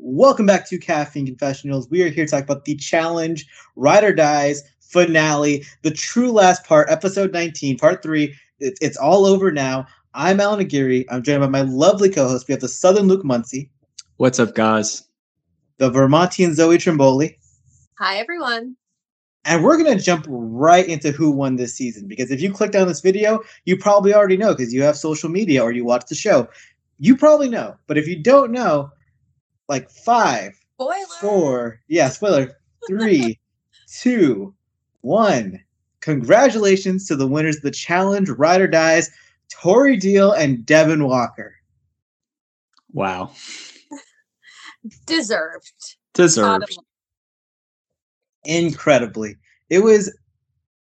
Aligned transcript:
Welcome 0.00 0.46
back 0.46 0.68
to 0.68 0.78
Caffeine 0.78 1.26
Confessionals. 1.26 1.90
We 1.90 2.02
are 2.02 2.08
here 2.08 2.24
to 2.24 2.30
talk 2.30 2.44
about 2.44 2.64
the 2.64 2.76
challenge, 2.76 3.46
Ride 3.76 4.04
or 4.04 4.12
Dies 4.12 4.62
finale, 4.80 5.64
the 5.82 5.90
true 5.90 6.30
last 6.32 6.64
part, 6.64 6.88
episode 6.90 7.32
19, 7.32 7.76
part 7.78 8.02
three. 8.02 8.34
It's, 8.60 8.78
it's 8.80 8.96
all 8.96 9.26
over 9.26 9.50
now. 9.50 9.86
I'm 10.14 10.40
Allan 10.40 10.60
Aguirre. 10.60 11.04
I'm 11.10 11.22
joined 11.22 11.40
by 11.40 11.48
my 11.48 11.62
lovely 11.62 12.08
co-host. 12.08 12.48
We 12.48 12.52
have 12.52 12.60
the 12.60 12.68
Southern 12.68 13.06
Luke 13.08 13.24
Muncie, 13.24 13.70
What's 14.16 14.38
up, 14.38 14.54
guys? 14.54 15.04
the 15.78 15.90
Vermontian 15.90 16.54
Zoe 16.54 16.76
Trimboli, 16.78 17.36
Hi, 17.98 18.16
everyone. 18.18 18.74
and 19.44 19.62
we're 19.62 19.76
gonna 19.76 19.98
jump 19.98 20.24
right 20.28 20.86
into 20.88 21.12
who 21.12 21.30
won 21.30 21.54
this 21.56 21.74
season. 21.74 22.08
Because 22.08 22.30
if 22.32 22.40
you 22.40 22.52
click 22.52 22.70
down 22.72 22.88
this 22.88 23.00
video, 23.00 23.40
you 23.64 23.76
probably 23.76 24.12
already 24.14 24.36
know 24.36 24.54
because 24.54 24.72
you 24.74 24.82
have 24.82 24.96
social 24.96 25.28
media 25.28 25.62
or 25.62 25.70
you 25.70 25.84
watch 25.84 26.06
the 26.08 26.14
show. 26.16 26.48
You 26.98 27.16
probably 27.16 27.48
know. 27.48 27.76
But 27.86 27.96
if 27.98 28.08
you 28.08 28.20
don't 28.20 28.50
know, 28.50 28.90
like 29.68 29.90
five, 29.90 30.58
Spoiler. 30.74 31.06
four, 31.20 31.80
yeah, 31.88 32.08
spoiler, 32.08 32.56
three, 32.86 33.38
two, 34.00 34.54
one. 35.02 35.62
Congratulations 36.00 37.06
to 37.08 37.16
the 37.16 37.26
winners 37.26 37.56
of 37.56 37.62
the 37.62 37.70
challenge, 37.70 38.28
Ride 38.30 38.60
or 38.60 38.68
Dies, 38.68 39.10
Tori 39.52 39.96
Deal 39.96 40.32
and 40.32 40.64
Devin 40.64 41.04
Walker. 41.04 41.54
Wow. 42.92 43.32
Deserved. 45.06 45.96
Deserved. 46.14 46.78
Incredibly. 48.44 49.36
It 49.68 49.80
was 49.80 50.16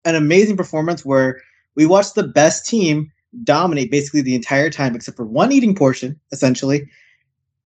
an 0.05 0.15
amazing 0.15 0.57
performance 0.57 1.05
where 1.05 1.41
we 1.75 1.87
watched 1.87 2.15
the 2.15 2.27
best 2.27 2.67
team 2.67 3.11
dominate 3.45 3.91
basically 3.91 4.23
the 4.23 4.35
entire 4.35 4.71
time, 4.71 4.95
except 4.95 5.17
for 5.17 5.27
one 5.27 5.53
eating 5.53 5.75
portion, 5.75 6.19
essentially. 6.33 6.89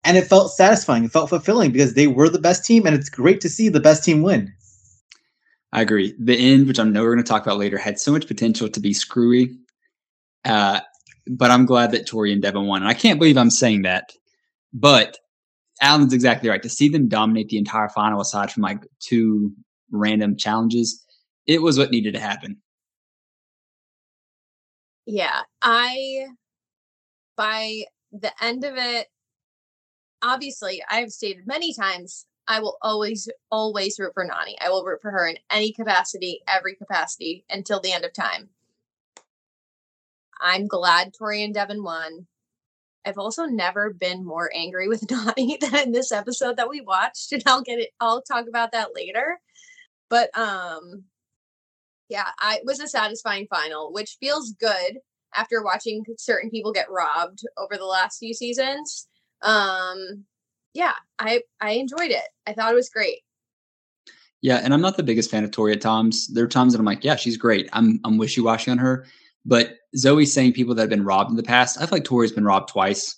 And 0.04 0.16
it 0.16 0.26
felt 0.26 0.52
satisfying. 0.52 1.04
It 1.04 1.12
felt 1.12 1.28
fulfilling 1.28 1.72
because 1.72 1.94
they 1.94 2.06
were 2.06 2.28
the 2.28 2.38
best 2.38 2.64
team, 2.64 2.86
and 2.86 2.94
it's 2.94 3.10
great 3.10 3.40
to 3.42 3.48
see 3.48 3.68
the 3.68 3.80
best 3.80 4.04
team 4.04 4.22
win. 4.22 4.52
I 5.72 5.82
agree. 5.82 6.14
The 6.18 6.36
end, 6.36 6.66
which 6.66 6.78
I 6.78 6.84
know 6.84 7.02
we're 7.02 7.14
going 7.14 7.24
to 7.24 7.28
talk 7.28 7.42
about 7.42 7.58
later, 7.58 7.78
had 7.78 8.00
so 8.00 8.12
much 8.12 8.26
potential 8.26 8.68
to 8.68 8.80
be 8.80 8.92
screwy. 8.92 9.56
Uh, 10.44 10.80
but 11.28 11.50
I'm 11.50 11.66
glad 11.66 11.92
that 11.92 12.06
Tori 12.06 12.32
and 12.32 12.42
Devin 12.42 12.66
won. 12.66 12.82
And 12.82 12.88
I 12.88 12.94
can't 12.94 13.18
believe 13.18 13.36
I'm 13.36 13.50
saying 13.50 13.82
that. 13.82 14.12
But 14.72 15.18
Allan's 15.82 16.12
exactly 16.12 16.48
right. 16.48 16.62
To 16.62 16.68
see 16.68 16.88
them 16.88 17.08
dominate 17.08 17.48
the 17.48 17.58
entire 17.58 17.88
final, 17.88 18.20
aside 18.20 18.50
from 18.50 18.62
like 18.62 18.84
two 19.00 19.52
random 19.92 20.36
challenges, 20.36 21.04
it 21.46 21.62
was 21.62 21.78
what 21.78 21.90
needed 21.90 22.14
to 22.14 22.20
happen. 22.20 22.56
Yeah, 25.06 25.42
I 25.62 26.26
by 27.36 27.84
the 28.12 28.32
end 28.42 28.64
of 28.64 28.76
it, 28.76 29.08
obviously, 30.22 30.82
I've 30.88 31.10
stated 31.10 31.46
many 31.46 31.74
times 31.74 32.26
I 32.48 32.60
will 32.60 32.78
always, 32.82 33.28
always 33.50 33.98
root 33.98 34.12
for 34.14 34.26
Nany. 34.26 34.54
I 34.60 34.70
will 34.70 34.84
root 34.84 35.00
for 35.00 35.10
her 35.10 35.26
in 35.28 35.38
any 35.50 35.72
capacity, 35.72 36.40
every 36.48 36.74
capacity 36.74 37.44
until 37.48 37.80
the 37.80 37.92
end 37.92 38.04
of 38.04 38.12
time. 38.12 38.48
I'm 40.40 40.66
glad 40.66 41.12
Tori 41.14 41.44
and 41.44 41.54
Devin 41.54 41.82
won. 41.84 42.26
I've 43.04 43.18
also 43.18 43.44
never 43.44 43.92
been 43.92 44.24
more 44.24 44.50
angry 44.54 44.88
with 44.88 45.00
Nany 45.06 45.60
than 45.60 45.76
in 45.76 45.92
this 45.92 46.12
episode 46.12 46.56
that 46.56 46.68
we 46.68 46.80
watched, 46.80 47.32
and 47.32 47.42
I'll 47.46 47.62
get 47.62 47.78
it. 47.78 47.90
I'll 48.00 48.22
talk 48.22 48.46
about 48.48 48.72
that 48.72 48.94
later. 48.94 49.38
But 50.08 50.36
um, 50.36 51.04
yeah, 52.08 52.28
I 52.38 52.56
it 52.56 52.66
was 52.66 52.80
a 52.80 52.88
satisfying 52.88 53.46
final, 53.48 53.92
which 53.92 54.16
feels 54.20 54.52
good 54.52 54.98
after 55.34 55.62
watching 55.62 56.04
certain 56.18 56.50
people 56.50 56.72
get 56.72 56.90
robbed 56.90 57.42
over 57.56 57.76
the 57.76 57.86
last 57.86 58.18
few 58.18 58.34
seasons. 58.34 59.06
Um, 59.42 60.24
yeah, 60.74 60.92
I 61.18 61.42
I 61.60 61.72
enjoyed 61.72 62.10
it. 62.10 62.24
I 62.46 62.52
thought 62.52 62.72
it 62.72 62.76
was 62.76 62.90
great. 62.90 63.20
Yeah, 64.42 64.60
and 64.62 64.72
I'm 64.72 64.80
not 64.80 64.96
the 64.96 65.02
biggest 65.02 65.30
fan 65.30 65.44
of 65.44 65.50
Tori 65.50 65.72
at 65.72 65.80
times. 65.80 66.28
There 66.28 66.44
are 66.44 66.48
times 66.48 66.72
that 66.72 66.78
I'm 66.78 66.86
like, 66.86 67.04
yeah, 67.04 67.16
she's 67.16 67.36
great. 67.36 67.68
I'm 67.72 68.00
I'm 68.04 68.18
wishy 68.18 68.40
washy 68.40 68.70
on 68.70 68.78
her. 68.78 69.06
But 69.44 69.76
Zoe's 69.96 70.32
saying 70.32 70.52
people 70.52 70.74
that 70.74 70.82
have 70.82 70.90
been 70.90 71.04
robbed 71.04 71.30
in 71.30 71.36
the 71.36 71.42
past. 71.42 71.76
I 71.78 71.80
feel 71.86 71.96
like 71.96 72.04
Tori's 72.04 72.32
been 72.32 72.44
robbed 72.44 72.68
twice. 72.68 73.16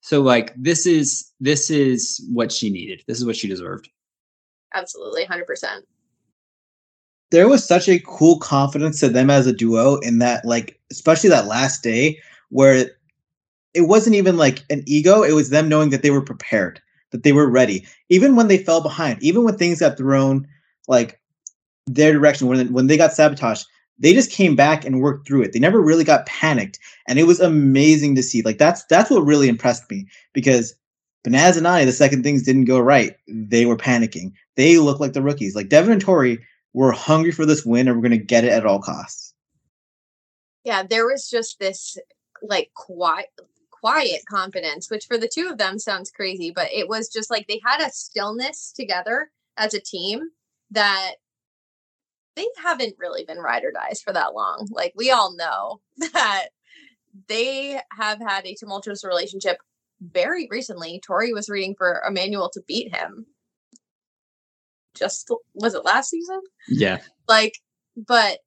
So 0.00 0.22
like 0.22 0.54
this 0.56 0.86
is 0.86 1.32
this 1.40 1.70
is 1.70 2.24
what 2.32 2.52
she 2.52 2.70
needed. 2.70 3.02
This 3.06 3.18
is 3.18 3.24
what 3.24 3.36
she 3.36 3.48
deserved. 3.48 3.88
Absolutely, 4.74 5.24
hundred 5.24 5.46
percent. 5.46 5.84
there 7.30 7.48
was 7.48 7.66
such 7.66 7.88
a 7.88 7.98
cool 8.06 8.38
confidence 8.38 9.00
to 9.00 9.08
them 9.08 9.30
as 9.30 9.46
a 9.46 9.52
duo 9.52 9.96
in 9.96 10.18
that 10.18 10.44
like 10.44 10.78
especially 10.92 11.30
that 11.30 11.46
last 11.46 11.82
day 11.82 12.20
where 12.50 12.90
it, 13.76 13.88
wasn't 13.88 14.16
even 14.16 14.36
like 14.36 14.64
an 14.70 14.82
ego 14.86 15.22
it 15.22 15.32
was 15.32 15.50
them 15.50 15.68
knowing 15.68 15.90
that 15.90 16.02
they 16.02 16.10
were 16.10 16.22
prepared 16.22 16.80
that 17.10 17.22
they 17.22 17.32
were 17.32 17.48
ready 17.48 17.86
even 18.08 18.36
when 18.36 18.48
they 18.48 18.58
fell 18.58 18.80
behind 18.80 19.22
even 19.22 19.44
when 19.44 19.56
things 19.56 19.80
got 19.80 19.96
thrown 19.96 20.46
like 20.88 21.20
their 21.86 22.12
direction 22.12 22.48
when 22.48 22.72
when 22.72 22.86
they 22.86 22.96
got 22.96 23.12
sabotaged 23.12 23.66
they 23.98 24.12
just 24.12 24.30
came 24.30 24.54
back 24.54 24.84
and 24.84 25.00
worked 25.00 25.26
through 25.26 25.42
it 25.42 25.52
they 25.52 25.58
never 25.58 25.80
really 25.80 26.04
got 26.04 26.26
panicked 26.26 26.78
and 27.06 27.18
it 27.18 27.24
was 27.24 27.40
amazing 27.40 28.14
to 28.14 28.22
see 28.22 28.42
like 28.42 28.58
that's 28.58 28.84
that's 28.86 29.10
what 29.10 29.24
really 29.24 29.48
impressed 29.48 29.88
me 29.90 30.06
because 30.32 30.74
Banaz 31.26 31.56
and 31.56 31.66
I, 31.66 31.84
the 31.84 31.90
second 31.90 32.22
things 32.22 32.44
didn't 32.44 32.66
go 32.66 32.78
right, 32.78 33.16
they 33.26 33.66
were 33.66 33.76
panicking. 33.76 34.30
They 34.54 34.78
look 34.78 35.00
like 35.00 35.12
the 35.12 35.22
rookies. 35.22 35.56
Like 35.56 35.68
Devin 35.68 35.90
and 35.90 36.00
Tori 36.00 36.38
we're 36.76 36.92
hungry 36.92 37.32
for 37.32 37.46
this 37.46 37.64
win 37.64 37.88
and 37.88 37.96
we're 37.96 38.06
going 38.06 38.20
to 38.20 38.24
get 38.24 38.44
it 38.44 38.52
at 38.52 38.66
all 38.66 38.78
costs. 38.78 39.32
Yeah, 40.62 40.82
there 40.82 41.06
was 41.06 41.30
just 41.30 41.58
this 41.58 41.96
like 42.42 42.70
quiet 42.74 43.30
quiet 43.80 44.22
confidence, 44.28 44.90
which 44.90 45.06
for 45.06 45.18
the 45.18 45.30
two 45.32 45.48
of 45.48 45.58
them 45.58 45.78
sounds 45.78 46.10
crazy, 46.10 46.50
but 46.50 46.68
it 46.72 46.88
was 46.88 47.08
just 47.08 47.30
like 47.30 47.46
they 47.46 47.60
had 47.64 47.80
a 47.80 47.90
stillness 47.90 48.72
together 48.72 49.30
as 49.56 49.74
a 49.74 49.80
team 49.80 50.30
that 50.70 51.14
they 52.34 52.46
haven't 52.62 52.96
really 52.98 53.24
been 53.24 53.38
ride 53.38 53.64
or 53.64 53.72
dies 53.72 54.00
for 54.02 54.12
that 54.12 54.34
long. 54.34 54.68
Like 54.70 54.92
we 54.96 55.10
all 55.10 55.34
know 55.34 55.80
that 56.12 56.48
they 57.28 57.80
have 57.92 58.20
had 58.20 58.46
a 58.46 58.54
tumultuous 58.54 59.04
relationship 59.04 59.58
very 60.00 60.46
recently. 60.50 61.00
Tori 61.00 61.32
was 61.32 61.48
reading 61.48 61.74
for 61.76 62.02
Emanuel 62.06 62.50
to 62.50 62.62
beat 62.66 62.94
him. 62.94 63.26
Just 64.94 65.30
was 65.54 65.74
it 65.74 65.84
last 65.84 66.10
season? 66.10 66.40
Yeah. 66.68 67.00
like 67.28 67.54
but 67.96 68.38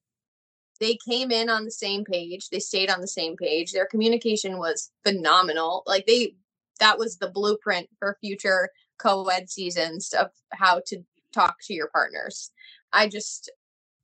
they 0.80 0.98
came 1.08 1.32
in 1.32 1.50
on 1.50 1.66
the 1.66 1.72
same 1.72 2.04
page 2.04 2.50
they 2.50 2.60
stayed 2.60 2.90
on 2.90 3.02
the 3.02 3.08
same 3.08 3.36
page 3.38 3.72
their 3.72 3.86
communication 3.86 4.58
was 4.58 4.92
phenomenal 5.06 5.84
like 5.86 6.06
they 6.06 6.36
that 6.80 6.98
was 6.98 7.18
the 7.18 7.30
blueprint 7.30 7.88
for 8.00 8.18
future 8.22 8.70
co-ed 8.98 9.50
seasons 9.50 10.14
of 10.14 10.28
how 10.54 10.82
to 10.86 10.98
talk 11.34 11.56
to 11.62 11.74
your 11.74 11.90
partners 11.90 12.52
i 12.94 13.08
just 13.08 13.52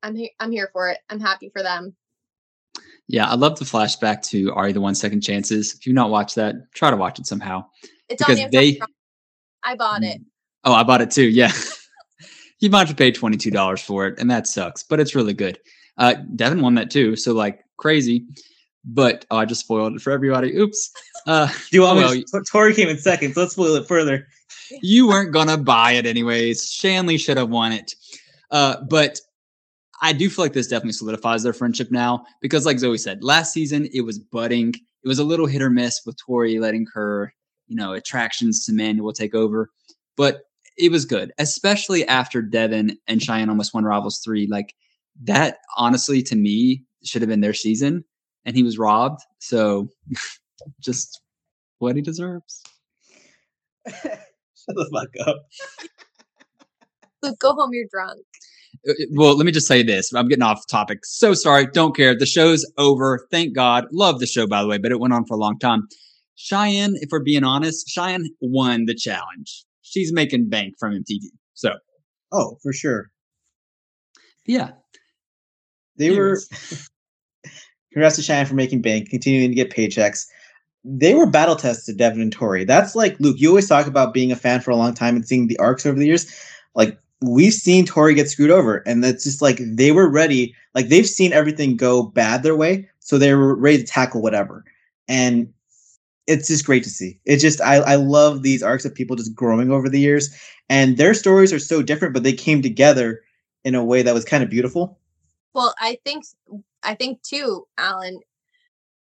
i'm 0.04 0.16
here 0.16 0.30
i'm 0.40 0.52
here 0.52 0.70
for 0.74 0.90
it 0.90 1.00
i'm 1.10 1.20
happy 1.20 1.50
for 1.52 1.64
them 1.64 1.96
Yeah, 3.08 3.30
I 3.30 3.36
love 3.36 3.58
the 3.60 3.66
flashback 3.66 4.22
to 4.30 4.52
Are 4.54 4.68
You 4.68 4.74
the 4.74 4.82
One 4.82 4.96
Second 4.96 5.22
Chances. 5.22 5.76
If 5.76 5.86
you've 5.86 5.96
not 5.96 6.10
watched 6.10 6.36
that, 6.36 6.56
try 6.74 6.90
to 6.90 6.98
watch 6.98 7.20
it 7.20 7.28
somehow. 7.28 7.64
it's 8.10 8.22
on 8.22 8.28
Because 8.36 8.40
Amazon 8.40 8.52
they- 8.52 8.80
i 9.64 9.76
bought 9.76 10.04
it 10.04 10.22
Oh, 10.64 10.74
I 10.74 10.82
bought 10.84 11.02
it 11.02 11.12
too. 11.12 11.30
Yeah. 11.30 11.52
you 12.60 12.72
might 12.72 12.88
have 12.88 12.90
to 12.90 12.96
pay 12.96 13.12
$22 13.12 13.80
for 13.86 14.08
it, 14.08 14.18
and 14.20 14.30
that 14.32 14.48
sucks, 14.48 14.82
but 14.82 15.00
it's 15.00 15.14
really 15.14 15.34
good. 15.36 15.60
Uh, 15.98 16.16
Devin 16.36 16.62
won 16.62 16.76
that 16.76 16.92
too. 16.92 17.16
So, 17.16 17.34
like, 17.34 17.64
crazy. 17.78 18.26
But 18.84 19.26
oh, 19.32 19.38
I 19.38 19.46
just 19.46 19.62
spoiled 19.62 19.96
it 19.96 20.02
for 20.02 20.12
everybody. 20.12 20.56
Oops. 20.56 20.92
Uh, 21.26 21.48
Do 21.48 21.54
you 21.72 21.82
want 21.82 21.98
well, 21.98 22.14
me 22.14 22.24
to, 22.24 22.44
Tori 22.44 22.74
came 22.74 22.88
in 22.88 22.98
second, 22.98 23.34
so 23.34 23.42
let's 23.42 23.54
spoil 23.54 23.76
it 23.76 23.88
further. 23.88 24.28
you 24.82 25.08
weren't 25.08 25.34
going 25.34 25.48
to 25.48 25.58
buy 25.58 25.94
it 25.94 26.06
anyways. 26.06 26.70
Shanley 26.70 27.18
should 27.18 27.38
have 27.38 27.50
won 27.50 27.72
it. 27.72 27.96
Uh, 28.52 28.78
but 28.88 29.20
I 30.02 30.14
do 30.14 30.30
feel 30.30 30.46
like 30.46 30.54
this 30.54 30.68
definitely 30.68 30.94
solidifies 30.94 31.44
their 31.44 31.54
friendship 31.54 31.90
now 31.92 32.26
because, 32.42 32.66
like 32.66 32.80
Zoe 32.80 32.98
said, 32.98 33.24
last 33.24 33.54
season 33.54 33.88
it 33.94 34.02
was 34.02 34.20
budding. 34.20 34.74
It 35.04 35.08
was 35.08 35.20
a 35.20 35.24
little 35.24 35.48
hit 35.48 35.62
or 35.62 35.70
miss 35.70 36.02
with 36.06 36.18
Tori 36.18 36.60
letting 36.60 36.86
her, 36.94 37.34
you 37.68 37.76
know, 37.76 37.94
attractions 37.94 38.66
to 38.66 38.74
Manuel 38.74 39.14
take 39.14 39.34
over, 39.34 39.72
but 40.16 40.42
it 40.78 40.92
was 40.92 41.06
good, 41.06 41.32
especially 41.38 42.06
after 42.08 42.42
Devin 42.42 42.98
and 43.08 43.22
Cheyenne 43.22 43.50
almost 43.50 43.74
won 43.74 43.86
Rivals 43.86 44.20
3. 44.20 44.48
Like 44.48 44.76
that, 45.24 45.58
honestly, 45.78 46.22
to 46.24 46.36
me, 46.36 46.84
should 47.04 47.22
have 47.22 47.30
been 47.30 47.42
their 47.42 47.54
season, 47.54 48.04
and 48.46 48.56
he 48.56 48.64
was 48.64 48.78
robbed. 48.78 49.22
So 49.40 49.88
just 50.82 51.22
what 51.80 51.96
he 51.96 52.02
deserves. 52.02 52.62
Shut 53.88 54.20
the 54.68 54.90
fuck 54.94 55.28
up. 55.28 55.38
Luke, 57.22 57.40
go 57.40 57.54
home 57.54 57.72
you're 57.74 57.88
drunk 57.92 58.20
Uh, 58.88 58.94
well, 59.14 59.36
let 59.36 59.46
me 59.46 59.52
just 59.52 59.68
say 59.68 59.84
this. 59.84 60.14
I'm 60.14 60.28
getting 60.28 60.44
off 60.44 60.66
topic. 60.68 61.00
So 61.04 61.34
sorry. 61.34 61.68
Don't 61.68 61.96
care. 61.96 62.18
The 62.18 62.26
show's 62.26 62.66
over. 62.78 63.28
Thank 63.32 63.56
God. 63.56 63.86
Love 63.92 64.20
the 64.20 64.28
show, 64.28 64.48
by 64.48 64.62
the 64.62 64.68
way, 64.68 64.78
but 64.78 64.92
it 64.92 65.00
went 65.00 65.14
on 65.14 65.26
for 65.26 65.36
a 65.36 65.40
long 65.40 65.58
time. 65.60 65.88
Cheyenne, 66.36 66.96
if 67.02 67.10
we're 67.12 67.24
being 67.24 67.44
honest, 67.44 67.88
Cheyenne 67.88 68.28
won 68.42 68.86
the 68.86 68.96
challenge. 68.96 69.66
She's 69.82 70.12
making 70.14 70.50
bank 70.50 70.76
from 70.80 70.94
MTV. 70.94 71.28
So, 71.54 71.72
Oh, 72.32 72.58
for 72.64 72.74
sure. 72.74 73.12
yeah. 74.46 74.72
They 75.98 76.18
were. 76.18 76.40
Congrats 77.94 78.18
to 78.18 78.22
Cheyenne 78.22 78.46
for 78.46 78.56
making 78.56 78.82
bank, 78.82 79.10
continuing 79.10 79.50
to 79.50 79.56
get 79.56 79.72
paychecks. 79.72 80.26
they 80.84 81.16
were 81.16 81.26
battle 81.26 81.56
tested, 81.56 81.98
Devin 81.98 82.22
and 82.22 82.32
Tori. 82.32 82.66
That's 82.66 82.94
like 82.96 83.20
Luke. 83.20 83.38
You 83.40 83.50
always 83.50 83.68
talk 83.70 83.88
about 83.88 84.14
being 84.14 84.32
a 84.32 84.36
fan 84.36 84.62
for 84.62 84.72
a 84.72 84.76
long 84.76 84.94
time 84.94 85.16
and 85.16 85.28
seeing 85.28 85.48
the 85.48 85.58
arcs 85.58 85.86
over 85.86 85.98
the 85.98 86.06
years. 86.06 86.28
Like 86.76 87.00
we've 87.22 87.54
seen 87.54 87.86
Tori 87.86 88.14
get 88.14 88.30
screwed 88.30 88.52
over, 88.52 88.84
and 88.86 89.04
that's 89.04 89.24
just 89.24 89.42
like 89.42 89.60
they 89.62 89.92
were 89.92 90.10
ready. 90.10 90.54
Like 90.76 90.90
they've 90.90 91.08
seen 91.08 91.34
everything 91.34 91.78
go 91.78 92.04
bad 92.04 92.44
their 92.44 92.56
way, 92.56 92.88
so 93.00 93.18
they 93.18 93.34
were 93.34 93.56
ready 93.56 93.78
to 93.78 93.84
tackle 93.84 94.22
whatever. 94.22 94.64
And 95.08 95.52
it's 96.28 96.48
just 96.50 96.66
great 96.66 96.84
to 96.84 96.90
see. 96.90 97.20
It's 97.26 97.42
just 97.42 97.62
I 97.62 97.76
I 97.78 97.96
love 97.96 98.44
these 98.44 98.62
arcs 98.62 98.86
of 98.86 98.94
people 98.94 99.16
just 99.16 99.34
growing 99.34 99.72
over 99.72 99.90
the 99.90 100.00
years, 100.00 100.36
and 100.70 100.98
their 100.98 101.14
stories 101.14 101.54
are 101.54 101.60
so 101.60 101.82
different, 101.82 102.14
but 102.14 102.24
they 102.24 102.34
came 102.34 102.62
together 102.62 103.22
in 103.64 103.74
a 103.74 103.84
way 103.86 104.02
that 104.02 104.14
was 104.14 104.26
kind 104.26 104.44
of 104.44 104.50
beautiful. 104.50 105.00
Well, 105.56 105.74
I 105.80 105.98
think 106.04 106.26
I 106.84 106.94
think 106.94 107.24
too, 107.24 107.66
Allan. 107.80 108.20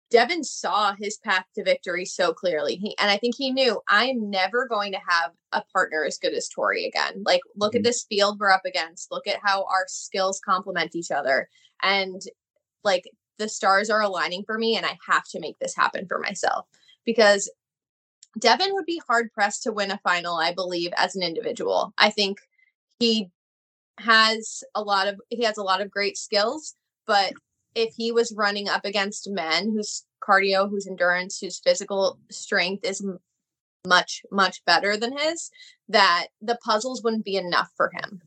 Devin 0.10 0.44
saw 0.44 0.96
his 0.96 1.18
path 1.18 1.46
to 1.54 1.64
victory 1.64 2.04
so 2.04 2.34
clearly. 2.34 2.78
He 2.78 2.98
and 2.98 3.12
I 3.12 3.18
think 3.18 3.36
he 3.36 3.52
knew 3.52 3.80
I'm 3.88 4.32
never 4.32 4.68
going 4.68 4.92
to 4.94 5.00
have 5.08 5.34
a 5.52 5.62
partner 5.72 6.04
as 6.04 6.18
good 6.18 6.34
as 6.34 6.50
Tori 6.50 6.86
again. 6.86 7.22
Like, 7.24 7.42
look 7.56 7.74
mm-hmm. 7.74 7.80
at 7.80 7.84
this 7.84 8.06
field 8.10 8.40
we're 8.40 8.50
up 8.50 8.66
against. 8.66 9.12
Look 9.12 9.28
at 9.28 9.40
how 9.44 9.66
our 9.66 9.86
skills 9.88 10.42
complement 10.44 10.96
each 10.96 11.12
other. 11.12 11.48
And 11.84 12.22
like 12.84 13.04
the 13.38 13.50
stars 13.50 13.92
are 13.92 14.02
aligning 14.02 14.44
for 14.46 14.58
me, 14.58 14.76
and 14.76 14.86
I 14.86 14.98
have 15.08 15.26
to 15.32 15.40
make 15.40 15.60
this 15.60 15.76
happen 15.76 16.08
for 16.08 16.18
myself 16.18 16.66
because 17.06 17.52
Devin 18.40 18.74
would 18.74 18.86
be 18.86 19.02
hard 19.08 19.32
pressed 19.34 19.64
to 19.64 19.72
win 19.72 19.92
a 19.92 20.00
final, 20.00 20.38
I 20.38 20.54
believe, 20.54 20.92
as 20.98 21.16
an 21.16 21.22
individual. 21.22 21.94
I 22.00 22.10
think 22.10 22.40
he 23.00 23.30
has 24.00 24.63
a 24.75 24.81
lot 24.81 25.07
of 25.07 25.19
he 25.30 25.44
has 25.44 25.57
a 25.57 25.63
lot 25.63 25.81
of 25.81 25.92
great 25.92 26.18
skills, 26.18 26.75
but 27.06 27.34
if 27.75 27.94
he 27.96 28.12
was 28.12 28.34
running 28.36 28.68
up 28.68 28.86
against 28.86 29.30
men 29.30 29.72
whose 29.72 30.06
cardio, 30.28 30.69
whose 30.69 30.88
endurance, 30.88 31.40
whose 31.40 31.60
physical 31.60 32.19
strength 32.30 32.86
is 32.86 33.06
much, 33.88 34.24
much 34.31 34.63
better 34.66 34.98
than 34.98 35.18
his, 35.18 35.50
that 35.88 36.28
the 36.42 36.57
puzzles 36.63 37.04
wouldn't 37.04 37.25
be 37.25 37.36
enough 37.36 37.69
for 37.78 37.92
him. 37.94 38.22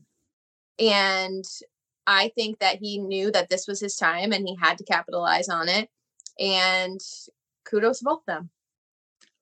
And 0.79 1.45
I 2.07 2.31
think 2.35 2.59
that 2.59 2.77
he 2.77 2.97
knew 2.97 3.31
that 3.31 3.49
this 3.49 3.67
was 3.67 3.79
his 3.79 3.95
time 3.95 4.31
and 4.31 4.47
he 4.47 4.57
had 4.61 4.77
to 4.79 4.83
capitalize 4.83 5.49
on 5.49 5.69
it. 5.69 5.89
And 6.39 6.99
kudos 7.65 7.99
to 7.99 8.05
both 8.05 8.25
them. 8.25 8.49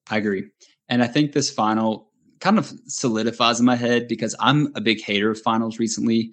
I 0.10 0.18
agree. 0.18 0.50
And 0.90 1.02
I 1.02 1.08
think 1.08 1.32
this 1.32 1.50
final 1.50 2.11
kind 2.42 2.58
of 2.58 2.72
solidifies 2.88 3.60
in 3.60 3.66
my 3.66 3.76
head 3.76 4.08
because 4.08 4.36
I'm 4.40 4.72
a 4.76 4.82
big 4.82 5.02
hater 5.02 5.32
of 5.32 5.42
finals 5.42 5.80
recently 5.80 6.32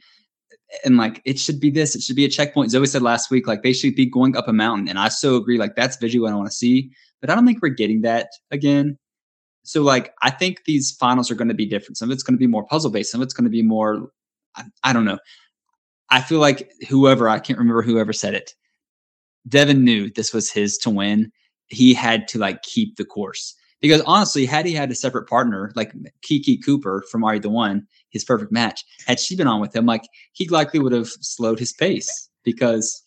and 0.85 0.97
like 0.97 1.23
it 1.25 1.39
should 1.39 1.61
be 1.61 1.71
this, 1.71 1.95
it 1.95 2.03
should 2.03 2.17
be 2.17 2.25
a 2.25 2.29
checkpoint. 2.29 2.71
Zoe 2.71 2.87
said 2.87 3.03
last 3.03 3.31
week, 3.31 3.47
like 3.47 3.63
they 3.63 3.73
should 3.73 3.95
be 3.95 4.07
going 4.07 4.37
up 4.37 4.49
a 4.49 4.53
mountain. 4.53 4.89
And 4.89 4.99
I 4.99 5.09
so 5.09 5.37
agree, 5.37 5.59
like 5.59 5.77
that's 5.77 5.97
visually 5.97 6.23
what 6.23 6.33
I 6.33 6.37
want 6.37 6.49
to 6.49 6.55
see. 6.55 6.91
But 7.21 7.31
I 7.31 7.35
don't 7.35 7.47
think 7.47 7.63
we're 7.63 7.69
getting 7.71 8.03
that 8.03 8.29
again. 8.51 8.99
So 9.63 9.83
like 9.83 10.13
I 10.23 10.31
think 10.31 10.65
these 10.65 10.93
finals 10.93 11.31
are 11.31 11.35
going 11.35 11.49
to 11.49 11.55
be 11.55 11.67
different. 11.67 11.99
Some 11.99 12.11
of 12.11 12.15
it's 12.15 12.23
going 12.23 12.37
to 12.37 12.39
be 12.39 12.47
more 12.47 12.67
puzzle 12.67 12.91
based, 12.91 13.13
some 13.13 13.21
of 13.21 13.27
it's 13.27 13.35
going 13.35 13.45
to 13.45 13.51
be 13.51 13.63
more 13.63 14.11
I, 14.57 14.65
I 14.85 14.93
don't 14.93 15.05
know. 15.05 15.19
I 16.11 16.23
feel 16.23 16.41
like 16.41 16.71
whoever, 16.89 17.29
I 17.29 17.39
can't 17.39 17.59
remember 17.59 17.83
whoever 17.83 18.13
said 18.13 18.35
it. 18.35 18.55
Devin 19.47 19.85
knew 19.85 20.11
this 20.11 20.33
was 20.33 20.51
his 20.51 20.79
to 20.79 20.91
win. 20.91 21.31
He 21.69 21.93
had 21.93 22.29
to 22.29 22.39
like 22.39 22.63
keep 22.63 22.97
the 22.97 23.05
course. 23.05 23.55
Because 23.81 24.01
honestly, 24.03 24.45
had 24.45 24.67
he 24.67 24.75
had 24.75 24.91
a 24.91 24.95
separate 24.95 25.29
partner 25.29 25.73
like 25.77 25.93
Kiki 26.23 26.57
Cooper 26.57 27.05
from 27.11 27.23
Are 27.25 27.35
You 27.35 27.41
the 27.41 27.49
One, 27.49 27.87
his 28.11 28.25
perfect 28.25 28.51
match, 28.51 28.85
had 29.07 29.21
she 29.21 29.37
been 29.37 29.47
on 29.47 29.61
with 29.61 29.75
him, 29.75 29.87
like 29.87 30.03
he 30.33 30.49
likely 30.49 30.81
would 30.81 30.93
have 30.93 31.09
slowed 31.09 31.59
his 31.59 31.73
pace 31.73 32.29
because, 32.45 33.03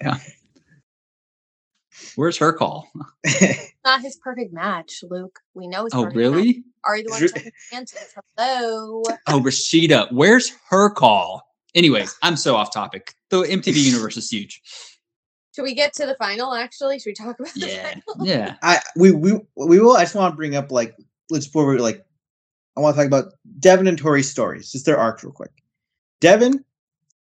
yeah. 0.00 0.18
Where's 2.16 2.38
her 2.38 2.52
call? 2.52 2.88
Not 3.84 4.00
his 4.00 4.16
perfect 4.16 4.52
match, 4.52 5.04
Luke. 5.08 5.38
We 5.54 5.68
know 5.68 5.84
his. 5.84 5.94
Oh, 5.94 6.06
really? 6.06 6.46
Match. 6.46 6.56
Are 6.84 6.96
you 6.96 7.04
the 7.04 7.10
one 7.10 7.28
second 7.28 7.52
chances? 7.70 8.14
Hello. 8.36 9.02
Oh, 9.26 9.40
Rashida, 9.40 10.10
where's 10.10 10.52
her 10.70 10.90
call? 10.90 11.42
Anyways, 11.74 12.16
I'm 12.22 12.36
so 12.36 12.56
off 12.56 12.72
topic. 12.72 13.14
The 13.28 13.42
MTV 13.42 13.74
universe 13.84 14.16
is 14.16 14.30
huge. 14.30 14.60
Should 15.54 15.62
we 15.62 15.74
get 15.74 15.92
to 15.94 16.06
the 16.06 16.14
final? 16.14 16.54
Actually, 16.54 16.98
should 16.98 17.10
we 17.10 17.14
talk 17.14 17.38
about 17.40 17.54
the 17.54 17.68
yeah. 17.68 17.94
final? 18.06 18.26
Yeah. 18.26 18.54
I 18.62 18.80
we 18.96 19.12
we 19.12 19.32
we 19.56 19.80
will. 19.80 19.96
I 19.96 20.02
just 20.02 20.14
want 20.14 20.32
to 20.32 20.36
bring 20.36 20.56
up 20.56 20.70
like 20.70 20.96
let's 21.30 21.46
forward 21.46 21.80
like 21.80 22.04
I 22.76 22.80
want 22.80 22.94
to 22.94 23.00
talk 23.00 23.06
about 23.06 23.32
Devin 23.58 23.86
and 23.86 23.98
Tori's 23.98 24.30
stories, 24.30 24.70
just 24.70 24.86
their 24.86 24.98
arcs 24.98 25.24
real 25.24 25.32
quick. 25.32 25.50
Devin, 26.20 26.64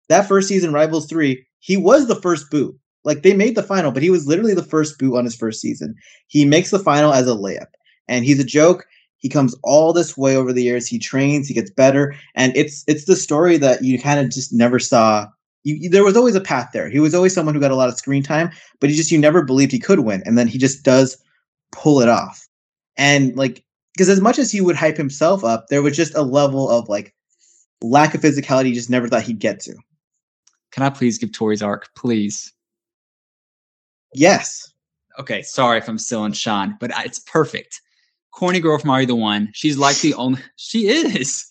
that 0.08 0.28
first 0.28 0.48
season, 0.48 0.72
Rivals 0.72 1.06
three, 1.06 1.46
he 1.58 1.76
was 1.76 2.06
the 2.06 2.20
first 2.20 2.50
boot. 2.50 2.78
Like 3.04 3.22
they 3.22 3.34
made 3.34 3.56
the 3.56 3.62
final, 3.62 3.90
but 3.90 4.02
he 4.02 4.10
was 4.10 4.26
literally 4.26 4.54
the 4.54 4.62
first 4.62 4.98
boot 4.98 5.16
on 5.16 5.24
his 5.24 5.34
first 5.34 5.60
season. 5.60 5.94
He 6.28 6.44
makes 6.44 6.70
the 6.70 6.78
final 6.78 7.12
as 7.12 7.26
a 7.26 7.32
layup, 7.32 7.72
and 8.06 8.24
he's 8.24 8.38
a 8.38 8.44
joke. 8.44 8.86
He 9.18 9.28
comes 9.28 9.56
all 9.62 9.92
this 9.92 10.16
way 10.16 10.36
over 10.36 10.52
the 10.52 10.62
years. 10.62 10.86
He 10.86 10.98
trains, 10.98 11.48
he 11.48 11.54
gets 11.54 11.70
better, 11.70 12.14
and 12.36 12.56
it's 12.56 12.84
it's 12.86 13.06
the 13.06 13.16
story 13.16 13.56
that 13.56 13.82
you 13.82 14.00
kind 14.00 14.20
of 14.20 14.30
just 14.30 14.52
never 14.52 14.78
saw 14.78 15.26
you, 15.64 15.88
there 15.88 16.04
was 16.04 16.16
always 16.16 16.34
a 16.34 16.40
path 16.40 16.70
there. 16.72 16.88
He 16.88 17.00
was 17.00 17.14
always 17.14 17.34
someone 17.34 17.54
who 17.54 17.60
got 17.60 17.70
a 17.70 17.76
lot 17.76 17.88
of 17.88 17.96
screen 17.96 18.22
time, 18.22 18.50
but 18.80 18.90
he 18.90 18.96
just 18.96 19.10
you 19.10 19.18
never 19.18 19.42
believed 19.42 19.72
he 19.72 19.78
could 19.78 20.00
win, 20.00 20.22
and 20.26 20.36
then 20.36 20.48
he 20.48 20.58
just 20.58 20.84
does 20.84 21.16
pull 21.70 22.00
it 22.00 22.08
off. 22.08 22.46
And 22.96 23.36
like 23.36 23.64
because 23.94 24.08
as 24.08 24.20
much 24.20 24.38
as 24.38 24.50
he 24.50 24.60
would 24.60 24.76
hype 24.76 24.96
himself 24.96 25.44
up, 25.44 25.68
there 25.68 25.82
was 25.82 25.96
just 25.96 26.14
a 26.14 26.22
level 26.22 26.70
of 26.70 26.88
like 26.88 27.14
lack 27.82 28.14
of 28.14 28.20
physicality 28.20 28.66
he 28.66 28.72
just 28.72 28.90
never 28.90 29.08
thought 29.08 29.22
he'd 29.22 29.38
get 29.38 29.60
to. 29.60 29.74
Can 30.70 30.82
I 30.82 30.90
please 30.90 31.18
give 31.18 31.32
Tori's 31.32 31.62
arc, 31.62 31.90
please? 31.94 32.52
Yes. 34.14 34.72
Okay, 35.18 35.42
sorry 35.42 35.78
if 35.78 35.88
I'm 35.88 35.98
still 35.98 36.24
in 36.24 36.32
Sean, 36.32 36.76
but 36.80 36.90
uh, 36.92 37.02
it's 37.04 37.18
perfect. 37.18 37.80
Corny 38.30 38.60
girl 38.60 38.78
from 38.78 38.90
Are 38.90 39.02
You 39.02 39.06
the 39.06 39.14
One? 39.14 39.50
She's 39.52 39.76
like 39.76 39.98
the 39.98 40.14
only. 40.14 40.40
She 40.56 40.88
is. 40.88 41.46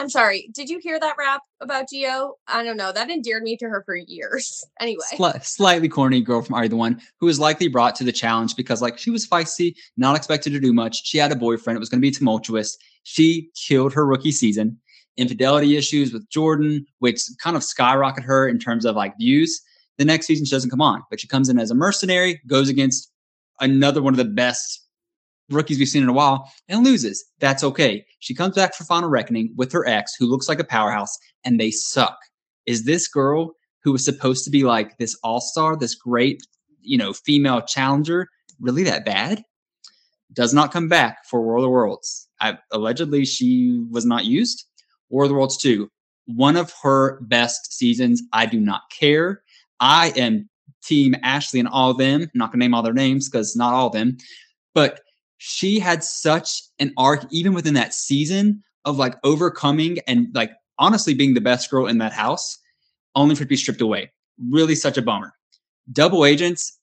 I'm 0.00 0.08
sorry. 0.08 0.48
Did 0.54 0.70
you 0.70 0.78
hear 0.78 0.98
that 0.98 1.16
rap 1.18 1.42
about 1.60 1.90
Geo? 1.90 2.36
I 2.48 2.64
don't 2.64 2.78
know. 2.78 2.90
That 2.90 3.10
endeared 3.10 3.42
me 3.42 3.58
to 3.58 3.66
her 3.66 3.82
for 3.84 3.94
years. 3.94 4.64
Anyway, 4.80 5.02
Sli- 5.12 5.44
slightly 5.44 5.90
corny 5.90 6.22
girl 6.22 6.40
from 6.40 6.54
Are 6.54 6.66
the 6.66 6.74
One 6.74 7.02
who 7.18 7.26
was 7.26 7.38
likely 7.38 7.68
brought 7.68 7.94
to 7.96 8.04
the 8.04 8.12
challenge 8.12 8.56
because, 8.56 8.80
like, 8.80 8.96
she 8.96 9.10
was 9.10 9.28
feisty, 9.28 9.74
not 9.98 10.16
expected 10.16 10.54
to 10.54 10.60
do 10.60 10.72
much. 10.72 11.06
She 11.06 11.18
had 11.18 11.30
a 11.30 11.36
boyfriend. 11.36 11.76
It 11.76 11.80
was 11.80 11.90
going 11.90 11.98
to 12.00 12.06
be 12.06 12.10
tumultuous. 12.10 12.78
She 13.02 13.50
killed 13.54 13.92
her 13.92 14.06
rookie 14.06 14.32
season. 14.32 14.80
Infidelity 15.18 15.76
issues 15.76 16.14
with 16.14 16.26
Jordan, 16.30 16.86
which 17.00 17.20
kind 17.42 17.56
of 17.56 17.62
skyrocketed 17.62 18.24
her 18.24 18.48
in 18.48 18.58
terms 18.58 18.86
of 18.86 18.96
like 18.96 19.18
views. 19.18 19.60
The 19.98 20.06
next 20.06 20.26
season 20.26 20.46
she 20.46 20.52
doesn't 20.52 20.70
come 20.70 20.80
on, 20.80 21.02
but 21.10 21.20
she 21.20 21.28
comes 21.28 21.50
in 21.50 21.58
as 21.58 21.70
a 21.70 21.74
mercenary, 21.74 22.40
goes 22.46 22.70
against 22.70 23.12
another 23.60 24.00
one 24.00 24.14
of 24.14 24.18
the 24.18 24.24
best 24.24 24.86
rookies 25.50 25.78
we've 25.78 25.88
seen 25.88 26.02
in 26.02 26.08
a 26.08 26.14
while 26.14 26.50
and 26.68 26.84
loses. 26.84 27.24
That's 27.38 27.64
okay. 27.64 28.04
She 28.20 28.34
comes 28.34 28.54
back 28.54 28.74
for 28.74 28.84
Final 28.84 29.08
Reckoning 29.08 29.52
with 29.56 29.72
her 29.72 29.86
ex, 29.86 30.14
who 30.14 30.26
looks 30.26 30.48
like 30.48 30.60
a 30.60 30.64
powerhouse, 30.64 31.18
and 31.44 31.58
they 31.58 31.70
suck. 31.70 32.18
Is 32.66 32.84
this 32.84 33.08
girl 33.08 33.52
who 33.82 33.92
was 33.92 34.04
supposed 34.04 34.44
to 34.44 34.50
be 34.50 34.64
like 34.64 34.98
this 34.98 35.16
all 35.22 35.40
star, 35.40 35.76
this 35.76 35.94
great, 35.94 36.42
you 36.80 36.98
know, 36.98 37.12
female 37.12 37.60
challenger, 37.62 38.28
really 38.60 38.84
that 38.84 39.04
bad? 39.04 39.42
Does 40.32 40.54
not 40.54 40.72
come 40.72 40.88
back 40.88 41.26
for 41.26 41.42
World 41.42 41.64
of 41.64 41.70
Worlds. 41.70 42.28
I, 42.40 42.58
allegedly, 42.70 43.24
she 43.24 43.84
was 43.90 44.06
not 44.06 44.24
used. 44.24 44.64
World 45.08 45.32
of 45.32 45.36
Worlds 45.36 45.56
2, 45.56 45.90
one 46.26 46.56
of 46.56 46.72
her 46.82 47.20
best 47.22 47.72
seasons. 47.72 48.22
I 48.32 48.46
do 48.46 48.60
not 48.60 48.82
care. 48.96 49.42
I 49.80 50.12
am 50.16 50.48
team 50.82 51.16
Ashley 51.22 51.60
and 51.60 51.68
all 51.68 51.90
of 51.90 51.98
them. 51.98 52.22
I'm 52.22 52.30
not 52.34 52.50
going 52.50 52.60
to 52.60 52.64
name 52.64 52.74
all 52.74 52.82
their 52.82 52.92
names 52.92 53.28
because 53.28 53.56
not 53.56 53.74
all 53.74 53.88
of 53.88 53.92
them. 53.92 54.16
But 54.74 55.00
she 55.42 55.78
had 55.78 56.04
such 56.04 56.64
an 56.80 56.92
arc, 56.98 57.24
even 57.30 57.54
within 57.54 57.72
that 57.72 57.94
season, 57.94 58.62
of 58.84 58.98
like 58.98 59.16
overcoming 59.24 59.98
and 60.06 60.28
like 60.34 60.52
honestly 60.78 61.14
being 61.14 61.32
the 61.32 61.40
best 61.40 61.70
girl 61.70 61.86
in 61.86 61.96
that 61.96 62.12
house, 62.12 62.58
only 63.16 63.34
for 63.34 63.42
it 63.42 63.46
to 63.46 63.48
be 63.48 63.56
stripped 63.56 63.80
away. 63.80 64.12
Really 64.50 64.74
such 64.74 64.98
a 64.98 65.02
bummer. 65.02 65.32
Double 65.90 66.26
agents, 66.26 66.78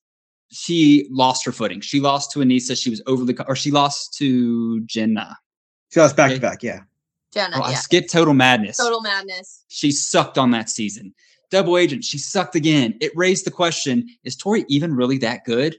she 0.51 1.07
lost 1.11 1.45
her 1.45 1.51
footing. 1.51 1.81
She 1.81 1.99
lost 1.99 2.31
to 2.31 2.39
Aneesa. 2.39 2.75
She 2.75 2.89
was 2.89 2.99
overly, 3.05 3.35
or 3.47 3.55
she 3.55 3.69
lost 3.69 4.15
to 4.17 4.81
Jenna. 4.87 5.37
She 5.93 5.99
lost 5.99 6.17
back 6.17 6.31
okay. 6.31 6.35
to 6.35 6.41
back, 6.41 6.63
yeah. 6.63 6.79
Jenna, 7.31 7.57
oh, 7.57 7.59
yeah. 7.59 7.65
I 7.65 7.73
skipped 7.75 8.11
Total 8.11 8.33
Madness. 8.33 8.77
Total 8.77 9.01
Madness. 9.01 9.65
She 9.67 9.91
sucked 9.91 10.39
on 10.39 10.49
that 10.51 10.67
season. 10.67 11.13
Double 11.51 11.77
Agent, 11.77 12.03
she 12.03 12.17
sucked 12.17 12.55
again. 12.55 12.95
It 13.01 13.11
raised 13.15 13.45
the 13.45 13.51
question: 13.51 14.09
Is 14.23 14.35
Tori 14.35 14.65
even 14.67 14.95
really 14.95 15.19
that 15.19 15.45
good? 15.45 15.75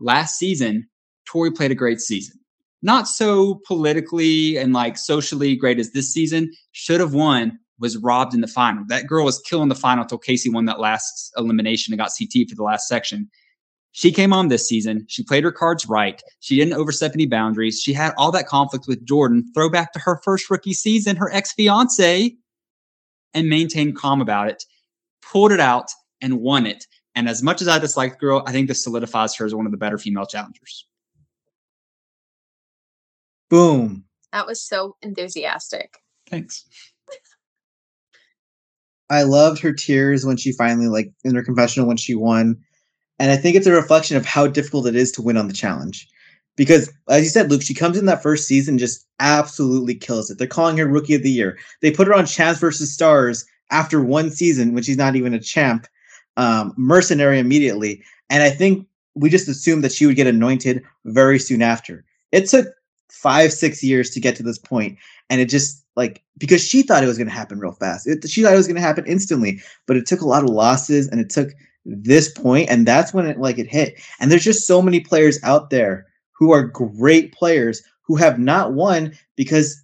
Last 0.00 0.36
season, 0.36 0.88
Tori 1.28 1.50
played 1.50 1.70
a 1.70 1.76
great 1.76 2.00
season. 2.00 2.38
Not 2.80 3.08
so 3.08 3.60
politically 3.66 4.56
and 4.56 4.72
like 4.72 4.96
socially 4.96 5.56
great 5.56 5.78
as 5.78 5.92
this 5.92 6.12
season. 6.12 6.52
Should 6.72 7.00
have 7.00 7.12
won, 7.12 7.58
was 7.78 7.96
robbed 7.98 8.34
in 8.34 8.40
the 8.40 8.46
final. 8.46 8.84
That 8.88 9.06
girl 9.06 9.24
was 9.24 9.40
killing 9.40 9.68
the 9.68 9.74
final 9.74 10.02
until 10.02 10.18
Kaycee 10.18 10.52
won 10.52 10.64
that 10.66 10.80
last 10.80 11.32
elimination 11.36 11.92
and 11.92 11.98
got 11.98 12.12
CT 12.16 12.48
for 12.48 12.54
the 12.54 12.62
last 12.62 12.88
section. 12.88 13.28
She 13.92 14.12
came 14.12 14.32
on 14.32 14.48
this 14.48 14.68
season. 14.68 15.06
She 15.08 15.24
played 15.24 15.44
her 15.44 15.52
cards 15.52 15.86
right. 15.86 16.22
She 16.40 16.56
didn't 16.56 16.74
overstep 16.74 17.12
any 17.14 17.26
boundaries. 17.26 17.80
She 17.82 17.92
had 17.92 18.14
all 18.16 18.30
that 18.32 18.46
conflict 18.46 18.86
with 18.86 19.04
Jordan. 19.04 19.50
Throw 19.54 19.68
back 19.68 19.92
to 19.92 19.98
her 19.98 20.20
first 20.22 20.48
rookie 20.50 20.72
season, 20.74 21.16
her 21.16 21.32
ex 21.32 21.52
fiance, 21.52 22.36
and 23.34 23.48
maintained 23.48 23.96
calm 23.96 24.20
about 24.20 24.48
it. 24.48 24.64
Pulled 25.20 25.52
it 25.52 25.60
out 25.60 25.90
and 26.20 26.40
won 26.40 26.64
it. 26.64 26.86
And 27.16 27.28
as 27.28 27.42
much 27.42 27.60
as 27.60 27.66
I 27.66 27.80
dislike 27.80 28.12
the 28.12 28.18
girl, 28.18 28.44
I 28.46 28.52
think 28.52 28.68
this 28.68 28.84
solidifies 28.84 29.34
her 29.36 29.46
as 29.46 29.54
one 29.54 29.66
of 29.66 29.72
the 29.72 29.78
better 29.78 29.98
female 29.98 30.26
challengers. 30.26 30.86
Boom. 33.48 34.04
That 34.32 34.46
was 34.46 34.62
so 34.62 34.96
enthusiastic. 35.02 35.96
Thanks. 36.28 36.66
I 39.10 39.22
loved 39.22 39.60
her 39.60 39.72
tears 39.72 40.26
when 40.26 40.36
she 40.36 40.52
finally 40.52 40.88
like 40.88 41.12
in 41.24 41.34
her 41.34 41.42
confessional 41.42 41.88
when 41.88 41.96
she 41.96 42.14
won. 42.14 42.56
And 43.18 43.30
I 43.30 43.36
think 43.36 43.56
it's 43.56 43.66
a 43.66 43.72
reflection 43.72 44.16
of 44.16 44.26
how 44.26 44.46
difficult 44.46 44.86
it 44.86 44.96
is 44.96 45.10
to 45.12 45.22
win 45.22 45.36
on 45.36 45.48
the 45.48 45.54
challenge. 45.54 46.08
Because 46.56 46.92
as 47.08 47.22
you 47.22 47.30
said, 47.30 47.50
Luke, 47.50 47.62
she 47.62 47.74
comes 47.74 47.96
in 47.96 48.06
that 48.06 48.22
first 48.22 48.46
season 48.46 48.78
just 48.78 49.06
absolutely 49.20 49.94
kills 49.94 50.30
it. 50.30 50.38
They're 50.38 50.46
calling 50.46 50.76
her 50.76 50.86
rookie 50.86 51.14
of 51.14 51.22
the 51.22 51.30
year. 51.30 51.58
They 51.80 51.90
put 51.90 52.06
her 52.06 52.14
on 52.14 52.26
Champs 52.26 52.60
versus 52.60 52.92
Stars 52.92 53.44
after 53.70 54.02
one 54.02 54.30
season 54.30 54.74
when 54.74 54.82
she's 54.82 54.96
not 54.96 55.16
even 55.16 55.34
a 55.34 55.40
champ, 55.40 55.86
um, 56.36 56.74
mercenary 56.76 57.38
immediately. 57.38 58.02
And 58.28 58.42
I 58.42 58.50
think 58.50 58.86
we 59.14 59.30
just 59.30 59.48
assumed 59.48 59.84
that 59.84 59.92
she 59.92 60.06
would 60.06 60.16
get 60.16 60.26
anointed 60.26 60.82
very 61.04 61.38
soon 61.38 61.62
after. 61.62 62.04
It 62.32 62.48
took 62.48 62.66
five, 63.10 63.52
six 63.52 63.82
years 63.82 64.10
to 64.10 64.20
get 64.20 64.36
to 64.36 64.42
this 64.42 64.58
point, 64.58 64.98
and 65.30 65.40
it 65.40 65.48
just 65.48 65.84
like 65.96 66.22
because 66.38 66.66
she 66.66 66.82
thought 66.82 67.02
it 67.02 67.08
was 67.08 67.18
going 67.18 67.28
to 67.28 67.34
happen 67.34 67.58
real 67.58 67.72
fast. 67.72 68.06
It, 68.06 68.28
she 68.28 68.42
thought 68.42 68.54
it 68.54 68.58
was 68.58 68.66
going 68.66 68.76
to 68.76 68.82
happen 68.82 69.04
instantly, 69.06 69.60
but 69.86 69.96
it 69.96 70.06
took 70.06 70.20
a 70.20 70.28
lot 70.28 70.42
of 70.42 70.50
losses, 70.50 71.08
and 71.08 71.20
it 71.20 71.30
took 71.30 71.50
this 71.84 72.30
point, 72.30 72.68
and 72.70 72.86
that's 72.86 73.14
when 73.14 73.26
it 73.26 73.38
like 73.38 73.58
it 73.58 73.68
hit. 73.68 74.00
And 74.20 74.30
there's 74.30 74.44
just 74.44 74.66
so 74.66 74.82
many 74.82 75.00
players 75.00 75.38
out 75.42 75.70
there 75.70 76.06
who 76.32 76.52
are 76.52 76.62
great 76.62 77.32
players 77.32 77.82
who 78.02 78.16
have 78.16 78.38
not 78.38 78.72
won 78.72 79.12
because 79.36 79.82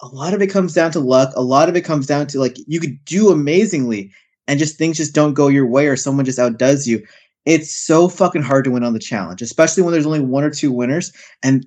a 0.00 0.06
lot 0.08 0.32
of 0.32 0.40
it 0.40 0.46
comes 0.46 0.72
down 0.72 0.90
to 0.92 1.00
luck. 1.00 1.32
A 1.36 1.42
lot 1.42 1.68
of 1.68 1.76
it 1.76 1.84
comes 1.84 2.06
down 2.06 2.26
to 2.28 2.38
like 2.38 2.56
you 2.66 2.80
could 2.80 3.04
do 3.04 3.30
amazingly 3.30 4.12
and 4.46 4.58
just 4.58 4.78
things 4.78 4.96
just 4.96 5.14
don't 5.14 5.34
go 5.34 5.48
your 5.48 5.66
way 5.66 5.86
or 5.86 5.96
someone 5.96 6.24
just 6.24 6.38
outdoes 6.38 6.86
you. 6.86 7.04
It's 7.44 7.72
so 7.72 8.08
fucking 8.08 8.42
hard 8.42 8.64
to 8.64 8.70
win 8.70 8.84
on 8.84 8.92
the 8.92 8.98
challenge, 8.98 9.42
especially 9.42 9.82
when 9.82 9.92
there's 9.92 10.06
only 10.06 10.20
one 10.20 10.44
or 10.44 10.50
two 10.50 10.70
winners. 10.70 11.12
And 11.42 11.66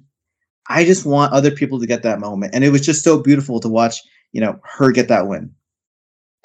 I 0.72 0.86
just 0.86 1.06
want 1.06 1.34
other 1.34 1.51
people 1.51 1.80
to 1.80 1.88
get 1.88 2.04
that 2.04 2.20
moment. 2.20 2.56
And 2.56 2.63
it 2.63 2.70
was 2.70 2.82
just 2.82 3.04
so 3.04 3.22
beautiful 3.22 3.60
to 3.60 3.70
watch, 3.70 4.01
you 4.32 4.42
know, 4.42 4.60
her 4.63 4.92
get 4.92 5.08
that 5.10 5.28
win. 5.28 5.54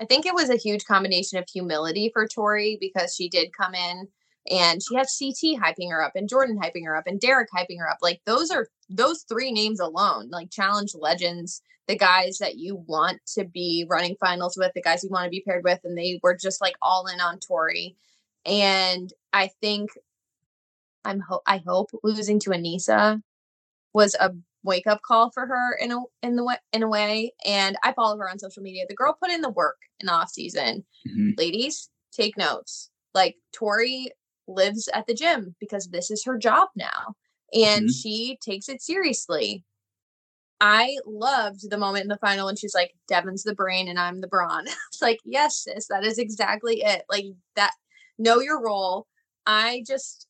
I 0.00 0.04
think 0.04 0.26
it 0.26 0.34
was 0.34 0.50
a 0.50 0.56
huge 0.56 0.84
combination 0.84 1.38
of 1.38 1.48
humility 1.48 2.10
for 2.12 2.26
Tori 2.26 2.76
because 2.80 3.14
she 3.14 3.28
did 3.28 3.56
come 3.56 3.74
in 3.74 4.08
and 4.50 4.82
she 4.82 4.94
had 4.94 5.06
CT 5.06 5.58
hyping 5.60 5.90
her 5.90 6.02
up 6.02 6.12
and 6.14 6.28
Jordan 6.28 6.58
hyping 6.58 6.84
her 6.84 6.96
up 6.96 7.06
and 7.06 7.20
Derrick 7.20 7.48
hyping 7.54 7.78
her 7.78 7.88
up. 7.88 7.98
Like 8.02 8.20
those 8.26 8.50
are 8.50 8.68
those 8.90 9.22
three 9.22 9.52
names 9.52 9.80
alone, 9.80 10.28
like 10.30 10.50
challenge 10.50 10.94
legends, 10.94 11.62
the 11.86 11.96
guys 11.96 12.38
that 12.38 12.56
you 12.56 12.76
want 12.86 13.20
to 13.34 13.44
be 13.44 13.86
running 13.88 14.16
finals 14.20 14.56
with, 14.56 14.72
the 14.74 14.82
guys 14.82 15.02
you 15.02 15.10
want 15.10 15.24
to 15.24 15.30
be 15.30 15.40
paired 15.40 15.64
with, 15.64 15.80
and 15.84 15.96
they 15.96 16.20
were 16.22 16.36
just 16.36 16.60
like 16.60 16.76
all 16.82 17.06
in 17.06 17.20
on 17.20 17.38
Tori. 17.38 17.96
And 18.44 19.12
I 19.32 19.50
think 19.60 19.90
I'm 21.04 21.20
ho- 21.20 21.42
I 21.46 21.58
hope 21.58 21.90
losing 22.02 22.38
to 22.40 22.50
Aneesa 22.50 23.22
was 23.96 24.14
a 24.20 24.30
wake 24.62 24.86
up 24.86 25.00
call 25.00 25.30
for 25.30 25.46
her 25.46 25.74
in 25.80 25.90
a 25.90 26.00
in 26.22 26.36
the 26.36 26.44
way 26.44 26.56
in 26.74 26.82
a 26.82 26.88
way. 26.88 27.32
And 27.46 27.78
I 27.82 27.94
follow 27.94 28.18
her 28.18 28.28
on 28.28 28.38
social 28.38 28.62
media. 28.62 28.84
The 28.86 28.94
girl 28.94 29.16
put 29.20 29.30
in 29.30 29.40
the 29.40 29.48
work 29.48 29.78
in 30.00 30.06
the 30.06 30.12
off 30.12 30.30
season. 30.30 30.84
Mm-hmm. 31.08 31.30
Ladies, 31.38 31.88
take 32.12 32.36
notes. 32.36 32.90
Like 33.14 33.36
Tori 33.54 34.10
lives 34.46 34.88
at 34.92 35.06
the 35.06 35.14
gym 35.14 35.56
because 35.60 35.86
this 35.86 36.10
is 36.10 36.24
her 36.24 36.36
job 36.36 36.68
now. 36.76 37.14
And 37.54 37.86
mm-hmm. 37.86 37.88
she 37.88 38.38
takes 38.44 38.68
it 38.68 38.82
seriously. 38.82 39.64
I 40.60 40.96
loved 41.06 41.70
the 41.70 41.78
moment 41.78 42.04
in 42.04 42.08
the 42.08 42.18
final 42.18 42.46
when 42.46 42.56
she's 42.56 42.74
like, 42.74 42.94
Devin's 43.08 43.44
the 43.44 43.54
brain 43.54 43.88
and 43.88 43.98
I'm 43.98 44.20
the 44.20 44.28
brawn. 44.28 44.66
it's 44.88 45.02
like, 45.02 45.20
yes, 45.24 45.64
sis, 45.64 45.86
that 45.88 46.04
is 46.04 46.18
exactly 46.18 46.82
it. 46.82 47.02
Like 47.10 47.26
that, 47.56 47.72
know 48.18 48.40
your 48.40 48.62
role. 48.62 49.06
I 49.46 49.84
just, 49.86 50.26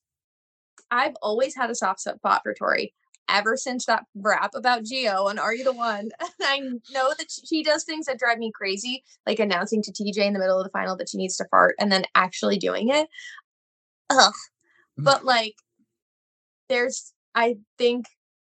I've 0.91 1.15
always 1.23 1.55
had 1.55 1.71
a 1.71 1.75
soft 1.75 2.01
spot 2.01 2.41
for 2.43 2.55
Tori 2.55 2.93
ever 3.29 3.57
since 3.57 3.87
that 3.87 4.05
rap 4.15 4.53
about 4.55 4.85
Geo 4.85 5.29
and 5.29 5.39
Are 5.39 5.55
You 5.55 5.65
the 5.65 5.73
One? 5.73 6.11
I 6.43 6.61
know 6.93 7.13
that 7.19 7.27
she 7.31 7.63
does 7.63 7.85
things 7.85 8.07
that 8.07 8.19
drive 8.19 8.39
me 8.39 8.53
crazy, 8.55 9.05
like 9.27 9.39
announcing 9.39 9.83
to 9.83 9.93
TJ 9.93 10.19
in 10.19 10.33
the 10.33 10.39
middle 10.39 10.59
of 10.59 10.65
the 10.65 10.71
final 10.71 10.97
that 10.97 11.09
she 11.09 11.19
needs 11.19 11.37
to 11.37 11.47
fart 11.51 11.75
and 11.79 11.91
then 11.91 12.05
actually 12.15 12.59
doing 12.59 12.89
it. 12.89 13.09
Ugh. 14.11 14.33
Mm. 14.99 15.05
But 15.05 15.25
like, 15.25 15.55
there's, 16.69 17.13
I 17.35 17.57
think 17.79 18.07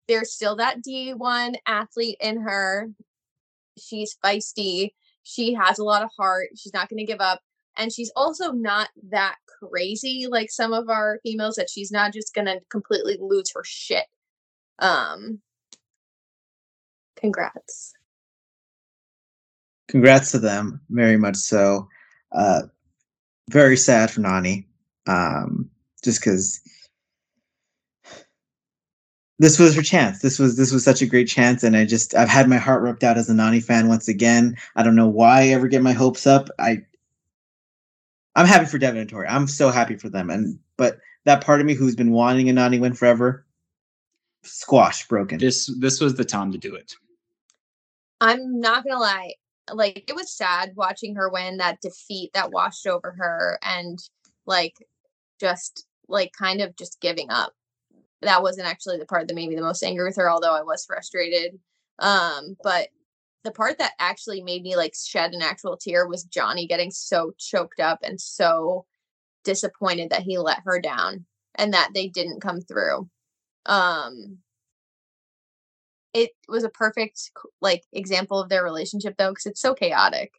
there's 0.08 0.34
still 0.34 0.56
that 0.58 0.84
D1 0.84 1.56
athlete 1.66 2.18
in 2.20 2.42
her. 2.42 2.90
She's 3.78 4.18
feisty. 4.24 4.92
She 5.24 5.54
has 5.54 5.80
a 5.80 5.84
lot 5.84 6.04
of 6.04 6.10
heart. 6.18 6.50
She's 6.56 6.74
not 6.74 6.90
going 6.90 7.00
to 7.00 7.06
give 7.06 7.22
up. 7.22 7.42
And 7.76 7.92
she's 7.92 8.12
also 8.16 8.52
not 8.52 8.90
that 9.10 9.38
crazy 9.48 10.28
like 10.30 10.52
some 10.52 10.74
of 10.74 10.90
our 10.90 11.20
females 11.24 11.56
that 11.56 11.70
she's 11.70 11.92
not 11.92 12.14
just 12.14 12.34
going 12.34 12.46
to 12.46 12.60
completely 12.70 13.18
lose 13.20 13.52
her 13.56 13.64
shit 13.64 14.06
um, 14.80 15.40
congrats. 17.16 17.94
Congrats 19.88 20.32
to 20.32 20.40
them, 20.40 20.82
very 20.90 21.18
much 21.18 21.36
so. 21.36 21.88
Uh, 22.32 22.64
very 23.50 23.78
sad 23.78 24.10
for 24.10 24.22
Nany, 24.22 24.66
um, 25.08 25.70
just 26.04 26.20
because 26.20 26.60
this 29.40 29.60
was 29.60 29.76
her 29.76 29.82
chance. 29.82 30.22
This 30.22 30.40
was 30.40 30.58
this 30.58 30.72
was 30.72 30.84
such 30.84 31.02
a 31.02 31.06
great 31.06 31.28
chance, 31.28 31.64
and 31.64 31.76
I 31.76 31.86
just 31.86 32.16
I've 32.16 32.30
had 32.30 32.48
my 32.48 32.58
heart 32.58 32.82
ripped 32.82 33.04
out 33.04 33.18
as 33.18 33.30
a 33.30 33.34
Nany 33.34 33.64
fan 33.64 33.88
once 33.88 34.08
again. 34.08 34.58
I 34.76 34.84
don't 34.84 34.96
know 34.96 35.08
why 35.08 35.42
I 35.42 35.48
ever 35.50 35.68
get 35.68 35.82
my 35.82 35.94
hopes 35.94 36.26
up. 36.26 36.50
I 36.60 36.84
I'm 38.36 38.48
happy 38.48 38.66
for 38.66 38.78
Devin 38.78 39.02
and 39.02 39.10
Tori. 39.10 39.28
I'm 39.28 39.48
so 39.48 39.70
happy 39.70 39.96
for 39.98 40.10
them, 40.10 40.30
and 40.30 40.60
but 40.78 41.00
that 41.26 41.44
part 41.44 41.60
of 41.60 41.66
me 41.66 41.74
who's 41.74 41.96
been 41.96 42.12
wanting 42.12 42.50
a 42.50 42.54
Nany 42.54 42.80
win 42.80 42.94
forever, 42.94 43.46
squash 44.44 45.08
broken. 45.08 45.40
This 45.40 45.74
this 45.80 46.00
was 46.00 46.16
the 46.16 46.26
time 46.26 46.52
to 46.52 46.58
do 46.58 46.76
it. 46.76 46.96
I'm 48.22 48.60
not 48.60 48.84
gonna 48.84 49.00
lie, 49.00 49.34
like 49.72 50.06
it 50.08 50.16
was 50.16 50.36
sad 50.36 50.74
watching 50.76 51.16
her 51.16 51.30
win 51.30 51.58
that 51.58 51.82
defeat 51.82 52.32
that 52.34 52.52
washed 52.52 52.88
over 52.88 53.14
her 53.18 53.60
and 53.64 54.00
like 54.46 54.76
just 55.40 55.86
like 56.08 56.32
kind 56.38 56.62
of 56.62 56.76
just 56.76 57.02
giving 57.02 57.30
up. 57.30 57.54
That 58.22 58.42
wasn't 58.42 58.68
actually 58.68 58.98
the 58.98 59.06
part 59.06 59.28
that 59.28 59.34
made 59.34 59.50
me 59.50 59.56
the 59.56 59.62
most 59.62 59.84
angry 59.84 60.06
with 60.06 60.16
her, 60.16 60.30
although 60.30 60.56
I 60.56 60.62
was 60.62 60.86
frustrated. 60.86 61.60
Um, 62.00 62.56
but 62.64 62.90
the 63.44 63.52
part 63.52 63.78
that 63.80 63.94
actually 64.00 64.42
made 64.42 64.64
me 64.64 64.76
like 64.76 64.96
shed 64.96 65.34
an 65.34 65.42
actual 65.42 65.78
tear 65.78 66.08
was 66.08 66.24
Johnny 66.24 66.66
getting 66.66 66.92
so 66.92 67.34
choked 67.38 67.80
up 67.80 68.00
and 68.04 68.20
so 68.20 68.86
disappointed 69.44 70.10
that 70.10 70.24
he 70.24 70.38
let 70.38 70.62
her 70.64 70.80
down 70.80 71.26
and 71.56 71.74
that 71.74 71.90
they 71.94 72.08
didn't 72.08 72.42
come 72.42 72.62
through 72.62 73.10
um 73.66 74.38
it 76.14 76.32
was 76.48 76.64
a 76.64 76.70
perfect 76.70 77.32
like 77.62 77.84
example 77.92 78.40
of 78.40 78.50
their 78.50 78.64
relationship 78.64 79.16
though 79.18 79.32
because 79.32 79.48
it's 79.48 79.62
so 79.62 79.74
chaotic. 79.74 80.34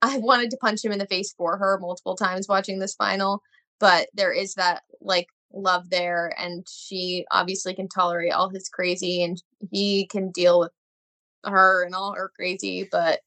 I 0.00 0.18
wanted 0.18 0.50
to 0.50 0.56
punch 0.56 0.84
him 0.84 0.92
in 0.92 0.98
the 0.98 1.06
face 1.06 1.32
for 1.36 1.58
her 1.58 1.78
multiple 1.80 2.16
times 2.16 2.48
watching 2.48 2.78
this 2.78 2.94
final 2.94 3.42
but 3.80 4.08
there 4.14 4.32
is 4.32 4.54
that 4.54 4.82
like 5.00 5.26
love 5.52 5.90
there 5.90 6.32
and 6.38 6.66
she 6.70 7.26
obviously 7.30 7.74
can 7.74 7.88
tolerate 7.88 8.32
all 8.32 8.48
his 8.48 8.68
crazy 8.68 9.22
and 9.22 9.42
he 9.70 10.06
can 10.06 10.30
deal 10.30 10.60
with 10.60 10.72
her 11.44 11.84
and 11.84 11.94
all 11.94 12.14
her 12.14 12.30
crazy 12.36 12.88
but 12.90 13.20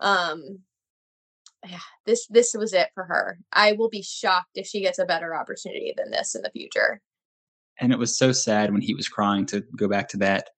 um 0.00 0.58
yeah 1.66 1.78
this 2.06 2.26
this 2.28 2.54
was 2.54 2.72
it 2.72 2.88
for 2.94 3.04
her. 3.04 3.38
I 3.52 3.72
will 3.72 3.88
be 3.88 4.02
shocked 4.02 4.50
if 4.56 4.66
she 4.66 4.80
gets 4.80 4.98
a 4.98 5.06
better 5.06 5.34
opportunity 5.34 5.94
than 5.96 6.10
this 6.10 6.34
in 6.34 6.42
the 6.42 6.50
future 6.50 7.00
and 7.80 7.92
it 7.92 7.98
was 7.98 8.16
so 8.16 8.32
sad 8.32 8.72
when 8.72 8.82
he 8.82 8.94
was 8.94 9.08
crying 9.08 9.46
to 9.46 9.62
go 9.76 9.88
back 9.88 10.08
to 10.10 10.16
that. 10.18 10.50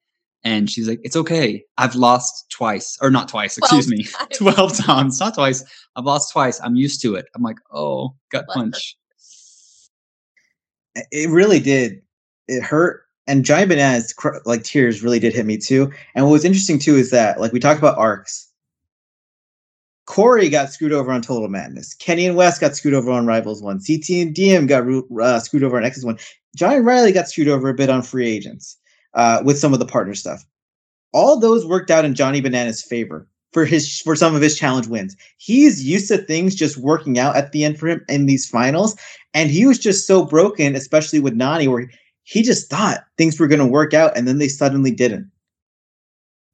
And 0.44 0.70
she's 0.70 0.88
like, 0.88 1.00
It's 1.02 1.16
okay. 1.16 1.64
I've 1.78 1.94
lost 1.96 2.50
twice, 2.50 2.96
or 3.00 3.10
not 3.10 3.28
twice, 3.28 3.58
excuse 3.58 3.88
me, 3.88 4.06
12 4.34 4.76
times, 4.76 5.18
not 5.18 5.34
twice. 5.34 5.64
I've 5.96 6.04
lost 6.04 6.32
twice. 6.32 6.60
I'm 6.62 6.76
used 6.76 7.02
to 7.02 7.14
it. 7.14 7.26
I'm 7.34 7.42
like, 7.42 7.58
Oh, 7.72 8.14
gut 8.30 8.46
punch. 8.48 8.96
It 11.10 11.30
really 11.30 11.60
did. 11.60 12.00
It 12.48 12.62
hurt. 12.62 13.02
And 13.26 13.44
Johnny 13.44 13.66
Bananas, 13.66 14.14
like 14.44 14.62
tears, 14.62 15.02
really 15.02 15.18
did 15.18 15.34
hit 15.34 15.46
me 15.46 15.58
too. 15.58 15.92
And 16.14 16.24
what 16.24 16.32
was 16.32 16.44
interesting 16.44 16.78
too 16.78 16.94
is 16.94 17.10
that, 17.10 17.40
like, 17.40 17.52
we 17.52 17.58
talked 17.58 17.80
about 17.80 17.98
arcs. 17.98 18.45
Cory 20.06 20.48
got 20.48 20.72
screwed 20.72 20.92
over 20.92 21.12
on 21.12 21.20
Total 21.20 21.48
Madness. 21.48 21.94
Kenny 21.94 22.26
and 22.26 22.36
Wes 22.36 22.58
got 22.58 22.76
screwed 22.76 22.94
over 22.94 23.10
on 23.10 23.26
Rivals 23.26 23.62
1. 23.62 23.80
CT 23.86 24.10
and 24.10 24.34
Diem 24.34 24.66
got 24.66 24.84
uh, 25.20 25.40
screwed 25.40 25.64
over 25.64 25.76
on 25.76 25.84
X's 25.84 26.04
1. 26.04 26.18
Johnny 26.54 26.78
Riley 26.78 27.12
got 27.12 27.28
screwed 27.28 27.48
over 27.48 27.68
a 27.68 27.74
bit 27.74 27.90
on 27.90 28.02
free 28.02 28.28
agents 28.28 28.78
uh, 29.14 29.42
with 29.44 29.58
some 29.58 29.72
of 29.72 29.78
the 29.78 29.86
partner 29.86 30.14
stuff. 30.14 30.44
All 31.12 31.38
those 31.38 31.66
worked 31.66 31.90
out 31.90 32.04
in 32.04 32.14
Johnny 32.14 32.40
Banana's 32.40 32.82
favor 32.82 33.28
for 33.52 33.64
his 33.64 34.00
for 34.00 34.14
some 34.14 34.34
of 34.34 34.42
his 34.42 34.58
challenge 34.58 34.86
wins. 34.86 35.16
He's 35.38 35.84
used 35.84 36.08
to 36.08 36.18
things 36.18 36.54
just 36.54 36.76
working 36.76 37.18
out 37.18 37.36
at 37.36 37.52
the 37.52 37.64
end 37.64 37.78
for 37.78 37.88
him 37.88 38.04
in 38.08 38.26
these 38.26 38.48
finals, 38.48 38.96
and 39.34 39.50
he 39.50 39.66
was 39.66 39.78
just 39.78 40.06
so 40.06 40.24
broken, 40.24 40.76
especially 40.76 41.20
with 41.20 41.36
Nany, 41.36 41.68
where 41.68 41.90
he 42.24 42.42
just 42.42 42.68
thought 42.68 43.04
things 43.16 43.40
were 43.40 43.46
going 43.46 43.60
to 43.60 43.66
work 43.66 43.94
out, 43.94 44.16
and 44.16 44.28
then 44.28 44.38
they 44.38 44.48
suddenly 44.48 44.90
didn't. 44.90 45.30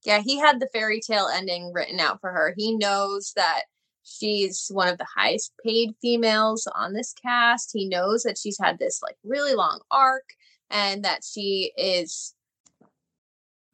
Yeah, 0.04 0.20
he 0.20 0.38
had 0.38 0.58
the 0.60 0.68
fairy 0.72 1.00
tale 1.00 1.28
ending 1.32 1.72
written 1.72 2.00
out 2.00 2.20
for 2.20 2.32
her. 2.32 2.54
He 2.56 2.76
knows 2.76 3.32
that 3.36 3.62
she's 4.02 4.68
one 4.72 4.88
of 4.88 4.98
the 4.98 5.06
highest 5.16 5.52
paid 5.64 5.94
females 6.00 6.66
on 6.74 6.92
this 6.92 7.14
cast. 7.22 7.70
He 7.72 7.88
knows 7.88 8.22
that 8.24 8.38
she's 8.38 8.58
had 8.60 8.78
this 8.78 9.00
like 9.02 9.16
really 9.24 9.54
long 9.54 9.80
arc 9.90 10.24
and 10.70 11.04
that 11.04 11.20
she 11.24 11.72
is 11.76 12.34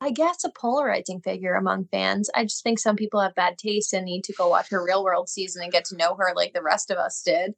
I 0.01 0.11
guess 0.11 0.45
a 0.45 0.51
polarizing 0.51 1.21
figure 1.21 1.55
among 1.55 1.87
fans. 1.87 2.31
I 2.33 2.45
just 2.45 2.63
think 2.63 2.79
some 2.79 2.95
people 2.95 3.21
have 3.21 3.35
bad 3.35 3.59
taste 3.59 3.93
and 3.93 4.05
need 4.05 4.23
to 4.25 4.33
go 4.33 4.49
watch 4.49 4.71
her 4.71 4.85
real 4.85 5.03
world 5.03 5.29
season 5.29 5.63
and 5.63 5.73
get 5.73 5.87
to 5.87 5.97
know 5.97 6.15
her 6.15 6.33
like 6.37 6.53
the 6.53 6.63
rest 6.63 6.91
of 6.91 6.99
us 6.99 7.23
did. 7.25 7.55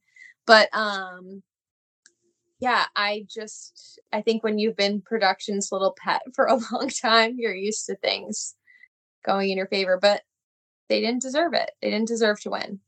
But 0.46 0.68
um 0.72 1.42
yeah, 2.60 2.84
I 2.94 3.26
just 3.28 3.98
I 4.12 4.22
think 4.22 4.42
when 4.44 4.58
you've 4.58 4.76
been 4.76 5.02
production's 5.02 5.70
little 5.72 5.96
pet 6.02 6.22
for 6.34 6.46
a 6.46 6.60
long 6.72 6.88
time, 6.88 7.34
you're 7.38 7.54
used 7.54 7.86
to 7.86 7.96
things 7.96 8.54
going 9.24 9.50
in 9.50 9.56
your 9.56 9.66
favor, 9.66 9.98
but 10.00 10.22
they 10.88 11.00
didn't 11.00 11.22
deserve 11.22 11.54
it. 11.54 11.70
They 11.80 11.90
didn't 11.90 12.08
deserve 12.08 12.40
to 12.40 12.50
win. 12.50 12.80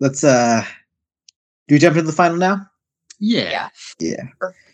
Let's 0.00 0.24
uh 0.24 0.64
do 1.68 1.74
we 1.74 1.78
jump 1.78 1.96
into 1.96 2.06
the 2.06 2.16
final 2.16 2.36
now? 2.36 2.66
Yeah. 3.18 3.68
Yeah. 3.98 4.24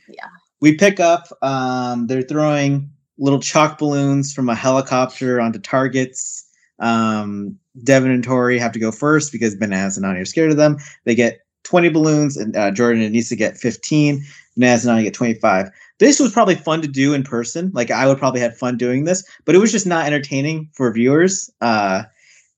yeah. 0.09 0.29
We 0.61 0.77
pick 0.77 1.01
up 1.01 1.27
um 1.43 2.07
they're 2.07 2.23
throwing 2.23 2.91
little 3.19 3.41
chalk 3.41 3.79
balloons 3.79 4.33
from 4.33 4.49
a 4.49 4.55
helicopter 4.55 5.41
onto 5.41 5.59
targets. 5.59 6.49
Um 6.79 7.59
Devin 7.83 8.11
and 8.11 8.25
Tori 8.25 8.59
have 8.59 8.73
to 8.73 8.79
go 8.79 8.93
first 8.93 9.33
because 9.33 9.57
Bananas 9.57 9.97
and 9.97 10.05
Nany 10.05 10.21
are 10.21 10.27
scared 10.27 10.51
of 10.51 10.57
them. 10.57 10.77
They 11.05 11.15
get 11.15 11.41
20 11.65 11.89
balloons 11.91 12.37
and 12.37 12.57
uh, 12.57 12.71
Jordan 12.71 13.11
needs 13.13 13.29
to 13.31 13.37
get 13.37 13.57
15. 13.57 14.23
Bananas 14.57 14.85
and 14.85 14.99
Nany 14.99 15.05
get 15.05 15.15
25. 15.15 15.71
This 16.03 16.19
was 16.19 16.33
probably 16.33 16.57
fun 16.57 16.83
to 16.83 16.89
do 16.89 17.15
in 17.15 17.23
person. 17.23 17.71
Like 17.73 17.93
I 17.93 18.09
would 18.09 18.19
probably 18.19 18.41
have 18.41 18.59
fun 18.59 18.77
doing 18.77 19.05
this, 19.05 19.23
but 19.45 19.55
it 19.55 19.59
was 19.59 19.71
just 19.71 19.87
not 19.87 20.05
entertaining 20.05 20.69
for 20.73 20.93
viewers. 20.93 21.49
Uh 21.61 22.03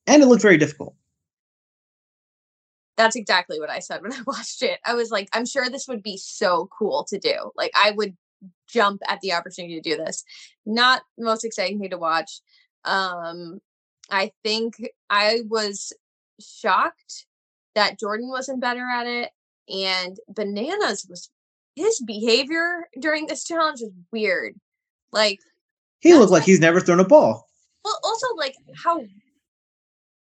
and 0.07 0.23
it 0.23 0.27
looked 0.27 0.41
very 0.41 0.57
difficult. 0.57 0.95
That's 2.97 3.17
exactly 3.17 3.61
what 3.61 3.69
I 3.69 3.81
said 3.81 4.01
when 4.01 4.15
I 4.15 4.23
watched 4.27 4.63
it. 4.63 4.81
I 4.87 4.95
was 4.95 5.11
like, 5.11 5.29
I'm 5.35 5.45
sure 5.45 5.69
this 5.69 5.87
would 5.89 6.03
be 6.03 6.17
so 6.17 6.71
cool 6.79 7.05
to 7.11 7.19
do. 7.19 7.51
Like, 7.55 7.73
I 7.75 7.91
would 7.91 8.17
jump 8.67 9.03
at 9.09 9.21
the 9.21 9.35
opportunity 9.35 9.79
to 9.79 9.91
do 9.91 10.03
this. 10.03 10.25
Not 10.65 11.03
the 11.19 11.27
most 11.27 11.45
exciting 11.45 11.79
thing 11.79 11.91
to 11.91 11.99
watch. 11.99 12.41
Um, 12.87 13.61
I 14.11 14.33
think 14.43 14.77
I 15.11 15.43
was 15.51 15.93
shocked 16.41 17.27
that 17.75 18.01
Jordan 18.01 18.31
wasn't 18.31 18.63
better 18.63 18.89
at 18.89 19.07
it, 19.07 19.31
and 19.69 20.17
Bananas 20.29 21.07
was 21.11 21.29
his 21.77 22.01
behavior 22.07 22.89
during 23.01 23.27
this 23.27 23.45
challenge 23.45 23.81
was 23.81 23.93
weird. 24.13 24.55
Like 25.13 25.39
He 26.01 26.13
looked 26.15 26.31
like 26.33 26.41
like- 26.41 26.47
he's 26.47 26.61
never 26.61 26.81
thrown 26.81 27.01
a 27.01 27.05
ball. 27.05 27.47
well, 27.85 27.99
also 28.05 28.27
like 28.37 28.55
how 28.85 29.05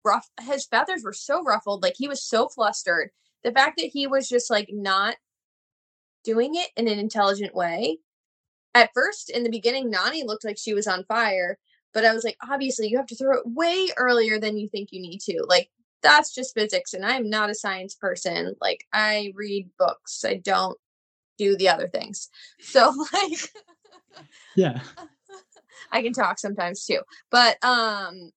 rough 0.05 0.29
his 0.41 0.65
feathers 0.65 1.03
were 1.03 1.13
so 1.13 1.43
ruffled, 1.43 1.81
like 1.83 1.95
he 1.98 2.07
was 2.07 2.24
so 2.24 2.50
flustered. 2.50 3.10
The 3.43 3.51
fact 3.51 3.77
that 3.77 3.88
he 3.93 4.07
was 4.07 4.27
just 4.29 4.50
like 4.50 4.69
not 4.72 5.15
doing 6.24 6.55
it 6.55 6.69
in 6.77 6.88
an 6.88 7.00
intelligent 7.00 7.53
way. 7.55 8.00
At 8.75 8.89
first, 8.93 9.29
in 9.29 9.43
the 9.43 9.50
beginning, 9.51 9.91
Nany 9.91 10.25
looked 10.25 10.45
like 10.45 10.57
she 10.57 10.74
was 10.74 10.88
on 10.88 11.03
fire, 11.05 11.60
but 11.93 12.05
I 12.05 12.13
was 12.13 12.24
like, 12.24 12.38
obviously, 12.50 12.88
you 12.88 12.98
have 12.98 13.05
to 13.07 13.15
throw 13.15 13.38
it 13.38 13.45
way 13.45 13.89
earlier 13.98 14.39
than 14.39 14.57
you 14.57 14.67
think 14.67 14.89
you 14.91 15.01
need 15.01 15.19
to. 15.22 15.43
Like, 15.48 15.69
that's 16.01 16.33
just 16.33 16.55
physics, 16.55 16.93
and 16.93 17.05
I'm 17.05 17.29
not 17.29 17.50
a 17.51 17.55
science 17.55 17.93
person. 17.93 18.55
Like, 18.60 18.86
I 18.91 19.31
read 19.36 19.69
books, 19.77 20.25
I 20.25 20.36
don't 20.36 20.77
do 21.37 21.55
the 21.57 21.69
other 21.69 21.87
things. 21.87 22.29
So, 22.59 22.93
like, 23.13 23.51
Yeah. 24.55 24.79
I 25.91 26.01
can 26.01 26.13
talk 26.13 26.39
sometimes 26.39 26.85
too. 26.85 27.01
But 27.29 27.63
um 27.63 28.31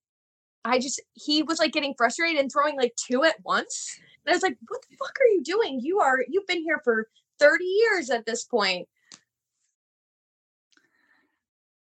I 0.64 0.78
just 0.78 1.00
he 1.14 1.42
was 1.42 1.58
like 1.58 1.72
getting 1.72 1.94
frustrated 1.96 2.40
and 2.40 2.50
throwing 2.50 2.76
like 2.76 2.94
two 2.96 3.24
at 3.24 3.36
once. 3.44 3.98
And 4.24 4.32
I 4.32 4.36
was 4.36 4.42
like, 4.42 4.58
what 4.68 4.82
the 4.82 4.96
fuck 4.96 5.16
are 5.20 5.28
you 5.28 5.42
doing? 5.42 5.80
You 5.80 6.00
are 6.00 6.18
you've 6.28 6.46
been 6.46 6.62
here 6.62 6.80
for 6.84 7.08
30 7.38 7.64
years 7.64 8.10
at 8.10 8.26
this 8.26 8.44
point. 8.44 8.88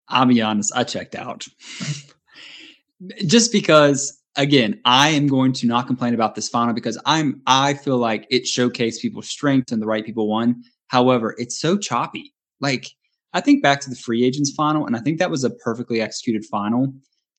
I'll 0.07 0.25
be 0.25 0.41
honest, 0.41 0.71
I 0.75 0.83
checked 0.83 1.15
out. 1.15 1.47
Just 3.25 3.51
because, 3.51 4.19
again, 4.35 4.81
I 4.83 5.09
am 5.09 5.27
going 5.27 5.53
to 5.53 5.67
not 5.67 5.87
complain 5.87 6.13
about 6.13 6.35
this 6.35 6.49
final 6.49 6.73
because 6.73 6.99
I'm 7.05 7.41
I 7.45 7.75
feel 7.75 7.97
like 7.97 8.27
it 8.29 8.43
showcased 8.43 9.01
people's 9.01 9.29
strengths 9.29 9.71
and 9.71 9.81
the 9.81 9.85
right 9.87 10.05
people 10.05 10.27
won. 10.27 10.63
However, 10.89 11.35
it's 11.37 11.59
so 11.59 11.77
choppy. 11.77 12.33
Like 12.59 12.87
I 13.33 13.41
think 13.41 13.63
back 13.63 13.79
to 13.81 13.89
the 13.89 13.95
free 13.95 14.23
agents 14.23 14.51
final, 14.51 14.85
and 14.85 14.95
I 14.95 14.99
think 14.99 15.19
that 15.19 15.31
was 15.31 15.43
a 15.43 15.49
perfectly 15.49 16.01
executed 16.01 16.45
final, 16.45 16.93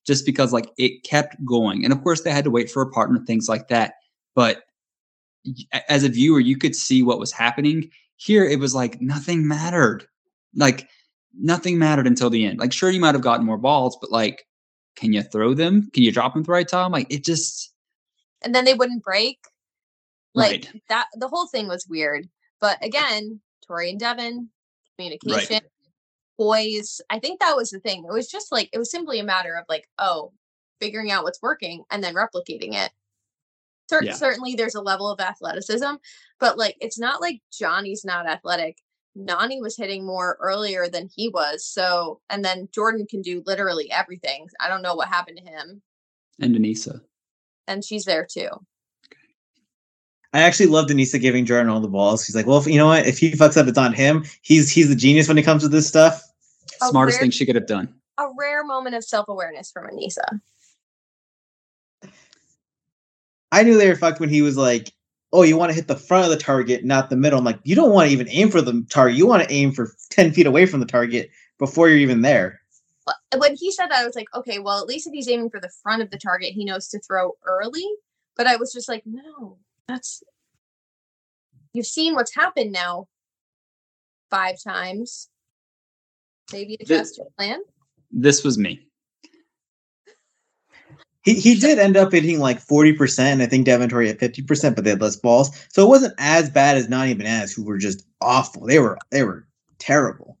just 0.05 0.25
because 0.25 0.51
like 0.51 0.69
it 0.77 1.03
kept 1.03 1.35
going. 1.45 1.83
And 1.83 1.93
of 1.93 2.01
course, 2.01 2.21
they 2.21 2.31
had 2.31 2.45
to 2.45 2.51
wait 2.51 2.71
for 2.71 2.81
a 2.81 2.89
partner, 2.89 3.19
things 3.19 3.47
like 3.47 3.67
that. 3.67 3.93
But 4.35 4.63
as 5.89 6.03
a 6.03 6.09
viewer, 6.09 6.39
you 6.39 6.57
could 6.57 6.75
see 6.75 7.03
what 7.03 7.19
was 7.19 7.31
happening. 7.31 7.89
Here, 8.15 8.45
it 8.45 8.59
was 8.59 8.73
like 8.73 9.01
nothing 9.01 9.47
mattered. 9.47 10.05
Like 10.55 10.87
nothing 11.37 11.77
mattered 11.77 12.07
until 12.07 12.29
the 12.29 12.45
end. 12.45 12.59
Like, 12.59 12.73
sure, 12.73 12.89
you 12.89 12.99
might 12.99 13.15
have 13.15 13.21
gotten 13.21 13.45
more 13.45 13.57
balls, 13.57 13.97
but 13.99 14.11
like, 14.11 14.45
can 14.95 15.13
you 15.13 15.23
throw 15.23 15.53
them? 15.53 15.89
Can 15.93 16.03
you 16.03 16.11
drop 16.11 16.33
them 16.33 16.41
at 16.41 16.45
the 16.45 16.51
right 16.51 16.67
time? 16.67 16.91
Like, 16.91 17.11
it 17.11 17.25
just 17.25 17.73
And 18.43 18.55
then 18.55 18.65
they 18.65 18.73
wouldn't 18.73 19.03
break. 19.03 19.39
Like 20.33 20.51
right, 20.51 20.81
that 20.87 21.07
the 21.15 21.27
whole 21.27 21.47
thing 21.47 21.67
was 21.67 21.85
weird. 21.89 22.29
But 22.61 22.83
again, 22.83 23.41
Tori 23.67 23.89
and 23.89 23.99
Devin, 23.99 24.49
communication, 24.97 25.61
boys. 26.37 27.01
I 27.09 27.19
think 27.19 27.39
that 27.39 27.55
was 27.55 27.71
the 27.71 27.79
thing. 27.79 28.05
It 28.07 28.13
was 28.13 28.27
just 28.29 28.51
like 28.51 28.69
it 28.71 28.77
was 28.77 28.91
simply 28.91 29.19
a 29.19 29.23
matter 29.23 29.55
of 29.55 29.65
like, 29.67 29.87
oh, 29.97 30.31
figuring 30.79 31.11
out 31.11 31.23
what's 31.23 31.41
working 31.41 31.83
and 31.91 32.03
then 32.03 32.15
replicating 32.15 32.73
it. 32.73 32.91
Cer- 33.89 34.03
Yeah. 34.03 34.13
Certainly 34.13 34.55
there's 34.55 34.75
a 34.75 34.81
level 34.81 35.09
of 35.09 35.19
athleticism, 35.19 35.95
but 36.39 36.57
like 36.57 36.77
it's 36.79 36.99
not 36.99 37.19
like 37.21 37.41
Johnny's 37.51 38.05
not 38.05 38.27
athletic. 38.27 38.77
Nany 39.17 39.59
was 39.59 39.75
hitting 39.75 40.05
more 40.05 40.37
earlier 40.39 40.87
than 40.87 41.09
he 41.13 41.27
was. 41.27 41.65
So, 41.65 42.21
and 42.29 42.45
then 42.45 42.69
Jordan 42.73 43.05
can 43.09 43.21
do 43.21 43.43
literally 43.45 43.91
everything. 43.91 44.47
I 44.61 44.69
don't 44.69 44.81
know 44.81 44.95
what 44.95 45.09
happened 45.09 45.37
to 45.43 45.51
him. 45.51 45.81
and 46.39 46.55
Aneesa. 46.55 47.01
And 47.67 47.83
she's 47.83 48.05
there 48.05 48.25
too. 48.31 48.47
I 50.33 50.41
actually 50.41 50.67
love 50.67 50.87
Aneesa 50.87 51.19
giving 51.19 51.45
Jordan 51.45 51.69
all 51.69 51.81
the 51.81 51.87
balls. 51.87 52.25
He's 52.25 52.35
like, 52.35 52.47
well, 52.47 52.57
if, 52.57 52.67
you 52.67 52.77
know 52.77 52.87
what? 52.87 53.05
If 53.05 53.17
he 53.17 53.31
fucks 53.33 53.57
up, 53.57 53.67
it's 53.67 53.77
on 53.77 53.93
him. 53.93 54.23
He's 54.41 54.71
he's 54.71 54.87
the 54.89 54.95
genius 54.95 55.27
when 55.27 55.37
it 55.37 55.43
comes 55.43 55.63
to 55.63 55.69
this 55.69 55.87
stuff. 55.87 56.23
A 56.81 56.87
Smartest 56.87 57.17
rare- 57.17 57.23
thing 57.23 57.31
she 57.31 57.45
could 57.45 57.55
have 57.55 57.67
done. 57.67 57.93
A 58.17 58.27
rare 58.37 58.63
moment 58.63 58.95
of 58.95 59.03
self 59.03 59.27
awareness 59.27 59.71
from 59.71 59.87
Aneesa. 59.87 60.39
I 63.51 63.63
knew 63.63 63.77
they 63.77 63.89
were 63.89 63.95
fucked 63.95 64.21
when 64.21 64.29
he 64.29 64.41
was 64.41 64.55
like, 64.55 64.93
"Oh, 65.33 65.43
you 65.43 65.57
want 65.57 65.71
to 65.71 65.75
hit 65.75 65.87
the 65.87 65.97
front 65.97 66.23
of 66.23 66.31
the 66.31 66.37
target, 66.37 66.85
not 66.85 67.09
the 67.09 67.17
middle." 67.17 67.39
I'm 67.39 67.45
like, 67.45 67.59
you 67.63 67.75
don't 67.75 67.91
want 67.91 68.07
to 68.07 68.13
even 68.13 68.29
aim 68.29 68.49
for 68.49 68.61
the 68.61 68.85
target. 68.89 69.17
You 69.17 69.27
want 69.27 69.43
to 69.43 69.53
aim 69.53 69.73
for 69.73 69.91
ten 70.09 70.31
feet 70.31 70.45
away 70.45 70.65
from 70.65 70.79
the 70.79 70.85
target 70.85 71.29
before 71.59 71.89
you're 71.89 71.97
even 71.97 72.21
there. 72.21 72.61
When 73.35 73.55
he 73.55 73.71
said 73.71 73.87
that, 73.87 73.99
I 73.99 74.05
was 74.05 74.15
like, 74.15 74.27
okay, 74.33 74.59
well, 74.59 74.79
at 74.79 74.87
least 74.87 75.07
if 75.07 75.13
he's 75.13 75.27
aiming 75.27 75.49
for 75.49 75.59
the 75.59 75.71
front 75.83 76.01
of 76.01 76.11
the 76.11 76.17
target, 76.17 76.53
he 76.53 76.63
knows 76.63 76.87
to 76.89 76.99
throw 76.99 77.35
early. 77.45 77.85
But 78.37 78.47
I 78.47 78.55
was 78.55 78.71
just 78.71 78.87
like, 78.87 79.03
no, 79.05 79.57
that's. 79.87 80.23
You've 81.73 81.85
seen 81.85 82.15
what's 82.15 82.35
happened 82.35 82.71
now 82.71 83.07
five 84.29 84.55
times. 84.61 85.29
Maybe 86.51 86.77
adjust 86.79 87.17
your 87.17 87.27
plan. 87.37 87.59
This 88.11 88.43
was 88.43 88.57
me. 88.57 88.87
He 91.23 91.35
he 91.35 91.55
did 91.55 91.77
end 91.77 91.97
up 91.97 92.11
hitting 92.11 92.39
like 92.39 92.59
forty 92.59 92.93
percent, 92.93 93.33
and 93.33 93.43
I 93.43 93.45
think 93.45 93.65
Devin 93.65 93.89
Tori 93.89 94.09
at 94.09 94.19
fifty 94.19 94.41
percent, 94.41 94.75
but 94.75 94.83
they 94.83 94.89
had 94.89 95.01
less 95.01 95.15
balls, 95.15 95.51
so 95.69 95.85
it 95.85 95.89
wasn't 95.89 96.15
as 96.17 96.49
bad 96.49 96.77
as 96.77 96.87
Nany 96.87 97.15
Bananas, 97.15 97.53
who 97.53 97.63
were 97.63 97.77
just 97.77 98.05
awful. 98.21 98.65
They 98.65 98.79
were 98.79 98.97
they 99.11 99.23
were 99.23 99.47
terrible. 99.77 100.37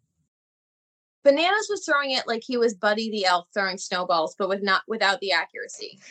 Bananas 1.23 1.67
was 1.69 1.85
throwing 1.85 2.11
it 2.11 2.27
like 2.27 2.41
he 2.43 2.57
was 2.57 2.73
Buddy 2.73 3.11
the 3.11 3.25
Elf 3.25 3.47
throwing 3.53 3.77
snowballs, 3.77 4.35
but 4.39 4.49
with 4.49 4.63
not 4.63 4.81
without 4.87 5.19
the 5.19 5.31
accuracy. 5.31 5.99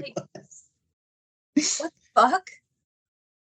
Like, 0.00 0.16
what 1.78 1.92
the 1.92 2.20
fuck? 2.20 2.50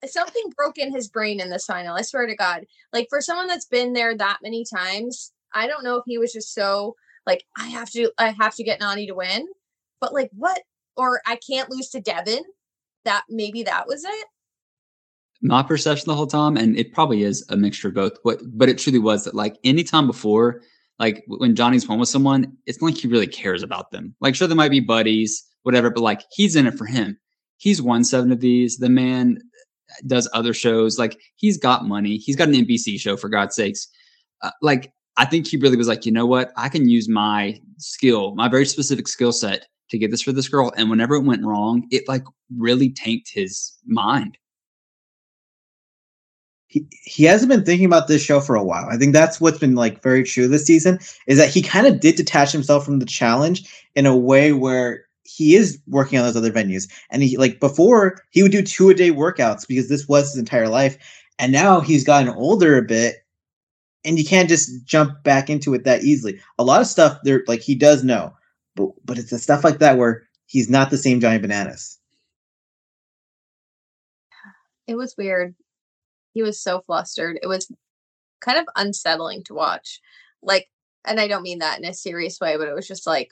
Something 0.07 0.53
broke 0.57 0.79
in 0.79 0.93
his 0.93 1.09
brain 1.09 1.41
in 1.41 1.51
this 1.51 1.65
final. 1.67 1.97
I 1.97 2.03
swear 2.03 2.27
to 2.27 2.37
God. 2.37 2.65
Like 2.93 3.07
for 3.11 3.21
someone 3.21 3.49
that's 3.49 3.65
been 3.65 3.93
there 3.93 4.17
that 4.17 4.39
many 4.43 4.65
times, 4.65 5.33
I 5.55 5.67
don't 5.67 5.85
know 5.85 5.97
if 5.97 6.05
he 6.07 6.19
was 6.19 6.33
just 6.33 6.55
so 6.55 6.97
like 7.27 7.45
I 7.59 7.69
have 7.69 7.91
to 7.93 8.13
I 8.19 8.31
have 8.31 8.55
to 8.57 8.65
get 8.65 8.81
Nany 8.81 9.07
to 9.09 9.15
win. 9.15 9.49
But 10.01 10.15
like 10.15 10.31
what? 10.35 10.61
Or 10.97 11.21
I 11.27 11.37
can't 11.37 11.71
lose 11.71 11.89
to 11.91 12.01
Devin. 12.01 12.45
That 13.05 13.25
maybe 13.29 13.63
that 13.65 13.87
was 13.87 14.05
it. 14.05 14.27
my 15.43 15.63
perception 15.63 16.07
the 16.07 16.15
whole 16.15 16.27
time, 16.27 16.57
and 16.57 16.77
it 16.79 16.93
probably 16.93 17.23
is 17.23 17.45
a 17.51 17.57
mixture 17.57 17.89
of 17.89 17.95
both. 17.95 18.13
What, 18.23 18.41
but 18.45 18.69
it 18.69 18.79
truly 18.79 18.99
was 18.99 19.25
that 19.25 19.35
like 19.35 19.57
any 19.65 19.85
time 19.85 20.07
before, 20.07 20.63
like 20.99 21.25
when 21.29 21.55
Johnny's 21.55 21.87
won 21.89 21.99
with 21.99 22.09
someone, 22.09 22.57
it's 22.67 22.81
not 22.81 22.89
like 22.89 22.99
he 22.99 23.09
really 23.09 23.27
cares 23.27 23.63
about 23.63 23.91
them. 23.91 24.15
Like 24.21 24.35
sure, 24.35 24.49
there 24.49 24.57
might 24.57 24.71
be 24.71 24.81
buddies, 24.81 25.45
whatever, 25.63 25.91
but 25.91 26.03
like 26.03 26.23
he's 26.33 26.57
in 26.57 26.67
it 26.67 26.79
for 26.79 26.87
him. 26.87 27.19
He's 27.59 27.81
won 27.81 28.05
seven 28.05 28.33
of 28.33 28.41
these. 28.41 28.79
The 28.79 28.89
man 28.89 29.39
does 30.07 30.29
other 30.33 30.53
shows. 30.53 30.99
Like 30.99 31.21
he's 31.37 31.59
got 31.59 31.87
money. 31.87 32.17
He's 32.19 32.37
got 32.37 32.49
an 32.49 32.55
NBC 32.55 33.01
show 33.01 33.17
for 33.17 33.29
God's 33.29 33.55
sakes. 33.55 33.89
Uh, 34.43 34.51
like 34.63 34.93
I 35.17 35.25
think 35.25 35.47
he 35.47 35.57
really 35.57 35.77
was 35.77 35.89
like, 35.89 36.05
you 36.05 36.13
know 36.13 36.27
what? 36.27 36.53
I 36.57 36.69
can 36.69 36.89
use 36.89 37.09
my 37.09 37.61
skill, 37.79 38.35
my 38.35 38.49
very 38.49 38.67
specific 38.67 39.09
skill 39.09 39.33
set 39.33 39.67
to 39.91 39.99
get 39.99 40.11
this 40.11 40.23
for 40.23 40.33
this 40.33 40.49
girl. 40.49 40.73
And 40.77 40.91
whenever 40.91 41.15
it 41.15 41.25
went 41.25 41.45
wrong, 41.45 41.87
it 41.91 42.09
like 42.09 42.25
really 42.57 42.91
tanked 42.91 43.31
his 43.33 43.73
mind. 43.87 44.37
He, 46.69 46.87
he 47.05 47.25
hasn't 47.25 47.49
been 47.51 47.65
thinking 47.65 47.87
about 47.87 48.09
this 48.09 48.23
show 48.23 48.41
for 48.41 48.57
a 48.57 48.65
while. 48.65 48.87
I 48.91 48.97
think 48.99 49.13
that's 49.13 49.41
what's 49.41 49.59
been 49.59 49.77
like 49.77 50.03
very 50.03 50.25
true 50.25 50.49
this 50.49 50.67
season 50.67 50.99
is 51.27 51.39
that 51.39 51.49
he 51.49 51.63
kind 51.63 51.87
of 51.87 52.01
did 52.01 52.17
detach 52.17 52.53
himself 52.53 52.85
from 52.85 52.99
the 52.99 53.07
challenge 53.07 53.71
in 53.95 54.05
a 54.05 54.17
way 54.17 54.53
where 54.53 55.06
he 55.27 55.57
is 55.57 55.79
working 55.87 56.19
on 56.19 56.25
those 56.25 56.37
other 56.37 56.53
venues. 56.53 56.91
And 57.11 57.23
he 57.23 57.37
like 57.37 57.61
before 57.61 58.23
he 58.31 58.43
would 58.43 58.53
do 58.53 58.63
two 58.63 58.91
a 58.91 58.95
day 58.95 59.11
workouts 59.11 59.67
because 59.67 59.89
this 59.89 60.07
was 60.09 60.31
his 60.31 60.39
entire 60.39 60.69
life. 60.69 60.97
And 61.39 61.53
now 61.53 61.81
he's 61.81 62.05
gotten 62.05 62.29
older 62.31 62.79
a 62.79 62.83
bit 62.83 63.17
and 64.05 64.19
you 64.19 64.25
can't 64.25 64.49
just 64.49 64.85
jump 64.87 65.23
back 65.25 65.51
into 65.51 65.75
it 65.75 65.85
that 65.85 66.05
easily. 66.05 66.41
A 66.59 66.65
lot 66.65 66.81
of 66.81 66.87
stuff 66.87 67.19
there 67.25 67.43
like 67.47 67.61
he 67.61 67.75
does 67.75 68.05
know, 68.05 68.35
but 68.77 68.91
but 69.05 69.19
it's 69.19 69.31
the 69.31 69.39
stuff 69.39 69.65
like 69.65 69.79
that 69.81 69.99
where 69.99 70.23
he's 70.47 70.71
not 70.71 70.91
the 70.91 70.99
same 70.99 71.21
Johnny 71.21 71.39
Bananas. 71.39 71.99
It 74.87 74.95
was 74.95 75.17
weird. 75.19 75.55
He 76.33 76.43
was 76.43 76.61
so 76.61 76.83
flustered. 76.87 77.39
It 77.43 77.49
was 77.49 77.71
kind 78.41 78.59
of 78.59 78.67
unsettling 78.77 79.43
to 79.45 79.55
watch. 79.55 80.01
Like, 80.43 80.69
and 81.05 81.19
I 81.19 81.27
don't 81.27 81.43
mean 81.43 81.59
that 81.59 81.79
in 81.79 81.85
a 81.85 81.93
serious 81.93 82.39
way, 82.41 82.57
but 82.57 82.69
it 82.69 82.75
was 82.75 82.87
just 82.87 83.07
like, 83.07 83.31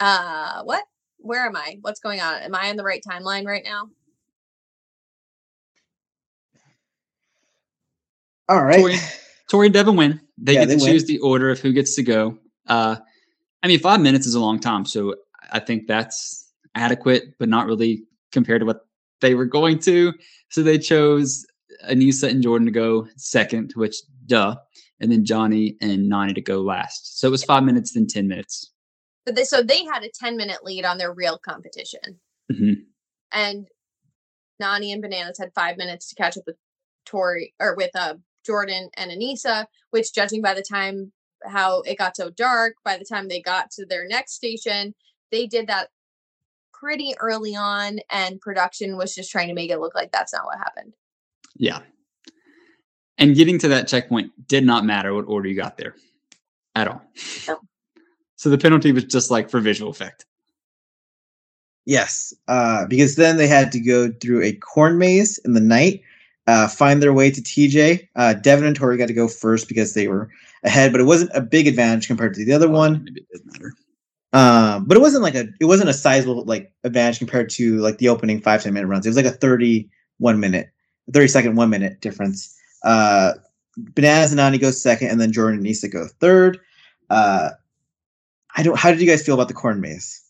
uh, 0.00 0.62
what? 0.64 0.84
Where 1.18 1.46
am 1.46 1.56
I? 1.56 1.78
What's 1.80 2.00
going 2.00 2.20
on? 2.20 2.42
Am 2.42 2.54
I 2.54 2.70
on 2.70 2.76
the 2.76 2.84
right 2.84 3.02
timeline 3.08 3.46
right 3.46 3.64
now? 3.64 3.88
All 8.48 8.62
right. 8.62 8.78
Tori, 8.78 8.96
Tori 9.50 9.66
and 9.66 9.74
Devin 9.74 9.96
win. 9.96 10.20
They 10.38 10.54
Yeah, 10.54 10.60
get 10.60 10.66
they 10.68 10.76
to 10.76 10.82
win. 10.82 10.92
choose 10.92 11.04
the 11.04 11.18
order 11.18 11.50
of 11.50 11.58
who 11.58 11.72
gets 11.72 11.96
to 11.96 12.02
go. 12.02 12.38
Uh, 12.68 12.96
I 13.62 13.66
mean, 13.68 13.80
five 13.80 14.00
minutes 14.00 14.26
is 14.26 14.34
a 14.34 14.40
long 14.40 14.60
time, 14.60 14.84
so 14.84 15.16
I 15.50 15.58
think 15.58 15.86
that's 15.86 16.52
adequate, 16.74 17.34
but 17.38 17.48
not 17.48 17.66
really 17.66 18.04
compared 18.30 18.60
to 18.60 18.66
what 18.66 18.86
they 19.20 19.34
were 19.34 19.46
going 19.46 19.78
to. 19.80 20.12
So 20.50 20.62
they 20.62 20.78
chose 20.78 21.44
Aneesa 21.88 22.30
and 22.30 22.42
Jordan 22.42 22.66
to 22.66 22.72
go 22.72 23.08
second, 23.16 23.72
which 23.74 23.96
duh, 24.26 24.56
and 25.00 25.10
then 25.10 25.24
Johnny 25.24 25.76
and 25.80 26.10
Nany 26.10 26.34
to 26.34 26.40
go 26.40 26.60
last. 26.60 27.18
So 27.18 27.26
it 27.26 27.30
was 27.32 27.42
five 27.42 27.64
minutes, 27.64 27.92
then 27.92 28.06
ten 28.06 28.28
minutes. 28.28 28.70
But 29.26 29.34
they, 29.34 29.44
so 29.44 29.62
they 29.62 29.84
had 29.84 30.04
a 30.04 30.10
10 30.10 30.36
minute 30.36 30.64
lead 30.64 30.84
on 30.84 30.98
their 30.98 31.12
real 31.12 31.36
competition. 31.36 32.20
Mhm. 32.50 32.86
And 33.32 33.66
Nany 34.62 34.92
and 34.92 35.02
Bananas 35.02 35.38
had 35.38 35.52
five 35.54 35.76
minutes 35.76 36.08
to 36.08 36.14
catch 36.14 36.38
up 36.38 36.44
with 36.46 36.56
Tori 37.04 37.54
or 37.60 37.74
with 37.76 37.90
uh, 37.94 38.14
Jordan 38.46 38.88
and 38.96 39.10
Aneesa, 39.10 39.66
which 39.90 40.14
judging 40.14 40.40
by 40.40 40.54
the 40.54 40.62
time 40.62 41.12
how 41.44 41.82
it 41.82 41.98
got 41.98 42.16
so 42.16 42.30
dark, 42.30 42.76
by 42.84 42.96
the 42.96 43.04
time 43.04 43.28
they 43.28 43.42
got 43.42 43.70
to 43.72 43.84
their 43.84 44.06
next 44.06 44.34
station, 44.34 44.94
they 45.30 45.46
did 45.46 45.66
that 45.66 45.90
pretty 46.72 47.14
early 47.18 47.56
on 47.56 47.98
and 48.10 48.40
production 48.40 48.96
was 48.96 49.14
just 49.14 49.30
trying 49.30 49.48
to 49.48 49.54
make 49.54 49.70
it 49.70 49.80
look 49.80 49.94
like 49.94 50.12
that's 50.12 50.32
not 50.32 50.44
what 50.44 50.58
happened. 50.58 50.94
Yeah. 51.56 51.80
And 53.18 53.34
getting 53.34 53.58
to 53.60 53.68
that 53.68 53.88
checkpoint 53.88 54.46
did 54.46 54.64
not 54.64 54.84
matter 54.84 55.14
what 55.14 55.26
order 55.26 55.48
you 55.48 55.56
got 55.56 55.78
there 55.78 55.94
at 56.74 56.88
all. 56.88 57.02
No. 57.48 57.58
So 58.36 58.50
the 58.50 58.58
penalty 58.58 58.92
was 58.92 59.04
just 59.04 59.30
like 59.30 59.50
for 59.50 59.60
visual 59.60 59.90
effect. 59.90 60.26
Yes, 61.86 62.34
uh, 62.48 62.86
because 62.86 63.16
then 63.16 63.36
they 63.36 63.46
had 63.46 63.70
to 63.72 63.80
go 63.80 64.10
through 64.20 64.42
a 64.42 64.52
corn 64.54 64.98
maze 64.98 65.38
in 65.44 65.52
the 65.52 65.60
night, 65.60 66.02
uh, 66.46 66.68
find 66.68 67.02
their 67.02 67.12
way 67.12 67.30
to 67.30 67.40
TJ. 67.40 68.08
Uh, 68.16 68.34
Devin 68.34 68.66
and 68.66 68.76
Tori 68.76 68.96
got 68.96 69.06
to 69.06 69.14
go 69.14 69.28
first 69.28 69.68
because 69.68 69.94
they 69.94 70.08
were 70.08 70.28
ahead, 70.64 70.92
but 70.92 71.00
it 71.00 71.04
wasn't 71.04 71.30
a 71.32 71.40
big 71.40 71.66
advantage 71.66 72.08
compared 72.08 72.34
to 72.34 72.44
the 72.44 72.52
other 72.52 72.68
one. 72.68 73.04
Maybe 73.04 73.20
it 73.20 73.28
doesn't 73.30 73.52
matter. 73.52 73.72
Um, 74.32 74.84
but 74.84 74.96
it 74.96 75.00
wasn't 75.00 75.22
like 75.22 75.36
a 75.36 75.46
it 75.60 75.64
wasn't 75.64 75.88
a 75.88 75.94
sizable 75.94 76.44
like 76.44 76.72
advantage 76.84 77.18
compared 77.18 77.48
to 77.50 77.78
like 77.78 77.98
the 77.98 78.08
opening 78.08 78.40
five 78.40 78.62
ten 78.62 78.74
minute 78.74 78.88
runs. 78.88 79.06
It 79.06 79.10
was 79.10 79.16
like 79.16 79.24
a 79.24 79.30
thirty 79.30 79.88
one 80.18 80.40
minute, 80.40 80.68
thirty 81.12 81.28
second 81.28 81.56
one 81.56 81.70
minute 81.70 82.00
difference. 82.00 82.54
Uh, 82.82 83.34
Bananas 83.76 84.32
and 84.32 84.40
Nany 84.40 84.60
go 84.60 84.70
second, 84.72 85.08
and 85.08 85.20
then 85.20 85.32
Jordan 85.32 85.54
and 85.54 85.62
Nisa 85.62 85.88
go 85.88 86.06
third. 86.20 86.58
Uh, 87.10 87.50
I 88.56 88.62
don't. 88.62 88.78
How 88.78 88.90
did 88.90 89.00
you 89.00 89.06
guys 89.06 89.24
feel 89.24 89.34
about 89.34 89.48
the 89.48 89.54
corn 89.54 89.80
maze? 89.80 90.22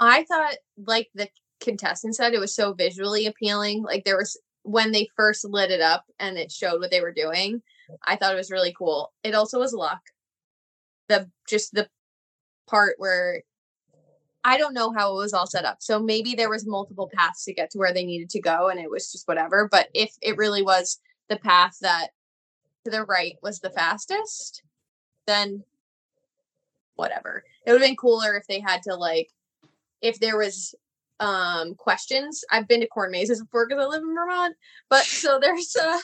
I 0.00 0.24
thought, 0.24 0.56
like 0.76 1.08
the 1.14 1.28
contestant 1.60 2.16
said, 2.16 2.34
it 2.34 2.40
was 2.40 2.54
so 2.54 2.72
visually 2.74 3.26
appealing. 3.26 3.82
Like 3.82 4.04
there 4.04 4.16
was 4.16 4.38
when 4.62 4.90
they 4.90 5.08
first 5.16 5.44
lit 5.44 5.70
it 5.70 5.80
up 5.80 6.04
and 6.18 6.36
it 6.36 6.50
showed 6.50 6.80
what 6.80 6.90
they 6.90 7.00
were 7.00 7.12
doing. 7.12 7.62
I 8.04 8.16
thought 8.16 8.32
it 8.32 8.36
was 8.36 8.50
really 8.50 8.74
cool. 8.76 9.12
It 9.22 9.34
also 9.34 9.60
was 9.60 9.72
luck. 9.72 10.00
The 11.08 11.30
just 11.48 11.72
the 11.72 11.88
part 12.66 12.96
where 12.98 13.42
I 14.42 14.58
don't 14.58 14.74
know 14.74 14.92
how 14.92 15.12
it 15.12 15.18
was 15.18 15.32
all 15.32 15.46
set 15.46 15.64
up. 15.64 15.78
So 15.80 16.00
maybe 16.00 16.34
there 16.34 16.50
was 16.50 16.66
multiple 16.66 17.08
paths 17.14 17.44
to 17.44 17.54
get 17.54 17.70
to 17.70 17.78
where 17.78 17.94
they 17.94 18.04
needed 18.04 18.30
to 18.30 18.40
go 18.40 18.68
and 18.68 18.80
it 18.80 18.90
was 18.90 19.12
just 19.12 19.28
whatever. 19.28 19.68
But 19.70 19.88
if 19.94 20.12
it 20.20 20.36
really 20.36 20.62
was 20.62 20.98
the 21.28 21.36
path 21.36 21.78
that 21.80 22.08
to 22.84 22.90
the 22.90 23.04
right 23.04 23.36
was 23.42 23.60
the 23.60 23.70
fastest, 23.70 24.62
then 25.26 25.64
whatever. 26.96 27.44
It 27.64 27.72
would 27.72 27.80
have 27.80 27.88
been 27.88 27.96
cooler 27.96 28.36
if 28.36 28.46
they 28.46 28.60
had 28.60 28.82
to 28.84 28.94
like 28.94 29.30
if 30.00 30.18
there 30.20 30.36
was 30.36 30.74
um 31.20 31.74
questions. 31.74 32.44
I've 32.50 32.68
been 32.68 32.80
to 32.80 32.86
corn 32.88 33.10
mazes 33.10 33.42
before 33.42 33.66
because 33.68 33.82
I 33.82 33.88
live 33.88 34.02
in 34.02 34.14
Vermont. 34.14 34.56
But 34.88 35.04
so 35.04 35.38
there's 35.40 35.76
uh 35.76 36.00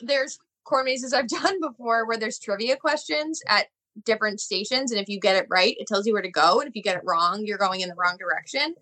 there's 0.00 0.38
corn 0.64 0.86
mazes 0.86 1.12
I've 1.12 1.28
done 1.42 1.60
before 1.60 2.06
where 2.06 2.18
there's 2.18 2.38
trivia 2.38 2.76
questions 2.76 3.42
at 3.48 3.66
different 4.04 4.40
stations 4.40 4.90
and 4.90 5.00
if 5.00 5.08
you 5.08 5.20
get 5.20 5.36
it 5.36 5.46
right 5.48 5.76
it 5.78 5.86
tells 5.86 6.04
you 6.04 6.12
where 6.12 6.22
to 6.22 6.30
go 6.30 6.58
and 6.58 6.68
if 6.68 6.74
you 6.74 6.82
get 6.82 6.96
it 6.96 7.02
wrong 7.04 7.44
you're 7.46 7.58
going 7.58 7.80
in 7.80 7.88
the 7.88 7.94
wrong 7.94 8.16
direction 8.18 8.74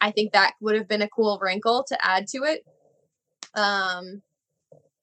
i 0.00 0.10
think 0.12 0.32
that 0.32 0.54
would 0.60 0.76
have 0.76 0.86
been 0.86 1.02
a 1.02 1.08
cool 1.08 1.36
wrinkle 1.42 1.82
to 1.82 1.98
add 2.00 2.28
to 2.28 2.44
it 2.44 2.64
um 3.56 4.22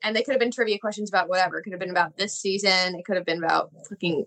and 0.01 0.15
they 0.15 0.23
could 0.23 0.31
have 0.31 0.39
been 0.39 0.49
trivia 0.49 0.79
questions 0.79 1.09
about 1.09 1.27
whatever 1.27 1.57
it 1.57 1.63
could 1.63 1.73
have 1.73 1.79
been 1.79 1.89
about 1.89 2.15
this 2.15 2.39
season 2.39 2.95
it 2.95 3.03
could 3.03 3.17
have 3.17 3.25
been 3.25 3.43
about 3.43 3.69
fucking 3.89 4.25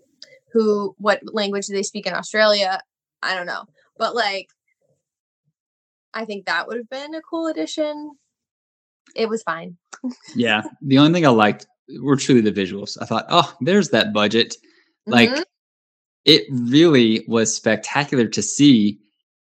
who 0.53 0.95
what 0.97 1.19
language 1.33 1.65
do 1.67 1.73
they 1.73 1.83
speak 1.83 2.05
in 2.07 2.13
australia 2.13 2.79
i 3.21 3.35
don't 3.35 3.47
know 3.47 3.63
but 3.97 4.15
like 4.15 4.47
i 6.13 6.25
think 6.25 6.45
that 6.45 6.67
would 6.67 6.77
have 6.77 6.89
been 6.89 7.15
a 7.15 7.21
cool 7.21 7.47
addition 7.47 8.11
it 9.15 9.27
was 9.29 9.43
fine 9.43 9.77
Yeah. 10.35 10.63
The 10.81 10.97
only 10.97 11.13
thing 11.13 11.25
I 11.25 11.29
liked 11.29 11.65
were 12.01 12.15
truly 12.17 12.41
the 12.41 12.51
visuals. 12.51 12.97
I 13.01 13.05
thought, 13.05 13.25
oh, 13.29 13.53
there's 13.61 13.89
that 13.89 14.11
budget. 14.13 14.55
Like 15.05 15.29
Mhm. 15.29 15.43
it 16.25 16.43
really 16.51 17.23
was 17.27 17.55
spectacular 17.55 18.27
to 18.27 18.41
see. 18.41 18.99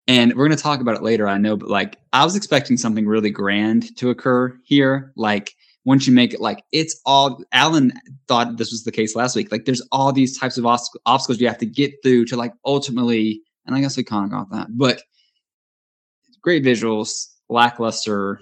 And 0.07 0.33
we're 0.35 0.47
going 0.47 0.57
to 0.57 0.63
talk 0.63 0.79
about 0.81 0.95
it 0.95 1.03
later, 1.03 1.27
I 1.27 1.37
know, 1.37 1.55
but 1.55 1.69
like 1.69 1.97
I 2.13 2.23
was 2.23 2.35
expecting 2.35 2.77
something 2.77 3.05
really 3.05 3.29
grand 3.29 3.95
to 3.97 4.09
occur 4.09 4.57
here. 4.63 5.11
Like 5.15 5.53
once 5.85 6.05
you 6.07 6.13
make 6.13 6.33
it 6.33 6.41
like 6.41 6.63
it's 6.71 6.99
all 7.05 7.41
Allan 7.51 7.93
thought 8.27 8.57
this 8.57 8.71
was 8.71 8.83
the 8.83 8.91
case 8.91 9.15
last 9.15 9.35
week. 9.35 9.51
Like 9.51 9.65
there's 9.65 9.81
all 9.91 10.11
these 10.11 10.37
types 10.37 10.57
of 10.57 10.65
obst- 10.65 10.95
obstacles 11.05 11.39
you 11.39 11.47
have 11.47 11.57
to 11.59 11.65
get 11.65 11.93
through 12.03 12.25
to 12.25 12.35
like 12.35 12.53
ultimately, 12.65 13.41
and 13.65 13.75
I 13.75 13.81
guess 13.81 13.97
we 13.97 14.03
kind 14.03 14.25
of 14.25 14.31
got 14.31 14.51
that, 14.51 14.67
but 14.77 15.01
great 16.41 16.63
visuals, 16.63 17.27
lackluster 17.49 18.39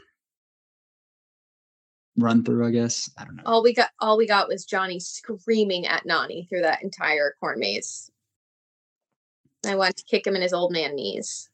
run 2.17 2.43
through, 2.43 2.65
I 2.67 2.71
guess. 2.71 3.09
I 3.17 3.25
don't 3.25 3.35
know. 3.35 3.43
all 3.45 3.63
we 3.63 3.73
got 3.73 3.89
all 3.99 4.17
we 4.17 4.25
got 4.27 4.47
was 4.47 4.65
johnny 4.65 4.99
screaming 4.99 5.85
at 5.85 6.03
nany 6.05 6.49
through 6.49 6.61
that 6.61 6.81
entire 6.81 7.35
corn 7.39 7.59
maze 7.59 8.09
i 9.65 9.75
wanted 9.75 9.97
to 9.97 10.03
kick 10.09 10.25
him 10.25 10.35
in 10.35 10.41
his 10.41 10.53
old 10.53 10.71
man 10.71 10.95
knees 10.95 11.49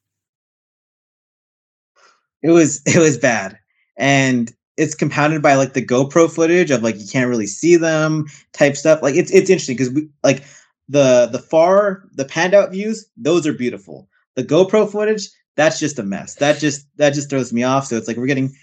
It 2.41 2.52
was 2.52 2.82
it 2.86 2.98
was 2.98 3.17
bad, 3.17 3.58
and 3.98 4.54
it's 4.77 4.95
compounded 4.95 5.41
by 5.41 5.55
like 5.55 5.73
the 5.73 5.86
GoPro 5.86 6.31
footage 6.31 6.71
of 6.71 6.83
like 6.83 6.99
you 6.99 7.07
can't 7.07 7.29
really 7.29 7.47
see 7.47 7.75
them 7.75 8.25
type 8.53 8.75
stuff. 8.75 9.01
Like 9.01 9.15
it's 9.15 9.31
it's 9.31 9.49
interesting 9.49 9.77
because 9.77 9.93
we 9.93 10.09
like 10.23 10.43
the 10.89 11.27
the 11.31 11.39
far 11.39 12.03
the 12.13 12.25
panned 12.25 12.53
out 12.53 12.71
views 12.71 13.05
those 13.17 13.45
are 13.47 13.53
beautiful. 13.53 14.07
The 14.36 14.43
GoPro 14.43 14.91
footage 14.91 15.29
that's 15.55 15.79
just 15.79 15.99
a 15.99 16.03
mess. 16.03 16.36
That 16.36 16.59
just 16.59 16.88
that 16.97 17.13
just 17.13 17.29
throws 17.29 17.53
me 17.53 17.63
off. 17.63 17.86
So 17.86 17.97
it's 17.97 18.07
like 18.07 18.17
we're 18.17 18.25
getting 18.25 18.55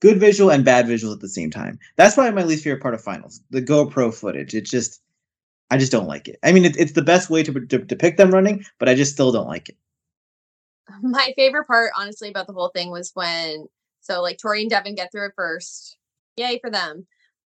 good 0.00 0.20
visual 0.20 0.50
and 0.50 0.64
bad 0.64 0.86
visuals 0.86 1.14
at 1.14 1.20
the 1.20 1.28
same 1.28 1.50
time. 1.50 1.78
That's 1.96 2.14
probably 2.14 2.32
my 2.32 2.44
least 2.44 2.64
favorite 2.64 2.82
part 2.82 2.94
of 2.94 3.00
finals. 3.02 3.40
The 3.50 3.62
GoPro 3.62 4.14
footage. 4.14 4.54
It's 4.54 4.70
just 4.70 5.00
I 5.70 5.78
just 5.78 5.92
don't 5.92 6.06
like 6.06 6.28
it. 6.28 6.38
I 6.42 6.52
mean, 6.52 6.64
it, 6.64 6.76
it's 6.76 6.92
the 6.92 7.02
best 7.02 7.30
way 7.30 7.42
to, 7.42 7.52
to 7.52 7.78
depict 7.78 8.18
them 8.18 8.30
running, 8.30 8.64
but 8.78 8.88
I 8.88 8.94
just 8.94 9.12
still 9.12 9.32
don't 9.32 9.48
like 9.48 9.70
it. 9.70 9.76
my 11.02 11.32
favorite 11.36 11.66
part 11.66 11.90
honestly 11.98 12.28
about 12.28 12.46
the 12.46 12.52
whole 12.52 12.68
thing 12.68 12.90
was 12.90 13.10
when 13.14 13.66
so 14.04 14.22
like 14.22 14.38
tori 14.38 14.60
and 14.62 14.70
devin 14.70 14.94
get 14.94 15.10
through 15.10 15.26
it 15.26 15.32
first. 15.36 15.96
Yay 16.36 16.58
for 16.60 16.70
them. 16.70 17.06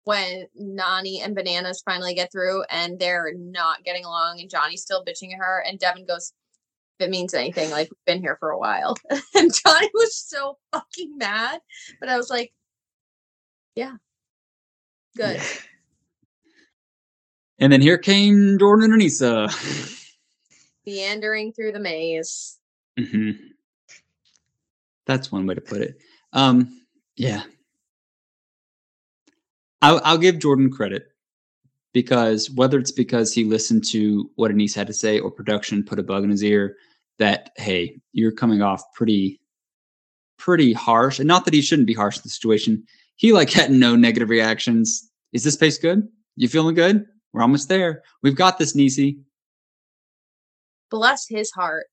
When 0.05 0.47
nany 0.61 1.21
and 1.23 1.35
bananas 1.35 1.83
finally 1.85 2.15
get 2.15 2.33
through 2.33 2.63
and 2.71 2.99
they're 2.99 3.33
not 3.37 3.85
getting 3.85 4.05
along 4.05 4.41
and 4.41 4.49
johnny's 4.49 4.83
still 4.83 5.05
bitching 5.05 5.33
at 5.33 5.39
her 5.39 5.65
and 5.67 5.79
devin 5.79 6.07
goes 6.07 6.33
if 6.99 7.07
it 7.07 7.11
means 7.11 7.35
anything 7.35 7.71
like 7.71 7.91
we've 7.91 8.05
been 8.07 8.23
here 8.23 8.37
for 8.41 8.51
a 8.51 8.59
while. 8.59 8.97
And 9.35 9.53
johnny 9.53 9.91
was 9.93 10.17
so 10.17 10.57
fucking 10.73 11.19
mad 11.19 11.61
but 12.01 12.09
i 12.09 12.17
was 12.17 12.31
like 12.31 12.53
yeah. 13.77 13.93
Good. 15.17 15.41
And 17.59 17.73
then 17.73 17.81
here 17.81 17.99
came 17.99 18.59
Jordan 18.59 18.93
and 18.93 19.01
Aneesa. 19.01 19.51
Meandering 20.87 21.53
through 21.53 21.73
the 21.73 21.81
maze. 21.81 22.59
hmm 22.99 23.31
That's 25.07 25.31
one 25.31 25.47
way 25.47 25.55
to 25.55 25.61
put 25.61 25.83
it. 25.83 25.99
Um, 26.37 26.83
yeah. 27.17 27.43
I'll, 29.81 30.01
I'll 30.05 30.19
give 30.19 30.39
Jordan 30.39 30.71
credit 30.71 31.09
because 31.95 32.51
whether 32.51 32.79
it's 32.79 32.93
because 32.93 33.33
he 33.33 33.45
listened 33.45 33.85
to 33.87 34.31
what 34.37 34.51
Aneesa 34.51 34.75
had 34.75 34.87
to 34.87 34.93
say 34.93 35.19
or 35.19 35.31
production 35.31 35.83
put 35.83 35.99
a 35.99 36.03
bug 36.03 36.25
in 36.25 36.31
his 36.31 36.45
ear 36.45 36.77
that, 37.19 37.51
hey, 37.57 37.99
you're 38.13 38.33
coming 38.33 38.61
off 38.61 38.83
pretty, 38.93 39.41
pretty 40.39 40.75
harsh. 40.75 41.19
And 41.19 41.27
not 41.27 41.47
that 41.47 41.55
he 41.55 41.63
shouldn't 41.63 41.89
be 41.89 41.95
harsh 41.95 42.17
in 42.17 42.23
the 42.23 42.29
situation. 42.29 42.85
He 43.17 43.33
like 43.33 43.51
had 43.51 43.71
no 43.71 43.97
negative 43.97 44.29
reactions. 44.29 45.11
Is 45.33 45.43
this 45.43 45.57
pace 45.57 45.79
good? 45.79 46.07
You 46.37 46.49
feeling 46.49 46.75
good? 46.75 47.07
We're 47.33 47.41
almost 47.41 47.71
there. 47.71 48.03
We've 48.23 48.37
got 48.37 48.59
this, 48.59 48.75
Nisi. 48.75 49.19
Bless 50.91 51.27
his 51.27 51.51
heart. 51.51 51.87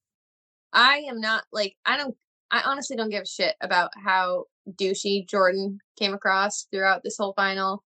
I 0.73 1.05
am 1.09 1.21
not 1.21 1.45
like 1.53 1.75
I 1.85 1.95
don't 1.95 2.17
I 2.53 2.61
honestly 2.65 2.95
don't 2.95 3.09
give 3.09 3.23
a 3.23 3.25
shit 3.25 3.55
about 3.61 3.89
how 3.97 4.45
douchey 4.69 5.27
Jordan 5.27 5.79
came 5.97 6.13
across 6.13 6.67
throughout 6.71 7.01
this 7.03 7.17
whole 7.17 7.33
final. 7.33 7.83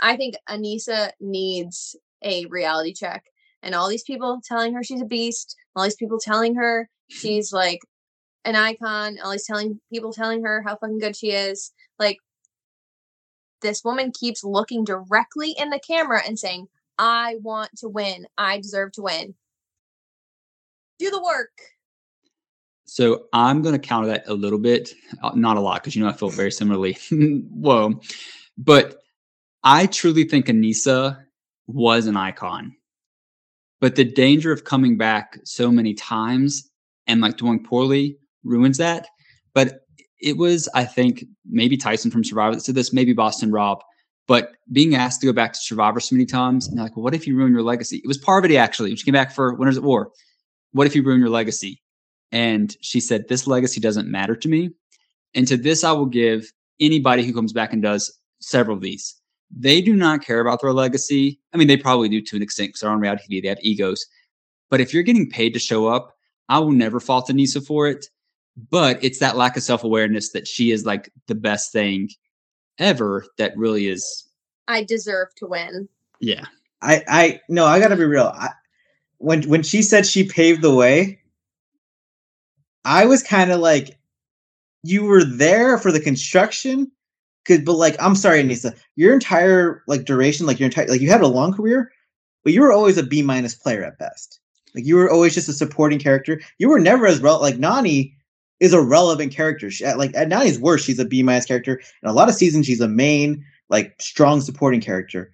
I 0.00 0.16
think 0.16 0.36
Aneesa 0.48 1.10
needs 1.20 1.96
a 2.22 2.46
reality 2.46 2.94
check. 2.94 3.24
And 3.60 3.74
all 3.74 3.88
these 3.88 4.04
people 4.04 4.40
telling 4.44 4.72
her 4.74 4.84
she's 4.84 5.00
a 5.00 5.04
beast, 5.04 5.56
all 5.74 5.82
these 5.82 5.96
people 5.96 6.20
telling 6.20 6.54
her 6.54 6.88
she's 7.08 7.52
like 7.52 7.80
an 8.44 8.54
icon, 8.54 9.18
all 9.22 9.32
these 9.32 9.46
telling 9.46 9.80
people 9.92 10.12
telling 10.12 10.44
her 10.44 10.62
how 10.62 10.76
fucking 10.76 11.00
good 11.00 11.16
she 11.16 11.32
is. 11.32 11.72
Like 11.98 12.18
this 13.62 13.82
woman 13.82 14.12
keeps 14.12 14.44
looking 14.44 14.84
directly 14.84 15.56
in 15.58 15.70
the 15.70 15.80
camera 15.80 16.22
and 16.24 16.38
saying, 16.38 16.68
I 16.98 17.38
want 17.42 17.70
to 17.78 17.88
win. 17.88 18.28
I 18.38 18.58
deserve 18.58 18.92
to 18.92 19.02
win. 19.02 19.34
Do 21.00 21.10
the 21.10 21.20
work. 21.20 21.73
So 22.94 23.24
I'm 23.32 23.60
going 23.60 23.72
to 23.72 23.78
counter 23.80 24.06
that 24.06 24.22
a 24.28 24.34
little 24.34 24.60
bit, 24.60 24.94
uh, 25.20 25.32
not 25.34 25.56
a 25.56 25.60
lot, 25.60 25.82
because 25.82 25.96
you 25.96 26.04
know 26.04 26.08
I 26.08 26.12
felt 26.12 26.32
very 26.32 26.52
similarly. 26.52 26.96
Whoa, 27.10 28.00
but 28.56 29.00
I 29.64 29.86
truly 29.86 30.22
think 30.22 30.46
Aneesa 30.46 31.20
was 31.66 32.06
an 32.06 32.16
icon. 32.16 32.76
But 33.80 33.96
the 33.96 34.04
danger 34.04 34.52
of 34.52 34.62
coming 34.62 34.96
back 34.96 35.40
so 35.42 35.72
many 35.72 35.92
times 35.94 36.70
and 37.08 37.20
like 37.20 37.36
doing 37.36 37.64
poorly 37.64 38.16
ruins 38.44 38.78
that. 38.78 39.08
But 39.54 39.80
it 40.20 40.36
was, 40.36 40.68
I 40.72 40.84
think, 40.84 41.24
maybe 41.44 41.76
Tyson 41.76 42.12
from 42.12 42.22
Survivor 42.22 42.54
that 42.54 42.60
said 42.60 42.76
this, 42.76 42.92
maybe 42.92 43.12
Boston 43.12 43.50
Rob, 43.50 43.82
but 44.28 44.52
being 44.70 44.94
asked 44.94 45.20
to 45.22 45.26
go 45.26 45.32
back 45.32 45.52
to 45.54 45.58
Survivor 45.58 45.98
so 45.98 46.14
many 46.14 46.26
times, 46.26 46.68
and 46.68 46.78
like, 46.78 46.96
well, 46.96 47.02
what 47.02 47.14
if 47.16 47.26
you 47.26 47.34
ruin 47.34 47.52
your 47.52 47.62
legacy? 47.62 47.96
It 47.96 48.06
was 48.06 48.18
Parvati 48.18 48.56
actually. 48.56 48.94
She 48.94 49.04
came 49.04 49.14
back 49.14 49.32
for 49.32 49.52
Winners 49.54 49.76
at 49.76 49.82
War. 49.82 50.12
What 50.70 50.86
if 50.86 50.94
you 50.94 51.02
ruin 51.02 51.18
your 51.18 51.30
legacy? 51.30 51.80
And 52.34 52.76
she 52.80 52.98
said, 52.98 53.28
This 53.28 53.46
legacy 53.46 53.80
doesn't 53.80 54.10
matter 54.10 54.34
to 54.34 54.48
me. 54.48 54.70
And 55.34 55.46
to 55.46 55.56
this, 55.56 55.84
I 55.84 55.92
will 55.92 56.06
give 56.06 56.52
anybody 56.80 57.24
who 57.24 57.32
comes 57.32 57.52
back 57.52 57.72
and 57.72 57.80
does 57.80 58.12
several 58.40 58.76
of 58.76 58.82
these. 58.82 59.14
They 59.56 59.80
do 59.80 59.94
not 59.94 60.24
care 60.24 60.40
about 60.40 60.60
their 60.60 60.72
legacy. 60.72 61.40
I 61.52 61.56
mean, 61.56 61.68
they 61.68 61.76
probably 61.76 62.08
do 62.08 62.20
to 62.20 62.36
an 62.36 62.42
extent 62.42 62.70
because 62.70 62.80
they're 62.80 62.90
on 62.90 62.98
reality 62.98 63.22
TV, 63.30 63.42
they 63.42 63.48
have 63.48 63.58
egos. 63.62 64.04
But 64.68 64.80
if 64.80 64.92
you're 64.92 65.04
getting 65.04 65.30
paid 65.30 65.54
to 65.54 65.60
show 65.60 65.86
up, 65.86 66.16
I 66.48 66.58
will 66.58 66.72
never 66.72 66.98
fault 66.98 67.28
Aneesa 67.28 67.64
for 67.64 67.86
it. 67.86 68.06
But 68.68 69.02
it's 69.02 69.20
that 69.20 69.36
lack 69.36 69.56
of 69.56 69.62
self 69.62 69.84
awareness 69.84 70.32
that 70.32 70.48
she 70.48 70.72
is 70.72 70.84
like 70.84 71.12
the 71.28 71.36
best 71.36 71.72
thing 71.72 72.08
ever 72.78 73.24
that 73.38 73.56
really 73.56 73.86
is. 73.86 74.28
I 74.66 74.82
deserve 74.82 75.28
to 75.36 75.46
win. 75.46 75.88
Yeah. 76.18 76.46
I 76.82 77.02
I 77.06 77.40
no, 77.48 77.64
I 77.64 77.78
gotta 77.78 77.96
be 77.96 78.04
real. 78.04 78.32
I, 78.34 78.48
when 79.18 79.48
when 79.48 79.62
she 79.62 79.82
said 79.82 80.04
she 80.04 80.24
paved 80.24 80.62
the 80.62 80.74
way, 80.74 81.20
I 82.84 83.06
was 83.06 83.22
kind 83.22 83.50
of 83.50 83.60
like, 83.60 83.98
you 84.82 85.04
were 85.04 85.24
there 85.24 85.78
for 85.78 85.90
the 85.90 86.00
construction, 86.00 86.90
Cause, 87.46 87.60
but 87.60 87.74
like, 87.74 87.96
I'm 88.00 88.14
sorry, 88.14 88.42
Aneesa, 88.42 88.74
your 88.96 89.12
entire 89.12 89.82
like 89.86 90.04
duration, 90.04 90.46
like 90.46 90.58
your 90.58 90.66
entire 90.66 90.86
like 90.86 91.00
you 91.00 91.10
had 91.10 91.20
a 91.20 91.26
long 91.26 91.52
career, 91.52 91.92
but 92.42 92.52
you 92.52 92.62
were 92.62 92.72
always 92.72 92.96
a 92.96 93.02
B 93.02 93.22
minus 93.22 93.54
player 93.54 93.84
at 93.84 93.98
best. 93.98 94.40
Like 94.74 94.86
you 94.86 94.96
were 94.96 95.10
always 95.10 95.34
just 95.34 95.48
a 95.48 95.52
supporting 95.52 95.98
character. 95.98 96.40
You 96.58 96.68
were 96.68 96.80
never 96.80 97.06
as 97.06 97.20
well 97.20 97.40
like 97.40 97.56
Nany 97.56 98.14
is 98.60 98.72
a 98.72 98.80
relevant 98.80 99.32
character. 99.32 99.70
She, 99.70 99.84
like 99.92 100.14
at 100.14 100.28
Nany's 100.28 100.58
worst, 100.58 100.86
she's 100.86 100.98
a 100.98 101.04
B 101.04 101.22
minus 101.22 101.44
character. 101.44 101.82
In 102.02 102.08
a 102.08 102.14
lot 102.14 102.30
of 102.30 102.34
seasons, 102.34 102.64
she's 102.64 102.80
a 102.80 102.88
main, 102.88 103.44
like 103.68 103.94
strong 104.00 104.40
supporting 104.40 104.80
character. 104.80 105.30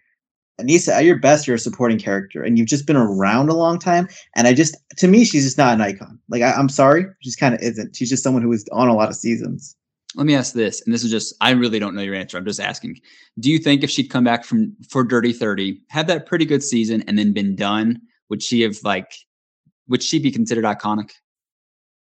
Aneesa, 0.60 0.88
at 0.88 1.04
your 1.04 1.18
best, 1.18 1.46
you're 1.46 1.56
a 1.56 1.60
supporting 1.60 1.98
character, 1.98 2.42
and 2.42 2.58
you've 2.58 2.68
just 2.68 2.86
been 2.86 2.96
around 2.96 3.48
a 3.48 3.54
long 3.54 3.78
time. 3.78 4.08
And 4.36 4.46
I 4.46 4.54
just, 4.54 4.76
to 4.98 5.08
me, 5.08 5.24
she's 5.24 5.44
just 5.44 5.58
not 5.58 5.74
an 5.74 5.80
icon. 5.80 6.18
Like 6.28 6.42
I, 6.42 6.58
am 6.58 6.68
sorry, 6.68 7.06
she's 7.20 7.36
kind 7.36 7.54
of 7.54 7.60
isn't. 7.60 7.96
She's 7.96 8.10
just 8.10 8.22
someone 8.22 8.42
who 8.42 8.48
was 8.48 8.66
on 8.72 8.88
a 8.88 8.94
lot 8.94 9.08
of 9.08 9.16
seasons. 9.16 9.76
Let 10.16 10.26
me 10.26 10.34
ask 10.34 10.54
this, 10.54 10.82
and 10.82 10.92
this 10.92 11.04
is 11.04 11.10
just, 11.10 11.34
I 11.40 11.50
really 11.52 11.78
don't 11.78 11.94
know 11.94 12.02
your 12.02 12.16
answer. 12.16 12.36
I'm 12.36 12.44
just 12.44 12.58
asking. 12.58 13.00
Do 13.38 13.50
you 13.50 13.58
think 13.58 13.84
if 13.84 13.90
she'd 13.90 14.10
come 14.10 14.24
back 14.24 14.44
from 14.44 14.76
for 14.88 15.04
Dirty 15.04 15.32
Thirty, 15.32 15.80
had 15.88 16.08
that 16.08 16.26
pretty 16.26 16.44
good 16.44 16.62
season, 16.62 17.04
and 17.06 17.16
then 17.18 17.32
been 17.32 17.54
done, 17.54 18.00
would 18.28 18.42
she 18.42 18.62
have 18.62 18.76
like, 18.82 19.14
would 19.88 20.02
she 20.02 20.18
be 20.18 20.30
considered 20.32 20.64
iconic? 20.64 21.10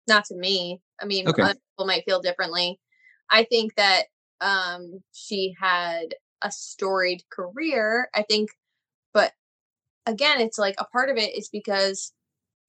Not 0.08 0.26
to 0.26 0.36
me. 0.36 0.82
I 1.02 1.06
mean, 1.06 1.28
okay. 1.28 1.43
other 1.43 1.54
people 1.54 1.86
might 1.86 2.04
feel 2.06 2.22
differently. 2.22 2.80
I 3.30 3.43
think 3.43 3.76
that 3.76 4.04
um 4.41 5.04
she 5.13 5.54
had 5.60 6.15
a 6.41 6.52
storied 6.52 7.23
career. 7.30 8.10
I 8.13 8.23
think, 8.23 8.49
but 9.13 9.34
again, 10.06 10.41
it's 10.41 10.58
like 10.58 10.75
a 10.78 10.86
part 10.86 11.10
of 11.10 11.17
it 11.17 11.38
is 11.38 11.49
because 11.49 12.13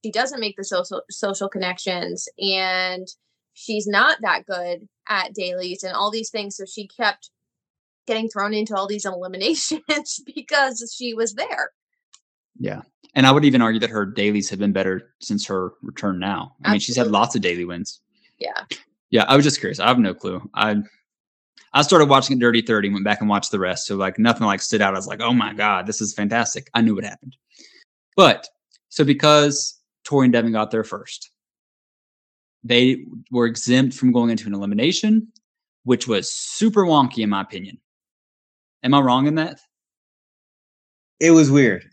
she 0.04 0.10
doesn't 0.10 0.40
make 0.40 0.56
the 0.56 0.64
social 0.64 1.02
social 1.10 1.48
connections 1.48 2.28
and 2.38 3.06
she's 3.52 3.86
not 3.86 4.18
that 4.22 4.46
good 4.46 4.88
at 5.08 5.34
dailies 5.34 5.82
and 5.82 5.94
all 5.94 6.10
these 6.10 6.30
things. 6.30 6.56
So 6.56 6.64
she 6.64 6.86
kept 6.86 7.30
getting 8.06 8.28
thrown 8.28 8.54
into 8.54 8.76
all 8.76 8.86
these 8.86 9.04
eliminations 9.06 10.20
because 10.34 10.94
she 10.96 11.14
was 11.14 11.34
there. 11.34 11.70
Yeah. 12.58 12.82
And 13.14 13.26
I 13.26 13.32
would 13.32 13.44
even 13.44 13.62
argue 13.62 13.80
that 13.80 13.90
her 13.90 14.06
dailies 14.06 14.48
have 14.50 14.58
been 14.58 14.72
better 14.72 15.14
since 15.20 15.46
her 15.46 15.72
return 15.82 16.18
now. 16.18 16.54
I 16.64 16.70
Absolutely. 16.70 16.72
mean, 16.72 16.80
she's 16.80 16.96
had 16.96 17.06
lots 17.08 17.34
of 17.34 17.42
daily 17.42 17.64
wins. 17.64 18.00
Yeah. 18.38 18.64
Yeah. 19.10 19.24
I 19.28 19.36
was 19.36 19.44
just 19.44 19.58
curious. 19.58 19.80
I 19.80 19.88
have 19.88 19.98
no 19.98 20.14
clue. 20.14 20.48
I 20.54 20.76
I 21.72 21.82
started 21.82 22.08
watching 22.08 22.36
it 22.36 22.40
Dirty 22.40 22.62
30, 22.62 22.90
went 22.90 23.04
back 23.04 23.20
and 23.20 23.30
watched 23.30 23.52
the 23.52 23.58
rest. 23.58 23.86
So 23.86 23.96
like 23.96 24.18
nothing 24.18 24.46
like 24.46 24.60
stood 24.60 24.82
out. 24.82 24.94
I 24.94 24.98
was 24.98 25.06
like, 25.06 25.20
oh 25.20 25.32
my 25.32 25.54
God, 25.54 25.86
this 25.86 26.00
is 26.00 26.12
fantastic. 26.12 26.68
I 26.74 26.80
knew 26.80 26.94
what 26.94 27.04
happened. 27.04 27.36
But 28.16 28.48
so 28.88 29.04
because 29.04 29.80
Tori 30.04 30.26
and 30.26 30.32
Devin 30.32 30.52
got 30.52 30.70
there 30.70 30.84
first, 30.84 31.30
they 32.64 33.04
were 33.30 33.46
exempt 33.46 33.94
from 33.94 34.12
going 34.12 34.30
into 34.30 34.46
an 34.46 34.54
elimination, 34.54 35.28
which 35.84 36.08
was 36.08 36.30
super 36.30 36.84
wonky 36.84 37.18
in 37.18 37.30
my 37.30 37.40
opinion. 37.40 37.78
Am 38.82 38.94
I 38.94 39.00
wrong 39.00 39.26
in 39.26 39.36
that? 39.36 39.60
It 41.20 41.30
was 41.30 41.50
weird. 41.50 41.84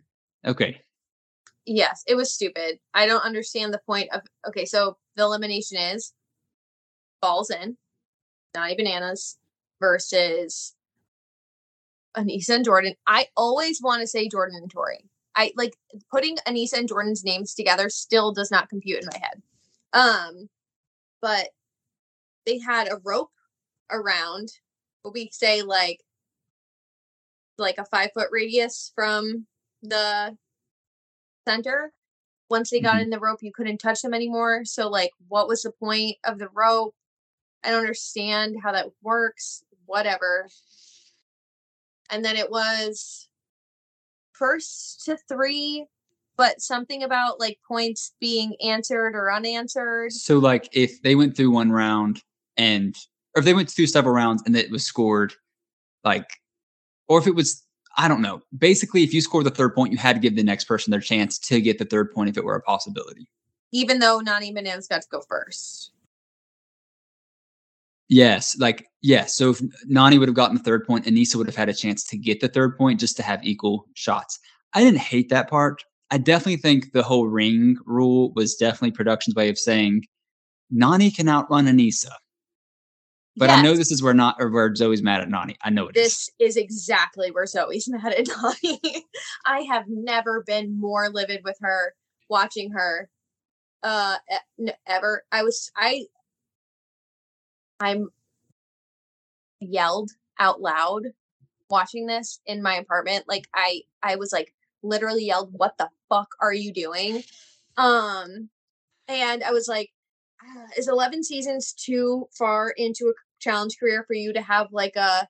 Okay. 0.45 0.81
Yes, 1.65 2.03
it 2.07 2.15
was 2.15 2.33
stupid. 2.33 2.79
I 2.93 3.05
don't 3.05 3.25
understand 3.25 3.73
the 3.73 3.81
point 3.85 4.09
of 4.13 4.21
okay, 4.47 4.65
so 4.65 4.97
the 5.17 5.23
elimination 5.23 5.77
is 5.77 6.13
balls 7.21 7.49
in, 7.49 7.77
Nany 8.55 8.77
Bananas, 8.77 9.37
versus 9.79 10.75
Aneesa 12.15 12.55
and 12.55 12.65
Jordan. 12.65 12.95
I 13.05 13.27
always 13.35 13.81
want 13.81 14.01
to 14.01 14.07
say 14.07 14.27
Jordan 14.27 14.59
and 14.61 14.71
Tori. 14.71 15.05
I 15.35 15.51
like 15.55 15.75
putting 16.11 16.37
Aneesa 16.47 16.79
and 16.79 16.87
Jordan's 16.87 17.23
names 17.23 17.53
together 17.53 17.89
still 17.89 18.33
does 18.33 18.49
not 18.49 18.69
compute 18.69 19.01
in 19.03 19.09
my 19.11 19.19
head. 19.19 19.41
Um, 19.93 20.49
but 21.21 21.49
they 22.45 22.57
had 22.59 22.87
a 22.87 22.99
rope 23.03 23.31
around 23.91 24.49
what 25.03 25.13
we 25.13 25.29
say 25.31 25.61
like 25.61 26.01
like 27.57 27.77
a 27.77 27.85
five 27.85 28.09
foot 28.13 28.27
radius 28.31 28.91
from 28.95 29.45
the 29.81 30.35
center. 31.47 31.91
Once 32.49 32.69
they 32.69 32.79
got 32.79 32.95
mm-hmm. 32.95 33.03
in 33.03 33.09
the 33.09 33.19
rope, 33.19 33.39
you 33.41 33.51
couldn't 33.51 33.77
touch 33.77 34.01
them 34.01 34.13
anymore. 34.13 34.65
So 34.65 34.89
like 34.89 35.11
what 35.27 35.47
was 35.47 35.63
the 35.63 35.71
point 35.71 36.17
of 36.23 36.39
the 36.39 36.49
rope? 36.49 36.95
I 37.63 37.71
don't 37.71 37.81
understand 37.81 38.57
how 38.63 38.71
that 38.71 38.87
works 39.01 39.63
whatever. 39.88 40.47
And 42.12 42.23
then 42.23 42.36
it 42.38 42.52
was 42.52 43.28
first 44.34 45.04
to 45.06 45.17
three, 45.28 45.88
but 46.38 46.62
something 46.62 47.04
about 47.04 47.39
like 47.39 47.60
points 47.67 48.13
being 48.21 48.56
answered 48.63 49.15
or 49.15 49.34
unanswered. 49.34 50.13
So, 50.13 50.38
like, 50.38 50.69
if 50.71 51.02
they 51.02 51.15
went 51.15 51.36
through 51.36 51.52
one 51.52 51.71
round 51.71 52.21
and, 52.56 52.95
or 53.36 53.39
if 53.39 53.45
they 53.45 53.54
went 53.54 53.69
through 53.69 53.88
several 53.88 54.13
rounds 54.13 54.43
and 54.45 54.56
it 54.56 54.69
was 54.69 54.86
scored, 54.86 55.34
like, 56.04 56.30
or 57.08 57.19
if 57.19 57.28
it 57.28 57.36
was, 57.36 57.63
I 57.97 58.08
don't 58.08 58.21
know. 58.21 58.41
Basically, 58.58 59.04
if 59.04 59.13
you 59.13 59.21
scored 59.21 59.45
the 59.45 59.52
third 59.52 59.73
point, 59.73 59.91
you 59.91 59.97
had 59.97 60.15
to 60.15 60.19
give 60.19 60.36
the 60.36 60.43
next 60.43 60.65
person 60.65 60.91
their 60.91 61.02
chance 61.02 61.39
to 61.39 61.60
get 61.60 61.80
the 61.80 61.86
third 61.86 62.13
point 62.13 62.30
if 62.30 62.38
it 62.38 62.43
were 62.43 62.56
a 62.56 62.62
possibility. 62.62 63.28
Even 63.71 64.00
though 64.00 64.21
Nany 64.21 64.54
Bananas 64.54 64.88
got 64.88 65.02
to 65.02 65.08
go 65.10 65.21
first. 65.21 65.91
Yes, 68.10 68.58
like 68.58 68.88
yes. 69.02 69.36
So 69.36 69.52
if 69.52 69.60
Nany 69.89 70.17
would 70.20 70.30
have 70.30 70.36
gotten 70.36 70.58
the 70.58 70.63
third 70.63 70.86
point, 70.86 71.06
Aneesa 71.06 71.36
would 71.36 71.48
have 71.48 71.56
had 71.56 71.70
a 71.70 71.74
chance 71.74 72.04
to 72.06 72.17
get 72.17 72.39
the 72.39 72.48
third 72.48 72.78
point 72.78 73.00
just 73.00 73.17
to 73.17 73.24
have 73.24 73.43
equal 73.43 73.86
shots. 73.96 74.39
I 74.74 74.84
didn't 74.84 75.00
hate 75.00 75.30
that 75.30 75.50
part. 75.50 75.84
I 76.10 76.17
definitely 76.17 76.58
think 76.58 76.93
the 76.93 77.04
whole 77.04 77.28
ring 77.28 77.76
rule 77.86 78.32
was 78.34 78.56
definitely 78.56 78.91
production's 78.91 79.36
way 79.36 79.50
of 79.50 79.58
saying 79.58 80.06
Nany 80.74 81.13
can 81.13 81.28
outrun 81.28 81.65
Aneesa. 81.65 82.12
But 83.36 83.52
I 83.52 83.62
know 83.62 83.76
this 83.76 83.91
is 83.91 84.02
where 84.02 84.15
not 84.15 84.38
or 84.39 84.50
where 84.50 84.74
Zoe's 84.74 85.04
mad 85.04 85.22
at 85.22 85.28
Nany. 85.30 85.56
I 85.62 85.70
know 85.70 85.88
it 85.88 85.96
is. 85.96 86.04
this 86.04 86.30
is 86.39 86.58
exactly 86.58 87.30
where 87.30 87.46
Zoe's 87.46 87.88
mad 87.89 88.13
at 88.13 88.26
Nany. 88.26 89.02
I 89.46 89.60
have 89.62 89.84
never 89.88 90.43
been 90.48 90.80
more 90.80 91.10
livid 91.10 91.41
with 91.43 91.58
her 91.62 91.93
watching 92.30 92.72
her 92.72 93.10
uh 93.84 94.15
n- 94.60 94.74
ever. 94.88 95.24
I 95.32 95.43
was 95.43 95.72
I 95.76 96.06
I'm 97.79 98.09
yelled 99.59 100.11
out 100.39 100.61
loud 100.61 101.07
watching 101.69 102.07
this 102.07 102.39
in 102.45 102.61
my 102.61 102.75
apartment. 102.75 103.25
Like 103.27 103.47
I 103.53 103.81
I 104.03 104.15
was 104.15 104.31
like 104.31 104.53
literally 104.83 105.25
yelled, 105.25 105.53
"What 105.53 105.77
the 105.77 105.89
fuck 106.09 106.29
are 106.39 106.53
you 106.53 106.73
doing?" 106.73 107.23
Um 107.77 108.49
and 109.07 109.43
I 109.43 109.51
was 109.51 109.67
like 109.67 109.91
"Ah, 110.43 110.65
is 110.77 110.87
11 110.87 111.23
seasons 111.23 111.73
too 111.73 112.27
far 112.37 112.71
into 112.77 113.07
a 113.07 113.13
challenge 113.39 113.77
career 113.79 114.03
for 114.07 114.13
you 114.13 114.33
to 114.33 114.41
have 114.41 114.67
like 114.71 114.95
a 114.95 115.27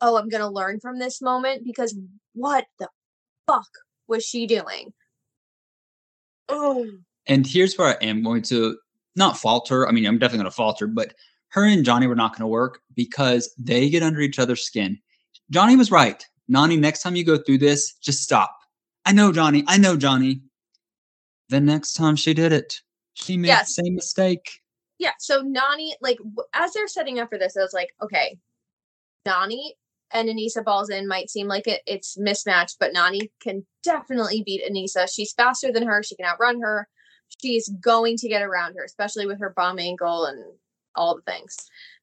oh, 0.00 0.16
I'm 0.16 0.28
going 0.28 0.40
to 0.42 0.48
learn 0.48 0.80
from 0.80 0.98
this 0.98 1.20
moment 1.20 1.64
because 1.64 1.94
what 2.32 2.66
the 2.78 2.88
fuck 3.46 3.68
was 4.08 4.24
she 4.24 4.46
doing? 4.46 4.92
Oh, 6.48 6.86
And 7.26 7.46
here's 7.46 7.76
where 7.76 7.88
I 7.88 8.04
am 8.04 8.22
going 8.22 8.42
to 8.44 8.78
not 9.14 9.36
falter. 9.36 9.86
I 9.86 9.92
mean, 9.92 10.06
I'm 10.06 10.18
definitely 10.18 10.38
going 10.38 10.50
to 10.50 10.56
falter, 10.56 10.86
but 10.86 11.14
her 11.50 11.64
and 11.64 11.84
Johnny 11.84 12.06
were 12.06 12.14
not 12.16 12.32
going 12.32 12.40
to 12.42 12.46
work 12.46 12.80
because 12.94 13.54
they 13.58 13.88
get 13.90 14.02
under 14.02 14.20
each 14.20 14.38
other's 14.38 14.64
skin. 14.64 14.98
Johnny 15.50 15.76
was 15.76 15.90
right. 15.90 16.24
Nany, 16.50 16.78
next 16.78 17.02
time 17.02 17.16
you 17.16 17.24
go 17.24 17.38
through 17.38 17.58
this, 17.58 17.94
just 17.94 18.22
stop. 18.22 18.56
I 19.04 19.12
know, 19.12 19.32
Johnny. 19.32 19.64
I 19.66 19.78
know, 19.78 19.96
Johnny. 19.96 20.42
The 21.48 21.60
next 21.60 21.94
time 21.94 22.16
she 22.16 22.34
did 22.34 22.52
it, 22.52 22.80
she 23.14 23.36
made 23.36 23.48
Yes. 23.48 23.74
the 23.74 23.82
same 23.84 23.94
mistake. 23.96 24.50
yeah. 24.98 25.12
So 25.18 25.42
Nany, 25.42 25.90
like, 26.00 26.18
as 26.54 26.72
they're 26.72 26.86
setting 26.88 27.18
up 27.18 27.28
for 27.30 27.38
this, 27.38 27.56
I 27.56 27.60
was 27.62 27.72
like, 27.72 27.90
okay, 28.02 28.38
Nany 29.26 29.72
and 30.12 30.28
Aneesa 30.28 30.64
balls 30.64 30.90
in 30.90 31.06
might 31.08 31.30
seem 31.30 31.46
like 31.48 31.66
it, 31.66 31.82
it's 31.86 32.18
mismatched, 32.18 32.76
but 32.78 32.92
Nany 32.94 33.30
can 33.40 33.64
definitely 33.82 34.42
beat 34.44 34.62
Aneesa. 34.68 35.08
She's 35.12 35.32
faster 35.32 35.72
than 35.72 35.86
her. 35.86 36.02
She 36.02 36.16
can 36.16 36.26
outrun 36.26 36.60
her. 36.60 36.88
She's 37.40 37.68
going 37.68 38.16
to 38.18 38.28
get 38.28 38.42
around 38.42 38.74
her, 38.74 38.84
especially 38.84 39.26
with 39.26 39.38
her 39.40 39.52
bomb 39.56 39.78
ankle 39.78 40.24
and 40.26 40.44
all 40.96 41.16
the 41.16 41.32
things. 41.32 41.56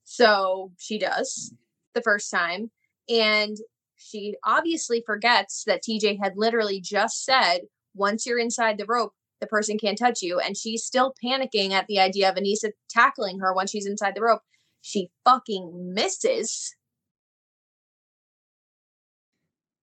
So 0.03 0.71
she 0.77 0.97
does 0.97 1.53
the 1.93 2.01
first 2.01 2.31
time. 2.31 2.71
And 3.09 3.57
she 3.95 4.35
obviously 4.43 5.03
forgets 5.05 5.63
that 5.65 5.81
TJ 5.83 6.19
had 6.21 6.33
literally 6.35 6.79
just 6.79 7.25
said, 7.25 7.61
once 7.95 8.25
you're 8.25 8.39
inside 8.39 8.77
the 8.77 8.85
rope, 8.85 9.13
the 9.41 9.47
person 9.47 9.77
can't 9.77 9.97
touch 9.97 10.21
you. 10.21 10.39
And 10.39 10.55
she's 10.55 10.83
still 10.83 11.13
panicking 11.23 11.71
at 11.71 11.87
the 11.87 11.99
idea 11.99 12.29
of 12.29 12.35
Aneesa 12.35 12.71
tackling 12.89 13.39
her 13.39 13.53
once 13.53 13.71
she's 13.71 13.87
inside 13.87 14.15
the 14.15 14.21
rope. 14.21 14.41
She 14.81 15.09
fucking 15.25 15.93
misses. 15.93 16.75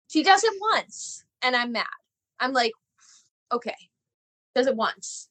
She 0.08 0.22
does 0.22 0.42
it 0.42 0.54
once, 0.72 1.24
and 1.42 1.54
I'm 1.54 1.72
mad. 1.72 1.87
I'm 2.40 2.52
like, 2.52 2.72
okay, 3.52 3.76
does 4.54 4.66
it 4.66 4.74
once. 4.74 5.28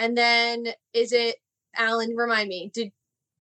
And 0.00 0.16
then 0.16 0.68
is 0.94 1.12
it 1.12 1.36
Allan? 1.76 2.16
Remind 2.16 2.48
me, 2.48 2.70
did 2.72 2.90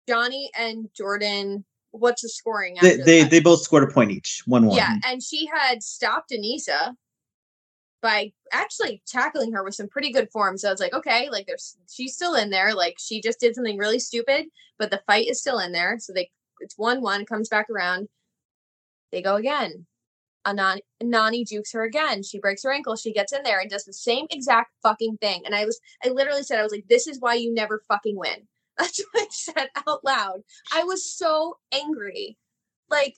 Johnny 0.08 0.50
and 0.58 0.88
Jordan? 0.96 1.64
What's 1.90 2.22
the 2.22 2.30
scoring? 2.30 2.76
They 2.80 2.96
they, 2.96 3.24
they 3.24 3.40
both 3.40 3.60
scored 3.60 3.84
a 3.84 3.92
point 3.92 4.10
each, 4.10 4.42
one 4.46 4.66
one. 4.66 4.76
Yeah, 4.76 4.96
and 5.06 5.22
she 5.22 5.46
had 5.46 5.82
stopped 5.82 6.30
Aneesa 6.30 6.94
by 8.00 8.32
actually 8.52 9.02
tackling 9.06 9.52
her 9.52 9.64
with 9.64 9.74
some 9.74 9.88
pretty 9.88 10.10
good 10.10 10.30
form. 10.30 10.56
So 10.56 10.68
I 10.68 10.70
was 10.70 10.80
like, 10.80 10.94
okay, 10.94 11.28
like 11.30 11.46
there's 11.46 11.76
she's 11.90 12.14
still 12.14 12.34
in 12.34 12.48
there. 12.48 12.74
Like 12.74 12.96
she 12.98 13.20
just 13.20 13.38
did 13.38 13.54
something 13.54 13.76
really 13.76 13.98
stupid, 13.98 14.46
but 14.78 14.90
the 14.90 15.02
fight 15.06 15.28
is 15.28 15.38
still 15.38 15.58
in 15.58 15.72
there. 15.72 15.98
So 15.98 16.14
they 16.14 16.30
it's 16.60 16.78
one 16.78 17.02
one 17.02 17.26
comes 17.26 17.50
back 17.50 17.68
around. 17.68 18.08
They 19.12 19.20
go 19.20 19.36
again. 19.36 19.84
Anani, 20.46 20.78
Nany 21.02 21.46
jukes 21.46 21.72
her 21.72 21.82
again. 21.82 22.22
She 22.22 22.38
breaks 22.38 22.62
her 22.62 22.72
ankle. 22.72 22.96
She 22.96 23.12
gets 23.12 23.32
in 23.32 23.42
there 23.42 23.60
and 23.60 23.70
does 23.70 23.84
the 23.84 23.92
same 23.92 24.26
exact 24.30 24.72
fucking 24.82 25.18
thing. 25.20 25.42
And 25.44 25.54
I 25.54 25.64
was, 25.64 25.80
I 26.04 26.08
literally 26.08 26.42
said, 26.42 26.58
I 26.58 26.62
was 26.62 26.72
like, 26.72 26.86
this 26.88 27.06
is 27.06 27.20
why 27.20 27.34
you 27.34 27.52
never 27.52 27.82
fucking 27.88 28.16
win. 28.16 28.46
That's 28.78 29.02
what 29.12 29.22
I 29.22 29.26
said 29.30 29.68
out 29.86 30.04
loud. 30.04 30.40
I 30.72 30.84
was 30.84 31.04
so 31.04 31.56
angry. 31.72 32.36
Like, 32.90 33.16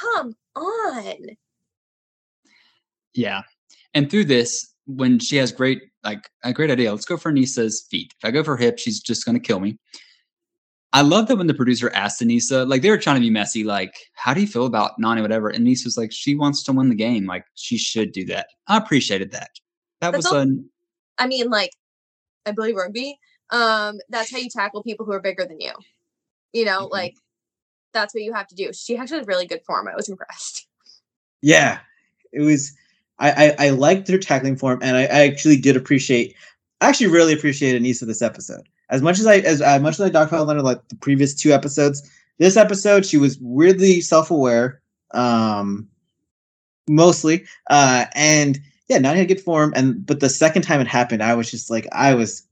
come 0.00 0.34
on. 0.54 1.16
Yeah. 3.14 3.42
And 3.94 4.10
through 4.10 4.26
this, 4.26 4.74
when 4.86 5.18
she 5.18 5.36
has 5.36 5.52
great, 5.52 5.82
like 6.04 6.28
a 6.44 6.52
great 6.52 6.70
idea, 6.70 6.90
let's 6.90 7.04
go 7.04 7.16
for 7.16 7.30
Aneesa's 7.30 7.86
feet. 7.90 8.12
If 8.18 8.28
I 8.28 8.30
go 8.30 8.42
for 8.42 8.56
hip, 8.56 8.78
she's 8.78 9.00
just 9.00 9.24
going 9.24 9.36
to 9.36 9.46
kill 9.46 9.60
me. 9.60 9.78
I 10.92 11.02
love 11.02 11.28
that 11.28 11.36
when 11.36 11.46
the 11.46 11.54
producer 11.54 11.90
asked 11.94 12.20
Aneesa, 12.20 12.66
like 12.68 12.82
they 12.82 12.90
were 12.90 12.98
trying 12.98 13.16
to 13.16 13.20
be 13.20 13.30
messy, 13.30 13.62
like, 13.62 13.94
how 14.14 14.34
do 14.34 14.40
you 14.40 14.46
feel 14.46 14.66
about 14.66 14.98
Nany, 15.00 15.22
whatever? 15.22 15.48
And 15.48 15.64
Aneesa 15.66 15.84
was 15.84 15.96
like, 15.96 16.10
she 16.12 16.34
wants 16.34 16.64
to 16.64 16.72
win 16.72 16.88
the 16.88 16.96
game. 16.96 17.26
Like, 17.26 17.44
she 17.54 17.78
should 17.78 18.10
do 18.12 18.24
that. 18.26 18.48
I 18.66 18.76
appreciated 18.76 19.30
that. 19.30 19.50
That 20.00 20.12
That's 20.12 20.24
was 20.24 20.26
all- 20.26 20.40
a, 20.42 20.46
I 21.18 21.26
mean, 21.28 21.48
like, 21.48 21.70
I 22.44 22.50
believe 22.52 22.74
rugby. 22.74 23.18
Um, 23.50 23.98
that's 24.08 24.32
how 24.32 24.38
you 24.38 24.48
tackle 24.48 24.82
people 24.82 25.06
who 25.06 25.12
are 25.12 25.20
bigger 25.20 25.44
than 25.44 25.60
you. 25.60 25.72
You 26.52 26.64
know, 26.64 26.86
Mhm. 26.86 26.90
like 26.92 27.14
that's 27.92 28.14
what 28.14 28.22
you 28.24 28.32
have 28.32 28.46
to 28.48 28.54
do. 28.54 28.72
She 28.72 28.96
actually 28.96 29.18
had 29.18 29.28
really 29.28 29.46
good 29.46 29.62
form. 29.64 29.86
I 29.88 29.94
was 29.94 30.08
impressed. 30.08 30.66
Yeah, 31.42 31.80
it 32.32 32.40
was. 32.40 32.72
I, 33.18 33.54
I 33.58 33.66
I 33.66 33.70
liked 33.70 34.08
her 34.08 34.18
tackling 34.18 34.56
form, 34.56 34.80
and 34.82 34.96
I, 34.96 35.02
I 35.02 35.20
actually 35.28 35.58
did 35.60 35.76
appreciate. 35.76 36.34
I 36.80 36.88
actually 36.88 37.08
really 37.08 37.32
appreciated 37.34 37.82
Aneesa 37.82 38.06
this 38.06 38.22
episode. 38.22 38.66
As 38.90 39.02
much 39.02 39.18
as 39.18 39.26
I 39.26 39.36
as, 39.38 39.62
as 39.62 39.80
much 39.80 39.94
as 39.94 40.00
I 40.00 40.10
dogpiled 40.10 40.48
on 40.48 40.56
her 40.56 40.62
like 40.62 40.86
the 40.88 40.96
previous 40.96 41.34
two 41.34 41.52
episodes, 41.52 42.08
this 42.38 42.56
episode 42.56 43.06
she 43.06 43.16
was 43.16 43.38
weirdly 43.40 44.00
self 44.00 44.30
aware, 44.30 44.80
um, 45.12 45.88
mostly, 46.88 47.44
uh, 47.70 48.06
and 48.14 48.58
yeah, 48.88 48.98
not 48.98 49.16
in 49.16 49.22
a 49.22 49.26
good 49.26 49.40
form. 49.40 49.72
And 49.76 50.04
but 50.04 50.20
the 50.20 50.28
second 50.28 50.62
time 50.62 50.80
it 50.80 50.88
happened, 50.88 51.22
I 51.22 51.34
was 51.34 51.50
just 51.50 51.70
like 51.70 51.86
I 51.92 52.14
was 52.14 52.46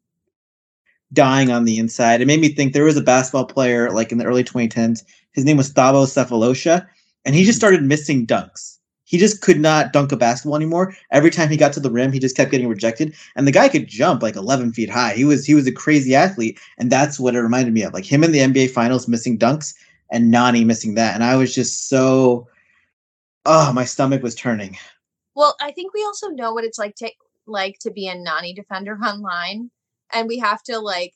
dying 1.12 1.51
on 1.51 1.64
the 1.64 1.79
inside. 1.79 2.20
It 2.20 2.27
made 2.27 2.40
me 2.40 2.51
think 2.51 2.72
there 2.72 2.85
was 2.85 2.96
a 2.96 3.03
basketball 3.03 3.46
player 3.46 3.90
like 3.90 4.12
in 4.12 4.18
the 4.18 4.24
early 4.24 4.44
2010s. 4.44 5.05
His 5.33 5.44
name 5.44 5.57
was 5.57 5.72
Thabo 5.72 6.07
Sefolosha, 6.07 6.87
and 7.24 7.35
he 7.35 7.44
just 7.44 7.59
started 7.59 7.83
missing 7.83 8.27
dunks. 8.27 8.78
He 9.09 9.16
just 9.16 9.40
could 9.40 9.59
not 9.59 9.94
dunk 9.94 10.12
a 10.12 10.18
basketball 10.18 10.55
anymore. 10.55 10.94
Every 11.11 11.31
time 11.31 11.49
he 11.49 11.57
got 11.57 11.73
to 11.73 11.81
the 11.81 11.90
rim, 11.90 12.12
he 12.12 12.18
just 12.18 12.37
kept 12.37 12.51
getting 12.51 12.68
rejected. 12.68 13.14
And 13.37 13.47
the 13.47 13.53
guy 13.53 13.71
could 13.71 13.88
jump 13.88 14.23
like 14.23 14.37
11 14.37 14.75
feet 14.75 14.90
high. 14.90 15.14
He 15.14 15.25
was 15.25 15.47
he 15.47 15.55
was 15.55 15.66
a 15.66 15.73
crazy 15.73 16.14
athlete, 16.14 16.61
and 16.77 16.92
that's 16.92 17.18
what 17.18 17.35
it 17.35 17.40
reminded 17.40 17.73
me 17.73 17.83
of. 17.85 17.94
Like 17.94 18.05
him 18.05 18.23
in 18.23 18.33
the 18.33 18.40
NBA 18.40 18.71
Finals 18.71 19.09
missing 19.09 19.38
dunks, 19.38 19.73
and 20.11 20.33
Nany 20.33 20.66
missing 20.66 20.94
that. 20.97 21.14
And 21.14 21.25
I 21.25 21.37
was 21.37 21.55
just 21.55 21.88
so, 21.88 22.49
oh, 23.47 23.73
my 23.73 23.87
stomach 23.87 24.23
was 24.23 24.35
turning. 24.35 24.77
Well, 25.35 25.57
I 25.59 25.73
think 25.73 25.94
we 25.94 26.05
also 26.05 26.29
know 26.29 26.53
what 26.53 26.64
it's 26.64 26.79
like 26.79 26.94
to 26.97 27.11
like 27.47 27.79
to 27.81 27.90
be 27.90 28.09
a 28.09 28.14
Nany 28.14 28.55
defender 28.55 28.99
online, 29.03 29.71
and 30.12 30.29
we 30.29 30.37
have 30.38 30.62
to 30.64 30.79
like 30.81 31.14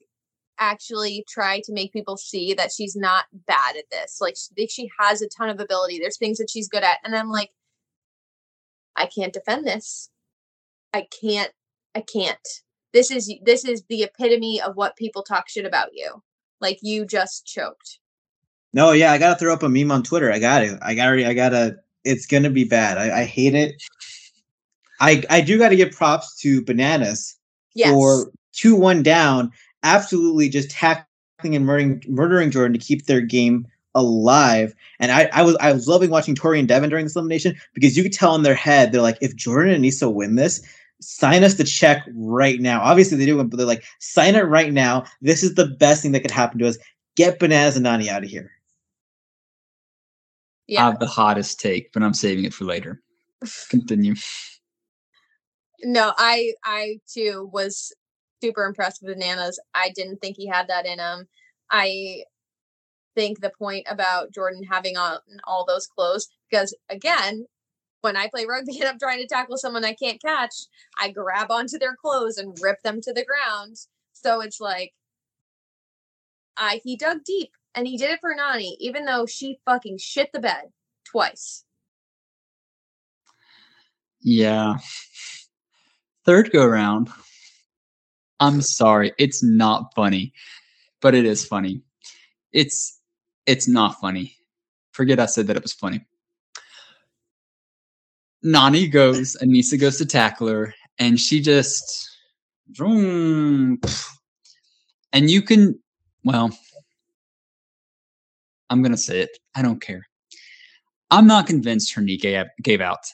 actually 0.59 1.27
try 1.29 1.61
to 1.65 1.75
make 1.75 1.93
people 1.93 2.17
see 2.17 2.55
that 2.55 2.73
she's 2.73 2.97
not 2.97 3.25
bad 3.47 3.77
at 3.77 3.91
this. 3.91 4.17
Like 4.19 4.37
she, 4.57 4.67
she 4.69 4.91
has 4.99 5.21
a 5.21 5.29
ton 5.29 5.51
of 5.51 5.61
ability. 5.61 5.99
There's 5.99 6.17
things 6.17 6.39
that 6.39 6.49
she's 6.49 6.71
good 6.71 6.85
at, 6.85 6.97
and 7.05 7.15
I'm 7.15 7.29
like, 7.29 7.51
I 8.97 9.07
can't 9.07 9.33
defend 9.33 9.67
this. 9.67 10.11
I 10.93 11.07
can't. 11.21 11.51
I 11.95 12.01
can't. 12.01 12.39
This 12.93 13.11
is 13.11 13.33
this 13.45 13.65
is 13.65 13.83
the 13.89 14.03
epitome 14.03 14.61
of 14.61 14.77
what 14.77 14.97
people 14.97 15.23
talk 15.23 15.49
shit 15.49 15.65
about 15.65 15.89
you. 15.93 16.23
Like 16.61 16.79
you 16.83 17.05
just 17.07 17.47
choked. 17.47 17.99
No, 18.73 18.93
yeah, 18.93 19.13
I 19.13 19.19
gotta 19.19 19.39
throw 19.39 19.53
up 19.53 19.63
a 19.63 19.69
meme 19.69 19.91
on 19.91 20.03
Twitter. 20.03 20.31
I 20.33 20.39
got 20.39 20.61
to. 20.61 20.79
I 20.83 20.95
got. 20.95 21.19
I 21.19 21.35
gotta. 21.35 21.77
It's 22.05 22.27
gonna 22.27 22.51
be 22.51 22.65
bad. 22.65 22.99
I, 22.99 23.21
I 23.21 23.25
hate 23.25 23.55
it. 23.55 23.83
I 25.01 25.23
I 25.31 25.41
do 25.41 25.59
got 25.59 25.71
to 25.71 25.77
give 25.77 25.93
props 25.93 26.37
to 26.41 26.65
Bananas 26.65 27.37
Yes. 27.75 27.91
for 27.91 28.31
two 28.53 28.77
one 28.77 29.03
down, 29.03 29.51
absolutely 29.83 30.49
just 30.49 30.71
tackling 30.71 31.07
and 31.57 31.65
murdering 31.67 32.03
murdering 32.09 32.51
Jordan 32.51 32.73
to 32.79 32.85
keep 32.85 33.07
their 33.07 33.21
game 33.21 33.67
alive. 33.95 34.75
And 34.99 35.13
I, 35.13 35.29
I 35.33 35.43
was 35.43 35.57
I 35.61 35.73
was 35.73 35.89
loving 35.89 36.11
watching 36.11 36.35
Tori 36.35 36.59
and 36.59 36.69
Devin 36.69 36.91
during 36.91 37.05
this 37.05 37.17
elimination 37.17 37.57
because 37.75 37.97
you 37.97 38.03
could 38.03 38.13
tell 38.13 38.35
in 38.35 38.43
their 38.43 38.55
head 38.55 38.93
they're 38.93 39.03
like, 39.03 39.19
if 39.21 39.37
Jordan 39.37 39.75
and 39.75 39.85
Issa 39.85 40.09
win 40.09 40.37
this, 40.37 40.63
sign 41.01 41.45
us 41.45 41.55
the 41.55 41.65
check 41.65 42.07
right 42.15 42.61
now. 42.61 42.81
Obviously 42.81 43.19
they 43.19 43.27
do, 43.27 43.43
but 43.43 43.57
they're 43.57 43.67
like, 43.67 43.85
sign 43.99 44.35
it 44.35 44.43
right 44.43 44.73
now. 44.73 45.05
This 45.21 45.43
is 45.43 45.55
the 45.55 45.67
best 45.67 46.03
thing 46.03 46.13
that 46.13 46.21
could 46.21 46.31
happen 46.31 46.59
to 46.61 46.69
us. 46.69 46.79
Get 47.17 47.39
Bananas 47.39 47.77
and 47.77 47.85
Nany 47.85 48.09
out 48.09 48.25
of 48.25 48.31
here. 48.31 48.51
I 50.69 50.75
yeah. 50.75 50.85
have 50.85 51.01
the 51.01 51.07
hottest 51.07 51.61
take, 51.61 51.93
but 51.93 52.03
I'm 52.03 52.15
saving 52.15 52.45
it 52.45 52.55
for 52.55 52.65
later. 52.65 53.03
Continue. 53.69 54.15
No, 55.85 56.13
I 56.17 56.53
I 56.65 57.01
too 57.13 57.51
was 57.53 57.93
super 58.41 58.65
impressed 58.65 59.03
with 59.03 59.15
bananas. 59.15 59.61
I 59.75 59.91
didn't 59.95 60.21
think 60.21 60.37
he 60.37 60.47
had 60.47 60.69
that 60.69 60.87
in 60.87 60.99
him. 60.99 61.29
I 61.71 62.25
think 63.15 63.41
the 63.41 63.53
point 63.59 63.87
about 63.89 64.33
Jordan 64.33 64.63
having 64.65 64.97
on 64.97 65.19
all 65.45 65.65
those 65.67 65.87
clothes 65.87 66.29
because 66.51 66.75
again, 66.89 67.47
when 68.01 68.17
I 68.17 68.29
play 68.29 68.45
rugby 68.47 68.79
and 68.81 68.89
I'm 68.89 68.99
trying 68.99 69.21
to 69.21 69.27
tackle 69.27 69.57
someone 69.57 69.85
I 69.85 69.95
can't 69.95 70.21
catch, 70.21 70.55
I 71.01 71.11
grab 71.11 71.51
onto 71.51 71.79
their 71.79 71.97
clothes 71.97 72.39
and 72.39 72.57
rip 72.61 72.83
them 72.83 73.01
to 73.03 73.13
the 73.13 73.25
ground. 73.25 73.77
So 74.13 74.41
it's 74.41 74.61
like 74.61 74.93
I 76.57 76.81
he 76.85 76.97
dug 76.97 77.25
deep 77.25 77.53
and 77.75 77.87
he 77.87 77.97
did 77.97 78.11
it 78.11 78.21
for 78.21 78.35
Nany, 78.35 78.77
even 78.79 79.05
though 79.05 79.27
she 79.27 79.59
fucking 79.65 79.99
shit 79.99 80.31
the 80.33 80.41
bed 80.41 80.65
twice. 81.05 81.65
Yeah. 84.21 84.77
Third 86.25 86.53
go 86.53 86.65
round. 86.65 87.09
I'm 88.39 88.61
sorry. 88.61 89.13
It's 89.19 89.43
not 89.43 89.93
funny, 89.95 90.33
but 91.01 91.15
it 91.15 91.25
is 91.25 91.45
funny. 91.45 91.83
It's 92.53 93.01
it's 93.47 93.69
not 93.69 94.01
funny. 94.01 94.37
Forget 94.93 95.21
I 95.21 95.27
said 95.27 95.47
that 95.47 95.57
it 95.57 95.63
was 95.63 95.73
funny. 95.73 96.05
Nany 98.45 98.91
goes, 98.91 99.37
Aneesa 99.43 99.79
goes 99.81 99.99
to 99.99 100.07
tackle 100.07 100.49
her, 100.49 100.75
and 100.99 101.19
she 101.19 101.41
just 101.41 102.09
and 102.79 103.79
you 105.13 105.43
can 105.43 105.79
well 106.25 106.51
I'm 108.71 108.83
gonna 108.83 108.97
say 108.97 109.21
it. 109.21 109.39
I 109.55 109.63
don't 109.63 109.81
care. 109.81 110.07
I'm 111.11 111.27
not 111.27 111.47
convinced 111.47 111.93
her 111.93 112.01
knee 112.01 112.17
gave, 112.17 112.47
gave 112.63 112.81
out. 112.81 113.05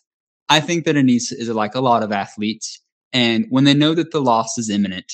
I 0.49 0.61
think 0.61 0.85
that 0.85 0.95
Aneesa 0.95 1.33
is 1.33 1.49
like 1.49 1.75
a 1.75 1.81
lot 1.81 2.05
of 2.05 2.13
athletes. 2.13 2.81
And 3.13 3.47
when 3.51 3.65
they 3.65 3.75
know 3.75 3.93
that 3.95 4.13
the 4.13 4.21
loss 4.21 4.57
is 4.57 4.71
imminent, 4.71 5.13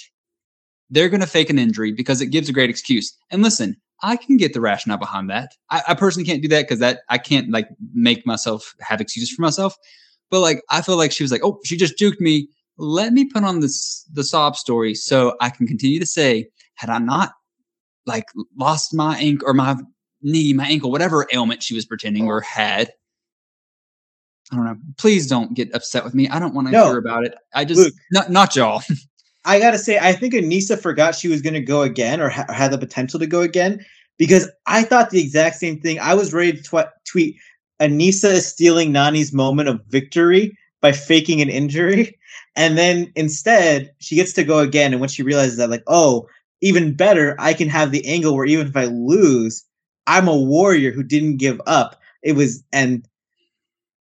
they're 0.90 1.08
going 1.08 1.22
to 1.22 1.26
fake 1.26 1.48
an 1.48 1.58
injury 1.58 1.92
because 1.92 2.20
it 2.20 2.26
gives 2.26 2.50
a 2.50 2.52
great 2.52 2.68
excuse. 2.68 3.16
And 3.30 3.42
listen, 3.42 3.80
I 4.04 4.16
can 4.16 4.36
get 4.36 4.52
the 4.52 4.60
rationale 4.60 4.98
behind 4.98 5.30
that. 5.30 5.52
I, 5.70 5.82
I 5.88 5.94
personally 5.94 6.26
can't 6.26 6.42
do 6.42 6.48
that 6.48 6.62
because 6.62 6.78
that 6.80 7.00
I 7.08 7.16
can't 7.16 7.50
like 7.50 7.68
make 7.94 8.26
myself 8.26 8.74
have 8.80 9.00
excuses 9.00 9.34
for 9.34 9.40
myself. 9.40 9.76
But 10.30 10.40
like 10.40 10.62
I 10.70 10.82
feel 10.82 10.98
like 10.98 11.10
she 11.10 11.24
was 11.24 11.32
like, 11.32 11.40
oh, 11.42 11.58
she 11.64 11.76
just 11.76 11.98
juked 11.98 12.20
me. 12.20 12.48
Let 12.76 13.14
me 13.14 13.24
put 13.24 13.44
on 13.44 13.60
this 13.60 14.06
the 14.12 14.22
sob 14.22 14.56
story 14.56 14.94
so 14.94 15.36
I 15.40 15.48
can 15.48 15.66
continue 15.66 15.98
to 16.00 16.06
say, 16.06 16.48
had 16.74 16.90
I 16.90 16.98
not 16.98 17.32
like 18.04 18.26
lost 18.58 18.94
my 18.94 19.16
ankle 19.16 19.48
or 19.48 19.54
my 19.54 19.76
knee, 20.20 20.52
my 20.52 20.66
ankle, 20.66 20.90
whatever 20.90 21.26
ailment 21.32 21.62
she 21.62 21.74
was 21.74 21.86
pretending 21.86 22.26
or 22.26 22.42
had, 22.42 22.92
I 24.52 24.56
don't 24.56 24.66
know. 24.66 24.76
Please 24.98 25.26
don't 25.26 25.54
get 25.54 25.74
upset 25.74 26.04
with 26.04 26.14
me. 26.14 26.28
I 26.28 26.38
don't 26.38 26.54
want 26.54 26.68
to 26.68 26.72
no. 26.72 26.84
hear 26.84 26.98
about 26.98 27.24
it. 27.24 27.34
I 27.54 27.64
just 27.64 27.80
Luke, 27.80 27.94
not 28.12 28.30
not 28.30 28.54
y'all. 28.54 28.82
I 29.44 29.58
gotta 29.58 29.78
say, 29.78 29.98
I 29.98 30.12
think 30.12 30.34
Aneesa 30.34 30.80
forgot 30.80 31.14
she 31.14 31.28
was 31.28 31.42
gonna 31.42 31.60
go 31.60 31.82
again 31.82 32.20
or 32.20 32.28
ha- 32.28 32.46
had 32.52 32.70
the 32.70 32.78
potential 32.78 33.20
to 33.20 33.26
go 33.26 33.40
again 33.40 33.84
because 34.18 34.50
I 34.66 34.82
thought 34.82 35.10
the 35.10 35.20
exact 35.20 35.56
same 35.56 35.80
thing. 35.80 35.98
I 35.98 36.14
was 36.14 36.32
ready 36.32 36.52
to 36.52 36.62
tw- 36.62 36.88
tweet 37.04 37.36
Aneesa 37.80 38.32
is 38.32 38.46
stealing 38.46 38.92
Nany's 38.92 39.32
moment 39.32 39.68
of 39.68 39.80
victory 39.88 40.56
by 40.80 40.92
faking 40.92 41.40
an 41.40 41.50
injury. 41.50 42.18
And 42.56 42.78
then 42.78 43.12
instead, 43.16 43.92
she 43.98 44.14
gets 44.14 44.32
to 44.34 44.44
go 44.44 44.60
again. 44.60 44.92
And 44.92 45.00
when 45.00 45.08
she 45.08 45.24
realizes 45.24 45.56
that, 45.56 45.70
like, 45.70 45.82
oh, 45.88 46.28
even 46.60 46.94
better, 46.94 47.34
I 47.40 47.52
can 47.52 47.68
have 47.68 47.90
the 47.90 48.06
angle 48.06 48.36
where 48.36 48.46
even 48.46 48.68
if 48.68 48.76
I 48.76 48.84
lose, 48.84 49.64
I'm 50.06 50.28
a 50.28 50.36
warrior 50.36 50.92
who 50.92 51.02
didn't 51.02 51.38
give 51.38 51.60
up. 51.66 52.00
It 52.22 52.36
was, 52.36 52.62
and 52.72 53.06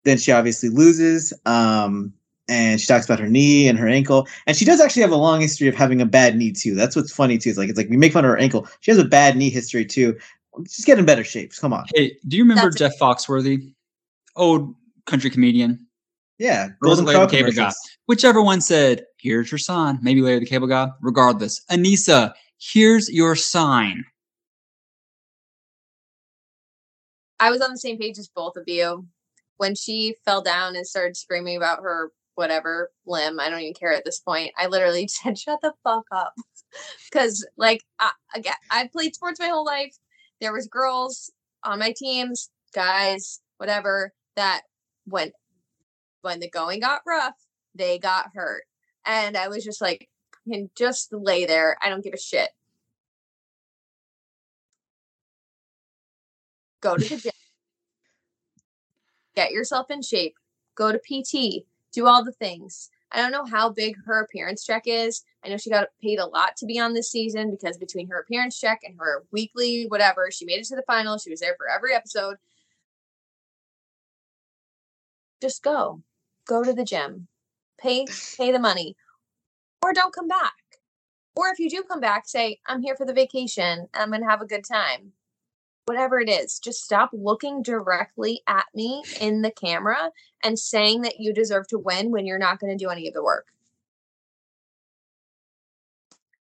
then 0.05 0.19
she 0.19 0.33
obviously 0.33 0.71
loses. 0.71 1.33
Um, 1.47 2.13
and 2.49 2.81
she 2.81 2.87
talks 2.87 3.05
about 3.05 3.21
her 3.21 3.29
knee 3.29 3.69
and 3.69 3.79
her 3.79 3.89
ankle. 3.89 4.27
And 4.47 4.57
she 4.57 4.65
does 4.65 4.81
actually 4.81 5.03
have 5.03 5.13
a 5.13 5.17
long 5.17 5.41
history 5.41 5.69
of 5.69 5.75
having 5.75 6.01
a 6.01 6.07
bad 6.07 6.37
knee 6.37 6.53
too. 6.53 6.75
That's 6.75 6.97
what's 6.97 7.13
funny 7.13 7.39
too. 7.39 7.51
It's 7.51 7.59
like 7.59 7.69
it's 7.69 7.79
like 7.79 7.89
we 7.89 7.97
make 7.97 8.13
fun 8.13 8.25
of 8.25 8.31
her 8.31 8.39
ankle. 8.39 8.69
She 8.81 8.91
has 8.91 8.99
a 8.99 9.05
bad 9.05 9.37
knee 9.37 9.51
history 9.51 9.85
too. 9.85 10.19
Just 10.65 10.87
get 10.87 10.99
in 10.99 11.05
better 11.05 11.25
shapes. 11.25 11.59
Come 11.59 11.73
on. 11.73 11.87
Hey, 11.95 12.17
do 12.29 12.37
you 12.37 12.43
remember 12.43 12.71
That's 12.71 12.77
Jeff 12.77 12.99
Foxworthy, 12.99 13.73
old 14.37 14.75
country 15.07 15.31
comedian? 15.31 15.87
Yeah, 16.39 16.71
Golden 16.83 17.05
Larry 17.05 17.27
the 17.27 17.31
Cable 17.31 17.53
Guy. 17.53 17.73
Whichever 18.07 18.43
one 18.43 18.61
said, 18.61 19.05
"Here's 19.17 19.51
your 19.51 19.59
sign." 19.59 19.99
Maybe 20.03 20.21
Larry 20.21 20.41
the 20.41 20.47
Cable 20.47 20.67
Guy. 20.67 20.89
Regardless, 21.01 21.65
Aneesa, 21.71 22.33
here's 22.59 23.09
your 23.09 23.37
sign. 23.37 24.05
I 27.39 27.51
was 27.51 27.61
on 27.61 27.71
the 27.71 27.79
same 27.79 27.99
page 27.99 28.19
as 28.19 28.29
both 28.29 28.57
of 28.57 28.65
you 28.67 29.07
when 29.57 29.75
she 29.75 30.17
fell 30.25 30.43
down 30.43 30.77
and 30.77 30.87
started 30.87 31.17
screaming 31.17 31.57
about 31.57 31.83
her 31.83 32.11
whatever 32.35 32.91
limb. 33.07 33.41
I 33.41 33.51
don't 33.51 33.61
even 33.61 33.75
care 33.75 33.93
at 33.93 34.05
this 34.05 34.21
point. 34.21 34.53
I 34.57 34.67
literally 34.67 35.09
said, 35.09 35.39
"Shut 35.39 35.61
the 35.63 35.73
fuck 35.85 36.05
up," 36.13 36.35
because 37.11 37.47
like 37.57 37.83
I, 37.99 38.13
again, 38.35 38.55
I've 38.71 38.93
played 38.93 39.15
sports 39.15 39.41
my 39.41 39.49
whole 39.49 39.65
life. 39.65 39.97
There 40.41 40.53
was 40.53 40.67
girls 40.67 41.31
on 41.65 41.79
my 41.79 41.95
teams, 41.97 42.51
guys, 42.75 43.41
whatever, 43.59 44.13
that 44.37 44.63
when 45.07 45.33
when 46.23 46.41
the 46.41 46.51
going 46.51 46.81
got 46.81 47.03
rough, 47.07 47.37
they 47.75 47.99
got 47.99 48.31
hurt, 48.35 48.65
and 49.07 49.37
I 49.37 49.49
was 49.49 49.65
just 49.65 49.81
like, 49.81 50.09
"Can 50.49 50.71
just 50.77 51.13
lay 51.13 51.47
there. 51.47 51.77
I 51.83 51.89
don't 51.89 52.05
give 52.05 52.15
a 52.15 52.19
shit." 52.19 52.51
Go 56.81 56.97
to 56.97 57.09
the 57.09 57.17
gym 57.23 57.33
get 59.35 59.53
yourself 59.53 59.91
in 59.91 60.03
shape, 60.03 60.35
go 60.75 60.93
to 60.93 60.99
PT, 60.99 61.65
do 61.93 62.07
all 62.07 62.25
the 62.25 62.33
things. 62.33 62.91
I 63.11 63.19
don't 63.19 63.33
know 63.33 63.45
how 63.45 63.69
big 63.69 63.97
her 64.07 64.23
appearance 64.23 64.65
check 64.65 64.85
is. 64.87 65.23
I 65.45 65.49
know 65.49 65.59
she 65.59 65.71
got 65.71 65.89
paid 66.01 66.19
a 66.19 66.27
lot 66.27 66.57
to 66.57 66.67
be 66.67 66.79
on 66.79 66.95
this 66.95 67.11
season 67.11 67.51
because 67.51 67.77
between 67.77 68.09
her 68.09 68.21
appearance 68.21 68.59
check 68.59 68.81
and 68.85 68.97
her 68.99 69.25
weekly 69.31 69.87
whatever, 69.89 70.31
she 70.31 70.47
made 70.47 70.61
it 70.61 70.67
to 70.67 70.77
the 70.77 70.85
final. 70.87 71.19
She 71.19 71.31
was 71.31 71.41
there 71.41 71.55
for 71.59 71.69
every 71.69 71.95
episode. 71.95 72.37
Just 75.43 75.63
go. 75.63 76.03
Go 76.47 76.65
to 76.65 76.73
the 76.73 76.85
gym. 76.85 77.29
Pay 77.79 78.07
pay 78.37 78.53
the 78.53 78.59
money. 78.59 78.97
Or 79.83 79.93
don't 79.93 80.15
come 80.15 80.29
back. 80.29 80.55
Or 81.37 81.49
if 81.49 81.59
you 81.59 81.69
do 81.69 81.83
come 81.83 82.01
back, 82.01 82.29
say, 82.29 82.61
I'm 82.67 82.83
here 82.83 82.95
for 82.95 83.07
the 83.07 83.13
vacation. 83.13 83.89
I'm 83.95 84.11
going 84.11 84.21
to 84.21 84.29
have 84.29 84.43
a 84.43 84.47
good 84.47 84.65
time 84.65 85.13
whatever 85.87 86.21
it 86.21 86.29
is, 86.29 86.59
just 86.59 86.85
stop 86.85 87.11
looking 87.13 87.63
directly 87.63 88.43
at 88.47 88.67
me 88.75 89.03
in 89.21 89.43
the 89.43 89.51
camera 89.51 90.11
and 90.45 90.59
saying 90.59 91.03
that 91.03 91.19
you 91.19 91.33
deserve 91.33 91.67
to 91.69 91.79
win 91.79 92.11
when 92.11 92.27
you're 92.27 92.39
not 92.39 92.61
going 92.61 92.77
to 92.77 92.85
do 92.85 92.91
any 92.91 93.09
of 93.09 93.15
the 93.15 93.23
work. 93.23 93.47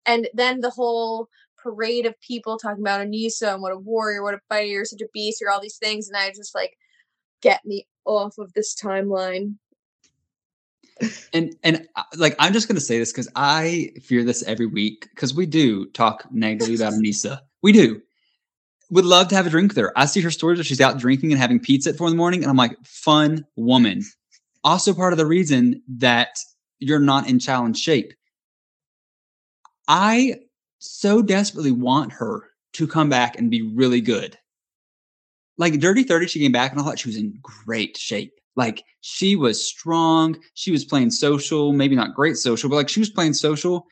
And 0.06 0.28
then 0.34 0.62
the 0.62 0.70
whole 0.70 1.30
parade 1.58 2.06
of 2.06 2.20
people 2.22 2.58
talking 2.58 2.82
about 2.82 3.06
Aneesa 3.06 3.54
and 3.54 3.62
what 3.62 3.72
a 3.72 3.78
warrior, 3.78 4.24
what 4.24 4.34
a 4.34 4.40
fighter, 4.50 4.66
you're 4.66 4.86
such 4.86 5.02
a 5.02 5.08
beast, 5.14 5.40
you're 5.40 5.52
all 5.52 5.62
these 5.62 5.78
things. 5.78 6.08
And 6.08 6.18
I 6.18 6.30
just 6.30 6.56
like, 6.56 6.78
get 7.42 7.66
me 7.66 7.88
off 8.06 8.38
of 8.38 8.54
this 8.54 8.76
timeline. 8.76 9.56
And 11.34 11.56
and 11.64 11.88
uh, 11.96 12.04
like 12.18 12.36
I'm 12.38 12.54
just 12.54 12.68
gonna 12.68 12.80
say 12.80 13.00
this 13.00 13.12
because 13.12 13.28
I 13.36 13.92
fear 14.04 14.24
this 14.24 14.44
every 14.44 14.68
week 14.68 15.08
because 15.10 15.34
we 15.34 15.48
do 15.48 15.88
talk 15.88 16.28
negatively 16.32 16.76
about 16.76 16.94
Aneesa. 17.02 17.40
We 17.64 17.72
do 17.72 18.02
would 18.92 19.06
love 19.06 19.30
to 19.30 19.36
have 19.36 19.48
a 19.48 19.50
drink 19.50 19.74
there. 19.74 19.98
I 19.98 20.06
see 20.06 20.22
her 20.22 20.30
stories 20.30 20.60
where 20.60 20.66
she's 20.66 20.82
out 20.82 21.00
drinking 21.00 21.32
and 21.32 21.42
having 21.42 21.60
pizza 21.60 21.90
at 21.90 21.98
four 21.98 22.08
in 22.08 22.12
the 22.14 22.18
morning, 22.18 22.44
and 22.44 22.50
I'm 22.50 22.58
like, 22.58 22.78
fun 22.84 23.46
woman. 23.56 24.04
Also, 24.64 24.94
part 24.94 25.14
of 25.14 25.18
the 25.18 25.26
reason 25.26 25.82
that 25.98 26.38
you're 26.80 27.00
not 27.00 27.28
in 27.28 27.40
challenge 27.40 27.80
shape. 27.80 28.14
I 29.88 30.36
so 30.80 31.22
desperately 31.22 31.72
want 31.72 32.12
her 32.14 32.44
to 32.74 32.88
come 32.88 33.10
back 33.10 33.38
and 33.38 33.50
be 33.50 33.62
really 33.62 34.02
good. 34.02 34.38
Like 35.58 35.80
Dirty 35.80 36.04
30, 36.04 36.28
she 36.28 36.40
came 36.40 36.52
back 36.52 36.72
and 36.72 36.80
I 36.80 36.84
thought 36.84 37.00
she 37.00 37.10
was 37.10 37.18
in 37.18 37.38
great 37.42 37.98
shape. 37.98 38.34
Like 38.56 38.84
she 39.02 39.36
was 39.36 39.66
strong. 39.66 40.38
She 40.54 40.72
was 40.72 40.86
playing 40.86 41.12
social, 41.12 41.72
maybe 41.74 41.96
not 41.96 42.16
great 42.16 42.38
social, 42.38 42.70
but 42.70 42.76
like 42.76 42.90
she 42.90 43.00
was 43.00 43.10
playing 43.10 43.34
social. 43.34 43.86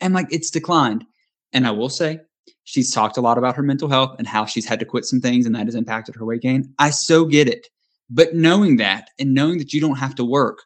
And 0.00 0.14
like 0.14 0.26
it's 0.30 0.50
declined. 0.50 1.04
And 1.52 1.66
I 1.66 1.70
will 1.70 1.88
say, 1.88 2.20
She's 2.64 2.92
talked 2.92 3.16
a 3.16 3.20
lot 3.20 3.38
about 3.38 3.56
her 3.56 3.62
mental 3.62 3.88
health 3.88 4.16
and 4.18 4.26
how 4.26 4.44
she's 4.44 4.66
had 4.66 4.78
to 4.80 4.84
quit 4.84 5.04
some 5.04 5.20
things 5.20 5.46
and 5.46 5.54
that 5.54 5.66
has 5.66 5.74
impacted 5.74 6.16
her 6.16 6.24
weight 6.24 6.42
gain. 6.42 6.72
I 6.78 6.90
so 6.90 7.24
get 7.24 7.48
it. 7.48 7.68
But 8.10 8.34
knowing 8.34 8.76
that 8.76 9.10
and 9.18 9.34
knowing 9.34 9.58
that 9.58 9.72
you 9.72 9.80
don't 9.80 9.96
have 9.96 10.14
to 10.16 10.24
work, 10.24 10.62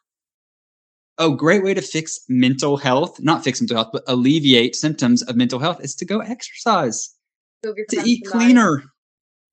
a 1.17 1.29
great 1.29 1.63
way 1.63 1.73
to 1.73 1.81
fix 1.81 2.19
mental 2.29 2.77
health, 2.77 3.19
not 3.19 3.43
fix 3.43 3.61
mental 3.61 3.77
health, 3.77 3.89
but 3.93 4.03
alleviate 4.07 4.75
symptoms 4.75 5.21
of 5.23 5.35
mental 5.35 5.59
health 5.59 5.83
is 5.83 5.95
to 5.95 6.05
go 6.05 6.19
exercise, 6.19 7.13
to 7.63 8.01
eat 8.03 8.25
cleaner, 8.25 8.83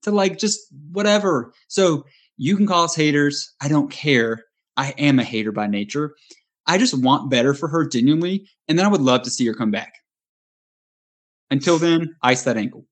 to 0.02 0.10
like 0.10 0.38
just 0.38 0.60
whatever. 0.92 1.52
So 1.68 2.04
you 2.36 2.56
can 2.56 2.66
call 2.66 2.84
us 2.84 2.94
haters. 2.94 3.54
I 3.60 3.68
don't 3.68 3.90
care. 3.90 4.44
I 4.76 4.94
am 4.96 5.18
a 5.18 5.24
hater 5.24 5.52
by 5.52 5.66
nature. 5.66 6.14
I 6.66 6.78
just 6.78 6.96
want 6.96 7.30
better 7.30 7.52
for 7.52 7.68
her 7.68 7.86
genuinely. 7.86 8.48
And 8.68 8.78
then 8.78 8.86
I 8.86 8.90
would 8.90 9.00
love 9.00 9.22
to 9.22 9.30
see 9.30 9.46
her 9.46 9.54
come 9.54 9.70
back. 9.70 9.94
Until 11.50 11.78
then, 11.78 12.14
ice 12.22 12.42
that 12.42 12.56
ankle. 12.56 12.84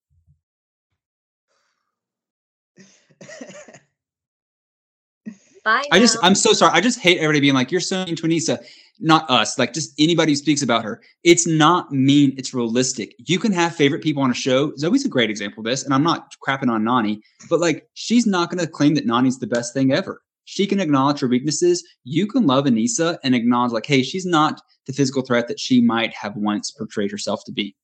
Bye. 5.64 5.84
I 5.90 5.98
just, 5.98 6.16
I'm 6.22 6.36
so 6.36 6.52
sorry. 6.52 6.72
I 6.72 6.80
just 6.80 7.00
hate 7.00 7.18
everybody 7.18 7.40
being 7.40 7.54
like, 7.54 7.72
"You're 7.72 7.80
so 7.80 8.04
mean 8.04 8.14
to 8.16 8.22
Aneesa." 8.22 8.64
not 8.98 9.28
us, 9.30 9.59
like 9.59 9.72
just 9.72 9.92
anybody 9.98 10.32
who 10.32 10.36
speaks 10.36 10.62
about 10.62 10.84
her. 10.84 11.02
It's 11.24 11.46
not 11.46 11.92
mean, 11.92 12.34
it's 12.36 12.54
realistic. 12.54 13.14
You 13.18 13.38
can 13.38 13.52
have 13.52 13.74
favorite 13.74 14.02
people 14.02 14.22
on 14.22 14.30
a 14.30 14.34
show. 14.34 14.74
Zoe's 14.76 15.04
a 15.04 15.09
great 15.09 15.30
example 15.30 15.61
of 15.61 15.66
this, 15.66 15.84
and 15.84 15.92
I'm 15.92 16.02
not 16.02 16.34
crapping 16.46 16.70
on 16.70 16.84
Nany, 16.84 17.20
but 17.48 17.61
like 17.61 17.88
she's 17.94 18.26
not 18.26 18.50
going 18.50 18.64
to 18.64 18.70
claim 18.70 18.94
that 18.94 19.07
Nany's 19.07 19.38
the 19.38 19.46
best 19.46 19.74
thing 19.74 19.92
ever. 19.92 20.22
She 20.44 20.66
can 20.66 20.80
acknowledge 20.80 21.20
her 21.20 21.28
weaknesses. 21.28 21.84
You 22.04 22.26
can 22.26 22.46
love 22.46 22.66
Aneesa 22.66 23.18
and 23.24 23.34
acknowledge, 23.34 23.72
like, 23.72 23.86
hey, 23.86 24.02
she's 24.02 24.24
not 24.24 24.61
the 24.86 24.92
physical 24.92 25.22
threat 25.22 25.48
that 25.48 25.59
she 25.59 25.80
might 25.80 26.14
have 26.14 26.36
once 26.36 26.70
portrayed 26.70 27.11
herself 27.11 27.42
to 27.46 27.52
be. 27.52 27.74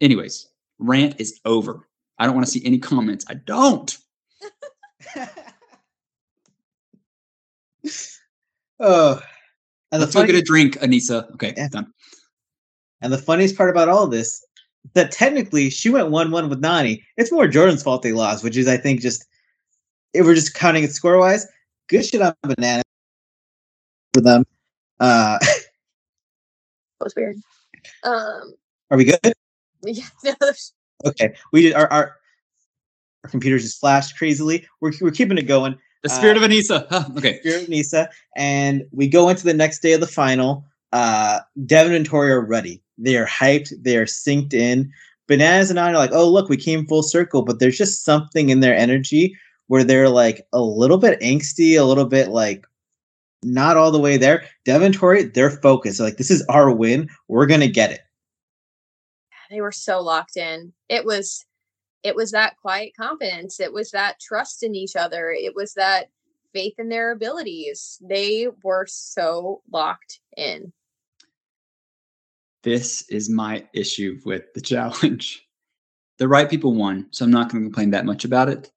Anyways, 0.00 0.48
rant 0.78 1.20
is 1.20 1.40
over. 1.44 1.88
I 2.18 2.26
don't 2.26 2.34
want 2.34 2.46
to 2.46 2.52
see 2.52 2.64
any 2.64 2.78
comments. 2.78 3.24
I 3.28 3.34
don't. 3.34 3.96
oh, 8.80 9.20
and 9.92 10.00
Let's 10.00 10.12
the 10.14 10.20
go 10.20 10.26
get 10.26 10.34
a 10.34 10.42
drink, 10.42 10.78
Aneesa. 10.78 11.30
Okay, 11.34 11.54
Yeah. 11.56 11.68
done. 11.68 11.92
and 13.02 13.12
the 13.12 13.18
funniest 13.18 13.56
part 13.56 13.70
about 13.70 13.88
all 13.88 14.06
this 14.06 14.44
that 14.94 15.10
technically 15.12 15.68
she 15.70 15.90
went 15.90 16.10
one 16.10 16.30
one 16.30 16.48
with 16.48 16.60
Nany. 16.62 17.02
It's 17.16 17.32
more 17.32 17.48
Jordan's 17.48 17.82
fault 17.82 18.02
they 18.02 18.12
lost, 18.12 18.42
which 18.44 18.56
is 18.56 18.68
I 18.68 18.76
think 18.76 19.00
just 19.00 19.24
if 20.14 20.24
we're 20.24 20.34
just 20.34 20.54
counting 20.54 20.84
it 20.84 20.92
score 20.92 21.18
wise, 21.18 21.46
good 21.88 22.04
shit 22.04 22.22
on 22.22 22.34
banana 22.42 22.82
for 24.14 24.20
them. 24.20 24.44
Uh, 25.00 25.38
That 26.98 27.04
was 27.04 27.14
weird. 27.14 27.36
Um, 28.04 28.54
are 28.90 28.96
we 28.96 29.04
good? 29.04 29.34
Yeah, 29.82 30.04
Okay, 31.04 31.34
we 31.52 31.62
did 31.62 31.74
our 31.74 31.90
our, 31.92 32.16
our 33.24 33.30
computers 33.30 33.62
just 33.62 33.80
flashed 33.80 34.16
crazily. 34.16 34.66
We're 34.80 34.92
we're 35.00 35.10
keeping 35.10 35.38
it 35.38 35.42
going. 35.46 35.76
The 36.02 36.08
spirit 36.08 36.36
Uh, 36.36 36.40
of 36.44 36.50
Aneesa. 36.50 36.86
Huh, 36.88 37.04
okay. 37.16 37.40
Spirit 37.40 37.64
of 37.64 37.68
Nisa, 37.68 38.08
and 38.36 38.84
we 38.92 39.08
go 39.08 39.28
into 39.28 39.44
the 39.44 39.54
next 39.54 39.80
day 39.80 39.92
of 39.92 40.00
the 40.00 40.06
final. 40.06 40.64
Uh, 40.92 41.40
Devin 41.66 41.92
and 41.94 42.06
Tori 42.06 42.30
are 42.30 42.40
ready. 42.40 42.82
They 42.96 43.16
are 43.16 43.26
hyped. 43.26 43.72
They 43.82 43.96
are 43.96 44.06
synced 44.06 44.54
in. 44.54 44.90
Bananas 45.28 45.70
and 45.70 45.80
I 45.80 45.90
are 45.90 45.96
like, 45.96 46.12
oh 46.12 46.28
look, 46.28 46.48
we 46.48 46.56
came 46.56 46.86
full 46.86 47.02
circle. 47.02 47.42
But 47.42 47.58
there's 47.58 47.76
just 47.76 48.04
something 48.04 48.48
in 48.48 48.60
their 48.60 48.76
energy 48.76 49.36
where 49.66 49.82
they're 49.84 50.08
like 50.08 50.46
a 50.52 50.60
little 50.60 50.98
bit 50.98 51.20
angsty, 51.20 51.78
a 51.78 51.84
little 51.84 52.04
bit 52.06 52.28
like 52.28 52.64
not 53.42 53.76
all 53.76 53.90
the 53.90 53.98
way 53.98 54.16
there. 54.16 54.44
Devin 54.64 54.86
and 54.86 54.94
Tori, 54.94 55.24
they're 55.24 55.50
focused. 55.50 55.98
They're 55.98 56.06
like 56.06 56.16
this 56.16 56.30
is 56.30 56.44
our 56.48 56.70
win. 56.70 57.08
We're 57.28 57.46
gonna 57.46 57.68
get 57.68 57.90
it. 57.90 58.00
They 59.50 59.60
were 59.60 59.72
so 59.72 60.00
locked 60.00 60.36
in. 60.36 60.72
It 60.88 61.04
was 61.04 61.44
it 62.02 62.14
was 62.14 62.30
that 62.30 62.56
quiet 62.60 62.92
confidence. 62.96 63.58
It 63.58 63.72
was 63.72 63.90
that 63.90 64.20
trust 64.20 64.62
in 64.62 64.76
each 64.76 64.94
other. 64.94 65.30
It 65.30 65.56
was 65.56 65.74
that 65.74 66.08
faith 66.52 66.74
in 66.78 66.88
their 66.88 67.10
abilities. 67.10 67.98
They 68.00 68.48
were 68.62 68.86
so 68.88 69.62
locked 69.72 70.20
in. 70.36 70.72
This 72.62 73.02
is 73.08 73.28
my 73.28 73.66
issue 73.72 74.20
with 74.24 74.52
the 74.54 74.60
challenge. 74.72 75.46
The 76.18 76.28
right 76.28 76.48
people 76.48 76.74
won, 76.74 77.08
so 77.10 77.24
I'm 77.24 77.30
not 77.30 77.50
going 77.50 77.62
to 77.62 77.66
complain 77.66 77.90
that 77.90 78.06
much 78.06 78.24
about 78.24 78.48
it. 78.48 78.70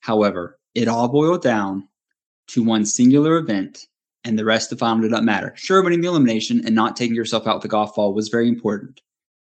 However, 0.00 0.58
it 0.74 0.88
all 0.88 1.08
boiled 1.08 1.42
down 1.42 1.88
to 2.48 2.62
one 2.62 2.86
singular 2.86 3.36
event, 3.36 3.86
and 4.24 4.38
the 4.38 4.44
rest 4.44 4.70
of 4.70 4.78
the 4.78 4.84
final 4.84 5.02
did 5.02 5.10
not 5.10 5.24
matter. 5.24 5.52
Sure, 5.56 5.82
winning 5.82 6.00
the 6.00 6.08
elimination 6.08 6.64
and 6.64 6.74
not 6.74 6.96
taking 6.96 7.16
yourself 7.16 7.46
out 7.46 7.56
with 7.56 7.62
the 7.62 7.68
golf 7.68 7.94
ball 7.94 8.14
was 8.14 8.28
very 8.28 8.48
important. 8.48 9.02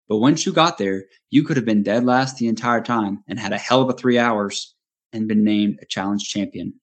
But 0.08 0.18
once 0.18 0.46
you 0.46 0.52
got 0.52 0.78
there, 0.78 1.04
you 1.30 1.42
could 1.42 1.56
have 1.56 1.66
been 1.66 1.82
dead 1.82 2.04
last 2.04 2.36
the 2.36 2.48
entire 2.48 2.80
time 2.80 3.24
and 3.28 3.38
had 3.38 3.52
a 3.52 3.58
hell 3.58 3.82
of 3.82 3.90
a 3.90 3.92
three 3.92 4.18
hours 4.18 4.74
and 5.12 5.28
been 5.28 5.42
named 5.42 5.78
a 5.82 5.86
challenge 5.86 6.28
champion. 6.28 6.74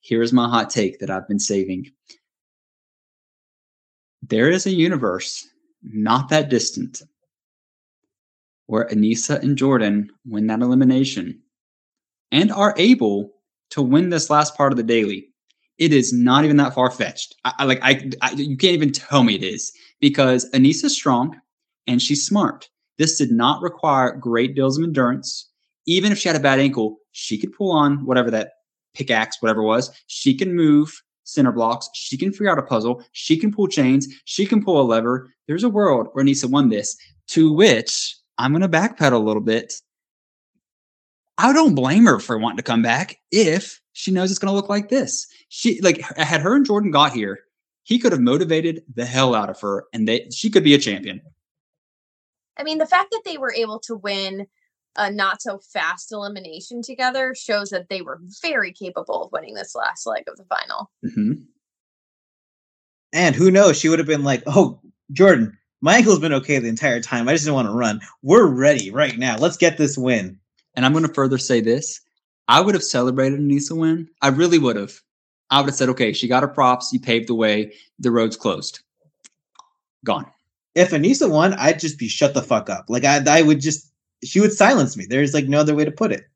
Here 0.00 0.22
is 0.22 0.32
my 0.32 0.48
hot 0.48 0.70
take 0.70 0.98
that 0.98 1.10
I've 1.10 1.28
been 1.28 1.38
saving. 1.38 1.90
There 4.22 4.50
is 4.50 4.66
a 4.66 4.72
universe 4.72 5.46
not 5.82 6.28
that 6.30 6.48
distant 6.48 7.02
where 8.66 8.88
Aneesa 8.88 9.40
and 9.42 9.56
Jordan 9.56 10.10
win 10.24 10.48
that 10.48 10.60
elimination 10.60 11.40
and 12.32 12.50
are 12.50 12.74
able 12.76 13.32
to 13.70 13.82
win 13.82 14.10
this 14.10 14.30
last 14.30 14.56
part 14.56 14.72
of 14.72 14.76
the 14.76 14.82
daily. 14.82 15.28
It 15.78 15.92
is 15.92 16.12
not 16.12 16.44
even 16.44 16.56
that 16.56 16.74
far 16.74 16.90
fetched. 16.90 17.36
I, 17.44 17.52
I 17.58 17.64
like 17.64 17.78
I, 17.82 18.10
I 18.22 18.30
you 18.32 18.56
can't 18.56 18.74
even 18.74 18.92
tell 18.92 19.22
me 19.22 19.34
it 19.34 19.44
is 19.44 19.72
because 20.00 20.50
Aneesa's 20.50 20.94
strong 20.94 21.40
and 21.86 22.02
she's 22.02 22.24
smart. 22.24 22.68
This 22.98 23.18
did 23.18 23.30
not 23.30 23.62
require 23.62 24.16
great 24.16 24.54
deals 24.54 24.78
of 24.78 24.84
endurance. 24.84 25.50
Even 25.86 26.12
if 26.12 26.18
she 26.18 26.28
had 26.28 26.36
a 26.36 26.40
bad 26.40 26.58
ankle, 26.58 26.98
she 27.12 27.38
could 27.38 27.52
pull 27.52 27.70
on 27.70 28.04
whatever 28.04 28.30
that 28.30 28.52
pickaxe, 28.94 29.36
whatever 29.40 29.62
was. 29.62 29.90
She 30.06 30.34
can 30.34 30.54
move 30.54 31.02
center 31.24 31.52
blocks. 31.52 31.88
She 31.94 32.16
can 32.16 32.32
figure 32.32 32.50
out 32.50 32.58
a 32.58 32.62
puzzle. 32.62 33.02
She 33.12 33.36
can 33.36 33.52
pull 33.52 33.68
chains. 33.68 34.06
She 34.24 34.46
can 34.46 34.64
pull 34.64 34.80
a 34.80 34.84
lever. 34.84 35.30
There's 35.46 35.64
a 35.64 35.68
world 35.68 36.08
where 36.12 36.24
Nisa 36.24 36.48
won 36.48 36.68
this, 36.70 36.96
to 37.28 37.52
which 37.52 38.16
I'm 38.38 38.52
going 38.52 38.62
to 38.62 38.68
backpedal 38.68 39.12
a 39.12 39.18
little 39.18 39.42
bit. 39.42 39.74
I 41.38 41.52
don't 41.52 41.74
blame 41.74 42.06
her 42.06 42.18
for 42.18 42.38
wanting 42.38 42.56
to 42.56 42.62
come 42.62 42.82
back 42.82 43.18
if 43.30 43.80
she 43.92 44.10
knows 44.10 44.30
it's 44.30 44.38
going 44.38 44.50
to 44.50 44.56
look 44.56 44.70
like 44.70 44.88
this. 44.88 45.26
She 45.48 45.80
like 45.82 46.00
had 46.16 46.40
her 46.40 46.54
and 46.54 46.64
Jordan 46.64 46.90
got 46.90 47.12
here, 47.12 47.40
he 47.86 48.00
could 48.00 48.12
have 48.12 48.20
motivated 48.20 48.82
the 48.94 49.04
hell 49.04 49.34
out 49.34 49.48
of 49.48 49.60
her, 49.60 49.84
and 49.92 50.08
they 50.08 50.28
she 50.30 50.50
could 50.50 50.64
be 50.64 50.74
a 50.74 50.78
champion. 50.78 51.20
I 52.58 52.62
mean, 52.62 52.78
the 52.78 52.86
fact 52.86 53.10
that 53.10 53.22
they 53.24 53.38
were 53.38 53.52
able 53.52 53.78
to 53.80 53.96
win 53.96 54.46
a 54.96 55.10
not 55.10 55.42
so 55.42 55.58
fast 55.58 56.12
elimination 56.12 56.82
together 56.82 57.34
shows 57.34 57.70
that 57.70 57.88
they 57.88 58.02
were 58.02 58.20
very 58.42 58.72
capable 58.72 59.24
of 59.24 59.32
winning 59.32 59.54
this 59.54 59.74
last 59.74 60.06
leg 60.06 60.24
of 60.26 60.36
the 60.36 60.44
final. 60.44 60.90
hmm 61.02 61.32
And 63.12 63.34
who 63.34 63.50
knows? 63.50 63.78
She 63.78 63.88
would 63.88 63.98
have 63.98 64.08
been 64.08 64.24
like, 64.24 64.42
"Oh, 64.46 64.80
Jordan, 65.12 65.56
my 65.80 65.96
ankle's 65.96 66.18
been 66.18 66.32
okay 66.34 66.58
the 66.58 66.68
entire 66.68 67.00
time. 67.00 67.28
I 67.28 67.32
just 67.32 67.44
didn't 67.44 67.56
want 67.56 67.68
to 67.68 67.74
run. 67.74 68.00
We're 68.22 68.46
ready 68.46 68.90
right 68.90 69.18
now. 69.18 69.36
Let's 69.36 69.56
get 69.56 69.78
this 69.78 69.98
win." 69.98 70.38
And 70.74 70.84
I'm 70.84 70.92
going 70.92 71.06
to 71.06 71.12
further 71.14 71.38
say 71.38 71.60
this: 71.60 72.00
I 72.48 72.60
would 72.60 72.74
have 72.74 72.84
celebrated 72.84 73.40
Aneesa 73.40 73.76
win. 73.76 74.08
I 74.22 74.28
really 74.28 74.58
would 74.58 74.76
have. 74.76 75.00
I 75.50 75.60
would 75.60 75.68
have 75.68 75.76
said, 75.76 75.88
"Okay, 75.90 76.12
she 76.12 76.28
got 76.28 76.42
her 76.42 76.48
props. 76.48 76.92
You 76.92 77.00
paved 77.00 77.28
the 77.28 77.34
way. 77.34 77.74
The 77.98 78.10
road's 78.10 78.36
closed. 78.36 78.80
Gone." 80.04 80.26
If 80.76 80.90
Aneesa 80.90 81.28
won, 81.28 81.54
I'd 81.54 81.80
just 81.80 81.98
be 81.98 82.06
shut 82.06 82.34
the 82.34 82.42
fuck 82.42 82.70
up. 82.70 82.84
Like 82.88 83.04
I, 83.04 83.20
I 83.26 83.42
would 83.42 83.60
just, 83.60 83.90
she 84.22 84.40
would 84.40 84.52
silence 84.52 84.96
me. 84.96 85.06
There's 85.06 85.34
like 85.34 85.48
no 85.48 85.58
other 85.58 85.74
way 85.74 85.84
to 85.84 85.90
put 85.90 86.12
it. 86.12 86.28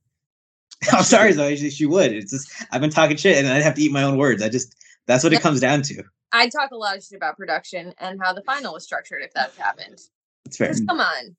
I'm 0.92 1.04
sorry, 1.04 1.32
Zoe. 1.32 1.56
She, 1.56 1.86
would. 1.86 2.12
It's 2.12 2.32
just 2.32 2.50
I've 2.72 2.80
been 2.80 2.90
talking 2.90 3.16
shit, 3.16 3.36
and 3.36 3.46
I'd 3.46 3.62
have 3.62 3.74
to 3.74 3.82
eat 3.82 3.92
my 3.92 4.02
own 4.02 4.16
words. 4.16 4.42
I 4.42 4.48
just 4.48 4.74
that's 5.06 5.22
what 5.22 5.32
it 5.32 5.42
comes 5.42 5.60
down 5.60 5.82
to. 5.82 6.02
I'd 6.32 6.50
talk 6.52 6.70
a 6.70 6.76
lot 6.76 6.96
of 6.96 7.04
shit 7.04 7.16
about 7.16 7.36
production 7.36 7.92
and 7.98 8.20
how 8.22 8.32
the 8.32 8.42
final 8.42 8.72
was 8.72 8.84
structured 8.84 9.22
if 9.22 9.34
that 9.34 9.52
happened. 9.58 10.00
It's 10.46 10.56
fair. 10.56 10.72
Come 10.88 11.00
on. 11.00 11.36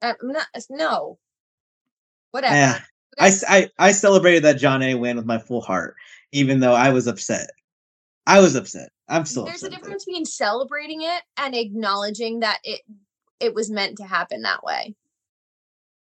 I'm 0.00 0.14
not, 0.22 0.46
no. 0.70 1.18
Whatever. 2.30 2.54
Yeah. 2.54 2.80
I, 3.18 3.32
I, 3.48 3.70
I 3.78 3.92
celebrated 3.92 4.44
that 4.44 4.58
John 4.58 4.82
A 4.82 4.94
win 4.94 5.16
with 5.16 5.26
my 5.26 5.38
full 5.38 5.60
heart, 5.60 5.96
even 6.32 6.60
though 6.60 6.74
I 6.74 6.90
was 6.90 7.06
upset. 7.06 7.50
I 8.26 8.40
was 8.40 8.54
upset. 8.54 8.90
Still 9.24 9.44
There's 9.44 9.62
a 9.62 9.70
difference 9.70 10.04
between 10.04 10.24
celebrating 10.24 11.02
it 11.02 11.22
and 11.36 11.54
acknowledging 11.54 12.40
that 12.40 12.58
it 12.64 12.80
it 13.38 13.54
was 13.54 13.70
meant 13.70 13.98
to 13.98 14.04
happen 14.04 14.42
that 14.42 14.64
way. 14.64 14.94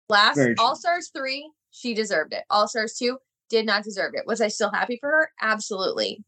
Last 0.09 0.39
All 0.59 0.77
Stars 0.77 1.11
3, 1.15 1.51
she 1.71 1.95
deserved 1.95 2.33
it. 2.35 2.45
All 2.51 2.69
Stars 2.69 2.95
2 2.99 3.19
did 3.49 3.67
not 3.67 3.83
deserve 3.83 4.13
it. 4.15 4.27
Was 4.27 4.41
I 4.41 4.49
still 4.49 4.71
happy 4.71 4.99
for 5.01 5.11
her? 5.11 5.31
Absolutely. 5.41 6.23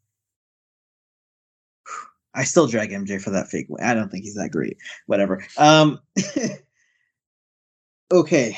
I 2.34 2.44
still 2.44 2.66
drag 2.66 2.90
MJ 2.90 3.20
for 3.20 3.30
that 3.30 3.48
fake. 3.48 3.66
I 3.80 3.94
don't 3.94 4.10
think 4.10 4.24
he's 4.24 4.34
that 4.34 4.50
great. 4.50 4.76
Whatever. 5.06 5.44
Um. 5.56 6.00
okay. 8.12 8.56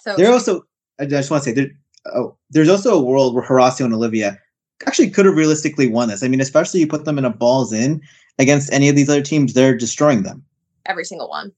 So 0.00 0.16
There 0.16 0.32
also, 0.32 0.62
I 1.00 1.06
just 1.06 1.30
want 1.30 1.44
to 1.44 1.50
say, 1.50 1.54
there, 1.54 1.70
oh, 2.14 2.36
there's 2.50 2.68
also 2.68 2.98
a 2.98 3.02
world 3.02 3.34
where 3.34 3.44
Horacio 3.44 3.84
and 3.84 3.94
Olivia 3.94 4.38
actually 4.86 5.10
could 5.10 5.26
have 5.26 5.36
realistically 5.36 5.86
won 5.88 6.08
this. 6.08 6.22
I 6.22 6.28
mean, 6.28 6.40
especially 6.40 6.80
you 6.80 6.86
put 6.86 7.04
them 7.04 7.18
in 7.18 7.24
a 7.24 7.30
balls 7.30 7.72
in 7.72 8.00
against 8.38 8.72
any 8.72 8.88
of 8.88 8.96
these 8.96 9.08
other 9.08 9.22
teams, 9.22 9.52
they're 9.52 9.76
destroying 9.76 10.22
them. 10.22 10.44
every 10.86 11.04
single 11.04 11.28
one. 11.28 11.52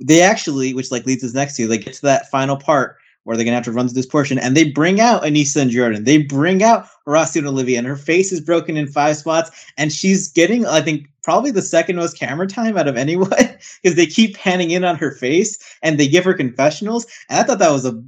They 0.00 0.22
actually, 0.22 0.74
which 0.74 0.90
like 0.90 1.06
leads 1.06 1.22
us 1.24 1.34
next 1.34 1.56
to, 1.56 1.66
they 1.66 1.78
get 1.78 1.94
to 1.94 2.02
that 2.02 2.30
final 2.30 2.56
part 2.56 2.96
where 3.24 3.36
they're 3.36 3.44
gonna 3.44 3.54
have 3.56 3.64
to 3.64 3.72
run 3.72 3.86
through 3.86 3.94
this 3.94 4.06
portion, 4.06 4.38
and 4.38 4.56
they 4.56 4.68
bring 4.68 5.00
out 5.00 5.22
Aneesa 5.22 5.62
and 5.62 5.70
Jordan. 5.70 6.02
They 6.04 6.18
bring 6.18 6.62
out 6.62 6.88
Horacio 7.06 7.36
and 7.36 7.46
Olivia, 7.46 7.78
and 7.78 7.86
her 7.86 7.96
face 7.96 8.32
is 8.32 8.40
broken 8.40 8.76
in 8.76 8.88
five 8.88 9.16
spots, 9.16 9.50
and 9.78 9.92
she's 9.92 10.28
getting, 10.28 10.66
I 10.66 10.80
think, 10.80 11.06
probably 11.22 11.52
the 11.52 11.62
second 11.62 11.96
most 11.96 12.18
camera 12.18 12.48
time 12.48 12.76
out 12.76 12.88
of 12.88 12.96
anyone 12.96 13.30
because 13.82 13.96
they 13.96 14.06
keep 14.06 14.36
panning 14.36 14.72
in 14.72 14.84
on 14.84 14.96
her 14.96 15.12
face 15.12 15.56
and 15.82 15.98
they 15.98 16.08
give 16.08 16.24
her 16.24 16.34
confessionals. 16.34 17.06
And 17.28 17.38
I 17.38 17.44
thought 17.44 17.60
that 17.60 17.70
was 17.70 17.84
a, 17.86 18.02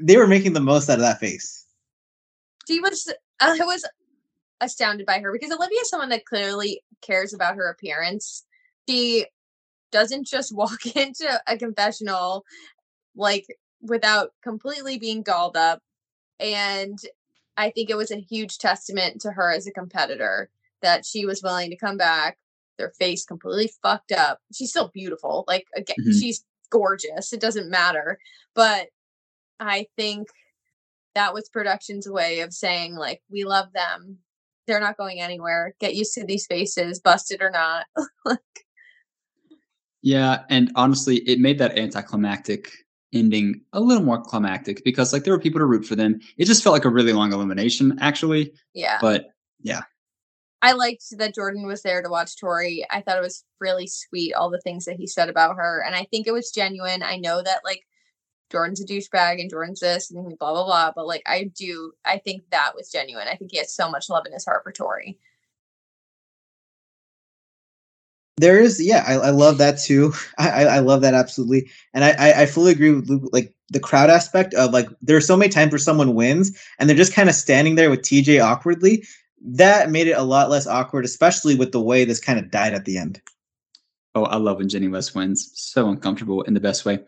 they 0.00 0.16
were 0.16 0.26
making 0.26 0.52
the 0.52 0.60
most 0.60 0.88
out 0.88 0.94
of 0.98 1.00
that 1.02 1.20
face. 1.20 1.66
She 2.66 2.80
was 2.80 3.12
I 3.40 3.56
was 3.60 3.84
astounded 4.60 5.06
by 5.06 5.18
her 5.18 5.32
because 5.32 5.50
Olivia 5.50 5.80
is 5.80 5.88
someone 5.90 6.10
that 6.10 6.24
clearly 6.24 6.82
cares 7.00 7.34
about 7.34 7.56
her 7.56 7.68
appearance. 7.68 8.44
She 8.88 9.26
doesn't 9.90 10.26
just 10.26 10.54
walk 10.56 10.86
into 10.96 11.40
a 11.46 11.56
confessional 11.58 12.44
like 13.16 13.46
without 13.80 14.30
completely 14.42 14.98
being 14.98 15.22
dolled 15.22 15.56
up 15.56 15.80
and 16.40 16.98
I 17.56 17.70
think 17.70 17.90
it 17.90 17.96
was 17.96 18.10
a 18.10 18.16
huge 18.16 18.58
testament 18.58 19.20
to 19.22 19.32
her 19.32 19.52
as 19.52 19.66
a 19.66 19.72
competitor 19.72 20.48
that 20.80 21.04
she 21.04 21.26
was 21.26 21.42
willing 21.42 21.68
to 21.70 21.76
come 21.76 21.96
back, 21.98 22.38
their 22.78 22.90
face 22.98 23.24
completely 23.26 23.70
fucked 23.82 24.12
up. 24.12 24.38
She's 24.52 24.70
still 24.70 24.88
beautiful. 24.88 25.44
Like 25.46 25.66
again, 25.76 25.96
Mhm. 26.00 26.18
she's 26.18 26.44
gorgeous. 26.70 27.32
It 27.32 27.40
doesn't 27.40 27.68
matter. 27.68 28.18
But 28.54 28.88
I 29.68 29.86
think 29.96 30.28
that 31.14 31.34
was 31.34 31.48
production's 31.48 32.08
way 32.08 32.40
of 32.40 32.52
saying 32.52 32.94
like 32.94 33.22
we 33.30 33.44
love 33.44 33.72
them. 33.72 34.18
They're 34.66 34.80
not 34.80 34.96
going 34.96 35.20
anywhere. 35.20 35.74
Get 35.80 35.94
used 35.94 36.14
to 36.14 36.24
these 36.24 36.46
faces, 36.46 37.00
busted 37.00 37.42
or 37.42 37.50
not. 37.50 37.86
like 38.24 38.38
Yeah, 40.02 40.44
and 40.48 40.70
honestly, 40.76 41.16
it 41.18 41.40
made 41.40 41.58
that 41.58 41.78
anticlimactic 41.78 42.70
ending 43.12 43.60
a 43.72 43.80
little 43.80 44.02
more 44.02 44.22
climactic 44.22 44.82
because 44.84 45.12
like 45.12 45.24
there 45.24 45.32
were 45.32 45.40
people 45.40 45.58
to 45.58 45.66
root 45.66 45.84
for 45.84 45.96
them. 45.96 46.20
It 46.38 46.46
just 46.46 46.62
felt 46.62 46.72
like 46.72 46.84
a 46.84 46.90
really 46.90 47.12
long 47.12 47.32
elimination, 47.32 47.98
actually. 48.00 48.52
yeah. 48.74 48.98
But 49.00 49.26
yeah. 49.60 49.82
I 50.64 50.72
liked 50.72 51.04
that 51.18 51.34
Jordan 51.34 51.66
was 51.66 51.82
there 51.82 52.02
to 52.02 52.08
watch 52.08 52.38
Tori. 52.38 52.86
I 52.88 53.00
thought 53.00 53.18
it 53.18 53.22
was 53.22 53.44
really 53.60 53.88
sweet, 53.88 54.32
all 54.32 54.48
the 54.48 54.60
things 54.60 54.84
that 54.84 54.94
he 54.94 55.08
said 55.08 55.28
about 55.28 55.56
her. 55.56 55.82
And 55.84 55.94
I 55.96 56.04
think 56.04 56.28
it 56.28 56.32
was 56.32 56.52
genuine. 56.52 57.02
I 57.02 57.16
know 57.16 57.42
that 57.42 57.62
like 57.64 57.82
Jordan's 58.52 58.80
a 58.80 58.86
douchebag 58.86 59.40
and 59.40 59.50
Jordan's 59.50 59.80
this 59.80 60.10
and 60.10 60.38
blah 60.38 60.52
blah 60.52 60.64
blah. 60.64 60.92
But 60.94 61.08
like 61.08 61.22
I 61.26 61.44
do 61.44 61.92
I 62.04 62.18
think 62.18 62.42
that 62.50 62.74
was 62.76 62.90
genuine. 62.90 63.26
I 63.26 63.34
think 63.34 63.50
he 63.50 63.58
has 63.58 63.74
so 63.74 63.90
much 63.90 64.08
love 64.08 64.24
in 64.26 64.32
his 64.32 64.44
heart 64.44 64.62
for 64.62 64.70
Tori. 64.70 65.18
There 68.38 68.60
is, 68.60 68.84
yeah, 68.84 69.04
I, 69.06 69.14
I 69.14 69.30
love 69.30 69.58
that 69.58 69.78
too. 69.78 70.12
I, 70.38 70.50
I, 70.50 70.62
I 70.62 70.78
love 70.78 71.02
that 71.02 71.14
absolutely, 71.14 71.70
and 71.94 72.04
I, 72.04 72.10
I, 72.18 72.42
I 72.42 72.46
fully 72.46 72.72
agree 72.72 72.90
with 72.90 73.08
Luke. 73.08 73.28
Like 73.32 73.54
the 73.70 73.80
crowd 73.80 74.10
aspect 74.10 74.54
of 74.54 74.72
like, 74.72 74.88
there 75.00 75.16
are 75.16 75.20
so 75.20 75.36
many 75.36 75.50
times 75.50 75.72
where 75.72 75.78
someone 75.78 76.14
wins 76.14 76.58
and 76.78 76.88
they're 76.88 76.96
just 76.96 77.14
kind 77.14 77.28
of 77.28 77.34
standing 77.34 77.74
there 77.74 77.90
with 77.90 78.00
TJ 78.00 78.42
awkwardly. 78.42 79.04
That 79.44 79.90
made 79.90 80.08
it 80.08 80.12
a 80.12 80.22
lot 80.22 80.50
less 80.50 80.66
awkward, 80.66 81.04
especially 81.04 81.54
with 81.56 81.72
the 81.72 81.80
way 81.80 82.04
this 82.04 82.20
kind 82.20 82.38
of 82.38 82.50
died 82.50 82.74
at 82.74 82.84
the 82.84 82.98
end. 82.98 83.20
oh, 84.14 84.24
I 84.24 84.36
love 84.36 84.58
when 84.58 84.68
Jenny 84.68 84.88
West 84.88 85.14
wins. 85.14 85.50
So 85.54 85.88
uncomfortable 85.88 86.42
in 86.42 86.54
the 86.54 86.60
best 86.60 86.84
way. 86.84 87.00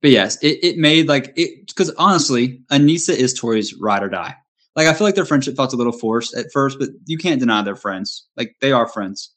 But 0.00 0.10
yes, 0.10 0.36
it, 0.42 0.62
it 0.62 0.78
made 0.78 1.08
like 1.08 1.32
it 1.36 1.66
because 1.66 1.90
honestly, 1.98 2.60
Aneesa 2.70 3.14
is 3.14 3.34
Tori's 3.34 3.74
ride 3.74 4.02
or 4.02 4.08
die. 4.08 4.34
Like 4.76 4.86
I 4.86 4.94
feel 4.94 5.06
like 5.06 5.16
their 5.16 5.24
friendship 5.24 5.56
felt 5.56 5.72
a 5.72 5.76
little 5.76 5.92
forced 5.92 6.36
at 6.36 6.52
first, 6.52 6.78
but 6.78 6.90
you 7.06 7.18
can't 7.18 7.40
deny 7.40 7.62
they're 7.62 7.74
friends. 7.74 8.26
Like 8.36 8.54
they 8.60 8.70
are 8.72 8.86
friends. 8.86 9.34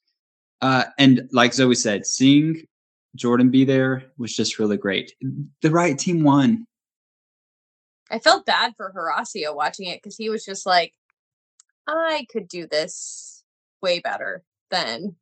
Uh, 0.62 0.84
and 0.99 1.28
like 1.32 1.53
Zoe 1.53 1.74
said, 1.74 2.05
seeing 2.05 2.62
Jordan 3.16 3.49
be 3.49 3.66
there 3.66 4.03
was 4.18 4.36
just 4.36 4.59
really 4.59 4.78
great. 4.78 5.14
The 5.62 5.72
right 5.72 5.97
team 5.97 6.24
won. 6.24 6.66
I 8.12 8.20
felt 8.20 8.45
bad 8.45 8.74
for 8.78 8.93
Horacio 8.95 9.55
watching 9.55 9.88
it 9.88 10.01
because 10.01 10.18
he 10.18 10.30
was 10.30 10.45
just 10.45 10.66
like, 10.66 10.93
I 11.88 12.28
could 12.32 12.47
do 12.47 12.68
this 12.68 13.43
way 13.82 13.99
better 13.99 14.43
than 14.70 15.16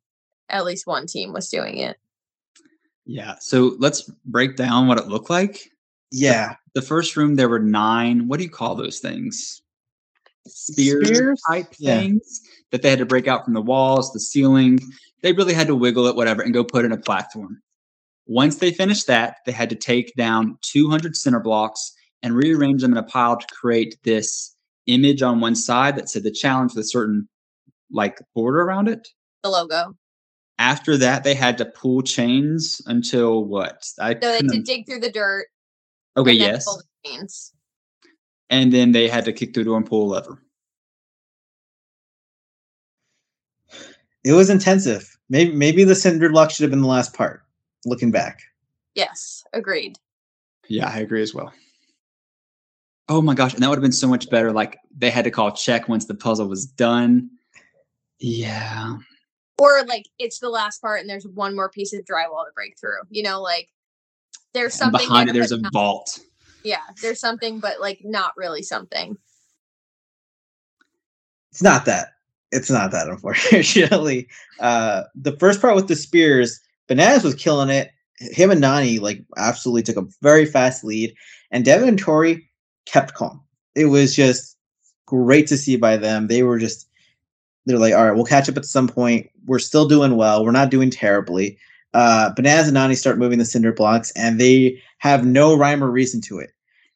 at 0.48 0.64
least 0.64 0.86
one 0.86 1.06
team 1.06 1.32
was 1.32 1.48
doing 1.48 1.78
it. 1.78 1.96
Yeah. 3.10 3.34
So 3.40 3.74
let's 3.80 4.02
break 4.24 4.54
down 4.54 4.86
what 4.86 4.96
it 4.98 5.08
looked 5.08 5.30
like. 5.30 5.68
Yeah, 6.12 6.54
The 6.74 6.82
first 6.82 7.16
room, 7.16 7.34
there 7.34 7.48
were 7.48 7.58
nine. 7.58 8.28
What 8.28 8.38
do 8.38 8.44
you 8.44 8.50
call 8.50 8.76
those 8.76 9.00
things? 9.00 9.62
Spears, 10.46 11.06
Spears? 11.08 11.42
type 11.48 11.74
Yeah. 11.78 11.98
things 11.98 12.40
that 12.70 12.82
they 12.82 12.90
had 12.90 13.00
to 13.00 13.06
break 13.06 13.26
out 13.26 13.44
from 13.44 13.54
the 13.54 13.60
walls, 13.62 14.12
the 14.12 14.20
ceiling. 14.20 14.78
They 15.22 15.32
really 15.32 15.54
had 15.54 15.66
to 15.66 15.74
wiggle 15.74 16.06
it, 16.06 16.14
whatever, 16.16 16.42
and 16.42 16.54
go 16.54 16.62
put 16.64 16.84
in 16.84 16.92
a 16.92 16.96
platform. 16.96 17.60
Once 18.26 18.56
they 18.56 18.72
finished 18.72 19.08
that, 19.08 19.38
they 19.44 19.52
had 19.52 19.70
to 19.70 19.76
take 19.76 20.14
down 20.14 20.56
200 20.62 21.16
center 21.16 21.40
blocks 21.40 21.92
and 22.22 22.36
rearrange 22.36 22.82
them 22.82 22.92
in 22.92 22.98
a 22.98 23.02
pile 23.02 23.36
to 23.36 23.46
create 23.52 23.96
this 24.04 24.54
image 24.86 25.20
on 25.20 25.40
one 25.40 25.56
side 25.56 25.96
that 25.96 26.08
said 26.08 26.22
the 26.22 26.30
challenge 26.30 26.74
with 26.74 26.84
a 26.84 26.88
certain 26.88 27.28
like 27.90 28.20
border 28.34 28.60
around 28.62 28.88
it. 28.88 29.08
The 29.42 29.50
logo. 29.50 29.96
After 30.60 30.98
that, 30.98 31.24
they 31.24 31.34
had 31.34 31.56
to 31.58 31.64
pull 31.64 32.02
chains 32.02 32.82
until 32.84 33.46
what? 33.46 33.82
I 33.98 34.12
So 34.12 34.18
they 34.20 34.36
had 34.36 34.48
to 34.50 34.62
dig 34.62 34.84
through 34.84 35.00
the 35.00 35.10
dirt. 35.10 35.46
okay, 36.18 36.32
and 36.32 36.38
yes. 36.38 36.66
pull 36.66 36.76
the 36.76 37.08
chains. 37.10 37.54
And 38.50 38.70
then 38.70 38.92
they 38.92 39.08
had 39.08 39.24
to 39.24 39.32
kick 39.32 39.54
through 39.54 39.64
the 39.64 39.70
door 39.70 39.78
and 39.78 39.86
pull 39.86 40.06
a 40.06 40.08
lever. 40.12 40.42
it 44.22 44.32
was 44.32 44.50
intensive. 44.50 45.16
Maybe 45.30 45.50
maybe 45.52 45.82
the 45.82 45.94
cinder 45.94 46.28
block 46.28 46.50
should 46.50 46.64
have 46.64 46.70
been 46.70 46.82
the 46.82 46.88
last 46.88 47.14
part. 47.14 47.42
Looking 47.86 48.10
back, 48.10 48.42
Yes, 48.94 49.42
agreed. 49.54 49.96
Yeah, 50.68 50.90
I 50.90 50.98
agree 50.98 51.22
as 51.22 51.34
well. 51.34 51.54
Oh 53.08 53.22
my 53.22 53.32
gosh, 53.32 53.54
and 53.54 53.62
that 53.62 53.68
would 53.70 53.78
have 53.78 53.82
been 53.82 53.92
so 53.92 54.08
much 54.08 54.28
better. 54.28 54.52
Like 54.52 54.78
they 54.94 55.08
had 55.08 55.24
to 55.24 55.30
call 55.30 55.52
check 55.52 55.88
once 55.88 56.04
the 56.04 56.14
puzzle 56.14 56.48
was 56.48 56.66
done. 56.66 57.30
Yeah. 58.18 58.98
Or 59.60 59.84
like 59.86 60.06
it's 60.18 60.38
the 60.38 60.48
last 60.48 60.80
part 60.80 61.00
and 61.00 61.08
there's 61.10 61.26
one 61.26 61.54
more 61.54 61.68
piece 61.68 61.92
of 61.92 62.00
drywall 62.04 62.44
to 62.46 62.52
break 62.54 62.78
through. 62.78 63.00
You 63.10 63.22
know, 63.22 63.40
like 63.42 63.68
there's 64.54 64.72
And 64.80 64.90
something 64.92 65.06
behind 65.08 65.28
there, 65.28 65.34
it, 65.34 65.38
there's 65.38 65.52
a 65.52 65.58
not- 65.60 65.72
vault. 65.72 66.18
yeah, 66.64 66.80
there's 67.02 67.20
something, 67.20 67.60
but 67.60 67.80
like 67.80 68.00
not 68.04 68.32
really 68.36 68.62
something. 68.62 69.16
it's 71.50 71.62
not 71.62 71.84
that. 71.86 72.08
It's 72.52 72.70
not 72.70 72.90
that, 72.92 73.08
unfortunately. 73.08 74.28
Uh, 74.60 75.04
the 75.14 75.32
first 75.38 75.58
part 75.62 75.74
with 75.74 75.88
the 75.88 75.96
spears, 75.96 76.60
Bananas 76.86 77.24
was 77.24 77.34
killing 77.34 77.70
it. 77.70 77.90
Him 78.18 78.50
and 78.50 78.62
Nany 78.62 79.00
like 79.00 79.24
absolutely 79.38 79.82
took 79.82 79.96
a 79.96 80.06
very 80.20 80.44
fast 80.44 80.84
lead, 80.84 81.14
and 81.50 81.64
Devin 81.64 81.88
and 81.88 81.98
Tori 81.98 82.46
kept 82.84 83.14
calm. 83.14 83.40
It 83.74 83.86
was 83.86 84.14
just 84.14 84.58
great 85.06 85.46
to 85.46 85.56
see 85.56 85.76
by 85.76 85.96
them. 85.96 86.26
They 86.26 86.42
were 86.42 86.58
just 86.58 86.89
they're 87.66 87.78
like, 87.78 87.94
all 87.94 88.06
right, 88.06 88.14
we'll 88.14 88.24
catch 88.24 88.48
up 88.48 88.56
at 88.56 88.64
some 88.64 88.88
point. 88.88 89.30
We're 89.46 89.58
still 89.58 89.86
doing 89.86 90.16
well. 90.16 90.44
We're 90.44 90.50
not 90.50 90.70
doing 90.70 90.90
terribly. 90.90 91.58
Uh, 91.92 92.32
Bananas 92.34 92.68
and 92.68 92.76
Nany 92.76 92.96
start 92.96 93.18
moving 93.18 93.38
the 93.38 93.44
cinder 93.44 93.72
blocks, 93.72 94.12
and 94.12 94.40
they 94.40 94.80
have 94.98 95.26
no 95.26 95.56
rhyme 95.56 95.82
or 95.82 95.90
reason 95.90 96.20
to 96.22 96.38
it. 96.38 96.50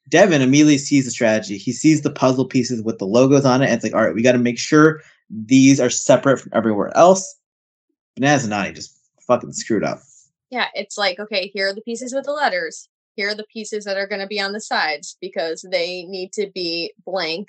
Devin 0.08 0.42
immediately 0.42 0.78
sees 0.78 1.04
the 1.04 1.10
strategy. 1.10 1.56
He 1.56 1.72
sees 1.72 2.02
the 2.02 2.10
puzzle 2.10 2.44
pieces 2.44 2.82
with 2.82 2.98
the 2.98 3.06
logos 3.06 3.44
on 3.44 3.62
it, 3.62 3.66
and 3.66 3.74
it's 3.74 3.84
like, 3.84 3.94
all 3.94 4.04
right, 4.04 4.14
we 4.14 4.22
got 4.22 4.32
to 4.32 4.38
make 4.38 4.58
sure 4.58 5.02
these 5.30 5.80
are 5.80 5.90
separate 5.90 6.38
from 6.38 6.52
everywhere 6.54 6.96
else. 6.96 7.36
Bananas 8.14 8.44
and 8.44 8.52
Nany 8.52 8.74
just 8.74 8.96
fucking 9.26 9.52
screwed 9.52 9.84
up. 9.84 10.00
Yeah, 10.50 10.68
it's 10.74 10.96
like, 10.96 11.18
okay, 11.18 11.50
here 11.52 11.68
are 11.68 11.74
the 11.74 11.80
pieces 11.80 12.14
with 12.14 12.24
the 12.24 12.32
letters. 12.32 12.88
Here 13.16 13.30
are 13.30 13.34
the 13.34 13.46
pieces 13.52 13.84
that 13.84 13.96
are 13.96 14.06
going 14.06 14.20
to 14.20 14.26
be 14.26 14.40
on 14.40 14.52
the 14.52 14.60
sides 14.60 15.16
because 15.20 15.66
they 15.68 16.04
need 16.04 16.32
to 16.34 16.50
be 16.54 16.92
blank 17.04 17.48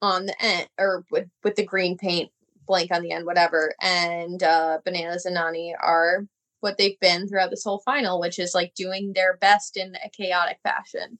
on 0.00 0.26
the 0.26 0.42
end 0.42 0.68
or 0.78 1.04
with, 1.10 1.28
with 1.42 1.56
the 1.56 1.64
green 1.64 1.96
paint 1.96 2.30
blank 2.66 2.90
on 2.92 3.02
the 3.02 3.10
end, 3.10 3.26
whatever. 3.26 3.74
And 3.80 4.42
uh, 4.42 4.78
Bananas 4.84 5.24
and 5.24 5.36
Nany 5.36 5.72
are 5.80 6.26
what 6.60 6.78
they've 6.78 6.98
been 7.00 7.26
throughout 7.26 7.50
this 7.50 7.64
whole 7.64 7.80
final, 7.84 8.20
which 8.20 8.38
is 8.38 8.54
like 8.54 8.74
doing 8.74 9.12
their 9.14 9.36
best 9.38 9.76
in 9.76 9.96
a 10.04 10.10
chaotic 10.10 10.58
fashion. 10.62 11.18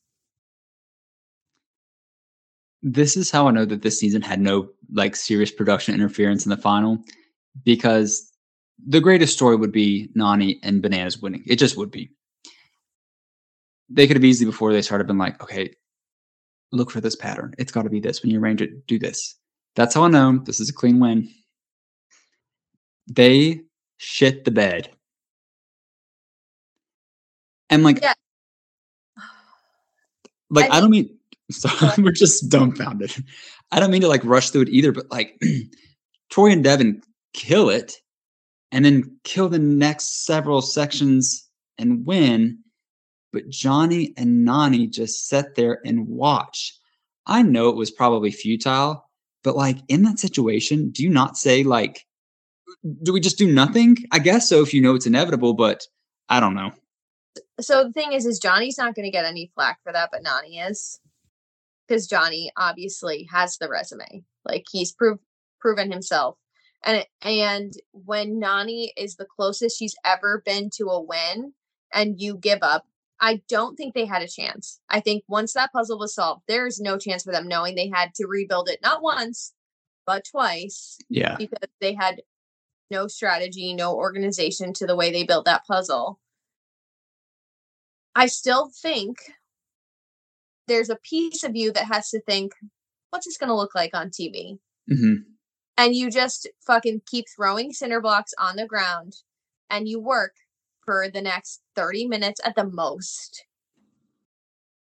This 2.83 3.17
is 3.17 3.31
how 3.31 3.49
I 3.49 3.51
know 3.51 3.65
that 3.65 3.83
this 3.83 3.99
season 3.99 4.23
had 4.23 4.41
no 4.41 4.69
like 4.93 5.17
serious 5.17 5.51
production 5.51 5.95
interference 5.95 6.47
in 6.47 6.51
the 6.51 6.57
final 6.57 7.03
because 7.65 8.31
the 8.87 9.01
greatest 9.01 9.35
story 9.35 9.57
would 9.57 9.73
be 9.73 10.09
Nany 10.17 10.59
and 10.63 10.81
Bananas 10.81 11.19
winning. 11.19 11.43
It 11.47 11.57
just 11.57 11.77
would 11.77 11.91
be. 11.91 12.11
They 13.89 14.07
could 14.07 14.17
have 14.17 14.25
easily 14.25 14.49
before 14.49 14.73
they 14.73 14.83
started 14.83 15.07
been 15.07 15.19
like, 15.19 15.43
okay, 15.43 15.75
look 16.73 16.91
for 16.91 17.01
this 17.01 17.17
pattern. 17.17 17.55
It's 17.59 17.73
got 17.73 17.83
to 17.83 17.91
be 17.91 18.01
this. 18.01 18.23
When 18.23 18.31
you 18.31 18.41
arrange 18.41 18.63
it, 18.63 18.87
do 18.87 18.99
this. 18.99 19.37
That's 19.77 19.95
how 19.95 20.05
I 20.05 20.09
know 20.09 20.39
this 20.39 20.61
is 20.61 20.69
a 20.69 20.73
clean 20.73 20.99
win. 21.01 21.29
They 23.07 23.61
shit 23.99 24.45
the 24.45 24.51
bed. 24.51 24.91
And 27.71 27.83
like, 27.85 28.01
Yeah. 28.03 28.15
like 30.51 30.71
I 30.71 30.79
I, 30.79 30.81
don't 30.81 30.91
mean 30.91 31.17
so 31.51 31.69
What? 31.69 31.99
we're 31.99 32.13
just 32.13 32.49
dumbfounded. 32.51 33.13
I 33.71 33.81
don't 33.81 33.91
mean 33.91 34.03
to 34.03 34.09
like 34.09 34.25
rush 34.25 34.51
through 34.51 34.63
it 34.63 34.69
either, 34.71 34.93
but 34.93 35.11
like 35.11 35.41
Troy 36.31 36.51
and 36.51 36.65
Devin 36.65 37.03
kill 37.35 37.71
it 37.71 37.95
and 38.73 38.85
then 38.85 39.19
kill 39.25 39.49
the 39.49 39.59
next 39.59 40.25
several 40.27 40.61
sections 40.63 41.49
and 41.79 42.05
win. 42.07 42.59
But 43.33 43.49
Johnny 43.49 44.15
and 44.17 44.47
Nany 44.47 44.91
just 44.91 45.29
sit 45.29 45.55
there 45.55 45.81
and 45.85 46.09
watch. 46.09 46.79
I 47.27 47.43
know 47.43 47.69
it 47.69 47.77
was 47.77 47.91
probably 47.91 48.31
futile, 48.31 49.05
but 49.45 49.57
like 49.57 49.79
in 49.89 50.03
that 50.03 50.19
situation, 50.19 50.91
do 50.91 51.03
you 51.03 51.11
not 51.11 51.37
say 51.37 51.63
like, 51.63 52.07
do 53.03 53.13
we 53.13 53.21
just 53.21 53.39
do 53.39 53.53
nothing? 53.53 53.97
I 54.13 54.19
guess 54.19 54.49
so 54.49 54.63
if 54.63 54.73
you 54.73 54.81
know 54.81 54.95
it's 54.95 55.07
inevitable, 55.07 55.55
but 55.55 55.87
I 56.29 56.41
don't 56.41 56.55
know. 56.55 56.73
So 57.61 57.85
the 57.85 57.93
thing 57.93 58.13
is, 58.13 58.25
is 58.25 58.39
Johnny's 58.39 58.79
not 58.79 58.95
going 58.95 59.05
to 59.05 59.11
get 59.11 59.25
any 59.25 59.51
flack 59.55 59.79
for 59.83 59.93
that, 59.93 60.11
but 60.13 60.23
Nany 60.25 60.71
is, 60.71 61.01
because 61.87 62.07
Johnny 62.07 62.51
obviously 62.57 63.29
has 63.31 63.59
the 63.59 63.69
resume. 63.69 64.25
Like 64.45 64.65
he's 64.71 64.93
prov- 64.93 65.19
proven 65.61 65.91
himself, 65.91 66.37
and 66.85 67.05
and 67.23 67.73
when 67.93 68.41
Nany 68.41 68.91
is 68.97 69.17
the 69.17 69.27
closest 69.27 69.79
she's 69.79 69.97
ever 70.05 70.43
been 70.45 70.71
to 70.77 70.87
a 70.87 71.03
win, 71.03 71.53
and 71.93 72.21
you 72.21 72.37
give 72.37 72.61
up 72.63 72.87
I 73.21 73.43
don't 73.49 73.77
think 73.77 73.95
they 73.95 74.05
had 74.05 74.23
a 74.23 74.29
chance. 74.29 74.81
I 74.89 75.01
think 75.01 75.25
once 75.29 75.53
that 75.55 75.73
puzzle 75.73 75.99
was 75.99 76.15
solved, 76.15 76.43
there's 76.47 76.81
no 76.81 76.99
chance 76.99 77.25
for 77.25 77.33
them 77.33 77.49
knowing 77.49 77.75
they 77.75 77.91
had 77.93 78.15
to 78.17 78.27
rebuild 78.27 78.69
it 78.69 78.79
not 78.83 79.03
once, 79.03 79.53
but 80.07 80.25
twice 80.31 80.99
Yeah. 81.09 81.37
because 81.37 81.69
they 81.81 81.95
had 81.95 82.23
no 82.91 83.09
strategy, 83.09 83.75
no 83.75 83.95
organization 83.95 84.73
to 84.75 84.87
the 84.87 84.97
way 84.97 85.11
they 85.11 85.25
built 85.25 85.45
that 85.47 85.67
puzzle. 85.67 86.21
I 88.15 88.27
still 88.27 88.71
think 88.83 89.19
there's 90.67 90.91
a 90.91 90.97
piece 90.97 91.43
of 91.45 91.57
you 91.57 91.73
that 91.73 91.87
has 91.87 92.11
to 92.11 92.21
think, 92.21 92.53
what's 93.11 93.27
this 93.27 93.37
going 93.39 93.49
to 93.49 93.55
look 93.57 93.75
like 93.75 93.95
on 93.95 94.11
TV? 94.11 94.59
hmm 94.89 95.15
And 95.77 95.95
you 95.95 96.11
just 96.11 96.49
fucking 96.67 97.03
keep 97.07 97.27
throwing 97.35 97.73
cinder 97.73 98.01
blocks 98.01 98.33
on 98.39 98.57
the 98.57 98.67
ground 98.67 99.15
and 99.71 99.89
you 99.89 100.01
work 100.01 100.35
for 100.89 101.11
the 101.11 101.21
next 101.21 101.61
30 101.77 102.07
minutes 102.07 102.41
at 102.43 102.57
the 102.57 102.65
most. 102.65 103.45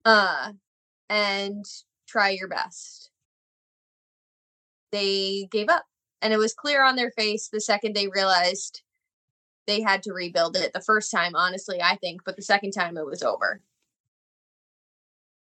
Uh, 0.06 0.52
and 1.10 1.66
try 2.08 2.30
your 2.30 2.48
best. 2.48 3.10
They 4.90 5.48
gave 5.50 5.68
up. 5.68 5.84
And 6.22 6.32
it 6.32 6.38
was 6.38 6.54
clear 6.54 6.82
on 6.82 6.96
their 6.96 7.10
face 7.10 7.50
the 7.52 7.60
second 7.60 7.94
they 7.94 8.08
realized 8.08 8.80
they 9.66 9.82
had 9.82 10.02
to 10.04 10.14
rebuild 10.14 10.56
it. 10.56 10.72
The 10.72 10.80
first 10.80 11.10
time, 11.10 11.36
honestly, 11.36 11.82
I 11.82 11.96
think, 11.96 12.22
but 12.24 12.36
the 12.36 12.42
second 12.42 12.70
time 12.70 12.96
it 12.96 13.04
was 13.04 13.22
over. 13.22 13.60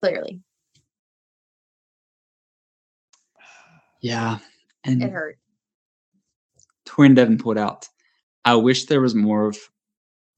Clearly, 0.01 0.41
Yeah. 4.01 4.39
And 4.83 5.03
it 5.03 5.11
hurt. 5.11 5.37
Tori 6.85 7.05
and 7.09 7.15
Devin 7.15 7.37
pulled 7.37 7.59
out. 7.59 7.87
I 8.43 8.55
wish 8.55 8.85
there 8.85 9.01
was 9.01 9.13
more 9.13 9.49
of 9.49 9.57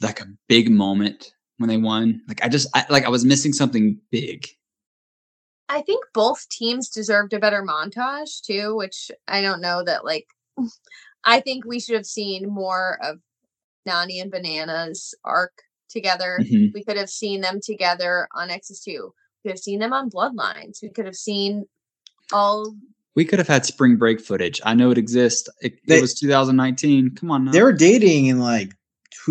like 0.02 0.22
a 0.22 0.28
big 0.48 0.70
moment 0.72 1.34
when 1.58 1.68
they 1.70 1.78
won. 1.78 2.22
Like 2.28 2.44
I 2.44 2.50
just 2.50 2.68
I, 2.74 2.86
like 2.90 3.06
I 3.06 3.10
was 3.10 3.26
missing 3.26 3.54
something 3.54 4.00
big. 4.12 4.48
I 5.68 5.82
think 5.82 6.04
both 6.14 6.48
teams 6.50 6.90
deserved 6.90 7.34
a 7.34 7.40
better 7.40 7.64
montage 7.64 8.42
too, 8.42 8.76
which 8.76 9.12
I 9.28 9.42
don't 9.42 9.62
know 9.62 9.84
that 9.84 10.06
like 10.06 10.28
I 11.24 11.42
think 11.42 11.66
we 11.66 11.80
should 11.80 11.96
have 11.96 12.06
seen 12.06 12.50
more 12.50 12.98
of 13.04 13.20
Nany 13.88 14.22
and 14.22 14.32
Bananas 14.32 15.14
arc 15.24 15.52
together. 15.90 16.40
Mhm. 16.42 16.74
We 16.74 16.84
could 16.84 16.98
have 16.98 17.10
seen 17.10 17.42
them 17.42 17.60
together 17.62 18.28
on 18.34 18.50
Exes 18.50 18.80
2. 18.82 18.92
We 19.44 19.50
could 19.50 19.56
have 19.58 19.60
seen 19.64 19.80
them 19.80 19.94
on 19.94 20.10
Bloodlines. 20.10 20.82
We 20.82 20.90
could 20.90 21.06
have 21.06 21.16
seen 21.16 21.66
all 22.32 22.76
We 23.16 23.26
could 23.26 23.40
have 23.40 23.48
had 23.48 23.66
spring 23.66 23.98
break 23.98 24.22
footage. 24.22 24.62
I 24.64 24.76
know 24.76 24.92
it 24.92 24.98
exists. 24.98 25.50
It, 25.62 25.80
They- 25.88 25.98
it 25.98 26.02
was 26.02 26.14
2019. 26.14 27.16
Come 27.16 27.32
on 27.32 27.46
now. 27.46 27.52
They 27.52 27.64
were 27.64 27.74
dating 27.74 28.28
in 28.28 28.40
like 28.40 28.76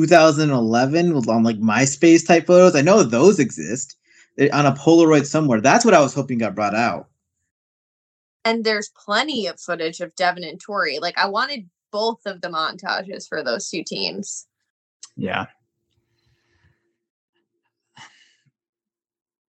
2011 0.03 1.13
on 1.13 1.43
like 1.43 1.59
MySpace 1.59 2.27
type 2.27 2.47
photos. 2.47 2.77
I 2.77 2.81
know 2.83 3.03
those 3.03 3.39
exist 3.39 3.97
They- 4.37 4.51
on 4.51 4.67
a 4.67 4.73
Polaroid 4.73 5.27
somewhere. 5.27 5.61
That's 5.61 5.85
what 5.85 5.95
I 5.95 6.01
was 6.01 6.15
hoping 6.15 6.39
got 6.39 6.55
brought 6.55 6.75
out. 6.75 7.09
and 8.45 8.65
there's 8.65 8.89
plenty 8.91 9.47
of 9.47 9.61
footage 9.61 10.01
of 10.01 10.15
Devin 10.15 10.43
and 10.45 10.59
Tori. 10.61 10.99
Like 11.01 11.19
I 11.19 11.27
wanted 11.29 11.69
both 11.91 12.25
of 12.25 12.41
the 12.41 12.49
montages 12.49 13.29
for 13.29 13.43
those 13.43 13.69
two 13.69 13.83
teams. 13.85 14.47
Yeah. 15.17 15.47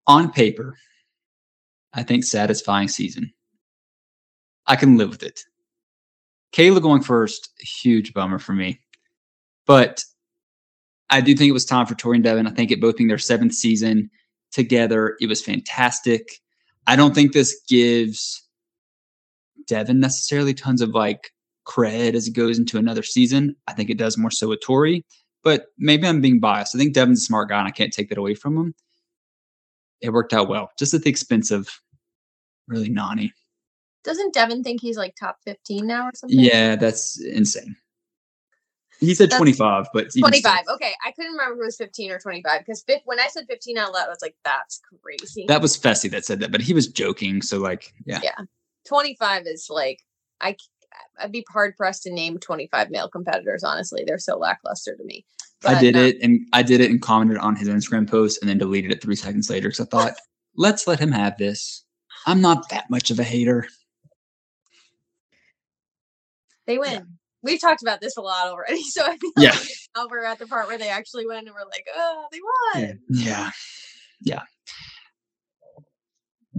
On 0.08 0.32
paper, 0.32 0.76
I 1.94 2.04
think 2.04 2.24
satisfying 2.26 2.88
season. 2.88 3.32
I 4.66 4.76
can 4.76 4.98
live 4.98 5.10
with 5.12 5.24
it. 5.24 5.42
Kayla 6.52 6.82
going 6.82 7.04
first, 7.04 7.50
huge 7.60 8.14
bummer 8.14 8.40
for 8.40 8.54
me. 8.54 8.82
But 9.66 10.04
I 11.10 11.22
do 11.22 11.36
think 11.36 11.50
it 11.50 11.54
was 11.54 11.66
time 11.66 11.86
for 11.86 11.96
Tori 11.96 12.18
and 12.18 12.24
Devin. 12.24 12.48
I 12.48 12.52
think 12.52 12.72
it 12.72 12.82
both 12.82 12.98
being 12.98 13.08
their 13.08 13.18
seventh 13.18 13.54
season 13.54 14.10
together, 14.52 15.16
it 15.20 15.28
was 15.28 15.44
fantastic. 15.44 16.40
I 16.88 16.96
don't 16.96 17.14
think 17.14 17.34
this 17.34 17.60
gives 17.68 18.44
Devin 19.68 20.00
necessarily 20.00 20.54
tons 20.54 20.82
of 20.82 20.90
like 20.90 21.32
cred 21.68 22.14
as 22.16 22.28
it 22.28 22.34
goes 22.34 22.58
into 22.58 22.78
another 22.78 23.04
season. 23.04 23.56
I 23.68 23.74
think 23.74 23.90
it 23.90 23.98
does 23.98 24.18
more 24.18 24.32
so 24.32 24.50
with 24.50 24.62
Tori, 24.62 25.06
but 25.44 25.68
maybe 25.78 26.08
I'm 26.08 26.22
being 26.22 26.40
biased. 26.40 26.76
I 26.76 26.80
think 26.80 26.94
Devin's 26.94 27.22
a 27.22 27.26
smart 27.26 27.50
guy 27.50 27.60
and 27.60 27.68
I 27.68 27.72
can't 27.72 27.94
take 27.94 28.10
that 28.10 28.18
away 28.18 28.34
from 28.34 28.58
him. 28.58 28.76
It 30.02 30.12
worked 30.12 30.34
out 30.34 30.50
well, 30.50 30.72
just 30.80 30.94
at 30.94 31.04
the 31.04 31.10
expense 31.10 31.52
of 31.52 31.70
really 32.68 32.90
Nany. 32.90 33.32
Doesn't 34.04 34.34
Devin 34.34 34.64
think 34.64 34.82
he's 34.82 34.98
like 34.98 35.14
top 35.20 35.38
15 35.46 35.86
now 35.86 36.08
or 36.08 36.12
something? 36.16 36.40
Yeah, 36.40 36.76
that's 36.76 37.22
insane. 37.22 37.76
He 39.00 39.16
said 39.16 39.30
That's 39.30 39.38
25, 39.38 39.88
but 39.94 40.12
25. 40.18 40.66
Okay. 40.74 40.94
I 41.06 41.12
couldn't 41.12 41.32
remember 41.32 41.54
if 41.54 41.62
it 41.62 41.66
was 41.66 41.78
15 41.78 42.12
or 42.12 42.20
25 42.20 42.60
because 42.60 42.84
when 43.06 43.20
I 43.20 43.28
said 43.28 43.46
15 43.48 43.78
out 43.78 43.94
loud, 43.94 44.08
I 44.08 44.10
was 44.10 44.22
like, 44.22 44.36
that's 44.44 44.82
crazy. 45.02 45.46
That 45.48 45.62
was 45.62 45.78
Fessy 45.78 46.12
that 46.12 46.26
said 46.26 46.42
that, 46.42 46.52
but 46.52 46.62
he 46.62 46.74
was 46.74 46.88
joking. 46.88 47.42
So, 47.42 47.60
like, 47.60 47.94
yeah. 48.06 48.20
Yeah. 48.22 48.36
25 48.88 49.44
is 49.46 49.68
like, 49.70 50.02
I, 50.42 50.58
I'd 51.18 51.32
be 51.32 51.46
hard 51.50 51.78
pressed 51.78 52.04
to 52.04 52.12
name 52.12 52.40
25 52.40 52.90
male 52.90 53.08
competitors, 53.08 53.64
honestly. 53.64 54.04
They're 54.06 54.18
so 54.18 54.38
lackluster 54.38 54.96
to 54.96 55.04
me. 55.04 55.26
I 55.66 55.80
did 55.80 55.96
um, 55.96 56.04
it 56.04 56.18
and 56.22 56.48
I 56.54 56.64
did 56.64 56.80
it 56.82 56.90
and 56.90 57.02
commented 57.02 57.38
on 57.38 57.56
his 57.56 57.68
Instagram 57.68 58.10
post 58.10 58.42
and 58.42 58.50
then 58.50 58.58
deleted 58.58 58.92
it 58.92 59.02
three 59.02 59.16
seconds 59.16 59.50
later 59.50 59.70
because 59.70 59.82
I 59.82 59.86
thought, 59.86 60.14
let's 60.56 60.88
let 60.88 61.00
him 61.00 61.12
have 61.12 61.38
this. 61.38 61.84
I'm 62.26 62.42
not 62.42 62.70
that 62.70 62.90
much 62.90 63.12
of 63.12 63.20
a 63.20 63.24
hater. 63.24 63.68
They 66.66 66.78
win. 66.78 67.19
We've 67.42 67.60
talked 67.62 67.82
about 67.82 68.02
this 68.02 68.18
a 68.18 68.22
lot 68.22 68.48
already. 68.48 68.82
So 68.90 69.04
I 69.04 69.18
feel 69.18 69.32
Yeah. 69.38 69.52
like 69.52 69.68
now 69.96 70.08
we're 70.10 70.26
at 70.26 70.40
the 70.40 70.48
part 70.48 70.68
where 70.68 70.78
they 70.78 70.90
actually 70.90 71.26
win 71.26 71.40
and 71.48 71.52
we're 71.56 71.66
like, 71.70 71.86
oh, 71.96 72.26
they 72.32 72.40
won. 72.82 73.00
Yeah. 73.10 73.24
Yeah. 73.26 73.52
Yeah. 74.22 74.42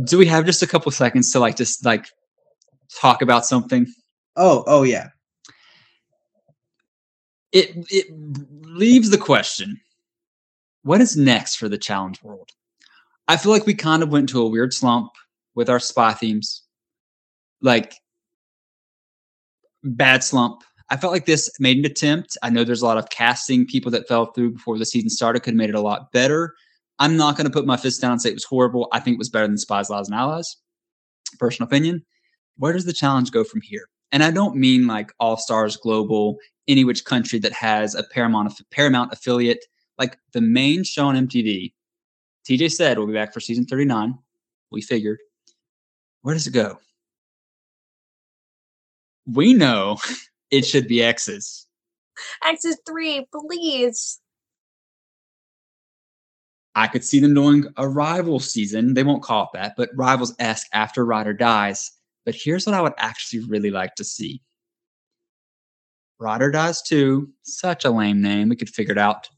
Do 0.05 0.17
we 0.19 0.27
have 0.27 0.47
just 0.47 0.63
a 0.63 0.67
couple 0.67 0.91
seconds 0.93 1.31
to 1.33 1.41
like 1.41 1.57
just 1.57 1.85
like 1.85 2.07
talk 3.01 3.21
about 3.23 3.45
something? 3.45 3.87
Oh, 4.37 4.65
oh 4.67 4.83
yeah. 4.83 5.09
It 7.53 7.75
it 7.91 8.07
leaves 8.63 9.11
the 9.11 9.19
question. 9.19 9.81
What 10.83 11.01
is 11.01 11.17
next 11.17 11.57
for 11.57 11.69
the 11.69 11.77
challenge 11.77 12.23
world? 12.23 12.49
I 13.29 13.37
feel 13.37 13.53
like 13.53 13.67
we 13.67 13.75
kind 13.75 14.03
of 14.03 14.09
went 14.11 14.29
to 14.31 14.41
a 14.41 14.49
weird 14.49 14.73
slump 14.73 15.11
with 15.55 15.69
our 15.69 15.81
spy 15.81 16.13
themes. 16.15 16.63
Like 17.61 17.95
bad 19.83 20.25
slump. 20.25 20.63
I 20.91 20.97
felt 20.97 21.13
like 21.13 21.27
this 21.27 21.49
made 21.61 21.79
an 21.79 21.85
attempt. 21.85 22.37
I 22.43 22.51
know 22.51 22.65
there's 22.65 22.83
a 22.83 22.87
lot 22.87 22.99
of 22.99 23.11
casting 23.11 23.65
people 23.65 23.93
that 23.93 24.09
fell 24.09 24.27
through 24.27 24.53
before 24.53 24.77
the 24.77 24.85
season 24.85 25.09
started, 25.09 25.41
could 25.41 25.53
have 25.53 25.59
made 25.59 25.69
it 25.69 25.77
a 25.77 25.81
lot 25.81 26.11
better. 26.13 26.55
I'm 26.99 27.17
not 27.17 27.37
going 27.37 27.47
to 27.47 27.53
put 27.53 27.65
my 27.65 27.77
fist 27.77 28.01
down 28.01 28.13
and 28.13 28.21
say 28.21 28.31
it 28.31 28.35
was 28.35 28.45
horrible. 28.45 28.89
I 28.93 28.99
think 29.01 29.15
it 29.15 29.19
was 29.19 29.31
better 29.31 29.47
than 29.47 29.57
Spies, 29.57 29.89
Lies, 29.89 30.09
and 30.09 30.19
Allies. 30.19 30.57
Personal 31.39 31.69
opinion. 31.69 32.05
Where 32.57 32.73
does 32.73 32.85
the 32.85 32.93
challenge 32.93 33.31
go 33.31 33.45
from 33.45 33.61
here? 33.63 33.89
And 34.13 34.25
I 34.25 34.33
don't 34.33 34.57
mean 34.57 34.87
like 34.89 35.13
All 35.21 35.37
Stars 35.37 35.77
Global, 35.77 36.37
any 36.67 36.85
which 36.85 37.05
country 37.05 37.39
that 37.39 37.53
has 37.53 37.95
a 37.95 38.03
Paramount 38.03 38.61
Paramount 38.71 39.13
affiliate. 39.13 39.65
Like 39.97 40.19
the 40.33 40.41
main 40.41 40.83
show 40.83 41.07
on 41.07 41.29
MTV, 41.29 41.73
TJ 42.49 42.73
said 42.73 42.99
we'll 42.99 43.07
be 43.07 43.13
back 43.13 43.33
for 43.33 43.41
season 43.41 43.65
39. 43.65 44.19
We 44.73 44.83
figured. 44.83 45.19
Where 46.23 46.35
does 46.35 46.47
it 46.47 46.53
go? 46.53 46.79
We 49.27 49.55
know 49.55 49.99
it 50.51 50.65
should 50.65 50.89
be 50.89 51.03
Exes. 51.03 51.67
Axis 52.45 52.77
three, 52.87 53.27
please. 53.33 54.21
I 56.75 56.87
could 56.87 57.05
see 57.05 57.19
them 57.19 57.35
doing 57.35 57.67
a 57.77 57.89
rival 57.89 58.39
season. 58.39 58.95
They 58.95 59.03
won't 59.03 59.23
call 59.23 59.45
it 59.45 59.51
that, 59.55 59.75
but 59.77 59.91
rivals 59.95 60.35
esque 60.39 60.69
after 60.73 61.05
Ride 61.05 61.27
or 61.27 61.33
Dies. 61.33 61.91
But 62.25 62.35
here's 62.35 62.67
what 62.67 62.75
I 62.75 62.81
would 62.81 62.93
actually 62.99 63.45
really 63.45 63.71
like 63.71 63.97
to 63.97 64.05
see. 64.05 64.41
Ride 66.19 66.43
or 66.43 66.51
Dies 66.51 66.83
too. 66.83 67.31
Such 67.43 67.85
a 67.85 67.91
lame 67.91 68.21
name. 68.21 68.49
We 68.49 68.57
could 68.57 68.69
figure 68.69 68.93
it 68.93 68.99
out. 68.99 69.29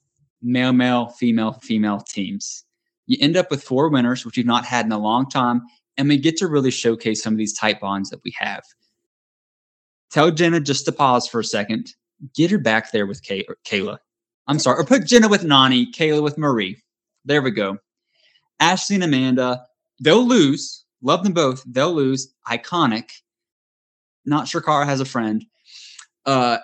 Male, 0.42 0.72
male, 0.72 1.06
female, 1.08 1.52
female 1.52 2.00
teams. 2.00 2.64
You 3.06 3.16
end 3.20 3.36
up 3.36 3.50
with 3.50 3.62
four 3.62 3.88
winners, 3.88 4.24
which 4.24 4.36
you've 4.36 4.46
not 4.46 4.64
had 4.64 4.84
in 4.84 4.92
a 4.92 4.98
long 4.98 5.28
time, 5.28 5.62
and 5.96 6.08
we 6.08 6.18
get 6.18 6.36
to 6.38 6.48
really 6.48 6.70
showcase 6.70 7.22
some 7.22 7.34
of 7.34 7.38
these 7.38 7.56
tight 7.56 7.80
bonds 7.80 8.10
that 8.10 8.20
we 8.24 8.34
have. 8.38 8.62
Tell 10.12 10.30
Jenna 10.30 10.60
just 10.60 10.84
to 10.84 10.92
pause 10.92 11.26
for 11.26 11.40
a 11.40 11.44
second. 11.44 11.94
Get 12.34 12.50
her 12.50 12.58
back 12.58 12.92
there 12.92 13.06
with 13.06 13.22
Kay- 13.22 13.46
Kayla. 13.64 13.98
I'm 14.46 14.58
sorry, 14.58 14.80
or 14.80 14.84
put 14.84 15.06
Jenna 15.06 15.28
with 15.28 15.42
Nany, 15.42 15.86
Kayla 15.92 16.22
with 16.22 16.36
Marie. 16.36 16.82
There 17.24 17.42
we 17.42 17.50
go. 17.50 17.78
Ashley 18.60 18.96
and 18.96 19.04
Amanda, 19.04 19.64
they'll 20.00 20.26
lose. 20.26 20.84
Love 21.00 21.24
them 21.24 21.32
both. 21.32 21.64
They'll 21.66 21.94
lose. 21.94 22.32
Iconic. 22.48 23.10
Not 24.24 24.46
sure 24.46 24.60
Cara 24.60 24.84
has 24.84 25.00
a 25.00 25.04
friend. 25.04 25.44
Uh, 26.26 26.58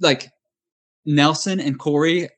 like 0.00 0.28
Nelson 1.04 1.58
and 1.58 1.78
Corey, 1.78 2.28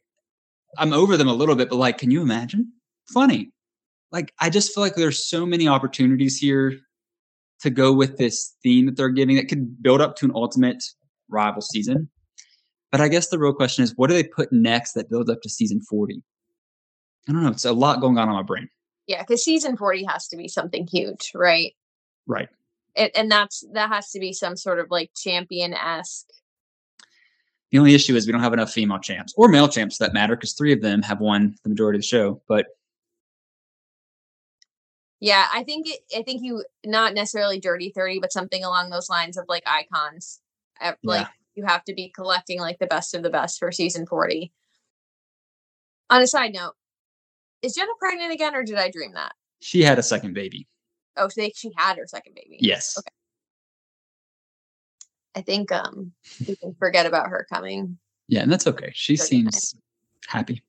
I'm 0.78 0.92
over 0.92 1.16
them 1.16 1.28
a 1.28 1.34
little 1.34 1.54
bit, 1.56 1.68
but 1.68 1.76
like, 1.76 1.98
can 1.98 2.10
you 2.10 2.22
imagine? 2.22 2.72
Funny. 3.12 3.50
Like, 4.12 4.32
I 4.38 4.48
just 4.48 4.72
feel 4.72 4.82
like 4.82 4.94
there's 4.94 5.28
so 5.28 5.44
many 5.44 5.68
opportunities 5.68 6.38
here 6.38 6.78
to 7.60 7.70
go 7.70 7.92
with 7.92 8.16
this 8.18 8.54
theme 8.62 8.86
that 8.86 8.96
they're 8.96 9.08
giving 9.08 9.36
that 9.36 9.48
could 9.48 9.82
build 9.82 10.00
up 10.00 10.16
to 10.16 10.26
an 10.26 10.32
ultimate 10.34 10.82
rival 11.28 11.60
season. 11.60 12.08
But 12.90 13.00
I 13.00 13.08
guess 13.08 13.28
the 13.28 13.38
real 13.38 13.52
question 13.52 13.84
is, 13.84 13.94
what 13.96 14.08
do 14.08 14.14
they 14.14 14.24
put 14.24 14.52
next 14.52 14.92
that 14.94 15.10
builds 15.10 15.30
up 15.30 15.42
to 15.42 15.48
season 15.48 15.80
40? 15.82 16.22
I 17.28 17.32
don't 17.32 17.42
know. 17.42 17.50
It's 17.50 17.64
a 17.64 17.72
lot 17.72 18.00
going 18.00 18.16
on 18.16 18.28
on 18.28 18.34
my 18.34 18.42
brain. 18.42 18.68
Yeah, 19.06 19.22
because 19.22 19.44
season 19.44 19.76
40 19.76 20.04
has 20.04 20.28
to 20.28 20.36
be 20.36 20.48
something 20.48 20.86
huge, 20.86 21.32
right? 21.34 21.74
Right. 22.26 22.48
It, 22.94 23.12
and 23.14 23.30
that's 23.30 23.64
that 23.72 23.90
has 23.90 24.10
to 24.10 24.18
be 24.18 24.32
some 24.32 24.56
sort 24.56 24.78
of 24.78 24.86
like 24.90 25.10
champion 25.14 25.74
esque. 25.74 26.26
The 27.70 27.78
only 27.78 27.94
issue 27.94 28.16
is 28.16 28.26
we 28.26 28.32
don't 28.32 28.42
have 28.42 28.54
enough 28.54 28.72
female 28.72 28.98
champs 28.98 29.34
or 29.36 29.48
male 29.48 29.68
champs 29.68 29.96
for 29.96 30.04
that 30.04 30.14
matter, 30.14 30.34
because 30.34 30.54
three 30.54 30.72
of 30.72 30.80
them 30.80 31.02
have 31.02 31.20
won 31.20 31.54
the 31.62 31.68
majority 31.68 31.98
of 31.98 32.02
the 32.02 32.06
show. 32.06 32.40
But 32.48 32.66
Yeah, 35.20 35.46
I 35.52 35.64
think 35.64 35.88
it, 35.88 36.00
I 36.16 36.22
think 36.22 36.42
you 36.42 36.64
not 36.84 37.14
necessarily 37.14 37.58
dirty 37.58 37.90
30, 37.90 38.20
but 38.20 38.32
something 38.32 38.62
along 38.64 38.90
those 38.90 39.08
lines 39.10 39.36
of 39.36 39.46
like 39.48 39.64
icons. 39.66 40.40
Uh, 40.80 40.92
Like 41.02 41.22
Yeah. 41.26 41.28
you 41.56 41.64
have 41.66 41.84
to 41.84 41.94
be 41.94 42.08
collecting 42.10 42.60
like 42.60 42.78
the 42.78 42.86
best 42.86 43.14
of 43.14 43.22
the 43.22 43.30
best 43.30 43.58
for 43.58 43.72
season 43.72 44.06
40. 44.06 44.52
On 46.10 46.22
a 46.22 46.26
side 46.26 46.54
note, 46.54 46.74
is 47.62 47.74
Jenna 47.74 47.90
pregnant 47.98 48.32
again 48.32 48.54
or 48.54 48.62
did 48.62 48.76
I 48.76 48.90
dream 48.90 49.12
that? 49.14 49.32
she 49.60 49.82
had 49.82 49.98
a 49.98 50.02
second 50.04 50.34
baby. 50.34 50.68
Oh, 51.16 51.26
so 51.28 51.40
they, 51.40 51.50
she 51.56 51.72
had 51.76 51.98
her 51.98 52.06
second 52.06 52.36
baby. 52.36 52.58
Yes. 52.60 52.96
Okay. 52.96 53.10
I 55.34 55.42
think 55.42 55.72
um 55.72 56.12
we 56.46 56.54
can 56.54 56.74
forget 56.78 57.06
about 57.06 57.28
her 57.28 57.44
coming. 57.52 57.98
Yeah, 58.28 58.42
and 58.42 58.52
that's 58.52 58.68
okay. 58.68 58.92
She 58.94 59.16
seems 59.16 59.74
happy. 60.28 60.62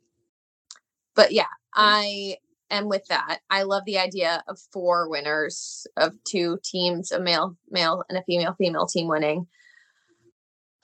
But 1.15 1.31
yeah, 1.33 1.45
I 1.75 2.37
am 2.71 2.87
with 2.87 3.05
that. 3.07 3.39
I 3.49 3.63
love 3.63 3.83
the 3.85 3.97
idea 3.97 4.43
of 4.47 4.59
four 4.71 5.09
winners 5.09 5.87
of 5.97 6.13
two 6.23 6.59
teams, 6.63 7.11
a 7.11 7.19
male 7.19 7.57
male 7.69 8.03
and 8.09 8.17
a 8.17 8.23
female 8.23 8.55
female 8.57 8.87
team 8.87 9.07
winning. 9.07 9.47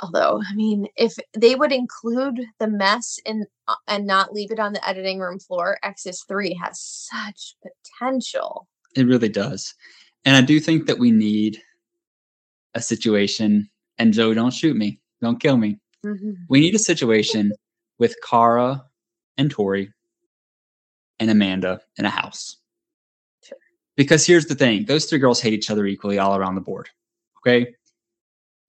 Although, 0.01 0.41
I 0.45 0.53
mean, 0.55 0.87
if 0.97 1.15
they 1.37 1.55
would 1.55 1.71
include 1.71 2.41
the 2.59 2.67
mess 2.67 3.17
in 3.25 3.45
uh, 3.67 3.75
and 3.87 4.05
not 4.05 4.33
leave 4.33 4.51
it 4.51 4.59
on 4.59 4.73
the 4.73 4.87
editing 4.87 5.19
room 5.19 5.39
floor, 5.39 5.77
Exes 5.83 6.23
three 6.27 6.59
has 6.61 6.79
such 6.79 7.55
potential. 7.63 8.67
It 8.95 9.07
really 9.07 9.29
does. 9.29 9.73
And 10.25 10.35
I 10.35 10.41
do 10.41 10.59
think 10.59 10.87
that 10.87 10.99
we 10.99 11.11
need 11.11 11.61
a 12.73 12.81
situation. 12.81 13.69
And 13.97 14.11
Joe, 14.11 14.33
don't 14.33 14.53
shoot 14.53 14.75
me. 14.75 14.99
Don't 15.21 15.39
kill 15.39 15.57
me. 15.57 15.79
We 16.49 16.59
need 16.59 16.75
a 16.75 16.79
situation 16.79 17.51
with 17.97 18.15
Kara 18.29 18.85
and 19.37 19.49
Tori 19.49 19.91
and 21.19 21.29
Amanda 21.29 21.81
in 21.97 22.05
a 22.05 22.09
house. 22.09 22.57
Sure. 23.43 23.57
Because 23.95 24.25
here's 24.25 24.45
the 24.45 24.55
thing 24.55 24.85
those 24.85 25.05
three 25.05 25.19
girls 25.19 25.41
hate 25.41 25.53
each 25.53 25.69
other 25.69 25.85
equally 25.85 26.19
all 26.19 26.35
around 26.35 26.55
the 26.55 26.61
board. 26.61 26.89
Okay. 27.39 27.75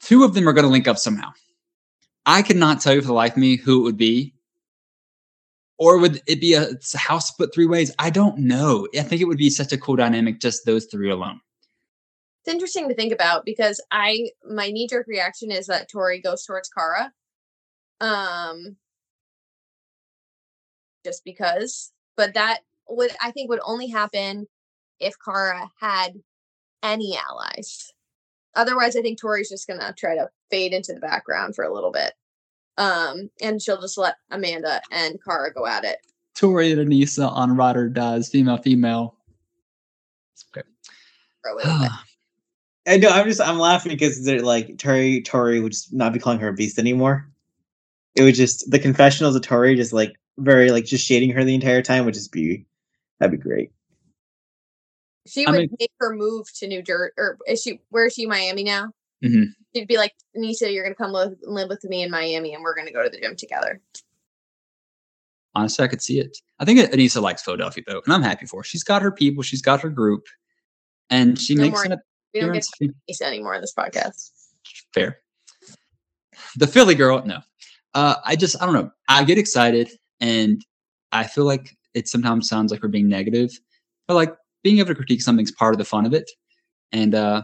Two 0.01 0.25
of 0.25 0.35
them 0.35 0.49
are 0.49 0.53
going 0.53 0.65
to 0.65 0.71
link 0.71 0.87
up 0.87 0.99
somehow. 0.99 1.33
I 2.27 2.43
could 2.43 2.57
not 2.57 2.81
tell 2.81 2.95
you 2.95 3.01
for 3.01 3.07
the 3.07 3.13
life 3.13 3.33
of 3.33 3.39
me 3.39 3.57
who 3.57 3.81
it 3.81 3.83
would 3.83 3.97
be. 3.97 4.35
Or 5.79 5.99
would 5.99 6.23
it 6.27 6.41
be 6.41 6.55
a, 6.55 6.71
a 6.95 6.99
house 6.99 7.29
split 7.29 7.53
three 7.55 7.67
ways? 7.67 7.95
I 7.99 8.11
don't 8.11 8.39
know. 8.39 8.89
I 8.97 9.03
think 9.03 9.21
it 9.21 9.27
would 9.27 9.39
be 9.39 9.51
such 9.51 9.73
a 9.73 9.79
cool 9.79 9.97
dynamic, 9.97 10.41
just 10.41 10.65
those 10.65 10.87
three 10.87 11.11
alone. 11.11 11.41
It's 12.45 12.53
interesting 12.53 12.89
to 12.89 12.95
think 12.95 13.13
about 13.13 13.45
because 13.45 13.81
I 13.91 14.31
my 14.49 14.71
knee 14.71 14.87
jerk 14.89 15.07
reaction 15.07 15.51
is 15.51 15.67
that 15.67 15.91
Tori 15.91 16.21
goes 16.21 16.45
towards 16.45 16.69
Kara. 16.69 17.13
Um 18.01 18.77
just 21.05 21.25
because. 21.25 21.93
But 22.17 22.35
that 22.35 22.61
would 22.89 23.13
I 23.23 23.31
think 23.31 23.51
would 23.51 23.61
only 23.65 23.89
happen 23.89 24.47
if 25.01 25.15
Kara 25.25 25.71
had 25.81 26.15
any 26.83 27.17
allies. 27.17 27.93
Otherwise, 28.55 28.97
I 28.97 29.03
think 29.03 29.21
Tori's 29.21 29.51
just 29.51 29.67
gonna 29.69 29.95
try 29.97 30.15
to 30.15 30.29
fade 30.51 30.73
into 30.73 30.93
the 30.95 31.01
background 31.01 31.55
for 31.55 31.65
a 31.65 31.73
little 31.73 31.93
bit. 31.93 32.13
Um, 32.79 33.31
and 33.43 33.61
she'll 33.61 33.81
just 33.81 33.99
let 33.99 34.17
Amanda 34.31 34.81
and 34.91 35.19
Kara 35.25 35.53
go 35.53 35.67
at 35.67 35.85
it. 35.85 35.99
Tori 36.35 36.73
and 36.73 36.81
Aneesa 36.81 37.31
on 37.33 37.57
Ride 37.57 37.77
or 37.77 37.89
Dies, 37.89 38.29
female, 38.29 38.59
female. 38.59 39.17
It's 40.35 40.45
okay. 40.55 40.67
for 41.43 41.59
a. 41.59 41.89
I 42.89 42.99
know. 42.99 43.09
I'm 43.09 43.27
just 43.27 43.41
I'm 43.41 43.59
laughing 43.59 43.91
because 43.91 44.25
they're 44.25 44.43
like 44.43 44.79
Tori. 44.79 45.23
Tori 45.23 45.61
would 45.61 45.73
just 45.73 45.93
not 45.93 46.13
be 46.13 46.21
calling 46.21 46.39
her 46.39 46.49
a 46.49 46.53
beast 46.53 46.79
anymore. 46.79 47.29
It 48.15 48.23
would 48.23 48.35
just 48.35 48.71
the 48.71 48.79
confessionals 48.79 49.35
of 49.35 49.43
Tori 49.43 49.75
just 49.75 49.93
like 49.93 50.15
very 50.39 50.71
like 50.71 50.85
just 50.85 51.07
shading 51.07 51.31
her 51.31 51.45
the 51.45 51.55
entire 51.55 51.83
time 51.83 52.05
would 52.05 52.15
just 52.15 52.33
be 52.33 52.67
that'd 53.19 53.31
be 53.33 53.43
great. 53.43 53.71
She 55.27 55.45
I 55.47 55.51
would 55.51 55.61
mean- 55.61 55.77
make 55.81 55.91
her 55.99 56.15
move 56.15 56.47
to 56.59 56.67
New 56.69 56.83
Jersey, 56.83 57.13
or 57.17 57.39
is 57.47 57.63
she? 57.63 57.81
Where 57.91 58.07
is 58.07 58.15
she? 58.15 58.27
Miami 58.27 58.63
now. 58.65 58.93
Mhm. 59.25 59.47
She'd 59.75 59.89
be 59.89 59.97
like, 59.97 60.15
Nisa, 60.35 60.71
you're 60.71 60.85
gonna 60.85 60.95
come 60.95 61.11
live, 61.13 61.37
live 61.43 61.69
with 61.69 61.83
me 61.85 62.03
in 62.03 62.11
Miami, 62.11 62.55
and 62.55 62.63
we're 62.63 62.77
gonna 62.77 62.93
go 62.93 63.03
to 63.03 63.09
the 63.11 63.19
gym 63.21 63.35
together. 63.35 63.81
Honestly, 65.55 65.85
I 65.85 65.89
could 65.89 66.03
see 66.03 66.21
it. 66.21 66.37
I 66.59 66.65
think 66.67 66.79
Aneesa 66.81 67.21
likes 67.23 67.43
Philadelphia 67.43 67.83
though, 67.87 68.03
and 68.05 68.13
I'm 68.15 68.23
happy 68.23 68.47
for 68.47 68.61
her. 68.61 68.65
She's 68.65 68.85
got 68.85 69.03
her 69.03 69.11
people, 69.11 69.43
she's 69.43 69.63
got 69.63 69.81
her 69.81 69.89
group, 69.89 70.27
and 71.11 71.39
she 71.41 71.55
No 71.55 71.63
makes 71.63 71.73
more 71.75 71.85
an 71.85 71.99
We 72.35 72.41
don't 72.41 72.53
get 72.53 72.67
appearance. 72.69 72.71
to 72.79 72.95
Nisa 73.09 73.25
anymore 73.27 73.55
in 73.55 73.63
this 73.63 73.73
podcast. 73.77 74.31
Fair. 74.93 75.21
The 76.57 76.67
Philly 76.67 76.95
girl, 76.95 77.25
no. 77.25 77.41
Uh, 77.95 78.17
I 78.25 78.37
just, 78.37 78.61
I 78.63 78.67
don't 78.67 78.75
know. 78.75 78.91
I 79.09 79.25
get 79.25 79.39
excited, 79.39 79.91
and 80.21 80.65
I 81.13 81.25
feel 81.25 81.45
like 81.45 81.77
it 81.95 82.09
sometimes 82.09 82.49
sounds 82.49 82.71
like 82.71 82.83
we're 82.83 82.89
being 82.89 83.09
negative, 83.09 83.59
but 84.07 84.15
like 84.15 84.35
being 84.63 84.79
able 84.79 84.89
to 84.89 84.95
critique 84.95 85.23
something's 85.23 85.53
part 85.53 85.75
of 85.75 85.79
the 85.79 85.85
fun 85.85 86.07
of 86.07 86.13
it. 86.13 86.31
And 86.93 87.15
uh, 87.15 87.43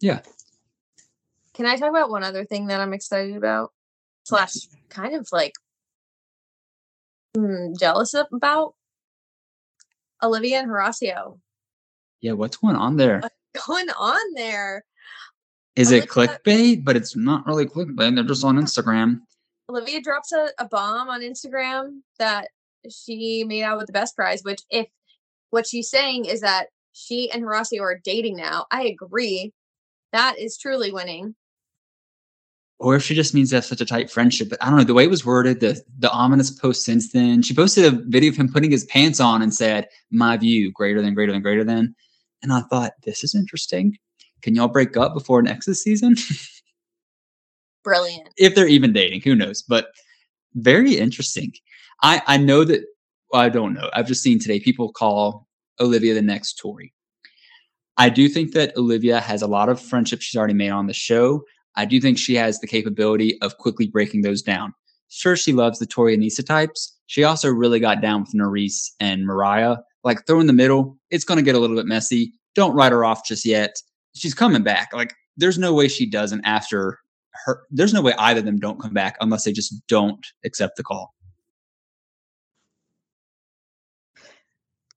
yeah, 0.00 0.20
Can 1.54 1.66
I 1.66 1.76
talk 1.76 1.90
about 1.90 2.10
one 2.10 2.24
other 2.24 2.44
thing 2.44 2.66
that 2.66 2.80
I'm 2.80 2.92
excited 2.92 3.36
about? 3.36 3.72
Slash, 4.24 4.54
kind 4.88 5.14
of 5.14 5.28
like 5.32 5.52
hmm, 7.34 7.74
jealous 7.78 8.14
about 8.14 8.74
Olivia 10.22 10.60
and 10.60 10.70
Horacio 10.70 11.38
yeah. 12.24 12.32
What's 12.32 12.56
going 12.56 12.74
on 12.74 12.96
there? 12.96 13.20
going 13.66 13.88
on 13.90 14.34
there. 14.34 14.82
Is 15.76 15.92
it 15.92 16.08
clickbait? 16.08 16.82
But 16.82 16.96
it's 16.96 17.14
not 17.14 17.46
really 17.46 17.66
clickbait. 17.66 18.14
They're 18.14 18.24
just 18.24 18.44
on 18.44 18.56
Instagram. 18.56 19.20
Olivia 19.68 20.00
drops 20.00 20.32
a, 20.32 20.48
a 20.58 20.66
bomb 20.68 21.08
on 21.08 21.22
Instagram 21.22 22.00
that 22.18 22.48
she 22.90 23.44
made 23.44 23.62
out 23.62 23.78
with 23.78 23.86
the 23.86 23.92
best 23.92 24.14
prize, 24.14 24.42
which 24.42 24.60
if 24.70 24.86
what 25.50 25.66
she's 25.66 25.88
saying 25.90 26.26
is 26.26 26.40
that 26.40 26.66
she 26.92 27.30
and 27.30 27.42
Horacio 27.42 27.80
are 27.80 28.00
dating 28.04 28.36
now, 28.36 28.66
I 28.70 28.84
agree. 28.84 29.52
That 30.12 30.38
is 30.38 30.58
truly 30.58 30.92
winning. 30.92 31.34
or 32.78 32.96
if 32.96 33.02
she 33.02 33.14
just 33.14 33.34
means 33.34 33.50
they 33.50 33.56
have 33.56 33.64
such 33.64 33.80
a 33.80 33.86
tight 33.86 34.10
friendship. 34.10 34.48
But 34.50 34.62
I 34.62 34.66
don't 34.68 34.78
know 34.78 34.84
the 34.84 34.94
way 34.94 35.04
it 35.04 35.10
was 35.10 35.24
worded, 35.24 35.60
the 35.60 35.80
the 35.98 36.10
ominous 36.10 36.50
post 36.50 36.84
since 36.84 37.12
then. 37.12 37.42
She 37.42 37.54
posted 37.54 37.84
a 37.86 37.98
video 38.06 38.30
of 38.30 38.36
him 38.36 38.52
putting 38.52 38.70
his 38.70 38.84
pants 38.84 39.20
on 39.20 39.42
and 39.42 39.54
said, 39.54 39.88
"My 40.10 40.36
view 40.36 40.70
greater 40.72 41.00
than 41.02 41.14
greater 41.14 41.32
than 41.32 41.42
greater 41.42 41.64
than." 41.64 41.94
And 42.42 42.52
I 42.52 42.60
thought 42.62 42.92
this 43.04 43.24
is 43.24 43.34
interesting. 43.34 43.96
Can 44.42 44.54
y'all 44.54 44.68
break 44.68 44.96
up 44.96 45.14
before 45.14 45.40
next 45.42 45.72
season? 45.74 46.16
Brilliant. 47.84 48.30
if 48.36 48.54
they're 48.54 48.66
even 48.66 48.92
dating, 48.92 49.20
who 49.20 49.34
knows? 49.34 49.62
But 49.62 49.88
very 50.54 50.96
interesting. 50.96 51.52
I 52.02 52.22
I 52.26 52.36
know 52.38 52.64
that 52.64 52.80
well, 53.32 53.42
I 53.42 53.48
don't 53.48 53.74
know. 53.74 53.90
I've 53.92 54.06
just 54.06 54.22
seen 54.22 54.38
today 54.38 54.60
people 54.60 54.92
call 54.92 55.46
Olivia 55.80 56.14
the 56.14 56.22
next 56.22 56.54
Tori. 56.58 56.92
I 57.96 58.08
do 58.08 58.28
think 58.28 58.52
that 58.52 58.76
Olivia 58.76 59.20
has 59.20 59.42
a 59.42 59.46
lot 59.46 59.68
of 59.68 59.80
friendships 59.80 60.24
she's 60.24 60.38
already 60.38 60.54
made 60.54 60.70
on 60.70 60.86
the 60.86 60.92
show. 60.94 61.42
I 61.76 61.84
do 61.84 62.00
think 62.00 62.18
she 62.18 62.34
has 62.36 62.58
the 62.60 62.66
capability 62.66 63.40
of 63.40 63.58
quickly 63.58 63.86
breaking 63.86 64.22
those 64.22 64.42
down. 64.42 64.72
Sure, 65.08 65.36
she 65.36 65.52
loves 65.52 65.78
the 65.78 65.86
Tori 65.86 66.14
and 66.14 66.22
Nisa 66.22 66.42
types. 66.42 66.96
She 67.06 67.22
also 67.24 67.48
really 67.48 67.78
got 67.80 68.00
down 68.00 68.22
with 68.22 68.32
Nurys 68.32 68.90
and 69.00 69.24
Mariah. 69.26 69.76
Like 70.02 70.26
throw 70.26 70.40
in 70.40 70.46
the 70.46 70.52
middle, 70.52 70.96
it's 71.10 71.24
going 71.24 71.38
to 71.38 71.44
get 71.44 71.54
a 71.54 71.58
little 71.58 71.76
bit 71.76 71.86
messy. 71.86 72.32
Don't 72.54 72.74
write 72.74 72.92
her 72.92 73.04
off 73.04 73.26
just 73.26 73.44
yet. 73.44 73.74
She's 74.14 74.34
coming 74.34 74.62
back. 74.62 74.90
Like 74.92 75.14
there's 75.36 75.58
no 75.58 75.74
way 75.74 75.88
she 75.88 76.08
doesn't 76.08 76.44
after 76.44 76.98
her. 77.44 77.62
There's 77.70 77.94
no 77.94 78.02
way 78.02 78.14
either 78.18 78.40
of 78.40 78.46
them 78.46 78.58
don't 78.58 78.80
come 78.80 78.92
back 78.92 79.16
unless 79.20 79.44
they 79.44 79.52
just 79.52 79.74
don't 79.86 80.24
accept 80.44 80.76
the 80.76 80.82
call. 80.82 81.14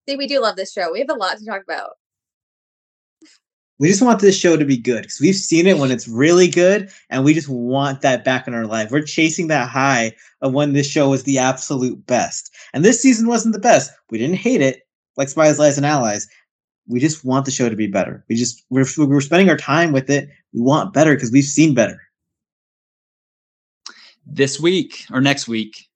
See, 0.08 0.16
we 0.16 0.26
do 0.26 0.40
love 0.40 0.56
this 0.56 0.72
show. 0.72 0.90
We 0.90 1.00
have 1.00 1.10
a 1.10 1.14
lot 1.14 1.36
to 1.36 1.44
talk 1.44 1.62
about. 1.62 1.90
We 3.78 3.88
just 3.88 4.02
want 4.02 4.20
this 4.20 4.36
show 4.36 4.56
to 4.56 4.64
be 4.64 4.76
good 4.76 5.02
because 5.02 5.20
we've 5.20 5.36
seen 5.36 5.66
it 5.66 5.78
when 5.78 5.92
it's 5.92 6.08
really 6.08 6.48
good, 6.48 6.90
and 7.10 7.24
we 7.24 7.34
just 7.34 7.48
want 7.48 8.00
that 8.00 8.24
back 8.24 8.48
in 8.48 8.54
our 8.54 8.66
life. 8.66 8.90
We're 8.90 9.02
chasing 9.02 9.46
that 9.48 9.68
high 9.68 10.12
of 10.40 10.52
when 10.52 10.72
this 10.72 10.88
show 10.88 11.10
was 11.10 11.22
the 11.22 11.38
absolute 11.38 12.04
best. 12.06 12.50
And 12.72 12.84
this 12.84 13.00
season 13.00 13.28
wasn't 13.28 13.54
the 13.54 13.60
best. 13.60 13.92
We 14.10 14.18
didn't 14.18 14.36
hate 14.36 14.62
it 14.62 14.82
like 15.16 15.28
Spies, 15.28 15.58
Lies, 15.58 15.76
and 15.76 15.86
Allies. 15.86 16.26
We 16.88 16.98
just 16.98 17.24
want 17.24 17.44
the 17.44 17.50
show 17.50 17.68
to 17.68 17.76
be 17.76 17.86
better. 17.86 18.24
We 18.28 18.34
just 18.34 18.64
we're 18.70 18.86
we're 18.96 19.20
spending 19.20 19.50
our 19.50 19.58
time 19.58 19.92
with 19.92 20.08
it. 20.08 20.28
We 20.54 20.62
want 20.62 20.94
better 20.94 21.14
because 21.14 21.30
we've 21.30 21.44
seen 21.44 21.74
better. 21.74 22.00
This 24.30 24.60
week 24.60 25.06
or 25.10 25.20
next 25.20 25.48
week, 25.48 25.88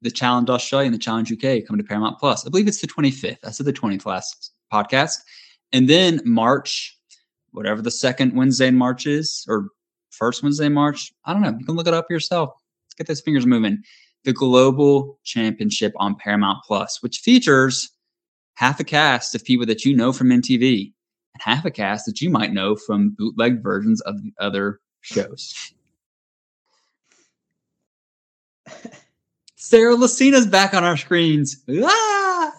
the 0.00 0.10
Challenge 0.10 0.48
Australia 0.50 0.86
and 0.86 0.94
the 0.94 0.98
Challenge 0.98 1.30
UK 1.30 1.66
come 1.66 1.76
to 1.76 1.84
Paramount 1.84 2.18
Plus. 2.18 2.46
I 2.46 2.50
believe 2.50 2.66
it's 2.66 2.80
the 2.80 2.86
25th. 2.86 3.38
I 3.44 3.50
said 3.50 3.66
the 3.66 3.72
20th 3.72 4.06
last 4.06 4.52
podcast. 4.72 5.18
And 5.72 5.88
then 5.88 6.20
March, 6.24 6.98
whatever 7.52 7.82
the 7.82 7.90
second 7.90 8.34
Wednesday 8.34 8.66
in 8.66 8.76
March 8.76 9.06
is, 9.06 9.44
or 9.48 9.68
first 10.10 10.42
Wednesday 10.42 10.66
in 10.66 10.72
March, 10.72 11.12
I 11.24 11.32
don't 11.32 11.42
know. 11.42 11.56
You 11.58 11.64
can 11.64 11.76
look 11.76 11.86
it 11.86 11.94
up 11.94 12.10
yourself. 12.10 12.50
Let's 12.86 12.94
get 12.94 13.06
those 13.06 13.20
fingers 13.20 13.46
moving. 13.46 13.82
the 14.24 14.32
Global 14.32 15.18
Championship 15.24 15.92
on 15.96 16.14
Paramount 16.14 16.58
Plus, 16.66 17.02
which 17.02 17.18
features 17.18 17.90
half 18.54 18.80
a 18.80 18.84
cast 18.84 19.34
of 19.34 19.44
people 19.44 19.66
that 19.66 19.84
you 19.84 19.96
know 19.96 20.12
from 20.12 20.28
MTV 20.28 20.92
and 21.34 21.42
half 21.42 21.64
a 21.64 21.70
cast 21.70 22.06
that 22.06 22.20
you 22.20 22.30
might 22.30 22.52
know 22.52 22.76
from 22.76 23.10
bootleg 23.10 23.62
versions 23.62 24.00
of 24.02 24.22
the 24.22 24.32
other 24.38 24.80
shows. 25.00 25.72
Sarah 29.56 29.96
Lacina's 29.96 30.46
back 30.46 30.74
on 30.74 30.84
our 30.84 30.96
screens. 30.96 31.62
Ah! 31.82 32.52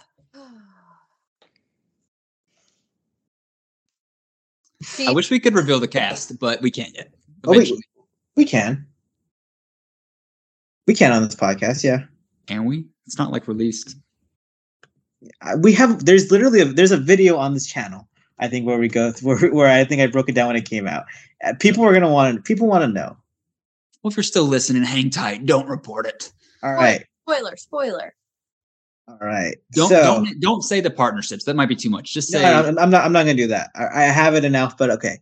See, 4.82 5.07
I 5.07 5.11
wish 5.11 5.32
we 5.32 5.39
could 5.39 5.53
reveal 5.53 5.80
the 5.80 5.88
cast, 5.88 6.38
but 6.39 6.61
we 6.61 6.70
can't 6.70 6.93
yet. 6.95 7.14
Oh, 7.45 7.51
wait. 7.51 7.57
Eventually. 7.57 7.84
We 8.36 8.45
can. 8.45 8.86
We 10.88 10.93
can 10.93 11.11
on 11.11 11.24
this 11.24 11.36
podcast, 11.36 11.84
yeah. 11.84 12.03
Can 12.47 12.66
we? 12.66 12.86
It's 13.05 13.18
not 13.18 13.32
like 13.32 13.47
released. 13.47 13.95
We 15.59 15.74
have 15.74 16.05
there's 16.05 16.32
literally 16.32 16.61
a, 16.61 16.66
there's 16.66 16.91
a 16.91 16.97
video 16.97 17.38
on 17.38 17.53
this 17.53 17.66
channel. 17.66 18.07
I 18.39 18.47
think 18.47 18.66
where 18.66 18.78
we 18.78 18.89
go 18.89 19.14
where, 19.22 19.49
where 19.51 19.70
I 19.70 19.86
think 19.86 20.01
I 20.01 20.07
broke 20.07 20.28
it 20.28 20.36
down 20.36 20.47
when 20.47 20.55
it 20.57 20.70
came 20.70 20.88
out. 20.88 21.05
Uh, 21.43 21.53
people 21.59 21.84
are 21.86 21.93
gonna 21.93 22.11
want 22.11 22.36
to 22.36 22.41
people 22.41 22.68
want 22.68 22.84
to 22.84 22.88
know. 22.88 23.16
Well, 24.04 24.12
if 24.12 24.18
you're 24.18 24.24
still 24.24 24.43
listening, 24.45 24.84
hang 24.84 25.10
tight. 25.10 25.45
Don't 25.45 25.68
report 25.68 26.06
it. 26.06 26.32
All 26.62 26.74
right, 26.74 27.06
spoiler, 27.28 27.56
spoiler. 27.56 28.14
all 29.08 29.18
right. 29.22 29.56
Don't 29.72 29.89
so, 29.89 30.04
don't 30.04 30.39
don't 30.41 30.62
say 30.62 30.82
the 30.82 30.91
partnerships. 30.91 31.45
That 31.45 31.56
might 31.56 31.70
be 31.70 31.76
too 31.76 31.89
much. 31.89 32.14
Just 32.14 32.30
say 32.30 32.43
no, 32.43 32.76
I'm 32.78 32.89
not. 32.89 33.06
I'm 33.06 33.14
not 33.14 33.26
gonna 33.26 33.36
do 33.36 33.47
that. 33.47 33.72
I, 33.76 33.86
I 33.86 34.04
have 34.04 34.36
it 34.36 34.43
enough. 34.43 34.78
but 34.78 34.89
okay. 34.91 35.20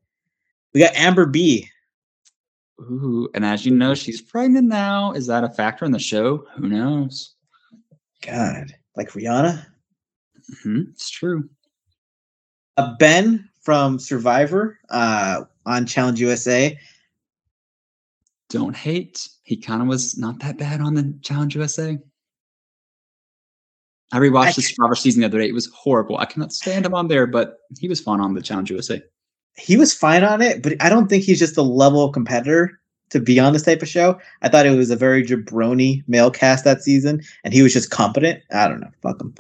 We 0.74 0.80
got 0.80 0.96
Amber 0.96 1.26
B. 1.26 1.70
Ooh, 2.80 3.30
and 3.36 3.46
as 3.46 3.66
you 3.66 3.72
know, 3.72 3.94
she's 3.94 4.22
pregnant 4.22 4.68
now. 4.68 5.12
Is 5.12 5.28
that 5.28 5.44
a 5.44 5.50
factor 5.50 5.86
in 5.86 5.92
the 5.92 6.00
show? 6.00 6.46
Who 6.56 6.68
knows? 6.68 7.36
God, 8.24 8.74
like 8.96 9.12
Rihanna. 9.12 9.66
hmm 10.64 10.82
it's 10.92 11.10
true. 11.10 11.48
Uh, 12.78 12.96
ben 12.98 13.48
from 13.62 14.00
Survivor 14.00 14.80
uh, 14.90 15.44
on 15.68 15.86
Challenge 15.86 16.20
USA. 16.20 16.80
Don't 18.52 18.76
hate. 18.76 19.30
He 19.44 19.56
kind 19.56 19.82
of 19.82 19.88
was 19.88 20.18
not 20.18 20.40
that 20.40 20.58
bad 20.58 20.82
on 20.82 20.94
the 20.94 21.18
Challenge 21.22 21.56
USA. 21.56 21.98
I 24.12 24.20
rewatched 24.20 24.48
I- 24.48 24.52
the 24.54 24.62
Survivor 24.62 24.96
season 24.96 25.22
the 25.22 25.28
other 25.28 25.40
day. 25.40 25.48
It 25.48 25.54
was 25.54 25.68
horrible. 25.74 26.18
I 26.18 26.26
cannot 26.26 26.52
stand 26.52 26.86
him 26.86 26.94
on 26.94 27.08
there, 27.08 27.26
but 27.26 27.60
he 27.80 27.88
was 27.88 28.02
fun 28.02 28.20
on 28.20 28.34
the 28.34 28.42
Challenge 28.42 28.70
USA. 28.72 29.02
He 29.56 29.78
was 29.78 29.94
fine 29.94 30.24
on 30.24 30.42
it, 30.42 30.62
but 30.62 30.74
I 30.82 30.90
don't 30.90 31.08
think 31.08 31.24
he's 31.24 31.40
just 31.40 31.56
the 31.56 31.64
level 31.64 32.04
of 32.04 32.14
competitor 32.14 32.80
to 33.12 33.20
be 33.20 33.40
on 33.40 33.54
this 33.54 33.64
type 33.64 33.82
of 33.82 33.88
show. 33.88 34.20
I 34.42 34.50
thought 34.50 34.66
it 34.66 34.76
was 34.76 34.90
a 34.90 34.96
very 34.96 35.24
jabroni 35.26 36.04
male 36.08 36.32
cast 36.32 36.64
that 36.66 36.82
season, 36.82 37.22
and 37.44 37.54
he 37.54 37.62
was 37.62 37.74
just 37.74 37.90
competent. 37.90 38.42
I 38.52 38.68
don't 38.68 38.80
know. 38.82 38.92
Fuck 39.02 39.22
him. 39.22 39.36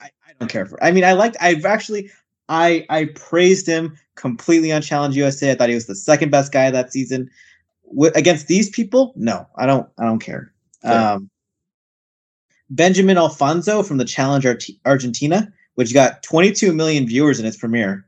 I, 0.00 0.06
I 0.26 0.32
don't 0.38 0.48
care 0.48 0.66
for. 0.66 0.82
I 0.82 0.90
mean, 0.90 1.04
I 1.04 1.12
liked. 1.12 1.36
I've 1.40 1.64
actually. 1.64 2.10
I 2.48 2.84
I 2.90 3.06
praised 3.14 3.66
him 3.66 3.96
completely 4.16 4.72
on 4.72 4.82
Challenge 4.82 5.16
USA. 5.16 5.52
I 5.52 5.54
thought 5.54 5.68
he 5.68 5.74
was 5.74 5.86
the 5.86 5.94
second 5.94 6.30
best 6.30 6.52
guy 6.52 6.70
that 6.70 6.92
season. 6.92 7.30
Against 8.14 8.46
these 8.46 8.70
people, 8.70 9.12
no, 9.16 9.46
I 9.56 9.66
don't. 9.66 9.88
I 9.98 10.04
don't 10.04 10.18
care. 10.18 10.52
Fair. 10.82 11.12
Um, 11.14 11.30
Benjamin 12.70 13.18
Alfonso 13.18 13.82
from 13.82 13.98
the 13.98 14.04
Challenge 14.04 14.46
Art- 14.46 14.64
Argentina, 14.86 15.52
which 15.74 15.92
got 15.92 16.22
22 16.22 16.72
million 16.72 17.06
viewers 17.06 17.38
in 17.38 17.44
its 17.44 17.56
premiere. 17.56 18.06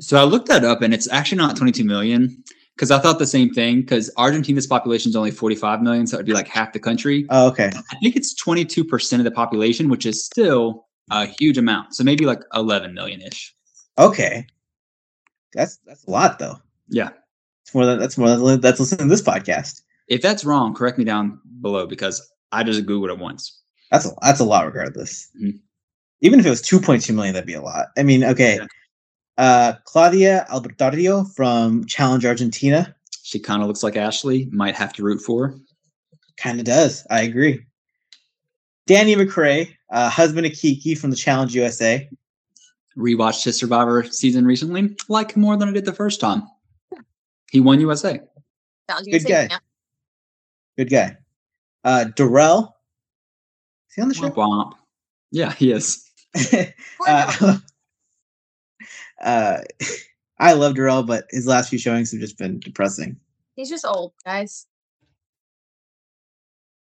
So 0.00 0.20
I 0.20 0.24
looked 0.24 0.48
that 0.48 0.64
up, 0.64 0.82
and 0.82 0.92
it's 0.92 1.10
actually 1.10 1.38
not 1.38 1.56
22 1.56 1.84
million 1.84 2.42
because 2.76 2.90
I 2.90 2.98
thought 2.98 3.18
the 3.18 3.26
same 3.26 3.50
thing. 3.50 3.80
Because 3.80 4.10
Argentina's 4.16 4.66
population 4.66 5.08
is 5.08 5.16
only 5.16 5.30
45 5.30 5.82
million, 5.82 6.06
so 6.06 6.16
it'd 6.16 6.26
be 6.26 6.34
like 6.34 6.46
half 6.46 6.72
the 6.72 6.78
country. 6.78 7.26
Oh, 7.30 7.48
okay. 7.48 7.70
I 7.74 7.96
think 8.00 8.16
it's 8.16 8.34
22% 8.40 9.18
of 9.18 9.24
the 9.24 9.30
population, 9.30 9.88
which 9.88 10.06
is 10.06 10.24
still 10.24 10.86
a 11.10 11.26
huge 11.26 11.58
amount. 11.58 11.94
So 11.94 12.04
maybe 12.04 12.26
like 12.26 12.42
11 12.54 12.94
million 12.94 13.22
ish. 13.22 13.54
Okay. 13.98 14.46
That's 15.54 15.78
that's 15.86 16.04
a 16.04 16.10
lot 16.10 16.38
though. 16.38 16.58
Yeah. 16.88 17.10
It's 17.68 17.74
more 17.74 17.84
than 17.84 17.98
that's 17.98 18.16
more 18.16 18.34
than 18.34 18.62
that's 18.62 18.80
listening 18.80 19.08
to 19.08 19.14
this 19.14 19.20
podcast. 19.20 19.82
If 20.06 20.22
that's 20.22 20.42
wrong, 20.42 20.72
correct 20.72 20.96
me 20.96 21.04
down 21.04 21.38
below 21.60 21.86
because 21.86 22.26
I 22.50 22.62
just 22.62 22.86
Googled 22.86 23.10
it 23.12 23.18
once. 23.18 23.60
That's 23.90 24.06
a 24.06 24.10
that's 24.22 24.40
a 24.40 24.44
lot 24.44 24.64
regardless. 24.64 25.28
Mhm. 25.38 25.60
Even 26.22 26.40
if 26.40 26.46
it 26.46 26.50
was 26.50 26.62
2.2 26.62 27.14
million, 27.14 27.34
that'd 27.34 27.46
be 27.46 27.52
a 27.52 27.60
lot. 27.60 27.88
I 27.98 28.04
mean, 28.04 28.24
okay. 28.24 28.56
Yeah. 28.56 28.66
Uh 29.36 29.72
Claudia 29.84 30.46
Albertario 30.50 31.30
from 31.36 31.84
Challenge 31.84 32.24
Argentina. 32.24 32.96
She 33.22 33.38
kind 33.38 33.60
of 33.60 33.68
looks 33.68 33.82
like 33.82 33.96
Ashley. 33.96 34.48
Might 34.50 34.74
have 34.74 34.94
to 34.94 35.02
root 35.02 35.20
for. 35.20 35.54
Kind 36.38 36.60
of 36.60 36.64
does. 36.64 37.06
I 37.10 37.20
agree. 37.20 37.60
Danny 38.86 39.14
McCray, 39.14 39.74
uh, 39.90 40.08
husband 40.08 40.46
of 40.46 40.52
Kiki 40.52 40.94
from 40.94 41.10
the 41.10 41.16
Challenge 41.16 41.54
USA. 41.54 42.08
Rewatched 42.96 43.44
his 43.44 43.58
Survivor 43.58 44.04
season 44.04 44.46
recently. 44.46 44.96
Like 45.10 45.36
more 45.36 45.58
than 45.58 45.68
I 45.68 45.72
did 45.72 45.84
the 45.84 45.92
first 45.92 46.18
time. 46.18 46.44
He 47.50 47.60
won 47.60 47.80
USA. 47.80 48.20
Good 48.88 49.04
good. 49.04 49.26
guy. 49.26 49.48
Good 50.76 50.90
guy. 50.90 51.16
Uh 51.84 52.04
Darrell. 52.04 52.76
Is 53.88 53.94
he 53.94 54.02
on 54.02 54.08
the 54.08 54.14
show? 54.14 54.30
Womp 54.30 54.34
womp. 54.34 54.72
Yeah, 55.30 55.52
he 55.52 55.72
is. 55.72 56.04
uh, 57.06 57.58
uh, 59.22 59.58
I 60.38 60.52
love 60.52 60.74
Darrell, 60.74 61.02
but 61.02 61.26
his 61.30 61.46
last 61.46 61.70
few 61.70 61.78
showings 61.78 62.12
have 62.12 62.20
just 62.20 62.38
been 62.38 62.60
depressing. 62.60 63.16
He's 63.56 63.68
just 63.68 63.84
old, 63.84 64.12
guys. 64.24 64.66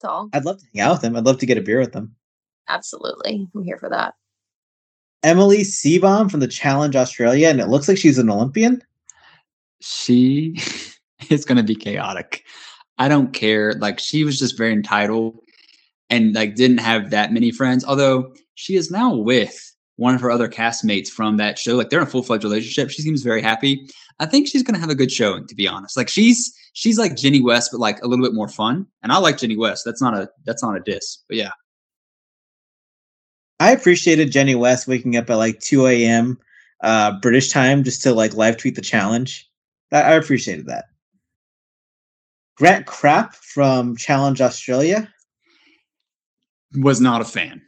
That's 0.01 0.11
all. 0.11 0.29
I'd 0.33 0.45
love 0.45 0.59
to 0.59 0.65
hang 0.73 0.81
out 0.81 0.93
with 0.93 1.03
him. 1.03 1.15
I'd 1.15 1.25
love 1.25 1.37
to 1.39 1.45
get 1.45 1.57
a 1.57 1.61
beer 1.61 1.79
with 1.79 1.93
him. 1.93 2.15
Absolutely. 2.67 3.47
I'm 3.55 3.63
here 3.63 3.77
for 3.77 3.89
that. 3.89 4.15
Emily 5.21 5.59
Seebohm 5.59 6.29
from 6.29 6.39
the 6.41 6.47
Challenge 6.47 6.95
Australia, 6.95 7.47
and 7.47 7.61
it 7.61 7.67
looks 7.67 7.87
like 7.87 7.97
she's 7.97 8.17
an 8.17 8.29
Olympian. 8.29 8.83
She 9.83 10.57
is 11.29 11.45
going 11.45 11.57
to 11.57 11.63
be 11.63 11.75
chaotic. 11.75 12.43
I 12.97 13.07
don't 13.07 13.33
care. 13.33 13.73
Like 13.73 13.99
she 13.99 14.23
was 14.23 14.39
just 14.39 14.57
very 14.57 14.73
entitled 14.73 15.39
and 16.09 16.33
like 16.33 16.55
didn't 16.55 16.77
have 16.79 17.09
that 17.09 17.33
many 17.33 17.51
friends. 17.51 17.83
Although 17.83 18.33
she 18.55 18.75
is 18.75 18.91
now 18.91 19.15
with 19.15 19.73
one 19.97 20.15
of 20.15 20.21
her 20.21 20.31
other 20.31 20.47
castmates 20.47 21.09
from 21.09 21.37
that 21.37 21.59
show. 21.59 21.75
Like 21.75 21.89
they're 21.89 22.01
in 22.01 22.07
a 22.07 22.09
full 22.09 22.23
fledged 22.23 22.43
relationship. 22.43 22.89
She 22.89 23.01
seems 23.01 23.21
very 23.21 23.41
happy. 23.41 23.87
I 24.19 24.25
think 24.25 24.47
she's 24.47 24.63
going 24.63 24.75
to 24.75 24.81
have 24.81 24.89
a 24.89 24.95
good 24.95 25.11
showing. 25.11 25.47
To 25.47 25.55
be 25.55 25.67
honest, 25.67 25.97
like 25.97 26.09
she's 26.09 26.53
she's 26.73 26.97
like 26.97 27.15
Jenny 27.15 27.41
West, 27.41 27.69
but 27.71 27.79
like 27.79 28.01
a 28.01 28.07
little 28.07 28.25
bit 28.25 28.33
more 28.33 28.47
fun. 28.47 28.87
And 29.01 29.11
I 29.11 29.17
like 29.17 29.37
Jenny 29.37 29.57
West. 29.57 29.83
That's 29.85 30.01
not 30.01 30.15
a 30.15 30.29
that's 30.45 30.63
not 30.63 30.75
a 30.75 30.79
diss. 30.79 31.19
But 31.27 31.37
yeah, 31.37 31.51
I 33.59 33.71
appreciated 33.71 34.31
Jenny 34.31 34.55
West 34.55 34.87
waking 34.87 35.15
up 35.15 35.29
at 35.29 35.35
like 35.35 35.59
2 35.59 35.87
a.m. 35.87 36.37
Uh, 36.81 37.19
British 37.21 37.49
time 37.49 37.83
just 37.83 38.01
to 38.03 38.13
like 38.13 38.33
live 38.33 38.57
tweet 38.57 38.75
the 38.75 38.81
challenge. 38.81 39.49
I, 39.93 40.13
appreciated 40.13 40.65
that. 40.67 40.85
Grant 42.55 42.85
Crapp 42.85 43.35
from 43.35 43.95
Challenge 43.95 44.41
Australia. 44.41 45.11
was 46.75 46.99
not 46.99 47.21
a 47.21 47.25
fan. 47.25 47.61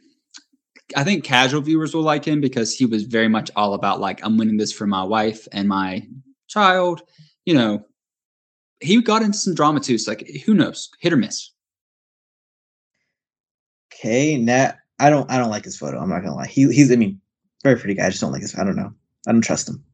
I 0.96 1.04
think 1.04 1.24
casual 1.24 1.60
viewers 1.60 1.94
will 1.94 2.02
like 2.02 2.24
him 2.24 2.40
because 2.40 2.74
he 2.74 2.86
was 2.86 3.04
very 3.04 3.28
much 3.28 3.50
all 3.56 3.74
about 3.74 4.00
like 4.00 4.24
I'm 4.24 4.36
winning 4.38 4.56
this 4.56 4.72
for 4.72 4.86
my 4.86 5.02
wife 5.02 5.48
and 5.52 5.68
my 5.68 6.06
child. 6.48 7.02
You 7.44 7.54
know, 7.54 7.86
he 8.80 9.00
got 9.02 9.22
into 9.22 9.38
some 9.38 9.54
drama 9.54 9.80
too. 9.80 9.98
So 9.98 10.12
like, 10.12 10.28
who 10.44 10.54
knows? 10.54 10.90
Hit 11.00 11.12
or 11.12 11.16
miss. 11.16 11.50
Okay, 13.92 14.36
Nat. 14.36 14.76
I 14.98 15.10
don't. 15.10 15.30
I 15.30 15.38
don't 15.38 15.50
like 15.50 15.64
his 15.64 15.76
photo. 15.76 15.98
I'm 15.98 16.08
not 16.08 16.20
gonna 16.20 16.34
lie. 16.34 16.46
He, 16.46 16.72
he's. 16.72 16.90
I 16.90 16.96
mean, 16.96 17.20
very 17.62 17.78
pretty 17.78 17.94
guy. 17.94 18.06
I 18.06 18.10
just 18.10 18.20
don't 18.20 18.32
like 18.32 18.42
his. 18.42 18.56
I 18.56 18.64
don't 18.64 18.76
know. 18.76 18.92
I 19.26 19.32
don't 19.32 19.42
trust 19.42 19.68
him. 19.68 19.84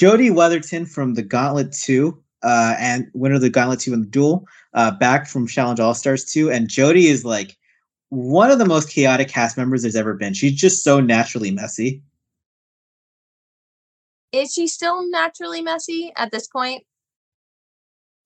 Jodi 0.00 0.30
Weatherton 0.30 0.88
from 0.88 1.12
the 1.12 1.22
Gauntlet 1.22 1.72
Two, 1.72 2.22
uh, 2.42 2.74
and 2.78 3.10
winner 3.12 3.34
of 3.34 3.42
the 3.42 3.50
Gauntlet 3.50 3.80
Two 3.80 3.92
and 3.92 4.02
the 4.04 4.08
Duel, 4.08 4.46
uh, 4.72 4.92
back 4.92 5.28
from 5.28 5.46
Challenge 5.46 5.78
All 5.78 5.92
Stars 5.92 6.24
Two, 6.24 6.50
and 6.50 6.70
Jodi 6.70 7.08
is 7.08 7.22
like 7.22 7.58
one 8.08 8.50
of 8.50 8.58
the 8.58 8.64
most 8.64 8.88
chaotic 8.88 9.28
cast 9.28 9.58
members 9.58 9.82
there's 9.82 9.96
ever 9.96 10.14
been. 10.14 10.32
She's 10.32 10.54
just 10.54 10.82
so 10.82 11.00
naturally 11.00 11.50
messy. 11.50 12.02
Is 14.32 14.54
she 14.54 14.68
still 14.68 15.06
naturally 15.10 15.60
messy 15.60 16.14
at 16.16 16.30
this 16.32 16.46
point? 16.46 16.82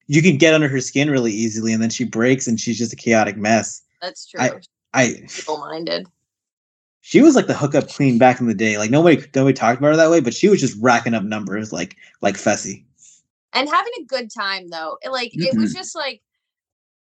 You 0.07 0.23
can 0.23 0.37
get 0.37 0.55
under 0.55 0.69
her 0.69 0.81
skin 0.81 1.11
really 1.11 1.33
easily, 1.33 1.73
and 1.73 1.83
then 1.83 1.91
she 1.91 2.05
breaks, 2.05 2.47
and 2.47 2.61
she's 2.61 2.79
just 2.79 2.93
a 2.93 2.97
chaotic 2.97 3.37
mess. 3.37 3.83
That's 4.01 4.27
true. 4.27 4.41
I- 4.41 4.61
I 4.93 5.25
People 5.29 5.59
minded. 5.59 6.07
She 7.07 7.21
was 7.21 7.37
like 7.37 7.47
the 7.47 7.55
hookup 7.55 7.93
queen 7.93 8.17
back 8.17 8.41
in 8.41 8.47
the 8.47 8.55
day. 8.55 8.79
Like 8.79 8.91
nobody 8.91 9.23
nobody 9.35 9.53
talked 9.53 9.79
about 9.79 9.89
her 9.89 9.97
that 9.97 10.11
way, 10.11 10.21
but 10.21 10.33
she 10.33 10.49
was 10.49 10.59
just 10.59 10.77
racking 10.81 11.13
up 11.13 11.23
numbers 11.23 11.71
like 11.71 11.97
like 12.23 12.35
Fessy. 12.37 12.83
and 13.53 13.69
having 13.69 13.93
a 14.01 14.05
good 14.05 14.31
time 14.33 14.69
though 14.71 14.97
it, 15.03 15.11
like 15.11 15.31
it 15.35 15.55
was 15.57 15.71
Mhm. 15.73 15.77
just 15.77 15.95
like 15.95 16.23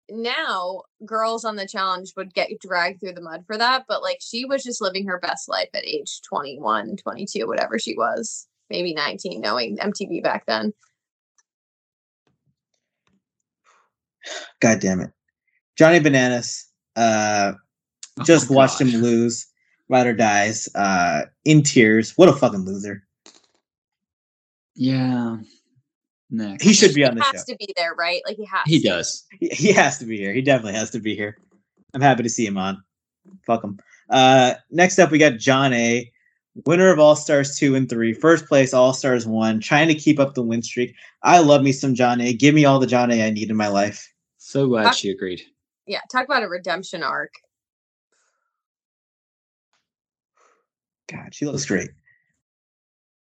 now 0.09 0.81
girls 1.05 1.45
on 1.45 1.55
the 1.57 1.67
challenge 1.67 2.11
would 2.17 2.33
get 2.33 2.49
dragged 2.59 2.99
through 2.99 3.13
the 3.13 3.21
mud 3.21 3.43
for 3.45 3.55
that 3.57 3.85
but 3.87 4.01
like 4.01 4.17
she 4.19 4.43
was 4.45 4.63
just 4.63 4.81
living 4.81 5.07
her 5.07 5.19
best 5.19 5.47
life 5.47 5.69
at 5.75 5.85
age 5.85 6.21
21 6.23 6.97
22 6.97 7.47
whatever 7.47 7.77
she 7.79 7.95
was 7.95 8.47
maybe 8.71 8.93
19 8.93 9.39
knowing 9.39 9.77
mtv 9.77 10.21
back 10.23 10.45
then 10.47 10.73
God 14.59 14.79
damn 14.79 15.01
it. 15.01 15.11
Johnny 15.77 15.99
Bananas. 15.99 16.65
Uh, 16.95 17.53
Oh 18.19 18.23
just 18.23 18.49
my 18.49 18.55
watched 18.57 18.79
gosh. 18.79 18.93
him 18.93 19.01
lose. 19.01 19.47
Ride 19.93 20.07
or 20.07 20.13
Dies. 20.13 20.67
Uh, 20.73 21.25
in 21.45 21.61
tears. 21.61 22.17
What 22.17 22.27
a 22.27 22.33
fucking 22.33 22.65
loser. 22.65 23.03
Yeah. 24.75 25.37
Next. 26.31 26.63
He 26.63 26.73
should 26.73 26.95
be 26.95 27.05
on 27.05 27.15
the 27.15 27.21
show. 27.21 27.29
He 27.29 27.37
has 27.37 27.45
to 27.45 27.55
be 27.57 27.73
there, 27.77 27.93
right? 27.93 28.21
Like 28.25 28.37
he 28.37 28.45
has. 28.45 28.63
He 28.65 28.81
to. 28.81 28.87
does. 28.87 29.25
He, 29.39 29.49
he 29.49 29.71
has 29.71 29.99
to 29.99 30.05
be 30.05 30.17
here. 30.17 30.33
He 30.33 30.41
definitely 30.41 30.79
has 30.79 30.89
to 30.91 30.99
be 30.99 31.15
here. 31.15 31.37
I'm 31.93 32.01
happy 32.01 32.23
to 32.23 32.29
see 32.29 32.45
him 32.45 32.57
on. 32.57 32.83
Fuck 33.45 33.63
him. 33.63 33.77
Uh, 34.09 34.55
next 34.71 34.97
up, 34.97 35.11
we 35.11 35.19
got 35.19 35.33
Jonna. 35.33 36.09
Winner 36.65 36.91
of 36.91 36.99
All 36.99 37.15
Stars 37.15 37.57
2 37.57 37.75
and 37.75 37.89
three, 37.89 38.13
first 38.13 38.47
place, 38.47 38.73
All 38.75 38.93
Stars 38.93 39.25
1. 39.25 39.59
Trying 39.59 39.87
to 39.87 39.95
keep 39.95 40.19
up 40.19 40.33
the 40.33 40.43
win 40.43 40.61
streak. 40.61 40.95
I 41.23 41.39
love 41.39 41.63
me 41.63 41.71
some 41.71 41.95
Jonna. 41.95 42.37
Give 42.37 42.53
me 42.53 42.65
all 42.65 42.79
the 42.79 42.85
Jonna 42.87 43.23
I 43.23 43.29
need 43.29 43.49
in 43.49 43.55
my 43.55 43.67
life. 43.67 44.11
So 44.37 44.67
glad 44.67 44.93
she 44.95 45.09
agreed. 45.09 45.41
Yeah, 45.85 46.01
talk 46.11 46.25
about 46.25 46.43
a 46.43 46.47
redemption 46.47 47.03
arc. 47.03 47.33
God, 51.11 51.33
she 51.33 51.45
looks 51.45 51.65
great. 51.65 51.89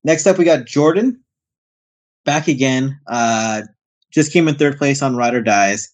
Next 0.03 0.25
up, 0.27 0.37
we 0.37 0.45
got 0.45 0.65
Jordan. 0.65 1.21
Back 2.25 2.47
again. 2.47 2.99
Uh, 3.07 3.63
just 4.11 4.31
came 4.31 4.47
in 4.47 4.55
third 4.55 4.77
place 4.77 5.01
on 5.01 5.15
Ride 5.15 5.33
or 5.35 5.41
Dies. 5.41 5.89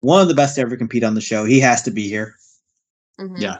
One 0.00 0.20
of 0.20 0.28
the 0.28 0.34
best 0.34 0.56
to 0.56 0.60
ever 0.62 0.76
compete 0.76 1.04
on 1.04 1.14
the 1.14 1.20
show. 1.20 1.44
He 1.44 1.60
has 1.60 1.82
to 1.82 1.90
be 1.90 2.08
here. 2.08 2.34
Mhm. 3.20 3.40
Yeah. 3.40 3.58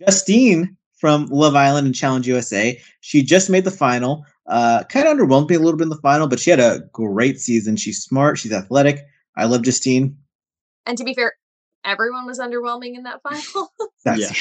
Justine 0.00 0.76
from 0.96 1.26
Love 1.26 1.54
Island 1.54 1.86
and 1.86 1.94
Challenge 1.94 2.26
USA. 2.26 2.80
She 3.00 3.22
just 3.22 3.50
made 3.50 3.64
the 3.64 3.70
final. 3.70 4.24
Uh, 4.46 4.84
kind 4.84 5.06
of 5.06 5.16
underwhelmed 5.16 5.50
me 5.50 5.56
a 5.56 5.58
little 5.58 5.76
bit 5.76 5.84
in 5.84 5.88
the 5.90 5.96
final, 5.96 6.26
but 6.26 6.40
she 6.40 6.50
had 6.50 6.60
a 6.60 6.80
great 6.92 7.40
season. 7.40 7.76
She's 7.76 8.02
smart. 8.02 8.38
She's 8.38 8.52
athletic. 8.52 9.04
I 9.36 9.44
love 9.44 9.62
Justine. 9.62 10.16
And 10.86 10.96
to 10.96 11.04
be 11.04 11.14
fair, 11.14 11.34
everyone 11.84 12.26
was 12.26 12.38
underwhelming 12.38 12.96
in 12.96 13.02
that 13.02 13.22
final. 13.22 13.70
That's, 14.04 14.20
Yeah. 14.20 14.32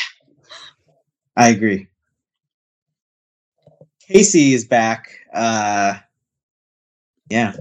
I 1.36 1.50
agree. 1.50 1.88
Kaycee 4.10 4.54
is 4.54 4.66
back. 4.66 5.10
Uh, 5.34 5.96
yeah. 7.30 7.56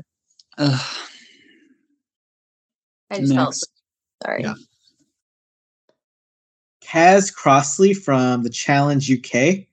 Ugh. 0.59 0.81
I 3.11 3.21
just 3.21 3.35
felt 3.35 3.49
Next. 3.49 3.71
sorry. 4.23 4.43
Yeah. 4.43 4.55
Kaz 6.83 7.35
Crossley 7.35 7.95
from 7.95 8.43
the 8.43 8.51
Challenge 8.51 9.11
UK. 9.11 9.67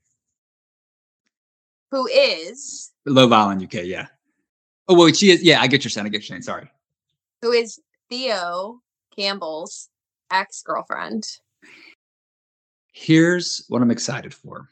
Who 1.92 2.08
is 2.08 2.92
Love 3.06 3.32
Island, 3.32 3.64
UK. 3.64 3.86
Yeah. 3.86 4.08
Oh, 4.88 4.96
well, 4.96 5.12
she 5.14 5.32
is. 5.32 5.44
Yeah, 5.44 5.62
I 5.62 5.68
get 5.68 5.84
your 5.84 5.90
saying. 5.90 6.08
I 6.08 6.10
get 6.10 6.22
your 6.22 6.28
saying. 6.28 6.42
Sorry. 6.42 6.70
who 7.42 7.52
is 7.52 7.80
Theo 8.10 8.82
Campbell's 9.16 9.90
ex 10.32 10.62
girlfriend? 10.64 11.26
Here's 12.94 13.66
what 13.68 13.82
I'm 13.82 13.92
excited 13.92 14.34
for. 14.34 14.70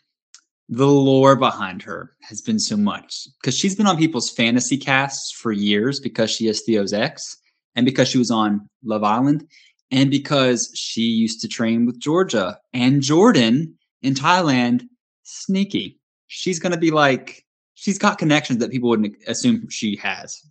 The 0.70 0.88
lore 0.88 1.36
behind 1.36 1.82
her 1.84 2.16
has 2.22 2.40
been 2.40 2.60
so 2.60 2.78
much 2.78 3.28
because 3.42 3.58
she's 3.58 3.76
been 3.76 3.88
on 3.88 3.98
people's 3.98 4.30
fantasy 4.30 4.78
casts 4.78 5.32
for 5.32 5.52
years 5.52 6.00
because 6.00 6.32
she 6.32 6.48
is 6.48 6.62
Theo's 6.62 6.94
ex 6.94 7.36
and 7.76 7.86
because 7.86 8.08
she 8.08 8.18
was 8.18 8.32
on 8.32 8.70
Love 8.84 9.04
Island 9.04 9.48
and 9.90 10.10
because 10.10 10.72
she 10.74 11.02
used 11.02 11.42
to 11.42 11.48
train 11.48 11.86
with 11.86 12.00
Georgia 12.00 12.58
and 12.74 13.02
Jordan 13.02 13.76
in 14.02 14.14
Thailand. 14.14 14.84
Sneaky. 15.24 16.00
She's 16.28 16.60
going 16.60 16.72
to 16.72 16.80
be 16.80 16.92
like, 16.92 17.46
she's 17.74 17.98
got 17.98 18.18
connections 18.18 18.60
that 18.60 18.72
people 18.72 18.90
wouldn't 18.90 19.16
assume 19.28 19.70
she 19.70 19.96
has. 19.98 20.42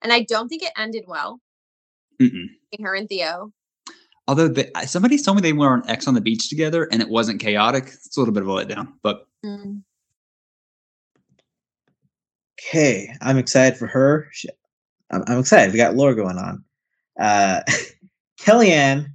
And 0.00 0.12
I 0.12 0.22
don't 0.22 0.48
think 0.48 0.62
it 0.62 0.72
ended 0.76 1.04
well. 1.06 1.40
Mm-mm. 2.20 2.46
Her 2.80 2.94
and 2.94 3.08
Theo. 3.08 3.52
Although 4.28 4.48
the, 4.48 4.70
somebody 4.86 5.18
told 5.18 5.36
me 5.36 5.42
they 5.42 5.52
were 5.52 5.72
on 5.72 5.88
X 5.88 6.06
on 6.06 6.14
the 6.14 6.20
beach 6.20 6.48
together 6.48 6.88
and 6.92 7.02
it 7.02 7.08
wasn't 7.08 7.40
chaotic. 7.40 7.86
It's 7.86 8.16
a 8.16 8.20
little 8.20 8.32
bit 8.32 8.42
of 8.42 8.48
a 8.48 8.52
letdown, 8.52 8.92
but 9.02 9.26
Mm. 9.44 9.82
Okay, 12.60 13.12
I'm 13.20 13.38
excited 13.38 13.78
for 13.78 13.86
her. 13.88 14.28
She, 14.32 14.48
I'm, 15.10 15.24
I'm 15.26 15.38
excited. 15.40 15.72
We 15.72 15.78
got 15.78 15.96
lore 15.96 16.14
going 16.14 16.38
on. 16.38 16.64
Uh, 17.18 17.60
Kellyanne 18.40 19.06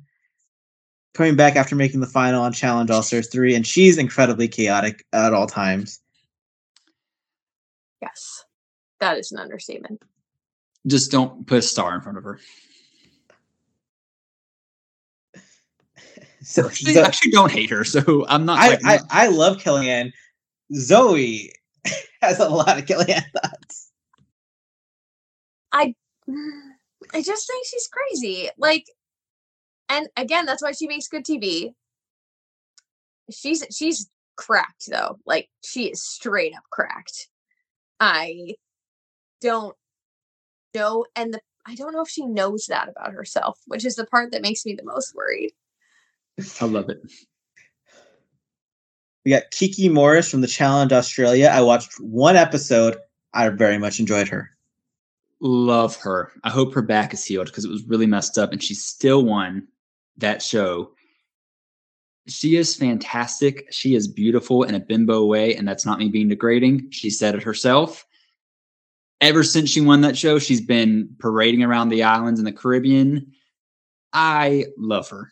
coming 1.14 1.36
back 1.36 1.56
after 1.56 1.76
making 1.76 2.02
the 2.02 2.08
final 2.08 2.44
on 2.44 2.54
Challenge 2.54 2.92
All 2.92 3.04
Stars 3.04 3.30
3, 3.30 3.56
and 3.56 3.66
she's 3.66 3.98
incredibly 3.98 4.48
chaotic 4.48 5.06
at 5.14 5.34
all 5.34 5.48
times. 5.48 6.00
Yes, 8.02 8.44
that 9.00 9.18
is 9.18 9.32
an 9.32 9.40
understatement. 9.40 10.02
just 10.86 11.10
don't 11.10 11.48
put 11.48 11.60
a 11.60 11.62
star 11.62 11.96
in 11.96 12.02
front 12.02 12.18
of 12.18 12.24
her. 12.24 12.40
So, 16.44 16.68
Actually, 16.68 16.94
so- 16.94 17.02
I 17.02 17.06
actually 17.06 17.32
don't 17.32 17.52
hate 17.52 17.72
her, 17.72 17.84
so 17.84 18.26
I'm 18.30 18.46
not. 18.46 18.60
I, 18.60 18.68
like, 18.70 18.80
I, 18.86 19.00
I 19.10 19.28
love 19.28 19.58
Kellyanne. 19.58 20.12
Zoe 20.74 21.52
has 22.22 22.40
a 22.40 22.48
lot 22.48 22.78
of 22.78 22.86
Kellyanne 22.86 23.26
thoughts. 23.42 23.92
I 25.72 25.96
I 27.14 27.22
just 27.22 27.48
think 27.48 27.66
she's 27.66 27.90
crazy. 27.92 28.50
Like, 28.58 28.86
and 29.90 30.08
again, 30.16 30.46
that's 30.46 30.62
why 30.62 30.74
she 30.74 30.88
makes 30.88 31.08
good 31.08 31.26
TV. 31.26 31.74
She's 33.32 33.66
she's 33.76 34.08
cracked 34.36 34.90
though. 34.90 35.20
Like 35.26 35.50
she 35.64 35.86
is 35.88 36.04
straight 36.04 36.56
up 36.56 36.64
cracked. 36.72 37.30
I 38.00 38.56
don't 39.42 39.76
know, 40.76 41.06
and 41.16 41.34
the 41.34 41.42
I 41.66 41.76
don't 41.76 41.94
know 41.94 42.02
if 42.02 42.10
she 42.10 42.26
knows 42.26 42.68
that 42.68 42.90
about 42.90 43.12
herself, 43.14 43.60
which 43.66 43.86
is 43.86 43.96
the 43.96 44.06
part 44.06 44.32
that 44.32 44.42
makes 44.42 44.66
me 44.66 44.76
the 44.76 44.86
most 44.86 45.16
worried. 45.16 45.52
I 46.62 46.66
love 46.66 46.90
it. 46.90 47.02
We 49.26 49.32
got 49.32 49.52
Kiki 49.52 49.90
Morris 49.90 50.32
from 50.32 50.42
the 50.42 50.48
Challenge 50.48 50.94
Australia. 50.94 51.50
I 51.52 51.62
watched 51.62 52.00
one 52.00 52.36
episode. 52.36 52.96
I 53.34 53.50
very 53.50 53.78
much 53.78 54.00
enjoyed 54.00 54.28
her. 54.30 54.52
Love 55.42 55.96
her. 55.98 56.32
I 56.44 56.50
hope 56.50 56.74
her 56.74 56.82
back 56.82 57.14
is 57.14 57.26
healed 57.26 57.48
because 57.48 57.66
it 57.66 57.72
was 57.72 57.84
really 57.84 58.06
messed 58.06 58.38
up, 58.38 58.52
and 58.52 58.64
she 58.64 58.74
still 58.74 59.26
won 59.26 59.68
that 60.18 60.42
show. 60.42 60.92
She 62.28 62.56
is 62.56 62.76
fantastic. 62.76 63.68
She 63.72 63.96
is 63.96 64.08
beautiful 64.08 64.64
in 64.64 64.76
a 64.76 64.80
bimbo 64.80 65.26
way, 65.26 65.56
and 65.56 65.68
that's 65.68 65.86
not 65.86 66.00
me 66.00 66.10
being 66.10 66.30
degrading. 66.30 66.92
She 66.92 67.10
said 67.10 67.36
it 67.36 67.44
herself. 67.44 68.06
Ever 69.22 69.44
since 69.44 69.70
she 69.70 69.82
won 69.82 70.02
that 70.02 70.18
show, 70.18 70.40
she's 70.40 70.62
been 70.62 71.10
parading 71.20 71.64
around 71.64 71.90
the 71.90 72.04
islands 72.04 72.40
in 72.40 72.46
the 72.46 72.52
Caribbean. 72.52 73.34
I 74.14 74.66
love 74.78 75.10
her. 75.10 75.32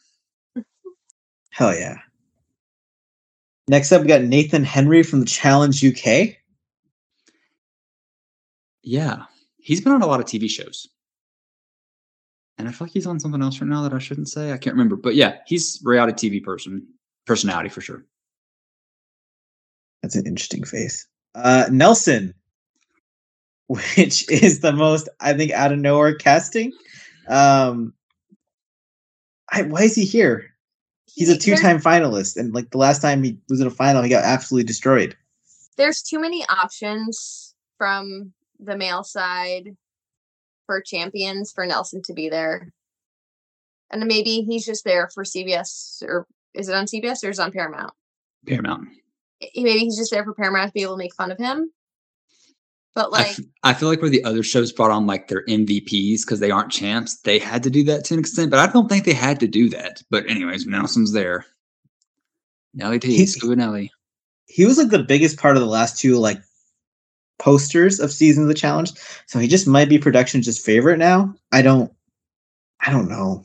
Hell 1.56 1.74
yeah. 1.74 2.00
Next 3.70 3.94
up, 3.94 4.02
we 4.02 4.10
got 4.10 4.24
Nathan 4.24 4.66
Henry 4.66 5.04
from 5.04 5.22
the 5.22 5.26
Challenge 5.26 5.86
UK. 5.86 6.36
Yeah, 8.84 9.24
he's 9.58 9.80
been 9.80 9.94
on 9.94 10.02
a 10.02 10.06
lot 10.06 10.20
of 10.20 10.26
TV 10.26 10.50
shows. 10.50 10.90
And 12.58 12.68
I 12.68 12.72
feel 12.72 12.88
like 12.88 12.92
he's 12.92 13.08
on 13.08 13.22
something 13.22 13.42
else 13.42 13.62
right 13.62 13.70
now 13.70 13.84
that 13.84 13.94
I 13.94 14.00
shouldn't 14.00 14.28
say. 14.28 14.52
I 14.52 14.58
can't 14.58 14.74
remember. 14.74 14.98
But 14.98 15.16
yeah, 15.16 15.38
he's 15.48 15.80
reality 15.82 16.30
TV 16.30 16.44
person, 16.44 16.86
personality 17.26 17.70
for 17.70 17.80
sure. 17.80 18.06
That's 20.04 20.18
an 20.18 20.28
interesting 20.28 20.66
face. 20.66 21.08
Uh, 21.36 21.68
Nelson, 21.72 22.34
which 23.68 24.30
is 24.30 24.60
the 24.60 24.74
most, 24.74 25.08
I 25.22 25.32
think, 25.32 25.54
out 25.54 25.72
of 25.72 25.80
nowhere 25.80 26.16
casting. 26.16 26.74
Um, 27.30 27.94
I, 29.50 29.62
why 29.62 29.84
is 29.84 29.96
he 29.96 30.04
here? 30.04 30.52
He's 31.16 31.30
a 31.30 31.38
two-time 31.38 31.80
finalist, 31.80 32.36
and 32.38 32.54
like 32.54 32.72
the 32.72 32.78
last 32.78 33.02
time 33.02 33.24
he 33.24 33.38
was 33.50 33.62
in 33.62 33.68
a 33.68 33.72
final, 33.72 34.04
he 34.04 34.10
got 34.10 34.24
absolutely 34.24 34.66
destroyed. 34.66 35.16
there's 35.78 36.02
too 36.02 36.20
many 36.20 36.46
options 36.48 37.56
from 37.78 38.34
the 38.60 38.78
male 38.78 39.04
side 39.04 39.76
for 40.66 40.82
champions 40.82 41.52
for 41.52 41.66
Nelson 41.66 42.02
to 42.04 42.14
be 42.14 42.30
there. 42.30 42.72
And 43.92 44.04
maybe 44.06 44.42
he's 44.42 44.66
just 44.66 44.84
there 44.84 45.10
for 45.14 45.24
CBS 45.24 46.02
or 46.04 46.28
is 46.54 46.70
it 46.70 46.76
on 46.76 46.86
CBS 46.86 47.24
or 47.24 47.30
is 47.30 47.40
it 47.40 47.42
on 47.42 47.52
Paramount? 47.52 47.94
Paramount. 48.48 48.90
Maybe 49.56 49.80
he's 49.80 49.98
just 49.98 50.12
there 50.12 50.24
for 50.24 50.34
Paramount 50.34 50.70
to 50.70 50.74
be 50.74 50.82
able 50.82 50.96
to 50.96 51.04
make 51.04 51.14
fun 51.14 51.32
of 51.32 51.38
him. 51.38 51.72
But 52.96 53.08
I 53.08 53.10
like, 53.10 53.28
f- 53.28 53.40
I 53.64 53.74
feel 53.74 53.90
like 53.90 54.02
where 54.02 54.10
the 54.10 54.24
other 54.24 54.42
shows 54.42 54.72
brought 54.72 54.90
on 54.90 55.06
like 55.06 55.28
their 55.28 55.44
MVPs 55.46 56.22
because 56.22 56.40
they 56.40 56.50
aren't 56.50 56.72
champs, 56.72 57.18
they 57.22 57.38
had 57.38 57.62
to 57.64 57.70
do 57.70 57.84
that 57.84 58.06
to 58.06 58.14
an 58.14 58.22
extent, 58.22 58.50
but 58.50 58.60
I 58.60 58.72
don't 58.72 58.88
think 58.88 59.04
they 59.04 59.14
had 59.14 59.40
to 59.42 59.48
do 59.48 59.70
that. 59.70 60.02
But 60.10 60.28
anyways, 60.30 60.66
Nelson's 60.66 61.12
there. 61.12 61.46
Nelly 62.74 63.00
T, 63.00 63.18
He- 63.18 63.26
Scuba 63.26 63.56
Nelly. 63.56 63.92
He 64.48 64.66
was 64.66 64.78
like 64.78 64.90
the 64.90 65.04
biggest 65.04 65.38
part 65.38 65.58
of 65.58 65.62
the 65.62 65.68
last 65.68 66.00
two 66.00 66.16
like 66.18 66.38
posters 67.38 68.00
of 68.00 68.12
season 68.12 68.44
of 68.44 68.48
the 68.48 68.54
challenge, 68.54 68.92
so 69.26 69.40
he 69.40 69.48
just 69.48 69.68
might 69.68 69.90
be 69.90 69.98
production's 69.98 70.46
just 70.46 70.66
favorite 70.66 70.98
now. 70.98 71.36
I 71.52 71.62
don't, 71.62 71.92
I 72.80 72.92
don't 72.92 73.10
know. 73.10 73.44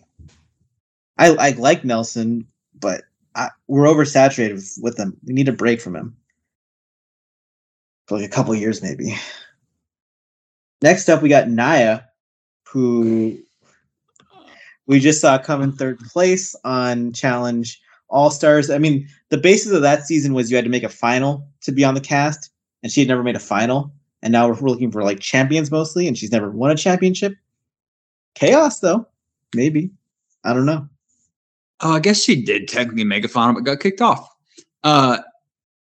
I 1.19 1.35
I 1.35 1.51
like 1.51 1.85
Nelson, 1.85 2.47
but 2.79 3.03
I, 3.35 3.49
we're 3.67 3.87
oversaturated 3.87 4.55
with, 4.55 4.79
with 4.81 4.99
him. 4.99 5.17
We 5.25 5.33
need 5.33 5.49
a 5.49 5.53
break 5.53 5.81
from 5.81 5.97
him 5.97 6.17
for 8.11 8.19
like 8.19 8.27
a 8.27 8.29
couple 8.29 8.53
years, 8.57 8.83
maybe. 8.83 9.15
Next 10.83 11.09
up, 11.09 11.23
we 11.23 11.29
got 11.29 11.49
Nia, 11.49 12.09
who 12.67 13.39
we 14.89 14.99
just 14.99 15.21
saw 15.21 15.39
come 15.39 15.63
in 15.63 15.71
third 15.71 16.01
place 16.01 16.57
on 16.65 17.13
Challenge 17.13 17.81
All 18.09 18.33
Stars. 18.33 18.69
I 18.69 18.79
mean, 18.79 19.07
the 19.29 19.39
basis 19.39 19.71
of 19.71 19.83
that 19.83 20.09
season 20.09 20.35
was 20.35 20.51
you 20.51 20.57
had 20.57 20.65
to 20.65 20.71
make 20.73 20.83
a 20.83 20.89
final 20.89 21.47
to 21.61 21.71
be 21.71 21.85
on 21.85 21.95
the 21.95 22.01
cast, 22.01 22.51
and 22.83 22.91
she 22.91 23.01
had 23.01 23.07
never 23.07 23.23
made 23.23 23.37
a 23.37 23.41
final. 23.41 23.93
And 24.23 24.33
now 24.33 24.49
we're 24.49 24.55
looking 24.57 24.91
for 24.91 25.05
like 25.05 25.21
champions 25.21 25.71
mostly, 25.71 26.09
and 26.09 26.19
she's 26.19 26.33
never 26.33 26.51
won 26.51 26.73
a 26.73 26.77
championship. 26.77 27.35
Chaos, 28.35 28.81
though, 28.81 29.07
maybe. 29.55 29.89
I 30.43 30.53
don't 30.53 30.67
know. 30.67 30.89
Oh, 31.79 31.93
I 31.93 32.01
guess 32.01 32.21
she 32.21 32.43
did 32.43 32.67
technically 32.67 33.05
make 33.05 33.25
a 33.25 33.29
final, 33.29 33.55
but 33.55 33.61
got 33.61 33.79
kicked 33.79 34.01
off. 34.01 34.29
Uh, 34.83 35.19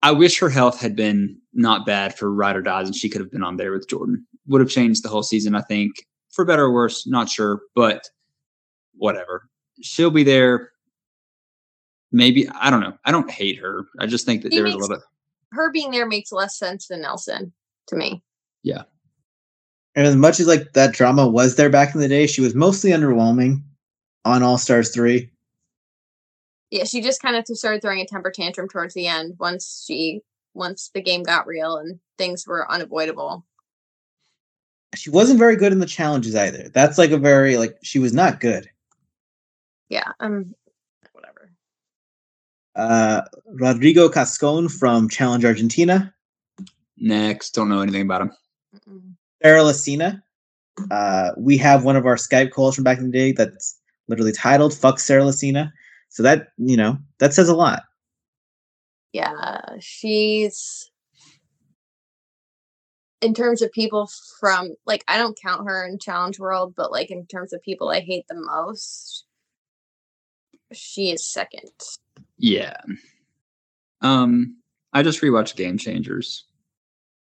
I 0.03 0.11
wish 0.11 0.37
her 0.39 0.49
health 0.49 0.81
had 0.81 0.97
been 0.97 1.38
not 1.53 1.85
bad 1.85 2.17
for 2.17 2.31
Ride 2.33 2.55
or 2.55 2.61
Dies, 2.61 2.87
and 2.87 2.95
she 2.95 3.09
could 3.09 3.21
have 3.21 3.31
been 3.31 3.43
on 3.43 3.57
there 3.57 3.71
with 3.71 3.87
Jordan. 3.89 4.25
Would 4.47 4.61
have 4.61 4.69
changed 4.69 5.03
the 5.03 5.09
whole 5.09 5.23
season, 5.23 5.55
I 5.55 5.61
think, 5.61 5.91
for 6.31 6.45
better 6.45 6.65
or 6.65 6.73
worse. 6.73 7.05
Not 7.07 7.29
sure, 7.29 7.61
but 7.75 8.07
whatever. 8.95 9.49
She'll 9.81 10.11
be 10.11 10.23
there. 10.23 10.71
Maybe 12.11 12.49
I 12.49 12.69
don't 12.69 12.81
know. 12.81 12.97
I 13.05 13.11
don't 13.11 13.29
hate 13.29 13.59
her. 13.59 13.85
I 13.99 14.05
just 14.07 14.25
think 14.25 14.41
that 14.43 14.51
She 14.51 14.57
there 14.57 14.63
was 14.65 14.73
a 14.73 14.77
makes- 14.77 14.89
little. 14.89 15.03
Her 15.51 15.71
being 15.71 15.91
there 15.91 16.05
makes 16.05 16.31
less 16.31 16.57
sense 16.57 16.87
than 16.87 17.01
Nelson 17.01 17.51
to 17.87 17.95
me. 17.95 18.23
Yeah. 18.63 18.83
And 19.95 20.05
as 20.05 20.15
much 20.15 20.39
as 20.39 20.45
like 20.47 20.73
that 20.73 20.93
drama 20.93 21.27
was 21.27 21.55
there 21.55 21.69
back 21.71 21.95
in 21.95 22.01
the 22.01 22.07
day, 22.07 22.27
she 22.27 22.41
was 22.41 22.53
mostly 22.53 22.91
underwhelming 22.91 23.63
on 24.25 24.43
All 24.43 24.57
Stars 24.59 24.93
3. 24.93 25.27
Yeah, 26.69 26.83
she 26.83 27.01
just 27.01 27.19
kind 27.21 27.35
of 27.35 27.45
started 27.57 27.81
throwing 27.81 27.99
a 27.99 28.05
temper 28.05 28.29
tantrum 28.29 28.69
towards 28.69 28.93
the 28.93 29.07
end 29.07 29.33
once 29.39 29.83
she 29.87 30.21
once 30.53 30.89
the 30.93 31.01
game 31.01 31.23
got 31.23 31.47
real 31.47 31.77
and 31.77 31.99
things 32.17 32.45
were 32.47 32.69
unavoidable. 32.71 33.45
She 34.95 35.09
wasn't 35.09 35.39
very 35.39 35.55
good 35.55 35.71
in 35.71 35.79
the 35.79 35.85
challenges 35.85 36.35
either. 36.35 36.69
That's 36.69 36.97
like 36.97 37.11
a 37.11 37.17
very 37.17 37.57
like 37.57 37.77
she 37.83 37.99
was 37.99 38.13
not 38.13 38.39
good. 38.39 38.69
Yeah, 39.89 40.11
um, 40.19 40.53
whatever. 41.13 41.51
Uh 42.75 43.21
Rodrigo 43.45 44.09
Cascon 44.09 44.69
from 44.69 45.09
Challenge 45.09 45.45
Argentina, 45.45 46.13
Next, 46.99 47.51
don't 47.51 47.69
know 47.69 47.81
anything 47.81 48.01
about 48.01 48.21
him. 48.21 48.31
Mm-mm. 48.75 49.13
Sarah 49.41 49.61
Lacina. 49.61 50.21
Uh 50.91 51.31
we 51.37 51.57
have 51.57 51.83
one 51.83 51.95
of 51.95 52.05
our 52.05 52.15
Skype 52.15 52.51
calls 52.51 52.75
from 52.75 52.83
back 52.83 52.97
in 52.97 53.05
the 53.05 53.11
day 53.11 53.31
that's 53.31 53.79
literally 54.07 54.31
titled 54.31 54.73
Fuck 54.73 54.99
Sarah 54.99 55.23
Lacina. 55.23 55.71
So 56.09 56.23
that, 56.23 56.49
you 56.57 56.75
know, 56.75 56.97
that 57.19 57.33
says 57.33 57.49
a 57.49 57.55
lot. 57.55 57.83
Yeah, 59.13 59.61
she's 59.79 60.91
in 63.21 63.33
terms 63.33 63.61
of 63.61 63.71
people 63.71 64.09
from 64.39 64.75
like 64.85 65.03
I 65.07 65.17
don't 65.17 65.39
count 65.39 65.67
her 65.67 65.85
in 65.85 65.99
challenge 65.99 66.39
world, 66.39 66.73
but 66.75 66.91
like 66.91 67.11
in 67.11 67.25
terms 67.25 67.53
of 67.53 67.61
people 67.61 67.89
I 67.89 67.99
hate 67.99 68.25
the 68.27 68.35
most, 68.35 69.25
she 70.73 71.11
is 71.11 71.27
second. 71.27 71.71
Yeah. 72.37 72.77
Um, 74.01 74.57
I 74.93 75.03
just 75.03 75.21
rewatched 75.21 75.55
Game 75.55 75.77
Changers. 75.77 76.45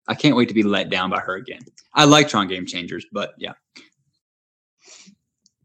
I 0.08 0.16
can't 0.16 0.36
wait 0.36 0.50
to 0.50 0.54
be 0.54 0.64
let 0.64 0.90
down 0.90 1.10
by 1.10 1.20
her 1.20 1.36
again. 1.36 1.62
I 1.94 2.06
like 2.06 2.28
Tron 2.28 2.48
Game 2.48 2.66
Changers, 2.66 3.06
but 3.12 3.34
yeah. 3.38 3.54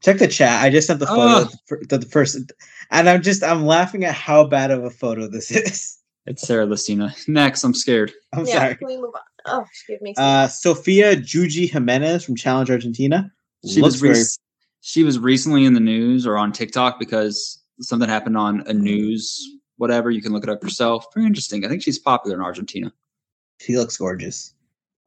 Check 0.06 0.18
the 0.18 0.28
chat. 0.28 0.62
I 0.62 0.70
just 0.70 0.86
sent 0.86 1.00
the 1.00 1.06
photo 1.08 1.42
Ugh. 1.42 1.52
for- 1.66 1.78
to 1.78 1.98
the 1.98 2.06
person 2.06 2.46
and 2.92 3.08
I'm 3.08 3.22
just 3.22 3.42
I'm 3.42 3.66
laughing 3.66 4.04
at 4.04 4.14
how 4.14 4.46
bad 4.46 4.70
of 4.70 4.84
a 4.84 4.90
photo 4.90 5.28
this 5.28 5.50
is. 5.50 5.98
It's 6.28 6.44
Sarah 6.44 6.66
Lacina. 6.66 7.14
Next, 7.28 7.62
I'm 7.62 7.72
scared. 7.72 8.12
I'm 8.32 8.46
yeah, 8.46 8.58
sorry. 8.58 8.74
can 8.74 8.88
we 8.88 8.96
move 8.96 9.14
on? 9.14 9.20
Oh, 9.46 9.60
excuse 9.60 10.00
me. 10.00 10.12
Uh, 10.16 10.48
Sofia 10.48 11.14
Jujuy 11.14 11.70
Jimenez 11.70 12.24
from 12.24 12.34
Challenge 12.34 12.68
Argentina. 12.68 13.30
She 13.64 13.80
Looks 13.80 13.94
was 13.94 14.00
very 14.00 14.24
she 14.80 15.04
was 15.04 15.20
recently 15.20 15.64
in 15.64 15.74
the 15.74 15.80
news 15.80 16.26
or 16.26 16.36
on 16.36 16.50
TikTok 16.50 16.98
because 16.98 17.62
something 17.80 18.08
happened 18.08 18.36
on 18.36 18.64
a 18.66 18.72
news 18.72 19.56
whatever. 19.76 20.10
You 20.10 20.22
can 20.22 20.32
look 20.32 20.44
it 20.44 20.50
up 20.50 20.62
yourself. 20.62 21.06
Very 21.14 21.26
interesting. 21.26 21.64
I 21.64 21.68
think 21.68 21.82
she's 21.82 21.98
popular 21.98 22.36
in 22.36 22.42
Argentina. 22.42 22.92
She 23.60 23.76
looks 23.76 23.96
gorgeous. 23.96 24.52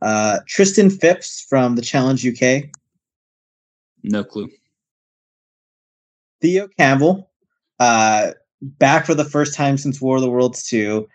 Uh, 0.02 0.40
Tristan 0.48 0.90
Phipps 0.90 1.46
from 1.50 1.76
the 1.76 1.82
Challenge 1.82 2.26
UK. 2.26 2.70
No 4.04 4.24
clue. 4.24 4.50
Theo 6.42 6.68
Campbell, 6.78 7.30
uh, 7.80 8.32
back 8.62 9.06
for 9.06 9.14
the 9.14 9.26
first 9.26 9.56
time 9.56 9.78
since 9.78 10.02
War 10.02 10.18
of 10.18 10.22
the 10.22 10.30
Worlds 10.30 10.68
2. 10.68 11.08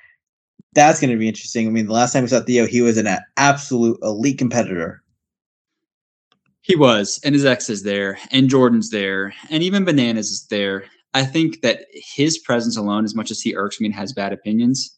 That's 0.74 1.00
going 1.00 1.10
to 1.10 1.16
be 1.16 1.28
interesting. 1.28 1.66
I 1.66 1.70
mean, 1.70 1.86
the 1.86 1.92
last 1.92 2.12
time 2.12 2.22
we 2.22 2.28
saw 2.28 2.40
Theo, 2.40 2.66
he 2.66 2.80
was 2.80 2.98
an 2.98 3.08
absolute 3.36 3.98
elite 4.02 4.38
competitor. 4.38 5.02
He 6.62 6.76
was, 6.76 7.20
and 7.24 7.34
his 7.34 7.44
ex 7.44 7.68
is 7.68 7.82
there, 7.82 8.18
and 8.30 8.48
Jordan's 8.48 8.90
there, 8.90 9.34
and 9.50 9.62
even 9.62 9.84
Bananas 9.84 10.30
is 10.30 10.46
there. 10.46 10.84
I 11.12 11.22
think 11.22 11.60
that 11.60 11.84
his 11.92 12.38
presence 12.38 12.76
alone, 12.76 13.04
as 13.04 13.14
much 13.14 13.30
as 13.30 13.40
he 13.40 13.54
irks 13.54 13.80
me 13.80 13.86
and 13.86 13.94
has 13.94 14.14
bad 14.14 14.32
opinions, 14.32 14.96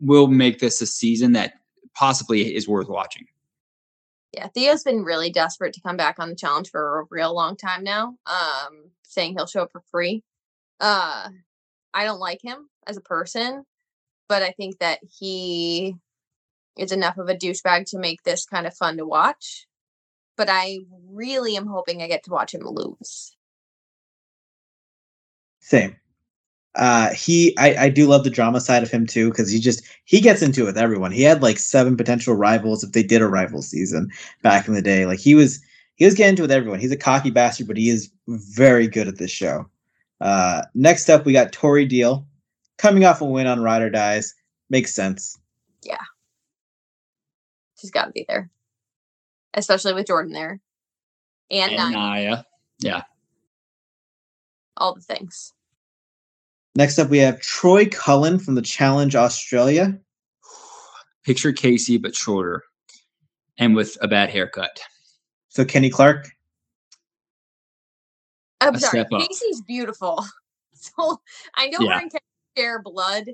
will 0.00 0.28
make 0.28 0.60
this 0.60 0.80
a 0.80 0.86
season 0.86 1.32
that 1.32 1.54
possibly 1.94 2.54
is 2.54 2.68
worth 2.68 2.88
watching. 2.88 3.26
Yeah, 4.32 4.48
Theo's 4.48 4.82
been 4.82 5.04
really 5.04 5.30
desperate 5.30 5.72
to 5.74 5.80
come 5.80 5.96
back 5.96 6.18
on 6.18 6.28
the 6.28 6.36
challenge 6.36 6.70
for 6.70 7.00
a 7.00 7.04
real 7.10 7.34
long 7.34 7.56
time 7.56 7.84
now. 7.84 8.16
Um, 8.26 8.90
saying 9.02 9.34
he'll 9.34 9.46
show 9.46 9.62
up 9.62 9.72
for 9.72 9.82
free. 9.90 10.22
Uh, 10.80 11.30
I 11.94 12.04
don't 12.04 12.20
like 12.20 12.42
him 12.42 12.68
as 12.86 12.96
a 12.96 13.02
person, 13.02 13.64
but 14.28 14.42
I 14.42 14.50
think 14.50 14.78
that 14.78 15.00
he 15.18 15.96
is 16.76 16.92
enough 16.92 17.16
of 17.16 17.28
a 17.28 17.34
douchebag 17.34 17.86
to 17.90 17.98
make 17.98 18.22
this 18.22 18.44
kind 18.44 18.66
of 18.66 18.76
fun 18.76 18.98
to 18.98 19.06
watch. 19.06 19.66
But 20.36 20.48
I 20.50 20.80
really 21.08 21.56
am 21.56 21.66
hoping 21.66 22.02
I 22.02 22.08
get 22.08 22.24
to 22.24 22.30
watch 22.30 22.52
him 22.52 22.62
lose. 22.62 23.34
Same. 25.60 25.96
Uh, 26.76 27.12
he, 27.14 27.56
I, 27.58 27.84
I 27.84 27.88
do 27.88 28.06
love 28.06 28.22
the 28.24 28.30
drama 28.30 28.60
side 28.60 28.82
of 28.82 28.90
him 28.90 29.06
too, 29.06 29.30
because 29.30 29.50
he 29.50 29.58
just 29.58 29.82
he 30.04 30.20
gets 30.20 30.42
into 30.42 30.62
it 30.62 30.66
with 30.66 30.78
everyone. 30.78 31.10
He 31.10 31.22
had 31.22 31.42
like 31.42 31.58
seven 31.58 31.96
potential 31.96 32.34
rivals 32.34 32.84
if 32.84 32.92
they 32.92 33.02
did 33.02 33.22
a 33.22 33.26
rival 33.28 33.62
season 33.62 34.10
back 34.42 34.68
in 34.68 34.74
the 34.74 34.82
day. 34.82 35.06
Like 35.06 35.18
he 35.18 35.34
was, 35.34 35.60
he 35.94 36.04
was 36.04 36.14
getting 36.14 36.30
into 36.30 36.42
it 36.42 36.44
with 36.44 36.52
everyone. 36.52 36.78
He's 36.78 36.92
a 36.92 36.96
cocky 36.96 37.30
bastard, 37.30 37.66
but 37.66 37.78
he 37.78 37.88
is 37.88 38.10
very 38.28 38.86
good 38.88 39.08
at 39.08 39.16
this 39.16 39.30
show. 39.30 39.66
Uh, 40.20 40.62
next 40.74 41.08
up, 41.08 41.24
we 41.24 41.32
got 41.32 41.52
Tori 41.52 41.86
Deal 41.86 42.26
coming 42.76 43.04
off 43.04 43.20
a 43.20 43.24
win 43.24 43.46
on 43.46 43.62
Ride 43.62 43.82
or 43.82 43.90
Dies. 43.90 44.34
Makes 44.68 44.94
sense. 44.94 45.38
Yeah, 45.82 45.96
she's 47.78 47.90
got 47.90 48.06
to 48.06 48.10
be 48.12 48.24
there, 48.28 48.50
especially 49.54 49.94
with 49.94 50.06
Jordan 50.06 50.32
there, 50.32 50.60
and, 51.50 51.72
And 51.72 51.92
Nia, 51.92 52.44
Nia. 52.82 53.06
all 54.76 54.94
the 54.94 55.00
things. 55.00 55.54
Next 56.76 56.98
up, 56.98 57.08
we 57.08 57.18
have 57.18 57.40
Troy 57.40 57.86
Cullen 57.86 58.38
from 58.38 58.54
the 58.54 58.62
Challenge 58.62 59.16
Australia. 59.16 59.98
Picture 61.24 61.52
Kaycee, 61.52 62.00
but 62.00 62.14
shorter 62.14 62.62
and 63.58 63.74
with 63.74 63.96
a 64.02 64.06
bad 64.08 64.28
haircut. 64.28 64.78
So 65.48 65.64
Kenny 65.64 65.88
Clark. 65.88 66.28
I'm 68.60 68.74
A 68.74 68.78
sorry. 68.78 69.04
Kaycee's 69.04 69.62
beautiful. 69.66 70.24
So 70.78 71.20
I 71.56 71.68
know 71.68 71.78
Yeah. 71.80 71.94
her 71.94 72.02
and 72.02 72.12
Kaycee 72.12 72.58
share 72.58 72.82
blood, 72.82 73.24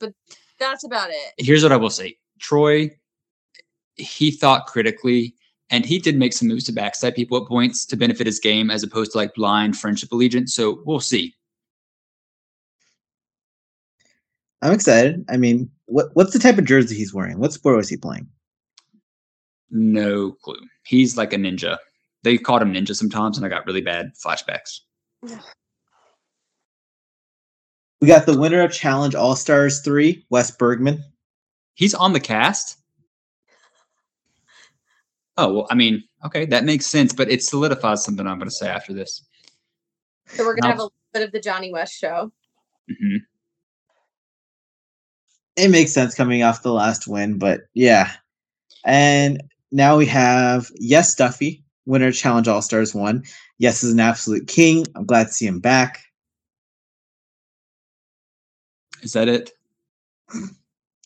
but 0.00 0.12
that's 0.58 0.84
about 0.84 1.08
it. 1.10 1.32
Here's 1.38 1.62
what 1.62 1.70
I 1.72 1.76
will 1.76 1.88
say 1.88 2.18
Troy, 2.40 2.90
he 3.94 4.32
thought 4.32 4.66
critically. 4.66 5.34
And 5.70 5.86
he 5.86 6.00
did 6.00 6.16
make 6.16 6.32
some 6.32 6.48
moves 6.48 6.64
to 6.64 6.72
backstab 6.72 7.14
people 7.14 7.38
at 7.40 7.46
points 7.48 7.86
to 7.86 7.96
benefit 7.96 8.26
his 8.26 8.40
game 8.40 8.70
as 8.72 8.82
opposed 8.82 9.12
to 9.12 9.18
like 9.18 9.32
blind 9.34 9.78
friendship 9.78 10.10
allegiance. 10.10 10.52
So 10.52 10.82
we'll 10.84 11.00
see. 11.00 11.32
I'm 14.62 14.72
excited. 14.72 15.24
I 15.28 15.36
mean, 15.36 15.70
what 15.86 16.10
what's 16.14 16.32
the 16.32 16.38
type 16.38 16.58
of 16.58 16.64
jersey 16.64 16.96
he's 16.96 17.14
wearing? 17.14 17.38
What 17.38 17.52
sport 17.52 17.76
was 17.76 17.88
he 17.88 17.96
playing? 17.96 18.28
No 19.70 20.32
clue. 20.42 20.60
He's 20.84 21.16
like 21.16 21.32
a 21.32 21.36
ninja. 21.36 21.78
They 22.22 22.36
called 22.36 22.62
him 22.62 22.72
ninja 22.72 22.94
sometimes, 22.94 23.36
and 23.36 23.46
I 23.46 23.48
got 23.48 23.66
really 23.66 23.80
bad 23.80 24.12
flashbacks. 24.24 24.80
We 28.00 28.08
got 28.08 28.26
the 28.26 28.38
winner 28.38 28.62
of 28.62 28.72
Challenge 28.72 29.14
All 29.14 29.36
Stars 29.36 29.80
3, 29.80 30.24
Wes 30.30 30.50
Bergmann. 30.50 31.04
He's 31.74 31.94
on 31.94 32.12
the 32.12 32.20
cast. 32.20 32.78
Oh, 35.36 35.52
well, 35.52 35.66
I 35.70 35.74
mean, 35.74 36.02
okay, 36.24 36.44
that 36.46 36.64
makes 36.64 36.86
sense, 36.86 37.12
but 37.12 37.30
it 37.30 37.42
solidifies 37.42 38.04
something 38.04 38.26
I'm 38.26 38.38
going 38.38 38.48
to 38.48 38.54
say 38.54 38.68
after 38.68 38.92
this. 38.92 39.22
So 40.26 40.44
we're 40.44 40.54
gonna 40.54 40.68
have 40.68 40.78
a 40.78 40.82
little 40.82 40.92
bit 41.12 41.22
of 41.22 41.32
the 41.32 41.40
Johnny 41.40 41.72
West 41.72 41.94
show. 41.94 42.30
hmm 42.88 43.16
It 45.56 45.68
makes 45.68 45.92
sense 45.92 46.14
coming 46.14 46.42
off 46.42 46.62
the 46.62 46.72
last 46.72 47.06
win, 47.06 47.38
but 47.38 47.62
yeah. 47.74 48.12
And 48.84 49.42
now 49.72 49.96
we 49.96 50.06
have 50.06 50.70
Yes 50.76 51.14
Duffy, 51.14 51.62
winner 51.86 52.12
Challenge 52.12 52.48
All 52.48 52.62
Stars 52.62 52.94
1. 52.94 53.22
Yes 53.58 53.82
is 53.82 53.92
an 53.92 54.00
absolute 54.00 54.46
king. 54.46 54.86
I'm 54.94 55.04
glad 55.04 55.26
to 55.28 55.32
see 55.32 55.46
him 55.46 55.60
back. 55.60 56.00
Is 59.02 59.12
that 59.12 59.28
it? 59.28 59.50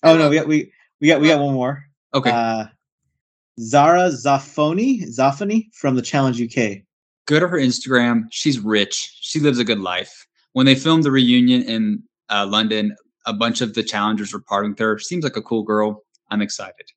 Oh 0.02 0.16
no, 0.16 0.28
we 0.28 0.36
got 0.36 0.46
we 0.46 0.72
we 1.00 1.08
got 1.08 1.20
we 1.20 1.28
got 1.28 1.40
one 1.40 1.54
more. 1.54 1.84
Okay. 2.12 2.30
Uh 2.30 2.66
Zara 3.60 4.08
Zafoni, 4.10 5.04
Zafani 5.08 5.72
from 5.74 5.94
the 5.94 6.02
Challenge 6.02 6.40
UK. 6.42 6.82
Go 7.26 7.40
to 7.40 7.48
her 7.48 7.58
Instagram. 7.58 8.24
She's 8.30 8.58
rich. 8.58 9.16
She 9.20 9.40
lives 9.40 9.58
a 9.58 9.64
good 9.64 9.78
life. 9.78 10.26
When 10.52 10.66
they 10.66 10.74
filmed 10.74 11.04
the 11.04 11.10
reunion 11.10 11.62
in 11.62 12.02
uh, 12.28 12.46
London, 12.46 12.96
a 13.26 13.32
bunch 13.32 13.60
of 13.60 13.74
the 13.74 13.82
challengers 13.82 14.32
were 14.32 14.40
parting 14.40 14.72
with 14.72 14.78
her. 14.78 14.98
Seems 14.98 15.24
like 15.24 15.36
a 15.36 15.42
cool 15.42 15.62
girl. 15.62 16.02
I'm 16.30 16.42
excited. 16.42 16.90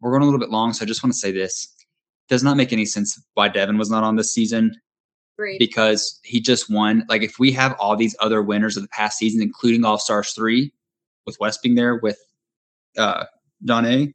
We're 0.00 0.10
going 0.10 0.22
a 0.22 0.24
little 0.24 0.40
bit 0.40 0.50
long, 0.50 0.72
so 0.72 0.84
I 0.84 0.86
just 0.86 1.02
want 1.02 1.12
to 1.12 1.18
say 1.18 1.30
this. 1.32 1.74
Does 2.28 2.42
not 2.42 2.56
make 2.56 2.72
any 2.72 2.84
sense 2.84 3.20
why 3.34 3.48
Devin 3.48 3.76
was 3.76 3.90
not 3.90 4.04
on 4.04 4.16
this 4.16 4.32
season 4.32 4.74
Great. 5.36 5.58
because 5.58 6.20
he 6.22 6.40
just 6.40 6.70
won. 6.70 7.04
Like 7.08 7.22
if 7.22 7.38
we 7.38 7.50
have 7.52 7.76
all 7.78 7.96
these 7.96 8.16
other 8.20 8.40
winners 8.40 8.76
of 8.76 8.82
the 8.82 8.88
past 8.88 9.18
season, 9.18 9.42
including 9.42 9.84
All 9.84 9.98
Stars 9.98 10.30
three, 10.32 10.72
with 11.26 11.38
West 11.40 11.62
being 11.62 11.74
there, 11.74 11.96
with 11.96 12.18
uh 12.96 13.24
Donna, 13.64 14.06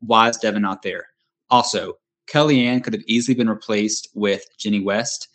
why 0.00 0.28
is 0.28 0.36
Devin 0.36 0.62
not 0.62 0.82
there? 0.82 1.06
Also, 1.48 1.94
Kellyanne 2.26 2.82
could 2.82 2.92
have 2.92 3.04
easily 3.06 3.34
been 3.34 3.48
replaced 3.48 4.08
with 4.14 4.44
Jenny 4.58 4.80
West, 4.80 5.28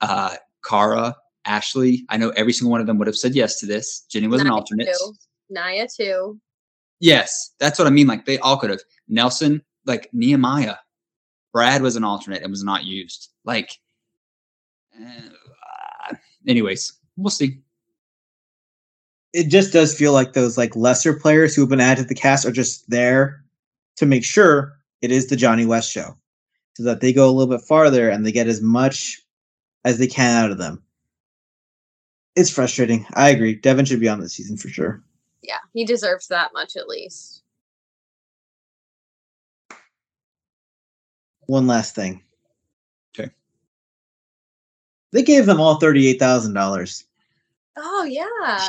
uh, 0.00 0.36
Cara, 0.64 1.16
Ashley. 1.44 2.04
I 2.08 2.16
know 2.16 2.30
every 2.30 2.52
single 2.52 2.70
one 2.70 2.80
of 2.80 2.86
them 2.86 2.98
would 2.98 3.06
have 3.06 3.16
said 3.16 3.34
yes 3.34 3.58
to 3.60 3.66
this. 3.66 4.04
Jenny 4.10 4.26
was 4.26 4.40
an 4.40 4.50
alternate. 4.50 4.88
Too. 4.98 5.14
Nia 5.50 5.86
too. 5.88 6.40
Yes, 7.00 7.54
that's 7.58 7.78
what 7.78 7.88
I 7.88 7.90
mean. 7.90 8.06
Like 8.06 8.26
they 8.26 8.38
all 8.38 8.56
could 8.56 8.70
have. 8.70 8.80
Nelson, 9.08 9.62
like 9.86 10.08
Nehemiah, 10.12 10.76
Brad 11.52 11.82
was 11.82 11.96
an 11.96 12.04
alternate 12.04 12.42
and 12.42 12.50
was 12.50 12.62
not 12.62 12.84
used. 12.84 13.30
Like, 13.44 13.78
uh, 15.00 16.14
anyways, 16.46 16.92
we'll 17.16 17.30
see. 17.30 17.58
It 19.32 19.48
just 19.48 19.72
does 19.72 19.96
feel 19.96 20.12
like 20.12 20.32
those 20.32 20.58
like 20.58 20.76
lesser 20.76 21.14
players 21.14 21.54
who 21.54 21.62
have 21.62 21.70
been 21.70 21.80
added 21.80 22.02
to 22.02 22.08
the 22.08 22.14
cast 22.14 22.44
are 22.44 22.52
just 22.52 22.88
there 22.90 23.44
to 23.96 24.06
make 24.06 24.24
sure 24.24 24.78
it 25.02 25.10
is 25.10 25.28
the 25.28 25.36
Johnny 25.36 25.64
West 25.66 25.90
show, 25.90 26.16
so 26.74 26.82
that 26.82 27.00
they 27.00 27.12
go 27.12 27.28
a 27.28 27.32
little 27.32 27.54
bit 27.56 27.66
farther 27.66 28.10
and 28.10 28.26
they 28.26 28.32
get 28.32 28.46
as 28.46 28.60
much 28.60 29.20
as 29.84 29.98
they 29.98 30.06
can 30.06 30.44
out 30.44 30.50
of 30.50 30.58
them. 30.58 30.82
It's 32.36 32.50
frustrating. 32.50 33.06
I 33.14 33.30
agree. 33.30 33.54
Devin 33.54 33.84
should 33.84 34.00
be 34.00 34.08
on 34.08 34.20
this 34.20 34.34
season 34.34 34.56
for 34.56 34.68
sure. 34.68 35.02
Yeah, 35.42 35.58
he 35.74 35.84
deserves 35.84 36.28
that 36.28 36.52
much 36.52 36.76
at 36.76 36.88
least. 36.88 37.42
One 41.46 41.66
last 41.66 41.94
thing. 41.94 42.22
Okay. 43.18 43.30
They 45.12 45.22
gave 45.22 45.46
them 45.46 45.60
all 45.60 45.76
thirty-eight 45.76 46.18
thousand 46.18 46.54
dollars, 46.54 47.04
Oh 47.76 48.04
yeah. 48.04 48.68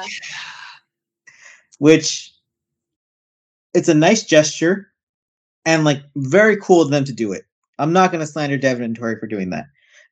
which 1.77 2.33
it's 3.73 3.89
a 3.89 3.93
nice 3.93 4.23
gesture 4.23 4.91
and 5.65 5.83
like 5.85 6.01
very 6.15 6.57
cool 6.57 6.81
of 6.81 6.89
them 6.89 7.05
to 7.05 7.13
do 7.13 7.31
it. 7.33 7.45
I'm 7.77 7.93
not 7.93 8.11
going 8.11 8.21
to 8.21 8.27
slander 8.27 8.57
Devin 8.57 8.83
and 8.83 8.95
Tori 8.95 9.17
for 9.19 9.27
doing 9.27 9.51
that. 9.51 9.67